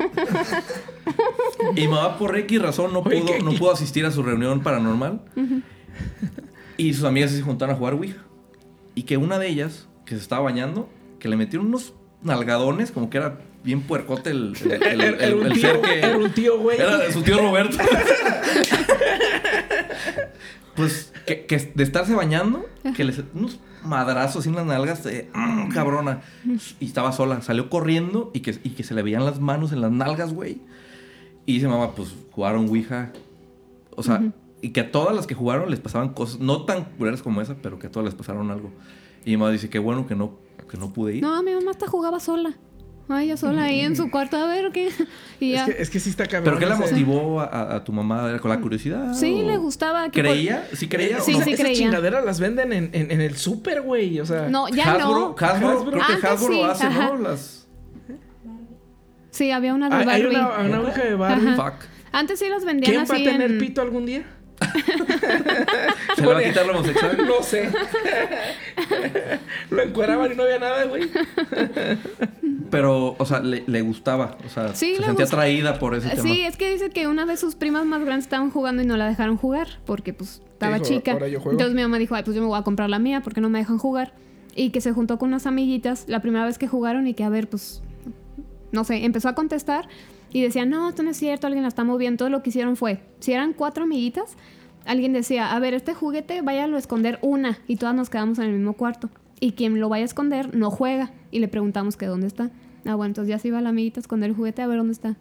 y 1.76 1.86
mamá 1.88 2.18
por 2.18 2.36
X 2.36 2.60
razón 2.60 2.92
no 2.92 3.02
pudo, 3.02 3.38
no 3.44 3.52
pudo 3.52 3.72
asistir 3.72 4.04
a 4.06 4.10
su 4.10 4.22
reunión 4.22 4.60
paranormal. 4.62 5.20
Y 6.76 6.94
sus 6.94 7.04
amigas 7.04 7.30
se 7.30 7.42
juntaron 7.42 7.74
a 7.74 7.78
jugar 7.78 7.94
Ouija. 7.94 8.18
Y 8.94 9.04
que 9.04 9.16
una 9.16 9.38
de 9.38 9.48
ellas, 9.48 9.88
que 10.04 10.14
se 10.16 10.20
estaba 10.20 10.42
bañando, 10.42 10.88
que 11.18 11.28
le 11.28 11.36
metieron 11.36 11.66
unos 11.68 11.94
nalgadones, 12.22 12.90
como 12.90 13.08
que 13.08 13.18
era 13.18 13.38
bien 13.62 13.82
puercote 13.82 14.30
el, 14.30 14.54
el, 14.64 14.82
el- 14.82 15.00
el- 15.00 15.20
Era 15.20 15.36
un 15.36 15.46
el 15.46 15.52
tío, 15.52 15.60
ser 15.70 15.80
que... 15.80 15.98
era 15.98 16.16
un 16.16 16.30
tío, 16.32 16.58
güey. 16.58 16.78
Era 16.80 17.12
su 17.12 17.22
tío 17.22 17.38
Roberto. 17.38 17.76
pues 20.74 21.09
que, 21.26 21.46
que 21.46 21.72
de 21.74 21.82
estarse 21.82 22.14
bañando, 22.14 22.64
que 22.96 23.04
les 23.04 23.22
unos 23.34 23.58
madrazos 23.84 24.46
en 24.46 24.54
las 24.54 24.66
nalgas, 24.66 25.04
de, 25.04 25.30
"Mm, 25.34 25.68
cabrona. 25.70 26.20
Y 26.80 26.84
estaba 26.86 27.12
sola, 27.12 27.40
salió 27.42 27.70
corriendo 27.70 28.30
y 28.34 28.40
que, 28.40 28.58
y 28.62 28.70
que 28.70 28.82
se 28.84 28.94
le 28.94 29.02
veían 29.02 29.24
las 29.24 29.40
manos 29.40 29.72
en 29.72 29.80
las 29.80 29.90
nalgas, 29.90 30.32
güey. 30.34 30.60
Y 31.46 31.54
dice 31.54 31.68
mamá, 31.68 31.92
pues 31.94 32.14
jugaron 32.32 32.68
Ouija. 32.68 33.12
O 33.96 34.02
sea, 34.02 34.22
y 34.62 34.70
que 34.70 34.80
a 34.80 34.90
todas 34.92 35.14
las 35.14 35.26
que 35.26 35.34
jugaron 35.34 35.70
les 35.70 35.80
pasaban 35.80 36.10
cosas, 36.10 36.38
no 36.40 36.64
tan 36.64 36.84
culeras 36.84 37.22
como 37.22 37.40
esa, 37.40 37.56
pero 37.56 37.78
que 37.78 37.86
a 37.86 37.90
todas 37.90 38.04
les 38.04 38.14
pasaron 38.14 38.50
algo. 38.50 38.70
Y 39.24 39.30
mi 39.30 39.36
mamá 39.38 39.50
dice, 39.50 39.68
qué 39.70 39.78
bueno 39.78 40.06
que 40.06 40.14
no, 40.14 40.32
que 40.70 40.76
no 40.76 40.92
pude 40.92 41.16
ir. 41.16 41.22
No, 41.22 41.42
mi 41.42 41.52
mamá 41.54 41.70
hasta 41.70 41.86
jugaba 41.86 42.20
sola. 42.20 42.54
Ay, 43.12 43.26
ella 43.26 43.36
sola 43.36 43.64
ahí 43.64 43.80
en 43.80 43.96
su 43.96 44.10
cuarto, 44.12 44.36
a 44.36 44.46
ver 44.46 44.70
qué. 44.72 44.88
Y 45.40 45.52
Es 45.54 45.58
ya. 45.58 45.66
que, 45.66 45.82
es 45.82 45.90
que 45.90 46.00
sí 46.00 46.10
está 46.10 46.26
cabrón. 46.26 46.44
¿Pero 46.44 46.58
qué 46.58 46.66
la 46.66 46.76
motivó 46.76 47.40
a, 47.40 47.44
a- 47.44 47.76
a 47.76 47.84
tu 47.84 47.92
mamá? 47.92 48.28
¿Era 48.28 48.38
¿Con 48.38 48.50
la 48.50 48.60
curiosidad? 48.60 49.14
Sí, 49.14 49.40
o- 49.42 49.46
le 49.46 49.56
gustaba. 49.56 50.10
que 50.10 50.22
por- 50.22 50.30
¿Creía? 50.32 50.66
¿Sí 50.74 50.88
creía 50.88 51.18
o 51.18 51.20
Sí, 51.20 51.32
no? 51.32 51.38
Esa- 51.38 51.44
sí 51.46 51.52
esas 51.52 51.64
creía. 51.66 51.78
chingaderas 51.78 52.24
las 52.24 52.38
venden 52.40 52.72
en, 52.72 52.90
en, 52.92 53.10
en 53.10 53.20
el 53.20 53.36
súper, 53.36 53.82
güey. 53.82 54.20
O 54.20 54.26
sea, 54.26 54.48
No, 54.48 54.68
ya 54.68 54.92
Hasbro, 54.92 55.08
no. 55.10 55.36
Hasbro, 55.38 55.68
Hasbro. 55.70 55.90
creo 55.92 56.06
que 56.20 56.26
Hasbro 56.26 56.52
sí, 56.54 56.62
hace, 56.62 56.86
ajá. 56.86 57.06
¿no? 57.08 57.16
Las... 57.18 57.66
Sí, 59.30 59.50
había 59.50 59.74
una 59.74 59.88
de 59.88 59.94
hay, 59.94 60.00
hay 60.08 60.22
Barbie. 60.24 60.36
una, 60.36 60.58
una 60.58 60.80
ouija 60.80 61.04
de 61.04 61.14
Barbie. 61.14 61.54
Fuck. 61.54 61.74
Antes 62.12 62.38
sí 62.40 62.48
las 62.48 62.64
vendían 62.64 62.90
¿Quién 62.92 63.04
va 63.08 63.12
a 63.12 63.16
así 63.16 63.24
tener 63.24 63.50
en... 63.52 63.58
pito 63.58 63.80
algún 63.80 64.04
día? 64.06 64.24
¿Se 66.16 66.22
le 66.22 66.26
va 66.32 66.38
a 66.38 66.42
quitar 66.42 66.66
lo 66.66 66.72
homosexual? 66.74 67.18
No 67.26 67.42
sé. 67.42 67.70
Lo 69.70 69.82
encueraban 69.82 70.32
y 70.32 70.34
no 70.34 70.42
había 70.42 70.58
nada, 70.58 70.84
güey. 70.84 71.08
Pero, 72.70 73.14
o 73.18 73.26
sea, 73.26 73.40
le, 73.40 73.64
le 73.66 73.80
gustaba. 73.82 74.36
O 74.44 74.48
sea, 74.48 74.74
Sí, 74.74 74.96
se 74.96 75.02
sentía 75.04 75.24
gust- 75.26 75.28
atraída 75.32 75.78
por 75.78 75.94
ese 75.94 76.08
tema. 76.10 76.22
Sí, 76.22 76.42
es 76.42 76.56
que 76.56 76.70
dice 76.72 76.90
que 76.90 77.06
una 77.06 77.26
de 77.26 77.36
sus 77.36 77.54
primas 77.54 77.84
más 77.84 78.04
grandes 78.04 78.24
estaban 78.26 78.50
jugando 78.50 78.82
y 78.82 78.86
no 78.86 78.96
la 78.96 79.08
dejaron 79.08 79.36
jugar 79.36 79.68
porque 79.86 80.12
pues 80.12 80.42
estaba 80.52 80.74
dijo, 80.78 80.86
chica. 80.86 81.12
"Ahora 81.12 81.28
yo 81.28 81.38
juego"? 81.40 81.52
Entonces 81.52 81.74
mi 81.74 81.82
mamá 81.82 81.98
dijo, 81.98 82.14
ay, 82.14 82.22
pues 82.22 82.34
yo 82.36 82.42
me 82.42 82.48
voy 82.48 82.58
a 82.58 82.62
comprar 82.62 82.90
la 82.90 82.98
mía 82.98 83.20
porque 83.22 83.40
no 83.40 83.48
me 83.48 83.58
dejan 83.58 83.78
jugar. 83.78 84.12
Y 84.54 84.70
que 84.70 84.80
se 84.80 84.92
juntó 84.92 85.18
con 85.18 85.28
unas 85.28 85.46
amiguitas 85.46 86.04
la 86.08 86.20
primera 86.20 86.44
vez 86.44 86.58
que 86.58 86.66
jugaron 86.68 87.06
y 87.06 87.14
que 87.14 87.24
a 87.24 87.28
ver, 87.28 87.48
pues, 87.48 87.82
no 88.72 88.84
sé, 88.84 89.04
empezó 89.04 89.28
a 89.28 89.34
contestar 89.34 89.88
y 90.32 90.42
decía, 90.42 90.64
no, 90.64 90.88
esto 90.88 91.02
no 91.02 91.10
es 91.10 91.16
cierto, 91.16 91.46
alguien 91.46 91.62
la 91.62 91.68
está 91.68 91.82
moviendo. 91.84 92.18
Todo 92.18 92.30
lo 92.30 92.42
que 92.42 92.50
hicieron 92.50 92.76
fue, 92.76 93.00
si 93.20 93.32
eran 93.32 93.52
cuatro 93.52 93.84
amiguitas, 93.84 94.36
alguien 94.84 95.12
decía, 95.12 95.52
a 95.54 95.58
ver, 95.60 95.74
este 95.74 95.94
juguete 95.94 96.42
váyalo 96.42 96.76
a 96.76 96.78
esconder 96.78 97.18
una 97.22 97.58
y 97.66 97.76
todas 97.76 97.94
nos 97.94 98.10
quedamos 98.10 98.38
en 98.38 98.46
el 98.46 98.52
mismo 98.52 98.74
cuarto. 98.74 99.10
Y 99.40 99.52
quien 99.52 99.80
lo 99.80 99.88
vaya 99.88 100.02
a 100.02 100.06
esconder 100.06 100.54
no 100.54 100.70
juega. 100.70 101.10
Y 101.30 101.40
le 101.40 101.48
preguntamos 101.48 101.96
que 101.96 102.06
dónde 102.06 102.26
está. 102.26 102.50
Ah, 102.84 102.94
bueno, 102.94 103.10
entonces 103.10 103.30
ya 103.30 103.38
se 103.38 103.48
iba 103.48 103.60
la 103.60 103.70
amiguita 103.70 104.00
a 104.00 104.02
esconder 104.02 104.30
el 104.30 104.36
juguete 104.36 104.62
a 104.62 104.66
ver 104.66 104.78
dónde 104.78 104.92
está. 104.92 105.16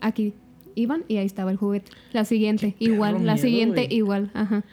Aquí. 0.00 0.34
Iban 0.74 1.04
y 1.08 1.18
ahí 1.18 1.26
estaba 1.26 1.50
el 1.50 1.56
juguete. 1.56 1.90
La 2.12 2.24
siguiente, 2.24 2.74
Qué 2.78 2.84
perro 2.86 2.94
igual. 2.94 3.12
La 3.14 3.34
miedo, 3.34 3.36
siguiente, 3.38 3.84
güey. 3.84 3.96
igual. 3.96 4.30
Ajá. 4.34 4.64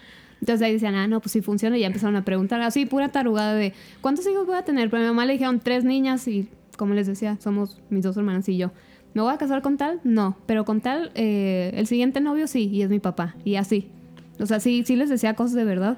Entonces 0.41 0.65
ahí 0.65 0.73
decían, 0.73 0.95
ah, 0.95 1.07
no, 1.07 1.19
pues 1.19 1.31
si 1.33 1.41
funciona. 1.41 1.77
Y 1.77 1.81
ya 1.81 1.87
empezaron 1.87 2.15
a 2.15 2.23
preguntar. 2.23 2.61
Así, 2.61 2.85
pura 2.85 3.09
tarugada 3.09 3.53
de, 3.53 3.73
¿cuántos 4.01 4.25
hijos 4.27 4.45
voy 4.45 4.55
a 4.55 4.63
tener? 4.63 4.89
Pero 4.89 5.01
a 5.01 5.05
mi 5.05 5.09
mamá 5.09 5.25
le 5.25 5.33
dijeron 5.33 5.59
tres 5.59 5.83
niñas 5.83 6.27
y, 6.27 6.49
como 6.77 6.93
les 6.93 7.07
decía, 7.07 7.37
somos 7.41 7.81
mis 7.89 8.03
dos 8.03 8.15
hermanas 8.17 8.47
y 8.49 8.57
yo. 8.57 8.71
¿Me 9.13 9.21
voy 9.21 9.33
a 9.33 9.37
casar 9.37 9.61
con 9.61 9.77
tal? 9.77 9.99
No. 10.03 10.37
Pero 10.45 10.65
con 10.65 10.81
tal, 10.81 11.11
eh, 11.15 11.71
el 11.75 11.87
siguiente 11.87 12.21
novio 12.21 12.47
sí, 12.47 12.69
y 12.71 12.81
es 12.81 12.89
mi 12.89 12.99
papá. 12.99 13.35
Y 13.43 13.55
así. 13.55 13.89
O 14.39 14.45
sea, 14.45 14.59
sí, 14.59 14.83
sí 14.85 14.95
les 14.95 15.09
decía 15.09 15.35
cosas 15.35 15.53
de 15.55 15.63
verdad. 15.65 15.97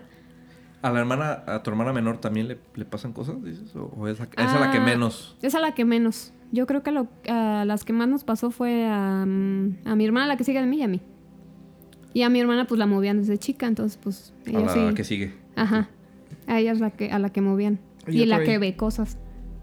¿A 0.82 0.90
la 0.90 1.00
hermana, 1.00 1.44
a 1.46 1.62
tu 1.62 1.70
hermana 1.70 1.94
menor 1.94 2.18
también 2.20 2.48
le, 2.48 2.58
le 2.76 2.86
pasan 2.86 3.14
cosas, 3.14 3.44
dices? 3.44 3.76
¿O, 3.76 3.84
o 3.98 4.08
es, 4.08 4.20
a, 4.20 4.24
es 4.24 4.30
a 4.50 4.60
la 4.60 4.72
que 4.72 4.80
Ah, 4.80 4.84
menos? 4.84 5.38
Es 5.42 5.54
a 5.54 5.60
la 5.60 5.74
que 5.76 5.86
menos. 5.86 6.34
Yo 6.52 6.66
creo 6.66 6.82
que 6.84 6.92
lo, 6.92 7.08
a 7.30 7.64
las 7.66 7.86
que 7.86 7.94
más 7.94 8.08
nos 8.10 8.24
pasó 8.24 8.50
fue 8.52 8.86
a, 8.88 9.22
a 9.22 9.26
mi 9.26 10.06
hermana, 10.06 10.26
la 10.28 10.38
que 10.38 10.44
sigue 10.44 10.60
de 10.60 10.66
mí 10.68 10.78
y 10.80 10.84
a 10.84 10.88
mí. 10.88 11.00
Y 12.14 12.24
a 12.24 12.30
mi 12.30 12.40
hermana 12.42 12.66
pues 12.66 12.80
la 12.80 12.88
movían 12.88 13.20
desde 13.20 13.38
chica, 13.38 13.68
entonces 13.68 13.98
pues 14.02 14.34
A 14.48 14.60
la 14.60 14.74
sí. 14.74 14.80
que 14.96 15.04
sigue. 15.04 15.34
Ajá. 15.56 15.88
A 16.48 16.60
ella 16.60 16.72
es 16.72 16.80
la 16.82 16.90
que, 16.92 17.12
a 17.12 17.20
la 17.20 17.30
que 17.30 17.42
movían. 17.42 17.80
Y 18.08 18.26
la 18.26 18.42
que 18.44 18.58
ve 18.58 18.76
cosas. 18.76 19.18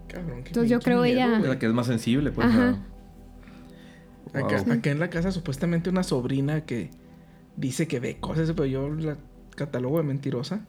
Cabrón, 0.07 0.41
qué 0.43 0.47
Entonces 0.49 0.71
yo 0.71 0.79
creo 0.79 1.01
miedo, 1.03 1.15
ella- 1.17 1.39
la 1.39 1.59
que 1.59 1.65
es 1.67 1.73
más 1.73 1.85
sensible, 1.87 2.31
pues. 2.31 2.47
Ajá. 2.47 2.69
a- 4.33 4.39
Acá, 4.39 4.63
Wow. 4.63 4.73
acá 4.73 4.89
en 4.91 4.99
la 4.99 5.09
casa 5.09 5.31
supuestamente 5.31 5.89
una 5.89 6.03
sobrina 6.03 6.61
que 6.61 6.91
dice 7.59 7.87
que 7.87 7.99
ve 7.99 8.17
cosas, 8.19 8.51
pero 8.53 8.65
yo 8.65 8.89
la 8.89 9.17
catalogo 9.55 9.97
de 9.97 10.03
mentirosa. 10.03 10.61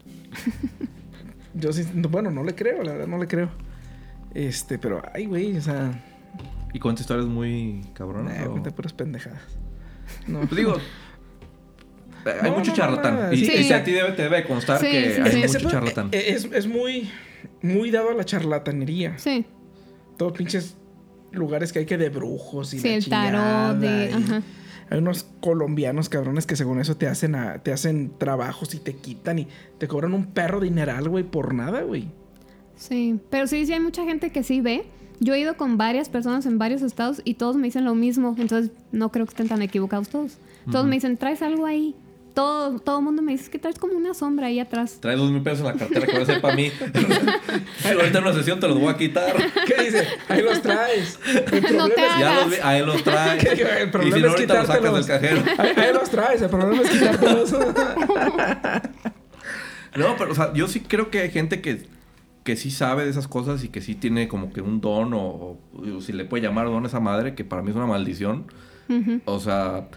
yo 1.53 1.73
sí, 1.73 1.85
no, 1.93 2.09
bueno, 2.09 2.31
no 2.31 2.43
le 2.43 2.55
creo, 2.55 2.83
la 2.83 2.93
verdad 2.93 3.07
no 3.07 3.17
le 3.17 3.27
creo. 3.27 3.49
Este, 4.33 4.77
pero 4.77 5.01
ay, 5.13 5.25
güey, 5.25 5.57
o 5.57 5.61
sea, 5.61 6.03
¿Y 6.73 6.79
cuenta 6.79 7.01
historias 7.01 7.27
muy 7.27 7.81
cabronas? 7.93 8.47
o- 8.47 8.51
cuenta 8.51 8.71
puras 8.71 8.93
pendejadas. 8.93 9.41
No. 10.27 10.39
Pues 10.41 10.55
digo, 10.55 10.75
hay 12.25 12.49
No, 12.51 12.57
mucho 12.57 12.71
no, 12.71 12.71
no, 12.71 12.73
charlatán. 12.75 13.15
nada, 13.15 13.33
y, 13.33 13.45
sí. 13.45 13.51
y 13.67 13.73
a 13.73 13.83
ti 13.83 13.91
debe, 13.91 14.11
te 14.11 14.23
debe 14.23 14.43
constar 14.45 14.79
Sí, 14.79 14.87
que 14.91 15.15
sí, 15.15 15.21
hay 15.21 15.31
sí. 15.31 15.37
mucho 15.39 15.57
Ese- 15.57 15.67
charlatán. 15.67 16.09
eh, 16.11 16.25
Es, 16.29 16.45
es 16.45 16.67
muy, 16.67 17.09
muy 17.61 17.91
dado 17.91 18.09
a 18.09 18.13
la 18.13 18.23
charlatanería. 18.25 19.17
Sí. 19.17 19.45
Todos 20.17 20.33
pinches 20.33 20.77
lugares 21.31 21.71
que 21.73 21.79
hay 21.79 21.85
que 21.85 21.97
de 21.97 22.09
brujos 22.09 22.73
y 22.73 22.79
Sí, 22.79 22.87
la 22.89 22.95
el 22.95 23.05
tarot, 23.09 23.77
de. 23.79 24.09
y- 24.09 24.13
Ajá. 24.13 24.41
Hay 24.91 24.99
unos 24.99 25.25
colombianos 25.39 26.09
cabrones 26.09 26.45
que 26.45 26.55
según 26.55 26.79
eso 26.79 26.95
te 26.97 27.07
hacen 27.07 27.33
a- 27.33 27.57
te 27.63 27.71
hacen 27.73 28.11
trabajos 28.17 28.75
y 28.75 28.79
te 28.79 28.93
quitan 28.93 29.39
y 29.39 29.47
te 29.79 29.87
cobran 29.87 30.13
un 30.13 30.25
perro 30.27 30.59
dineral, 30.59 31.09
güey, 31.09 31.23
por 31.23 31.53
nada, 31.55 31.81
güey. 31.81 32.09
Sí. 32.75 33.19
Pero 33.29 33.47
sí, 33.47 33.65
sí 33.65 33.73
hay 33.73 33.79
mucha 33.79 34.03
gente 34.05 34.31
que 34.31 34.43
sí 34.43 34.61
ve. 34.61 34.83
Yo 35.19 35.33
he 35.33 35.39
ido 35.39 35.55
con 35.55 35.77
varias 35.77 36.09
personas 36.09 36.45
en 36.45 36.57
varios 36.57 36.81
estados 36.81 37.21
y 37.23 37.35
todos 37.35 37.55
me 37.55 37.63
dicen 37.67 37.85
lo 37.85 37.95
mismo. 37.95 38.35
Entonces 38.37 38.71
no 38.91 39.11
creo 39.11 39.25
que 39.25 39.31
estén 39.31 39.47
tan 39.47 39.61
equivocados 39.61 40.09
todos. 40.09 40.37
Todos 40.71 40.85
me 40.85 40.95
dicen, 40.95 41.15
traes 41.17 41.41
algo 41.41 41.65
ahí. 41.65 41.95
Todo, 42.33 42.79
todo 42.79 42.99
el 42.99 43.03
mundo 43.03 43.21
me 43.21 43.31
dice 43.33 43.43
"Es 43.45 43.49
que 43.49 43.59
traes 43.59 43.77
como 43.77 43.93
una 43.93 44.13
sombra 44.13 44.47
ahí 44.47 44.59
atrás. 44.59 44.99
Trae 45.01 45.15
dos 45.15 45.31
mil 45.31 45.41
pesos 45.41 45.59
en 45.59 45.65
la 45.65 45.73
cartera 45.73 46.05
que 46.07 46.13
va 46.17 46.23
a 46.23 46.25
ser 46.25 46.41
para 46.41 46.55
mí. 46.55 46.71
Ahorita 47.85 48.17
en 48.19 48.23
una 48.23 48.33
sesión 48.33 48.59
te 48.59 48.67
los 48.67 48.79
voy 48.79 48.89
a 48.89 48.97
quitar. 48.97 49.33
¿Qué 49.67 49.83
dice? 49.83 50.07
Ahí 50.29 50.41
los 50.41 50.61
traes. 50.61 51.19
El 51.51 51.61
problema 51.61 51.89
te 51.89 52.05
es-. 52.05 52.19
Ya 52.19 52.35
los 52.35 52.49
vi, 52.49 52.55
ahí 52.63 52.85
los 52.85 53.03
traes. 53.03 53.43
Que- 53.43 53.49
que 53.55 53.61
el 53.63 53.87
y 53.87 53.91
problema 53.91 54.15
si 54.15 54.21
no, 54.21 54.27
es 54.27 54.33
ahorita 54.33 54.53
los 54.59 54.67
sacas 54.67 54.93
del 54.93 55.05
cajero. 55.05 55.43
Ahí, 55.57 55.69
ahí 55.75 55.93
los 55.93 56.09
traes, 56.09 56.41
el 56.41 56.49
problema 56.49 56.81
es 56.83 56.89
quitártelos. 56.89 57.55
No, 59.95 60.15
pero, 60.17 60.31
o 60.31 60.35
sea, 60.35 60.53
yo 60.53 60.67
sí 60.69 60.79
creo 60.79 61.09
que 61.09 61.19
hay 61.19 61.31
gente 61.31 61.59
que, 61.61 61.85
que 62.45 62.55
sí 62.55 62.71
sabe 62.71 63.03
de 63.03 63.09
esas 63.09 63.27
cosas 63.27 63.61
y 63.65 63.67
que 63.67 63.81
sí 63.81 63.93
tiene 63.93 64.29
como 64.29 64.53
que 64.53 64.61
un 64.61 64.79
don 64.79 65.13
o, 65.13 65.57
o 65.73 66.01
si 66.01 66.13
le 66.13 66.23
puede 66.23 66.43
llamar 66.43 66.67
don 66.67 66.85
a 66.85 66.87
esa 66.87 67.01
madre, 67.01 67.35
que 67.35 67.43
para 67.43 67.61
mí 67.61 67.71
es 67.71 67.75
una 67.75 67.87
maldición. 67.87 68.45
O 69.25 69.39
sea, 69.39 69.87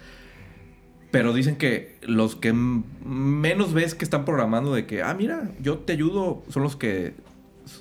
pero 1.14 1.32
dicen 1.32 1.54
que 1.54 1.96
los 2.02 2.34
que 2.34 2.52
menos 2.52 3.72
ves 3.72 3.94
que 3.94 4.04
están 4.04 4.24
programando 4.24 4.74
de 4.74 4.84
que, 4.84 5.00
ah, 5.04 5.14
mira, 5.14 5.48
yo 5.62 5.78
te 5.78 5.92
ayudo, 5.92 6.42
son 6.48 6.64
los 6.64 6.74
que 6.74 7.14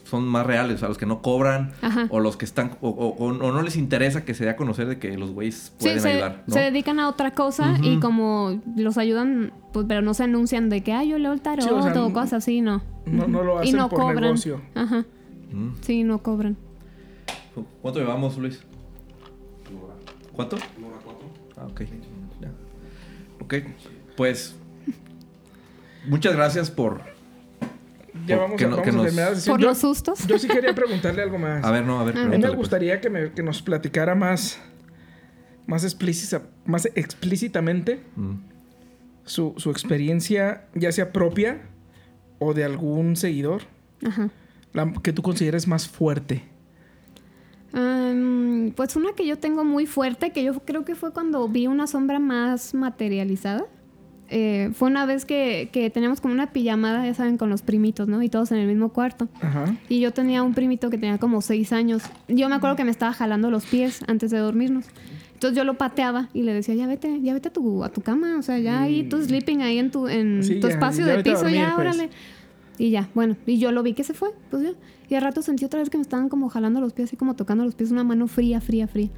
son 0.03 0.27
más 0.27 0.45
reales, 0.45 0.75
o 0.75 0.77
sea, 0.77 0.87
los 0.87 0.99
que 0.99 1.07
no 1.07 1.23
cobran 1.23 1.71
Ajá. 1.81 2.05
o 2.11 2.19
los 2.19 2.37
que 2.37 2.45
están, 2.45 2.77
o, 2.79 2.89
o- 2.89 3.07
o- 3.17 3.29
o 3.29 3.51
no 3.51 3.61
les 3.63 3.75
interesa 3.75 4.23
que 4.23 4.35
se 4.35 4.43
dé 4.43 4.51
a 4.51 4.55
conocer 4.55 4.85
de 4.87 4.99
que 4.99 5.17
los 5.17 5.31
güeyes 5.31 5.73
pueden 5.79 5.97
sí, 5.97 6.03
se, 6.03 6.11
ayudar, 6.11 6.43
¿no? 6.45 6.53
se 6.53 6.59
dedican 6.59 6.99
a 6.99 7.09
otra 7.09 7.31
cosa 7.31 7.75
y 7.81 7.99
como 7.99 8.61
los 8.77 8.99
ayudan, 8.99 9.51
pues, 9.73 9.87
pero 9.89 10.03
no 10.03 10.13
se 10.13 10.25
anuncian 10.25 10.69
de 10.69 10.83
que, 10.83 10.93
ay, 10.93 11.09
yo 11.09 11.17
leo 11.17 11.33
el 11.33 11.41
tarot 11.41 11.65
Sí, 11.65 11.71
o 11.73 11.81
sea, 11.81 12.03
o 12.05 12.13
cosas 12.13 12.33
así, 12.33 12.61
no. 12.61 12.83
No, 13.07 13.27
no 13.27 13.43
lo 13.43 13.55
y 13.63 13.69
hacen 13.69 13.77
no 13.77 13.89
por 13.89 13.99
cobran. 14.01 14.21
negocio. 14.25 14.61
Ajá. 14.75 15.05
Mm. 15.51 15.69
Sí, 15.81 16.03
no 16.03 16.19
cobran. 16.21 16.55
¿Cuánto 17.81 17.99
llevamos, 17.99 18.37
Luis? 18.37 18.61
Nora. 19.73 19.95
¿Cuánto? 20.33 20.55
Nora 20.79 20.97
4. 21.03 21.27
Ah, 21.57 21.65
ok. 21.65 21.81
Ok, 23.43 23.55
pues. 24.17 24.55
Muchas 26.05 26.35
gracias 26.35 26.69
por. 26.69 27.01
Ya 28.27 28.35
Por- 28.35 28.43
vamos, 28.43 28.57
que 28.57 28.65
a, 28.65 28.67
no- 28.67 28.75
vamos 28.77 28.83
que 28.83 28.89
a 28.89 28.93
nos- 28.93 29.03
terminar 29.05 29.29
la 29.29 29.35
sesión. 29.35 29.53
Por 29.55 29.61
Yo- 29.61 29.67
los 29.69 29.77
sustos. 29.79 30.27
Yo 30.27 30.37
sí 30.37 30.47
quería 30.47 30.75
preguntarle 30.75 31.21
algo 31.23 31.37
más. 31.39 31.63
A 31.63 31.71
ver, 31.71 31.83
no, 31.85 31.99
a 31.99 32.03
ver. 32.03 32.17
A 32.17 32.21
A 32.21 32.25
mí 32.25 32.37
me 32.37 32.41
pues. 32.47 32.55
gustaría 32.55 33.01
que, 33.01 33.09
me- 33.09 33.31
que 33.31 33.41
nos 33.43 33.61
platicara 33.61 34.13
más, 34.15 34.59
más, 35.65 35.83
explícita, 35.83 36.43
más 36.65 36.85
explícitamente 36.95 38.01
Mm. 38.15 38.33
su, 39.25 39.53
su 39.57 39.71
experiencia, 39.71 40.65
ya 40.75 40.91
sea 40.91 41.11
propia 41.11 41.61
o 42.39 42.53
de 42.53 42.63
algún 42.65 43.15
seguidor, 43.15 43.63
Ajá. 44.05 44.29
la 44.73 44.91
que 45.01 45.13
tú 45.13 45.21
consideres 45.21 45.67
más 45.67 45.87
fuerte. 45.87 46.43
Am, 47.73 48.71
pues 48.75 48.95
una 48.95 49.13
que 49.13 49.25
yo 49.25 49.37
tengo 49.37 49.65
muy 49.65 49.85
fuerte, 49.85 50.31
que 50.31 50.43
yo 50.43 50.59
creo 50.59 50.85
que 50.85 50.95
fue 50.95 51.11
cuando 51.11 51.47
vi 51.47 51.67
una 51.67 51.87
sombra 51.87 52.19
más 52.19 52.73
materializada. 52.73 53.65
Eh, 54.29 54.71
fue 54.73 54.89
una 54.89 55.05
vez 55.05 55.25
que, 55.25 55.69
que 55.71 55.89
teníamos 55.89 56.21
como 56.21 56.33
una 56.33 56.53
pijamada, 56.53 57.05
ya 57.05 57.13
saben, 57.13 57.37
con 57.37 57.49
los 57.49 57.61
primitos, 57.61 58.07
¿no? 58.07 58.23
Y 58.23 58.29
todos 58.29 58.51
en 58.51 58.57
el 58.57 58.67
mismo 58.67 58.89
cuarto. 58.89 59.27
Ajá. 59.41 59.75
Y 59.89 59.99
yo 59.99 60.11
tenía 60.11 60.41
un 60.43 60.53
primito 60.53 60.89
que 60.89 60.97
tenía 60.97 61.17
como 61.19 61.41
seis 61.41 61.71
años. 61.73 62.03
Yo 62.27 62.49
me 62.49 62.55
acuerdo 62.55 62.75
que 62.75 62.83
me 62.85 62.91
estaba 62.91 63.13
jalando 63.13 63.51
los 63.51 63.65
pies 63.65 64.01
antes 64.07 64.31
de 64.31 64.39
dormirnos. 64.39 64.85
Entonces 65.33 65.57
yo 65.57 65.65
lo 65.65 65.77
pateaba 65.77 66.29
y 66.33 66.43
le 66.43 66.53
decía, 66.53 66.73
ya 66.73 66.87
vete, 66.87 67.21
ya 67.21 67.33
vete 67.33 67.49
a 67.49 67.53
tu, 67.53 67.83
a 67.83 67.89
tu 67.89 68.01
cama. 68.01 68.37
O 68.39 68.41
sea, 68.41 68.57
ya 68.59 68.81
ahí 68.81 69.03
tú 69.03 69.21
sleeping 69.21 69.61
ahí 69.61 69.77
en 69.77 69.91
tu, 69.91 70.07
en 70.07 70.41
Sí, 70.41 70.59
tu 70.59 70.67
ya, 70.67 70.73
espacio 70.73 71.05
ya 71.05 71.17
de 71.17 71.23
piso, 71.23 71.39
dormir, 71.41 71.55
ya, 71.59 71.75
pues. 71.75 72.09
Y 72.77 72.89
ya, 72.89 73.09
bueno, 73.13 73.37
y 73.45 73.59
yo 73.59 73.71
lo 73.71 73.83
vi 73.83 73.93
que 73.93 74.03
se 74.03 74.13
fue, 74.13 74.29
pues 74.49 74.63
ya. 74.63 74.71
Y 75.09 75.15
al 75.15 75.21
rato 75.21 75.41
sentí 75.41 75.65
otra 75.65 75.79
vez 75.79 75.89
que 75.89 75.97
me 75.97 76.01
estaban 76.01 76.29
como 76.29 76.49
jalando 76.49 76.81
los 76.81 76.93
pies, 76.93 77.09
así 77.09 77.17
como 77.17 77.35
tocando 77.35 77.63
los 77.63 77.75
pies, 77.75 77.91
una 77.91 78.03
mano 78.03 78.27
fría, 78.27 78.61
fría, 78.61 78.87
fría. 78.87 79.09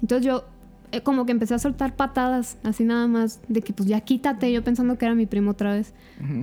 Entonces 0.00 0.26
yo 0.26 0.44
eh, 0.90 1.02
como 1.02 1.26
que 1.26 1.32
empecé 1.32 1.54
a 1.54 1.58
soltar 1.58 1.96
patadas, 1.96 2.56
así 2.62 2.84
nada 2.84 3.06
más, 3.06 3.40
de 3.48 3.60
que 3.60 3.74
pues 3.74 3.88
ya 3.88 4.00
quítate, 4.00 4.50
yo 4.50 4.64
pensando 4.64 4.96
que 4.96 5.04
era 5.04 5.14
mi 5.14 5.26
primo 5.26 5.50
otra 5.50 5.72
vez. 5.72 5.92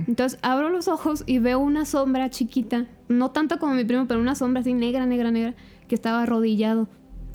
Entonces 0.06 0.38
abro 0.42 0.70
los 0.70 0.86
ojos 0.88 1.24
y 1.26 1.40
veo 1.40 1.58
una 1.58 1.84
sombra 1.84 2.30
chiquita, 2.30 2.86
no 3.08 3.32
tanto 3.32 3.58
como 3.58 3.74
mi 3.74 3.84
primo, 3.84 4.06
pero 4.06 4.20
una 4.20 4.36
sombra 4.36 4.60
así 4.60 4.72
negra, 4.72 5.04
negra, 5.04 5.32
negra, 5.32 5.54
que 5.88 5.96
estaba 5.96 6.22
arrodillado, 6.22 6.88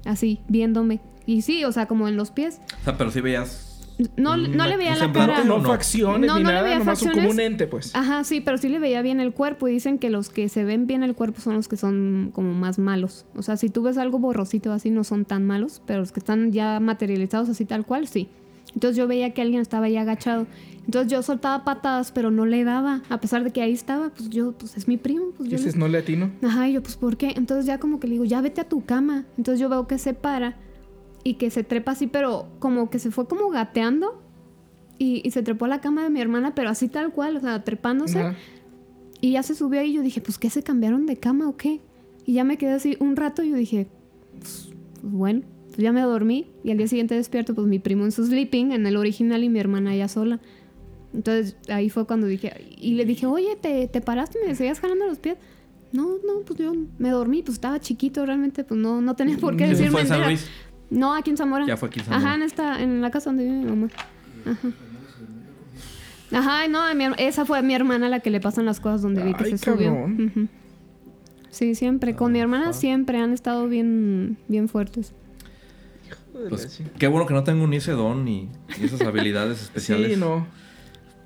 así, 0.05 0.39
viéndome. 0.47 1.01
Y 1.25 1.41
sí, 1.41 1.65
o 1.65 1.71
sea, 1.71 1.85
como 1.85 2.07
en 2.07 2.15
los 2.15 2.31
pies. 2.31 2.61
O 2.81 2.83
sea, 2.85 2.97
pero 2.97 3.11
sí 3.11 3.19
veías. 3.19 3.70
No, 4.17 4.37
no 4.37 4.67
le 4.67 4.77
veía 4.77 4.95
la 4.95 5.11
cara. 5.11 5.43
No, 5.43 5.57
no? 5.59 5.63
facciones 5.69 6.27
No, 6.27 6.37
ni 6.37 6.43
no 6.43 6.49
le 6.49 6.53
nada, 6.55 6.63
veía 6.63 6.79
nomás 6.79 6.99
son 6.99 7.09
como 7.09 7.21
facciones. 7.23 7.33
un 7.45 7.51
ente, 7.53 7.67
pues. 7.67 7.95
Ajá, 7.95 8.23
sí, 8.23 8.41
pero 8.41 8.57
sí 8.57 8.69
le 8.69 8.79
veía 8.79 9.01
bien 9.01 9.19
el 9.19 9.33
cuerpo 9.33 9.67
y 9.67 9.71
dicen 9.71 9.97
que 9.99 10.09
los 10.09 10.29
que 10.29 10.49
se 10.49 10.63
ven 10.63 10.87
bien 10.87 11.03
el 11.03 11.15
cuerpo 11.15 11.41
son 11.41 11.55
los 11.55 11.67
que 11.67 11.77
son 11.77 12.31
como 12.33 12.53
más 12.53 12.79
malos. 12.79 13.25
O 13.35 13.41
sea, 13.41 13.57
si 13.57 13.69
tú 13.69 13.83
ves 13.83 13.97
algo 13.97 14.19
borrosito 14.19 14.71
así 14.71 14.89
no 14.89 15.03
son 15.03 15.25
tan 15.25 15.45
malos, 15.45 15.81
pero 15.85 15.99
los 15.99 16.11
que 16.11 16.19
están 16.19 16.51
ya 16.51 16.79
materializados 16.79 17.49
así 17.49 17.65
tal 17.65 17.85
cual, 17.85 18.07
sí. 18.07 18.29
Entonces 18.73 18.95
yo 18.95 19.05
veía 19.07 19.33
que 19.33 19.41
alguien 19.41 19.61
estaba 19.61 19.87
ahí 19.87 19.97
agachado. 19.97 20.47
Entonces 20.85 21.11
yo 21.11 21.21
soltaba 21.23 21.65
patadas, 21.65 22.11
pero 22.13 22.31
no 22.31 22.45
le 22.45 22.63
daba. 22.63 23.01
A 23.09 23.19
pesar 23.19 23.43
de 23.43 23.51
que 23.51 23.61
ahí 23.61 23.73
estaba, 23.73 24.09
pues 24.09 24.29
yo, 24.29 24.53
pues 24.53 24.77
es 24.77 24.87
mi 24.87 24.95
primo. 24.97 25.25
Pues 25.37 25.49
yo 25.49 25.57
Dices, 25.57 25.73
le- 25.75 25.79
no 25.81 25.87
le 25.89 25.97
atino. 25.97 26.31
Ajá, 26.41 26.69
y 26.69 26.73
yo, 26.73 26.81
pues 26.81 26.95
¿por 26.95 27.17
qué? 27.17 27.33
Entonces 27.35 27.65
ya 27.65 27.79
como 27.79 27.99
que 27.99 28.07
le 28.07 28.13
digo, 28.13 28.25
ya 28.25 28.39
vete 28.41 28.61
a 28.61 28.63
tu 28.69 28.85
cama. 28.85 29.25
Entonces 29.37 29.59
yo 29.59 29.67
veo 29.67 29.87
que 29.87 29.97
se 29.97 30.13
para 30.13 30.55
y 31.23 31.35
que 31.35 31.49
se 31.49 31.63
trepa 31.63 31.91
así, 31.91 32.07
pero 32.07 32.47
como 32.59 32.89
que 32.89 32.99
se 32.99 33.11
fue 33.11 33.27
como 33.27 33.49
gateando. 33.49 34.21
Y, 34.97 35.21
y 35.25 35.31
se 35.31 35.41
trepó 35.41 35.65
a 35.65 35.67
la 35.67 35.81
cama 35.81 36.03
de 36.03 36.11
mi 36.11 36.21
hermana, 36.21 36.53
pero 36.53 36.69
así 36.69 36.87
tal 36.87 37.11
cual, 37.11 37.37
o 37.37 37.39
sea, 37.39 37.63
trepándose. 37.63 38.35
Y 39.19 39.31
ya 39.31 39.43
se 39.43 39.55
subió 39.55 39.81
ahí 39.81 39.91
y 39.91 39.93
yo 39.93 40.01
dije, 40.03 40.21
pues 40.21 40.37
¿qué 40.37 40.49
se 40.49 40.61
cambiaron 40.61 41.07
de 41.07 41.17
cama 41.17 41.49
o 41.49 41.57
qué? 41.57 41.81
Y 42.25 42.33
ya 42.33 42.43
me 42.43 42.57
quedé 42.57 42.73
así 42.73 42.97
un 42.99 43.15
rato 43.15 43.41
y 43.43 43.49
yo 43.49 43.55
dije, 43.55 43.87
pues, 44.39 44.69
pues, 45.01 45.13
bueno, 45.13 45.41
pues 45.67 45.79
ya 45.79 45.91
me 45.91 46.01
dormí. 46.01 46.51
Y 46.63 46.71
al 46.71 46.77
día 46.77 46.87
siguiente 46.87 47.15
despierto, 47.15 47.55
pues 47.55 47.67
mi 47.67 47.79
primo 47.79 48.05
en 48.05 48.11
su 48.11 48.25
sleeping, 48.25 48.71
en 48.73 48.85
el 48.85 48.95
original 48.95 49.43
y 49.43 49.49
mi 49.49 49.59
hermana 49.59 49.95
ya 49.95 50.07
sola. 50.07 50.39
Entonces 51.13 51.57
ahí 51.67 51.89
fue 51.89 52.05
cuando 52.05 52.27
dije, 52.27 52.75
y 52.77 52.93
le 52.93 53.05
dije, 53.05 53.25
oye, 53.25 53.57
¿te, 53.59 53.87
te 53.87 54.01
paraste 54.01 54.39
me 54.45 54.55
seguías 54.55 54.79
jalando 54.79 55.07
los 55.07 55.19
pies? 55.19 55.37
No, 55.91 56.17
no, 56.25 56.41
pues 56.45 56.57
yo 56.57 56.73
me 56.99 57.09
dormí, 57.09 57.41
pues 57.43 57.55
estaba 57.55 57.79
chiquito 57.79 58.25
realmente, 58.25 58.63
pues 58.63 58.79
no, 58.79 59.01
no 59.01 59.15
tenía 59.15 59.37
por 59.37 59.57
qué 59.57 59.71
Eso 59.71 59.83
No, 60.91 61.15
aquí 61.15 61.31
en 61.31 61.37
Zamora. 61.37 61.65
Ya 61.65 61.77
fue 61.77 61.87
aquí 61.89 61.99
en 62.01 62.05
Ajá, 62.05 62.15
Zamora. 62.19 62.35
en, 62.35 62.41
esta, 62.43 62.81
en 62.83 63.01
la 63.01 63.09
casa 63.09 63.29
donde 63.31 63.45
vive 63.45 63.55
mi 63.57 63.65
mamá. 63.65 63.87
Ajá, 66.31 66.67
no, 66.69 66.93
mi 66.95 67.05
her- 67.05 67.15
esa 67.17 67.45
fue 67.45 67.61
mi 67.61 67.73
hermana 67.75 68.07
la 68.07 68.19
que 68.21 68.29
le 68.29 68.39
pasan 68.39 68.65
las 68.65 68.79
cosas 68.79 69.01
donde 69.01 69.23
vi 69.23 69.33
que 69.33 69.43
Ay, 69.45 69.51
se 69.51 69.57
subió. 69.57 69.87
cabrón. 69.93 70.31
Ujú. 70.33 70.47
Sí, 71.49 71.75
siempre. 71.75 72.15
Con 72.15 72.31
mi 72.31 72.39
Ah, 72.39 72.43
hermana 72.43 72.73
siempre 72.73 73.17
han 73.19 73.33
estado 73.33 73.67
bien, 73.67 74.37
bien 74.47 74.69
fuertes. 74.69 75.13
Pues, 76.49 76.81
qué 76.97 77.07
bueno 77.07 77.27
que 77.27 77.33
no 77.33 77.43
tengo 77.43 77.67
ni 77.67 77.77
ese 77.77 77.91
don 77.91 78.23
ni, 78.23 78.49
ni 78.79 78.85
esas 78.85 79.01
habilidades 79.01 79.61
especiales. 79.63 80.13
Sí, 80.13 80.19
no. 80.19 80.47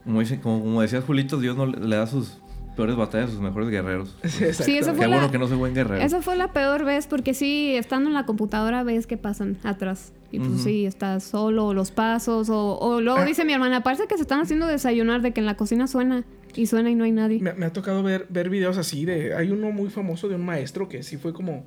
Como, 0.04 0.20
dice, 0.20 0.40
como, 0.40 0.60
como 0.62 0.82
decías, 0.82 1.04
Julito, 1.04 1.40
Dios 1.40 1.56
no 1.56 1.68
le, 1.68 1.80
le 1.80 1.96
da 1.96 2.08
sus 2.08 2.40
peores 2.76 2.96
batallas 2.96 3.30
a 3.30 3.32
sus 3.34 3.42
mejores 3.42 3.70
guerreros. 3.70 4.16
Sí, 4.24 4.44
eso 4.46 4.92
Qué 4.92 4.98
fue 4.98 5.08
bueno 5.08 5.22
la- 5.24 5.32
que 5.32 5.38
no 5.38 5.48
soy 5.48 5.58
buen 5.58 5.74
guerrero. 5.74 6.04
Esa 6.04 6.22
fue 6.22 6.36
la 6.36 6.52
peor 6.54 6.86
vez 6.86 7.08
porque 7.08 7.34
sí, 7.34 7.76
estando 7.76 8.10
en 8.10 8.14
la 8.14 8.26
computadora 8.26 8.84
ves 8.84 9.08
que 9.08 9.18
pasan 9.18 9.58
atrás. 9.64 10.14
Y 10.32 10.40
pues 10.40 10.64
sí, 10.64 10.86
estás 10.86 11.24
solo, 11.24 11.74
los 11.74 11.92
pasos, 11.92 12.50
o, 12.50 12.78
o 12.78 13.00
luego 13.00 13.20
Ah. 13.20 13.26
dice 13.26 13.46
mi 13.46 13.54
hermana, 13.54 13.82
parece 13.84 14.06
que 14.08 14.16
se 14.18 14.24
están 14.24 14.42
haciendo 14.42 14.68
desayunar 14.68 15.22
de 15.22 15.32
que 15.32 15.40
en 15.40 15.46
la 15.46 15.56
cocina 15.56 15.88
suena 15.88 16.26
y 16.54 16.66
suena 16.66 16.90
y 16.90 16.96
no 16.96 17.06
hay 17.06 17.12
nadie. 17.14 17.40
Me, 17.40 17.54
me 17.54 17.66
ha 17.68 17.72
tocado 17.74 18.04
ver, 18.04 18.26
ver 18.30 18.50
videos 18.50 18.78
así 18.78 19.06
de... 19.06 19.34
Hay 19.36 19.50
uno 19.52 19.72
muy 19.72 19.90
famoso 19.90 20.28
de 20.28 20.36
un 20.36 20.44
maestro 20.46 20.90
que 20.90 21.04
sí 21.04 21.16
fue 21.18 21.32
como... 21.34 21.64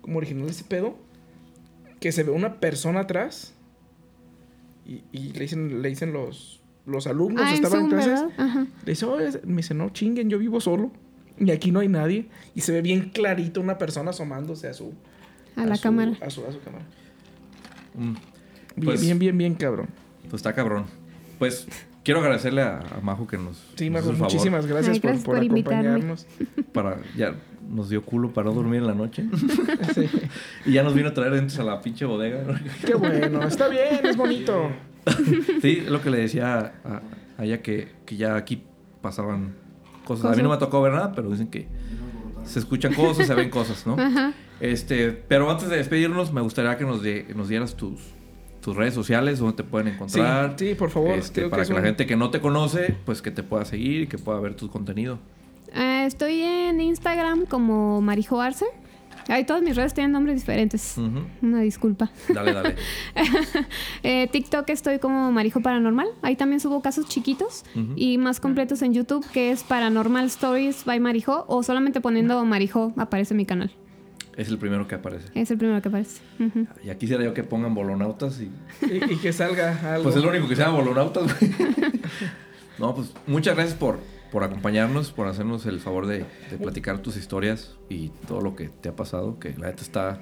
Como 0.00 0.18
original 0.18 0.46
de 0.46 0.50
ese 0.52 0.64
pedo. 0.64 0.96
Que 2.00 2.10
se 2.10 2.24
ve 2.24 2.32
una 2.32 2.58
persona 2.58 3.00
atrás. 3.00 3.54
Y, 4.84 5.02
y 5.12 5.32
le 5.32 5.40
dicen, 5.40 5.80
le 5.80 5.88
dicen 5.88 6.12
los, 6.12 6.60
los 6.86 7.06
alumnos, 7.06 7.42
Ah, 7.46 7.54
estaban 7.54 7.84
en 7.84 7.90
Zoom, 7.90 8.02
clases. 8.02 8.24
Le 8.84 8.92
dice, 8.92 9.06
oye, 9.06 9.30
me 9.44 9.56
dice, 9.58 9.74
no 9.74 9.90
chinguen, 9.90 10.28
yo 10.30 10.38
vivo 10.38 10.60
solo. 10.60 10.90
Y 11.38 11.50
aquí 11.50 11.70
no 11.72 11.80
hay 11.80 11.88
nadie. 11.88 12.26
Y 12.54 12.60
se 12.60 12.72
ve 12.72 12.82
bien 12.82 13.10
clarito 13.10 13.60
una 13.60 13.76
persona 13.78 14.10
asomándose 14.10 14.68
a 14.68 14.74
su... 14.74 14.92
A 15.56 15.64
la 15.64 15.76
su- 15.76 15.82
cámara. 15.82 16.12
A 16.20 16.30
su, 16.30 16.44
a 16.46 16.52
su 16.52 16.60
cámara. 16.60 16.84
Mm, 17.94 18.12
Bien, 18.76 18.84
Pues- 18.84 19.00
bien, 19.00 19.18
bien, 19.18 19.38
bien, 19.38 19.54
cabrón. 19.54 19.88
pues 20.22 20.34
está 20.34 20.52
cabrón. 20.52 20.84
Pues 21.38 21.66
quiero 22.04 22.20
agradecerle 22.20 22.62
a, 22.62 22.78
a 22.80 23.00
Majo 23.02 23.26
que 23.26 23.38
nos, 23.38 23.56
Sí, 23.76 23.88
nos 23.88 24.02
Majo, 24.02 24.04
hizo 24.04 24.10
el 24.10 24.16
favor 24.16 24.32
muchísimas 24.32 24.66
gracias, 24.66 24.94
Ay, 24.94 25.00
por, 25.00 25.10
gracias 25.10 25.24
por 25.26 25.34
por 25.36 25.44
acompañarnos. 25.44 26.26
Para, 26.72 26.98
ya 27.16 27.34
nos 27.70 27.88
dio 27.88 28.02
culo 28.04 28.32
para 28.32 28.48
no 28.50 28.54
dormir 28.54 28.80
en 28.80 28.86
la 28.88 28.94
noche. 28.94 29.24
Sí. 29.94 30.08
y 30.66 30.72
ya 30.72 30.82
nos 30.82 30.94
vino 30.94 31.08
a 31.08 31.14
traer 31.14 31.32
dentro 31.34 31.62
a 31.62 31.64
la 31.64 31.80
pinche 31.80 32.04
bodega. 32.04 32.60
Qué 32.84 32.94
bueno, 32.94 33.42
está 33.46 33.68
bien, 33.68 34.04
es 34.04 34.16
bonito. 34.16 34.70
sí, 35.62 35.82
es 35.84 35.90
lo 35.90 36.00
que 36.02 36.10
le 36.10 36.18
decía 36.18 36.72
a, 36.84 37.02
a 37.38 37.44
ella 37.44 37.62
que, 37.62 37.88
que 38.06 38.16
ya 38.16 38.36
aquí 38.36 38.62
pasaban 39.00 39.54
cosas. 40.04 40.32
A 40.32 40.36
mí 40.36 40.42
no 40.42 40.48
me 40.50 40.56
tocó 40.58 40.80
ver 40.82 40.92
nada, 40.92 41.12
pero 41.14 41.30
dicen 41.30 41.48
que 41.48 41.66
se 42.44 42.58
escuchan 42.58 42.94
cosas, 42.94 43.26
se 43.26 43.34
ven 43.34 43.50
cosas, 43.50 43.86
¿no? 43.86 43.96
Ajá. 43.98 44.32
Este, 44.60 45.10
pero 45.12 45.50
antes 45.50 45.68
de 45.68 45.76
despedirnos, 45.76 46.32
me 46.32 46.40
gustaría 46.40 46.76
que 46.76 46.84
nos, 46.84 47.02
de- 47.02 47.26
nos 47.34 47.48
dieras 47.48 47.74
tus, 47.74 48.00
tus 48.60 48.76
redes 48.76 48.94
sociales, 48.94 49.38
donde 49.38 49.56
te 49.56 49.64
pueden 49.64 49.88
encontrar. 49.88 50.54
Sí, 50.58 50.68
sí, 50.68 50.74
por 50.74 50.90
favor, 50.90 51.10
Este, 51.18 51.40
creo 51.40 51.50
para 51.50 51.64
que, 51.64 51.72
la 51.74 51.82
gente 51.82 52.06
que 52.06 52.16
no 52.16 52.30
te 52.30 52.40
conoce, 52.40 52.94
pues 53.04 53.20
que 53.22 53.30
te 53.30 53.42
pueda 53.42 53.64
seguir 53.64 54.02
y 54.02 54.06
que 54.06 54.18
pueda 54.18 54.38
ver 54.40 54.54
tu 54.54 54.68
contenido. 54.70 55.18
Eh, 55.74 56.04
estoy 56.06 56.40
en 56.42 56.80
Instagram 56.80 57.46
como 57.46 58.00
Marijo 58.00 58.40
Arce. 58.40 58.66
Ahí 59.28 59.44
todas 59.44 59.62
mis 59.62 59.76
redes 59.76 59.94
tienen 59.94 60.12
nombres 60.12 60.36
diferentes. 60.36 60.96
Una 61.42 61.60
disculpa. 61.60 62.10
Dale, 62.28 62.52
dale. 62.52 62.76
Eh, 64.02 64.28
TikTok 64.30 64.68
estoy 64.70 64.98
como 64.98 65.32
Marijo 65.32 65.60
Paranormal. 65.60 66.08
Ahí 66.22 66.36
también 66.36 66.60
subo 66.60 66.82
casos 66.82 67.08
chiquitos 67.08 67.64
y 67.96 68.18
más 68.18 68.38
completos 68.40 68.82
en 68.82 68.92
YouTube, 68.92 69.24
que 69.32 69.50
es 69.50 69.62
Paranormal 69.62 70.26
Stories 70.26 70.84
by 70.84 71.00
Marijo. 71.00 71.44
O 71.48 71.62
solamente 71.62 72.00
poniendo 72.00 72.44
Marijo 72.44 72.92
aparece 72.96 73.34
mi 73.34 73.46
canal. 73.46 73.70
Es 74.36 74.48
el 74.48 74.58
primero 74.58 74.86
que 74.88 74.96
aparece. 74.96 75.28
Es 75.34 75.50
el 75.50 75.58
primero 75.58 75.80
que 75.80 75.88
aparece. 75.88 76.20
Y 76.82 76.90
aquí 76.90 77.00
quisiera 77.00 77.22
yo 77.24 77.32
que 77.34 77.44
pongan 77.44 77.74
bolonautas 77.74 78.40
y... 78.40 78.50
Y, 78.84 79.12
y 79.12 79.16
que 79.16 79.32
salga 79.32 79.94
algo. 79.94 80.04
Pues 80.04 80.16
es 80.16 80.22
lo 80.22 80.30
único 80.30 80.48
que 80.48 80.56
se 80.56 80.62
llama 80.62 80.78
bolonautas, 80.78 81.38
güey. 81.38 81.52
No, 82.78 82.94
pues 82.94 83.12
muchas 83.26 83.54
gracias 83.54 83.78
por, 83.78 84.00
por 84.34 84.42
acompañarnos, 84.42 85.12
por 85.12 85.28
hacernos 85.28 85.64
el 85.64 85.78
favor 85.78 86.08
de, 86.08 86.24
de 86.50 86.58
platicar 86.60 86.98
tus 86.98 87.16
historias 87.16 87.76
y 87.88 88.08
todo 88.26 88.40
lo 88.40 88.56
que 88.56 88.68
te 88.68 88.88
ha 88.88 88.96
pasado, 88.96 89.38
que 89.38 89.50
la 89.56 89.68
neta 89.68 89.82
está 89.82 90.18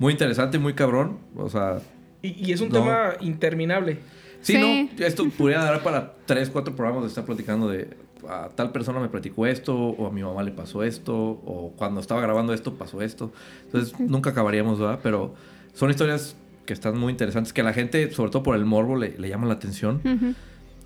muy 0.00 0.12
interesante, 0.12 0.58
muy 0.58 0.74
cabrón. 0.74 1.18
O 1.36 1.48
sea, 1.48 1.78
Y, 2.22 2.48
y 2.48 2.52
es 2.52 2.60
un 2.60 2.70
No. 2.70 2.74
tema 2.80 3.12
interminable. 3.20 3.98
sí, 4.40 4.54
Sí. 4.54 4.90
no, 4.98 5.04
esto 5.06 5.24
podría 5.38 5.60
dar 5.60 5.80
para 5.84 6.14
tres, 6.26 6.50
cuatro 6.50 6.74
programas 6.74 7.04
de 7.04 7.08
estar 7.10 7.24
platicando 7.24 7.68
de 7.68 7.96
a 8.28 8.48
tal 8.54 8.72
persona 8.72 8.98
me 8.98 9.08
platicó 9.08 9.46
esto, 9.46 9.76
o 9.76 10.06
a 10.08 10.10
mi 10.10 10.22
mamá 10.24 10.42
le 10.42 10.50
pasó 10.50 10.82
esto, 10.82 11.14
o 11.16 11.72
cuando 11.76 12.00
estaba 12.00 12.20
grabando 12.20 12.52
esto 12.54 12.74
pasó 12.74 13.00
esto. 13.00 13.32
Entonces 13.66 13.98
nunca 14.00 14.30
acabaríamos, 14.30 14.80
¿verdad? 14.80 14.98
Pero 15.04 15.34
son 15.72 15.90
historias 15.90 16.34
que 16.66 16.72
están 16.72 16.98
muy 16.98 17.10
interesantes, 17.12 17.52
que 17.52 17.60
a 17.60 17.64
la 17.64 17.72
gente, 17.72 18.10
sobre 18.12 18.30
todo 18.32 18.42
por 18.42 18.56
el 18.56 18.64
morbo, 18.64 18.96
le, 18.96 19.16
le 19.18 19.28
llaman 19.28 19.48
la 19.48 19.54
atención. 19.54 20.00
Ujú. 20.04 20.34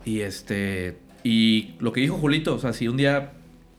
Y 0.04 0.20
este. 0.20 0.98
Y 1.26 1.74
lo 1.80 1.92
que 1.92 2.00
dijo 2.00 2.16
Julito, 2.16 2.54
o 2.54 2.58
sea, 2.60 2.72
si 2.72 2.86
un 2.86 2.96
día 2.96 3.32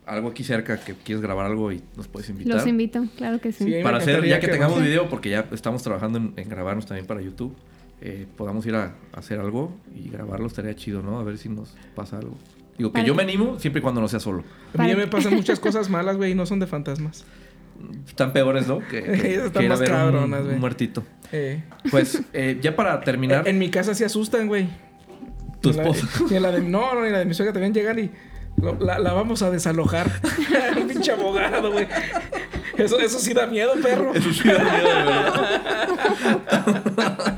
algo 0.06 0.30
aquí 0.30 0.44
cerca 0.44 0.78
que 0.84 0.96
quieres 0.96 1.22
grabar 1.22 1.46
algo 1.46 1.72
y 1.72 1.82
nos 1.96 2.08
puedes 2.10 2.30
invitar. 2.30 2.56
Los 2.58 2.68
invito, 2.68 3.06
claro 3.16 3.40
que 3.40 3.52
sí. 3.54 3.64
Sí, 3.64 3.76
para 3.84 3.98
hacer, 3.98 4.26
ya 4.26 4.40
que, 4.40 4.48
que- 4.48 4.52
tengamos 4.52 4.82
video, 4.82 5.08
porque 5.10 5.30
ya 5.30 5.48
estamos 5.52 5.82
trabajando 5.84 6.18
en, 6.18 6.34
en 6.36 6.50
grabarnos 6.50 6.86
también 6.86 7.06
para 7.06 7.22
YouTube, 7.22 7.56
eh, 8.02 8.26
podamos 8.36 8.66
ir 8.66 8.76
a, 8.76 8.96
a 9.14 9.20
hacer 9.20 9.40
algo 9.40 9.74
y 9.96 10.10
grabarlo, 10.10 10.48
estaría 10.48 10.76
chido, 10.76 11.02
¿no? 11.02 11.20
A 11.20 11.24
ver 11.24 11.38
si 11.38 11.48
nos 11.50 11.74
pasa 11.96 12.18
algo. 12.18 12.38
Digo, 12.78 12.92
que 12.92 13.04
yo 13.06 13.16
me 13.16 13.24
animo 13.24 13.58
siempre 13.60 13.80
y 13.80 13.82
cuando 13.82 14.02
no 14.02 14.08
sea 14.10 14.20
solo. 14.20 14.44
A 14.78 14.84
mí 14.84 14.90
ya 14.90 14.98
me 14.98 15.08
pasan 15.08 15.34
muchas 15.36 15.60
cosas 15.60 15.90
malas, 15.90 16.18
güey, 16.18 16.34
y 16.34 16.36
no 16.36 16.46
son 16.46 16.60
de 16.60 16.68
fantasmas. 16.68 17.26
Están 18.08 18.34
peores, 18.34 18.68
¿no? 18.68 18.80
Que, 18.80 19.02
que- 19.04 19.36
Están 19.46 19.64
que 19.64 19.70
más 19.70 19.80
un- 19.82 20.60
muertito. 20.60 21.04
Eh, 21.32 21.64
Pues, 21.92 22.22
eh, 22.34 22.60
ya 22.62 22.76
para 22.76 23.00
terminar, 23.02 23.48
en, 23.48 23.56
en 23.56 23.60
mi 23.60 23.70
casa 23.70 23.94
se 23.94 24.04
asustan, 24.06 24.48
güey. 24.48 24.68
Tu 25.72 25.80
En 25.80 25.86
la- 25.86 25.92
esposa. 25.92 26.24
y 26.30 26.36
en 26.36 26.42
la 26.44 26.52
de, 26.52 26.62
no, 26.62 26.94
no, 26.96 27.06
y 27.06 27.10
la 27.12 27.20
de 27.20 27.26
mi 27.26 27.34
suegra 27.34 27.54
también 27.54 27.74
llegan 27.74 28.00
y 28.00 28.10
lo- 28.62 28.78
la, 28.80 29.00
la 29.00 29.14
vamos 29.14 29.42
a 29.42 29.50
desalojar. 29.52 30.10
Un 30.82 30.88
pinche 30.88 31.12
abogado, 31.12 31.72
güey. 31.72 31.88
Eso, 32.78 33.00
eso 33.00 33.18
sí 33.20 33.34
da 33.34 33.48
miedo, 33.48 33.74
perro. 33.82 34.14
Eso 34.14 34.32
sí 34.32 34.48
da 34.48 34.60
miedo, 34.60 34.88
de 34.88 35.04
verdad. 35.04 35.60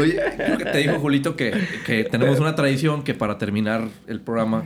Oye, 0.00 0.20
creo 0.36 0.58
que 0.58 0.64
te 0.64 0.78
dijo 0.78 0.98
Julito 0.98 1.36
que, 1.36 1.52
que 1.84 2.04
tenemos 2.04 2.40
una 2.40 2.54
tradición 2.54 3.02
que 3.02 3.14
para 3.14 3.38
terminar 3.38 3.88
el 4.06 4.20
programa, 4.20 4.64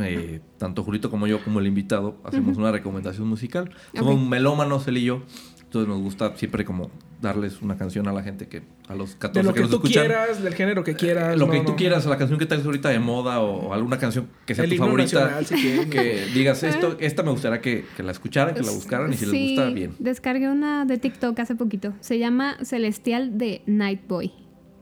eh, 0.00 0.40
tanto 0.58 0.82
Julito 0.82 1.10
como 1.10 1.26
yo, 1.26 1.42
como 1.42 1.60
el 1.60 1.66
invitado, 1.66 2.16
hacemos 2.24 2.56
una 2.56 2.72
recomendación 2.72 3.26
musical. 3.28 3.70
Somos 3.94 4.14
Ok. 4.16 4.20
melómanos, 4.28 4.86
él 4.88 4.98
y 4.98 5.04
yo. 5.04 5.22
Entonces 5.66 5.88
nos 5.88 6.00
gusta 6.00 6.36
siempre 6.36 6.64
como 6.64 6.90
darles 7.20 7.60
una 7.60 7.76
canción 7.76 8.06
a 8.08 8.12
la 8.12 8.22
gente 8.22 8.46
que 8.46 8.62
a 8.88 8.94
los 8.94 9.16
14 9.16 9.40
De 9.40 9.42
lo 9.44 9.52
que, 9.54 9.60
nos 9.60 9.70
tú 9.70 9.76
escuchan. 9.76 10.04
quieras, 10.06 10.42
del 10.42 10.54
género 10.54 10.84
que 10.84 10.94
quieras. 10.94 11.36
Lo 11.36 11.46
no, 11.46 11.52
que 11.52 11.60
tú 11.60 11.70
no. 11.70 11.76
quieras, 11.76 12.06
la 12.06 12.16
canción 12.18 12.38
que 12.38 12.46
traes 12.46 12.64
ahorita 12.64 12.88
de 12.90 12.98
moda 13.00 13.40
o, 13.40 13.72
alguna 13.74 13.98
canción 13.98 14.28
que 14.46 14.54
sea 14.54 14.64
El 14.64 14.70
tu 14.70 14.74
himno 14.76 14.86
favorita. 14.86 15.20
nacional, 15.20 15.46
si 15.46 15.54
quieres. 15.56 15.86
que 15.86 16.26
digas 16.34 16.62
esto, 16.62 16.96
esta 17.00 17.22
me 17.24 17.30
gustaría 17.30 17.60
que, 17.60 17.84
que 17.96 18.02
la 18.02 18.12
escucharan, 18.12 18.54
que 18.54 18.62
la 18.62 18.70
buscaran 18.70 19.12
y 19.12 19.16
si 19.16 19.26
les 19.26 19.56
gusta, 19.56 19.70
bien. 19.70 19.94
Descargué 19.98 20.48
una 20.48 20.84
de 20.84 20.98
TikTok 20.98 21.38
hace 21.40 21.56
poquito. 21.56 21.94
Se 22.00 22.18
llama 22.18 22.56
Celestial 22.62 23.36
de 23.38 23.62
Night 23.66 24.06
Boy. 24.06 24.32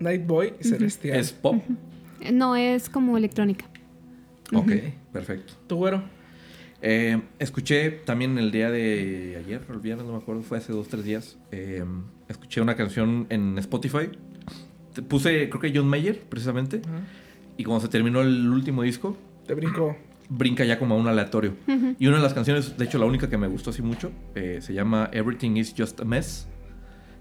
Night 0.00 0.26
Boy 0.26 0.52
Celestial. 0.60 1.16
Es 1.18 1.32
pop. 1.32 1.62
Eh, 2.20 2.30
No, 2.32 2.56
es 2.56 2.90
como 2.90 3.16
electrónica. 3.16 3.64
Ok, 4.52 4.70
perfecto. 5.12 5.54
¿Tu 5.66 5.76
güero? 5.76 6.02
Eh, 6.86 7.18
escuché 7.38 7.90
también 7.90 8.36
el 8.36 8.50
día 8.50 8.70
de 8.70 9.42
ayer, 9.42 9.62
el 9.70 9.78
viernes, 9.78 10.04
no 10.06 10.12
me 10.12 10.18
acuerdo, 10.18 10.42
fue 10.42 10.58
hace 10.58 10.70
dos, 10.70 10.86
tres 10.88 11.02
días, 11.02 11.38
eh, 11.50 11.82
escuché 12.28 12.60
una 12.60 12.76
canción 12.76 13.26
en 13.30 13.56
Spotify. 13.58 14.10
Te 14.92 15.00
Puse, 15.00 15.48
creo 15.48 15.60
que 15.62 15.72
John 15.74 15.88
Mayer, 15.88 16.20
precisamente. 16.28 16.82
Y 17.56 17.64
cuando 17.64 17.80
se 17.80 17.88
terminó 17.88 18.20
el 18.20 18.50
último 18.50 18.82
disco, 18.82 19.16
Te 19.46 19.54
brinco. 19.54 19.96
brinca 20.28 20.62
ya 20.66 20.78
como 20.78 20.94
a 20.94 20.98
un 20.98 21.08
aleatorio. 21.08 21.54
Y 21.98 22.06
una 22.06 22.18
de 22.18 22.22
las 22.22 22.34
canciones, 22.34 22.76
de 22.76 22.84
hecho 22.84 22.98
la 22.98 23.06
única 23.06 23.30
que 23.30 23.38
me 23.38 23.48
gustó 23.48 23.70
así 23.70 23.80
mucho, 23.80 24.12
eh, 24.34 24.58
se 24.60 24.74
llama 24.74 25.08
Everything 25.10 25.56
is 25.56 25.74
Just 25.76 25.98
a 26.00 26.04
Mess. 26.04 26.46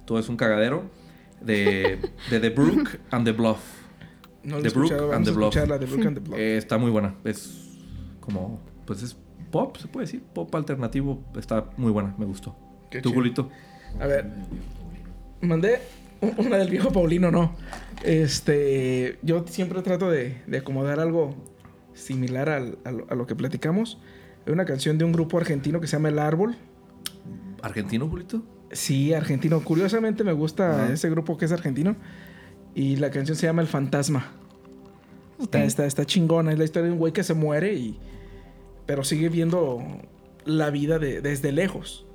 Todo 0.05 0.19
es 0.19 0.27
un 0.27 0.35
cagadero. 0.35 0.83
De, 1.39 1.99
de 2.29 2.39
The 2.41 2.49
Brook 2.49 2.99
and 3.11 3.23
the 3.25 3.31
Bluff. 3.31 3.59
No 4.43 4.61
The 4.61 4.69
Brook 4.71 4.91
and 5.13 5.23
the 5.25 5.31
Bluff. 5.31 5.53
escuchar 5.55 5.69
la 5.69 5.77
de 5.77 5.85
Brook 5.85 6.05
and 6.05 6.15
the 6.17 6.19
Bluff. 6.19 6.37
Eh, 6.37 6.57
está 6.57 6.77
muy 6.77 6.91
buena. 6.91 7.15
Es 7.23 7.79
como, 8.19 8.59
pues 8.85 9.01
es 9.03 9.17
pop, 9.53 9.77
se 9.77 9.87
puede 9.87 10.05
decir. 10.07 10.21
Pop 10.33 10.53
alternativo. 10.55 11.21
Está 11.37 11.69
muy 11.77 11.91
buena, 11.93 12.13
me 12.17 12.25
gustó. 12.25 12.55
Qué 12.89 12.99
¿Tú, 13.01 13.09
chido. 13.09 13.21
Julito? 13.21 13.49
A 14.01 14.07
ver. 14.07 14.29
Mandé 15.41 15.79
una 16.37 16.57
del 16.57 16.69
viejo 16.69 16.91
Paulino, 16.91 17.31
no. 17.31 17.55
Este. 18.03 19.19
Yo 19.21 19.45
siempre 19.47 19.81
trato 19.81 20.09
de, 20.09 20.41
de 20.47 20.57
acomodar 20.57 20.99
algo 20.99 21.35
similar 21.93 22.49
al- 22.49 22.77
a, 22.83 22.91
lo, 22.91 23.05
a 23.09 23.15
lo 23.15 23.25
que 23.27 23.35
platicamos. 23.35 23.99
Hay 24.45 24.51
una 24.53 24.65
canción 24.65 24.97
de 24.97 25.05
un 25.05 25.11
grupo 25.13 25.37
argentino 25.37 25.79
que 25.79 25.87
se 25.87 25.95
llama 25.95 26.09
El 26.09 26.19
Árbol. 26.19 26.55
¿Argentino, 27.61 28.09
Julito? 28.09 28.43
Sí, 28.71 29.13
argentino. 29.13 29.63
Curiosamente 29.63 30.23
me 30.23 30.33
gusta 30.33 30.83
Ajá. 30.85 30.93
ese 30.93 31.09
grupo 31.09 31.37
que 31.37 31.45
es 31.45 31.51
argentino. 31.51 31.95
Y 32.75 32.95
la 32.97 33.11
canción 33.11 33.37
se 33.37 33.45
llama 33.45 33.61
El 33.61 33.67
Fantasma. 33.67 34.31
Está, 35.39 35.63
está, 35.63 35.85
está 35.85 36.05
chingona. 36.05 36.51
Es 36.51 36.57
la 36.57 36.63
historia 36.65 36.87
de 36.87 36.93
un 36.93 36.99
güey 36.99 37.13
que 37.13 37.23
se 37.23 37.33
muere 37.33 37.73
y. 37.75 37.99
Pero 38.85 39.03
sigue 39.03 39.29
viendo 39.29 39.81
la 40.45 40.69
vida 40.69 40.99
de- 40.99 41.21
desde 41.21 41.51
lejos. 41.51 42.05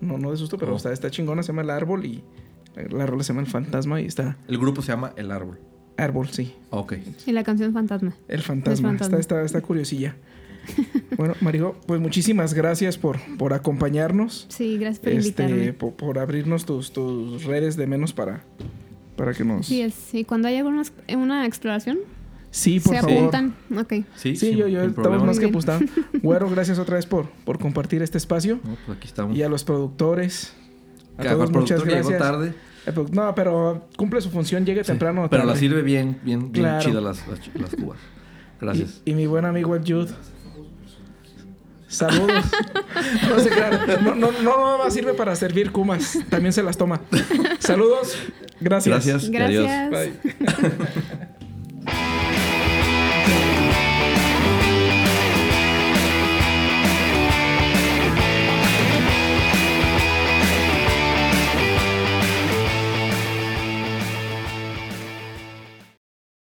No, 0.00 0.18
no 0.18 0.30
de 0.30 0.36
susto, 0.36 0.58
pero 0.58 0.74
Oh. 0.74 0.76
está, 0.76 0.92
está 0.92 1.10
chingona. 1.10 1.42
Se 1.42 1.48
llama 1.48 1.62
El 1.62 1.70
Árbol 1.70 2.04
y 2.06 2.22
la, 2.74 2.82
la 2.98 3.06
rola 3.06 3.22
se 3.24 3.28
llama 3.32 3.40
El 3.40 3.48
Fantasma 3.48 4.00
y 4.00 4.06
está. 4.06 4.36
El 4.48 4.58
grupo 4.58 4.82
se 4.82 4.88
llama 4.92 5.12
El 5.16 5.30
Árbol. 5.30 5.58
Árbol, 5.96 6.28
sí. 6.28 6.54
Ok. 6.70 6.94
Y 7.26 7.32
la 7.32 7.42
canción 7.42 7.72
Fantasma. 7.72 8.14
El 8.28 8.42
Fantasma. 8.42 8.88
fantasma. 8.90 9.18
Está, 9.18 9.36
está, 9.38 9.44
está 9.46 9.60
curiosilla. 9.66 10.14
bueno, 11.16 11.34
Marigo, 11.40 11.76
pues 11.86 12.00
muchísimas 12.00 12.52
gracias 12.52 12.98
por, 12.98 13.18
por 13.38 13.52
acompañarnos. 13.54 14.46
Sí, 14.50 14.76
gracias 14.78 14.98
por 15.00 15.12
Este, 15.12 15.42
invitarme. 15.44 15.72
por, 15.72 15.94
por 15.94 16.18
abrirnos 16.18 16.66
tus, 16.66 16.92
tus 16.92 17.44
redes 17.44 17.76
de 17.76 17.86
menos 17.86 18.12
para, 18.12 18.44
para 19.16 19.32
que 19.32 19.44
nos. 19.44 19.66
Sí, 19.66 19.80
es. 19.80 20.12
Y 20.14 20.24
cuando 20.24 20.48
haya 20.48 20.58
alguna 20.58 20.82
una 21.16 21.46
exploración, 21.46 21.98
Sí, 22.56 22.80
por 22.80 22.94
se 22.94 23.02
favor. 23.02 23.18
apuntan. 23.18 23.54
Ok. 23.78 23.92
Sí, 23.92 24.04
Sí, 24.34 24.36
sin- 24.36 24.56
yo, 24.56 24.66
yo 24.68 24.82
estamos 24.82 25.22
más 25.24 25.38
que 25.38 25.46
Muy 25.48 25.60
bien. 25.62 25.70
apuntado. 25.74 25.80
Güero, 26.22 26.48
gracias 26.48 26.78
otra 26.78 26.96
vez 26.96 27.04
por, 27.04 27.28
por 27.44 27.58
compartir 27.58 28.00
este 28.02 28.16
espacio. 28.16 28.60
No, 28.64 28.76
pues 28.86 28.96
aquí 28.96 29.08
estamos. 29.08 29.36
Y 29.36 29.42
a 29.42 29.48
los 29.50 29.62
productores. 29.62 30.54
A 31.18 31.22
Que 31.22 31.28
todos, 31.28 31.50
muchas 31.50 31.82
productor 31.82 31.86
llegó 31.88 32.08
gracias. 32.08 32.18
tarde. 32.18 32.54
El 32.86 32.94
produ- 32.94 33.10
No, 33.10 33.34
pero 33.34 33.86
cumple 33.96 34.20
su 34.22 34.30
función, 34.30 34.64
llegue 34.64 34.82
Sí, 34.84 34.86
temprano. 34.86 35.24
o 35.24 35.28
Pero 35.28 35.42
la 35.44 35.48
tarde. 35.48 35.60
sirve 35.60 35.82
bien, 35.82 36.18
bien, 36.22 36.50
bien 36.50 36.64
Claro. 36.64 36.80
chida 36.84 37.00
las, 37.02 37.26
las, 37.28 37.40
las 37.54 37.74
cubas. 37.76 37.98
Gracias. 38.60 39.02
Y, 39.04 39.10
y 39.10 39.14
mi 39.14 39.26
buen 39.26 39.44
amigo 39.44 39.76
el 39.76 39.82
Jude. 39.82 40.12
Saludos. 41.88 42.42
no 43.28 43.38
se 43.38 43.48
crean. 43.50 43.80
No, 44.04 44.14
no, 44.14 44.32
no 44.42 44.78
más 44.78 44.94
sirve 44.94 45.12
para 45.12 45.36
servir 45.36 45.72
kumas. 45.72 46.18
También 46.30 46.52
se 46.54 46.62
las 46.62 46.76
toma. 46.78 47.00
Saludos. 47.58 48.16
Gracias. 48.60 49.04
Gracias. 49.06 49.28
y 49.30 49.36
adiós. 49.36 49.64
Gracias. 49.66 50.14
Bye. 50.22 51.45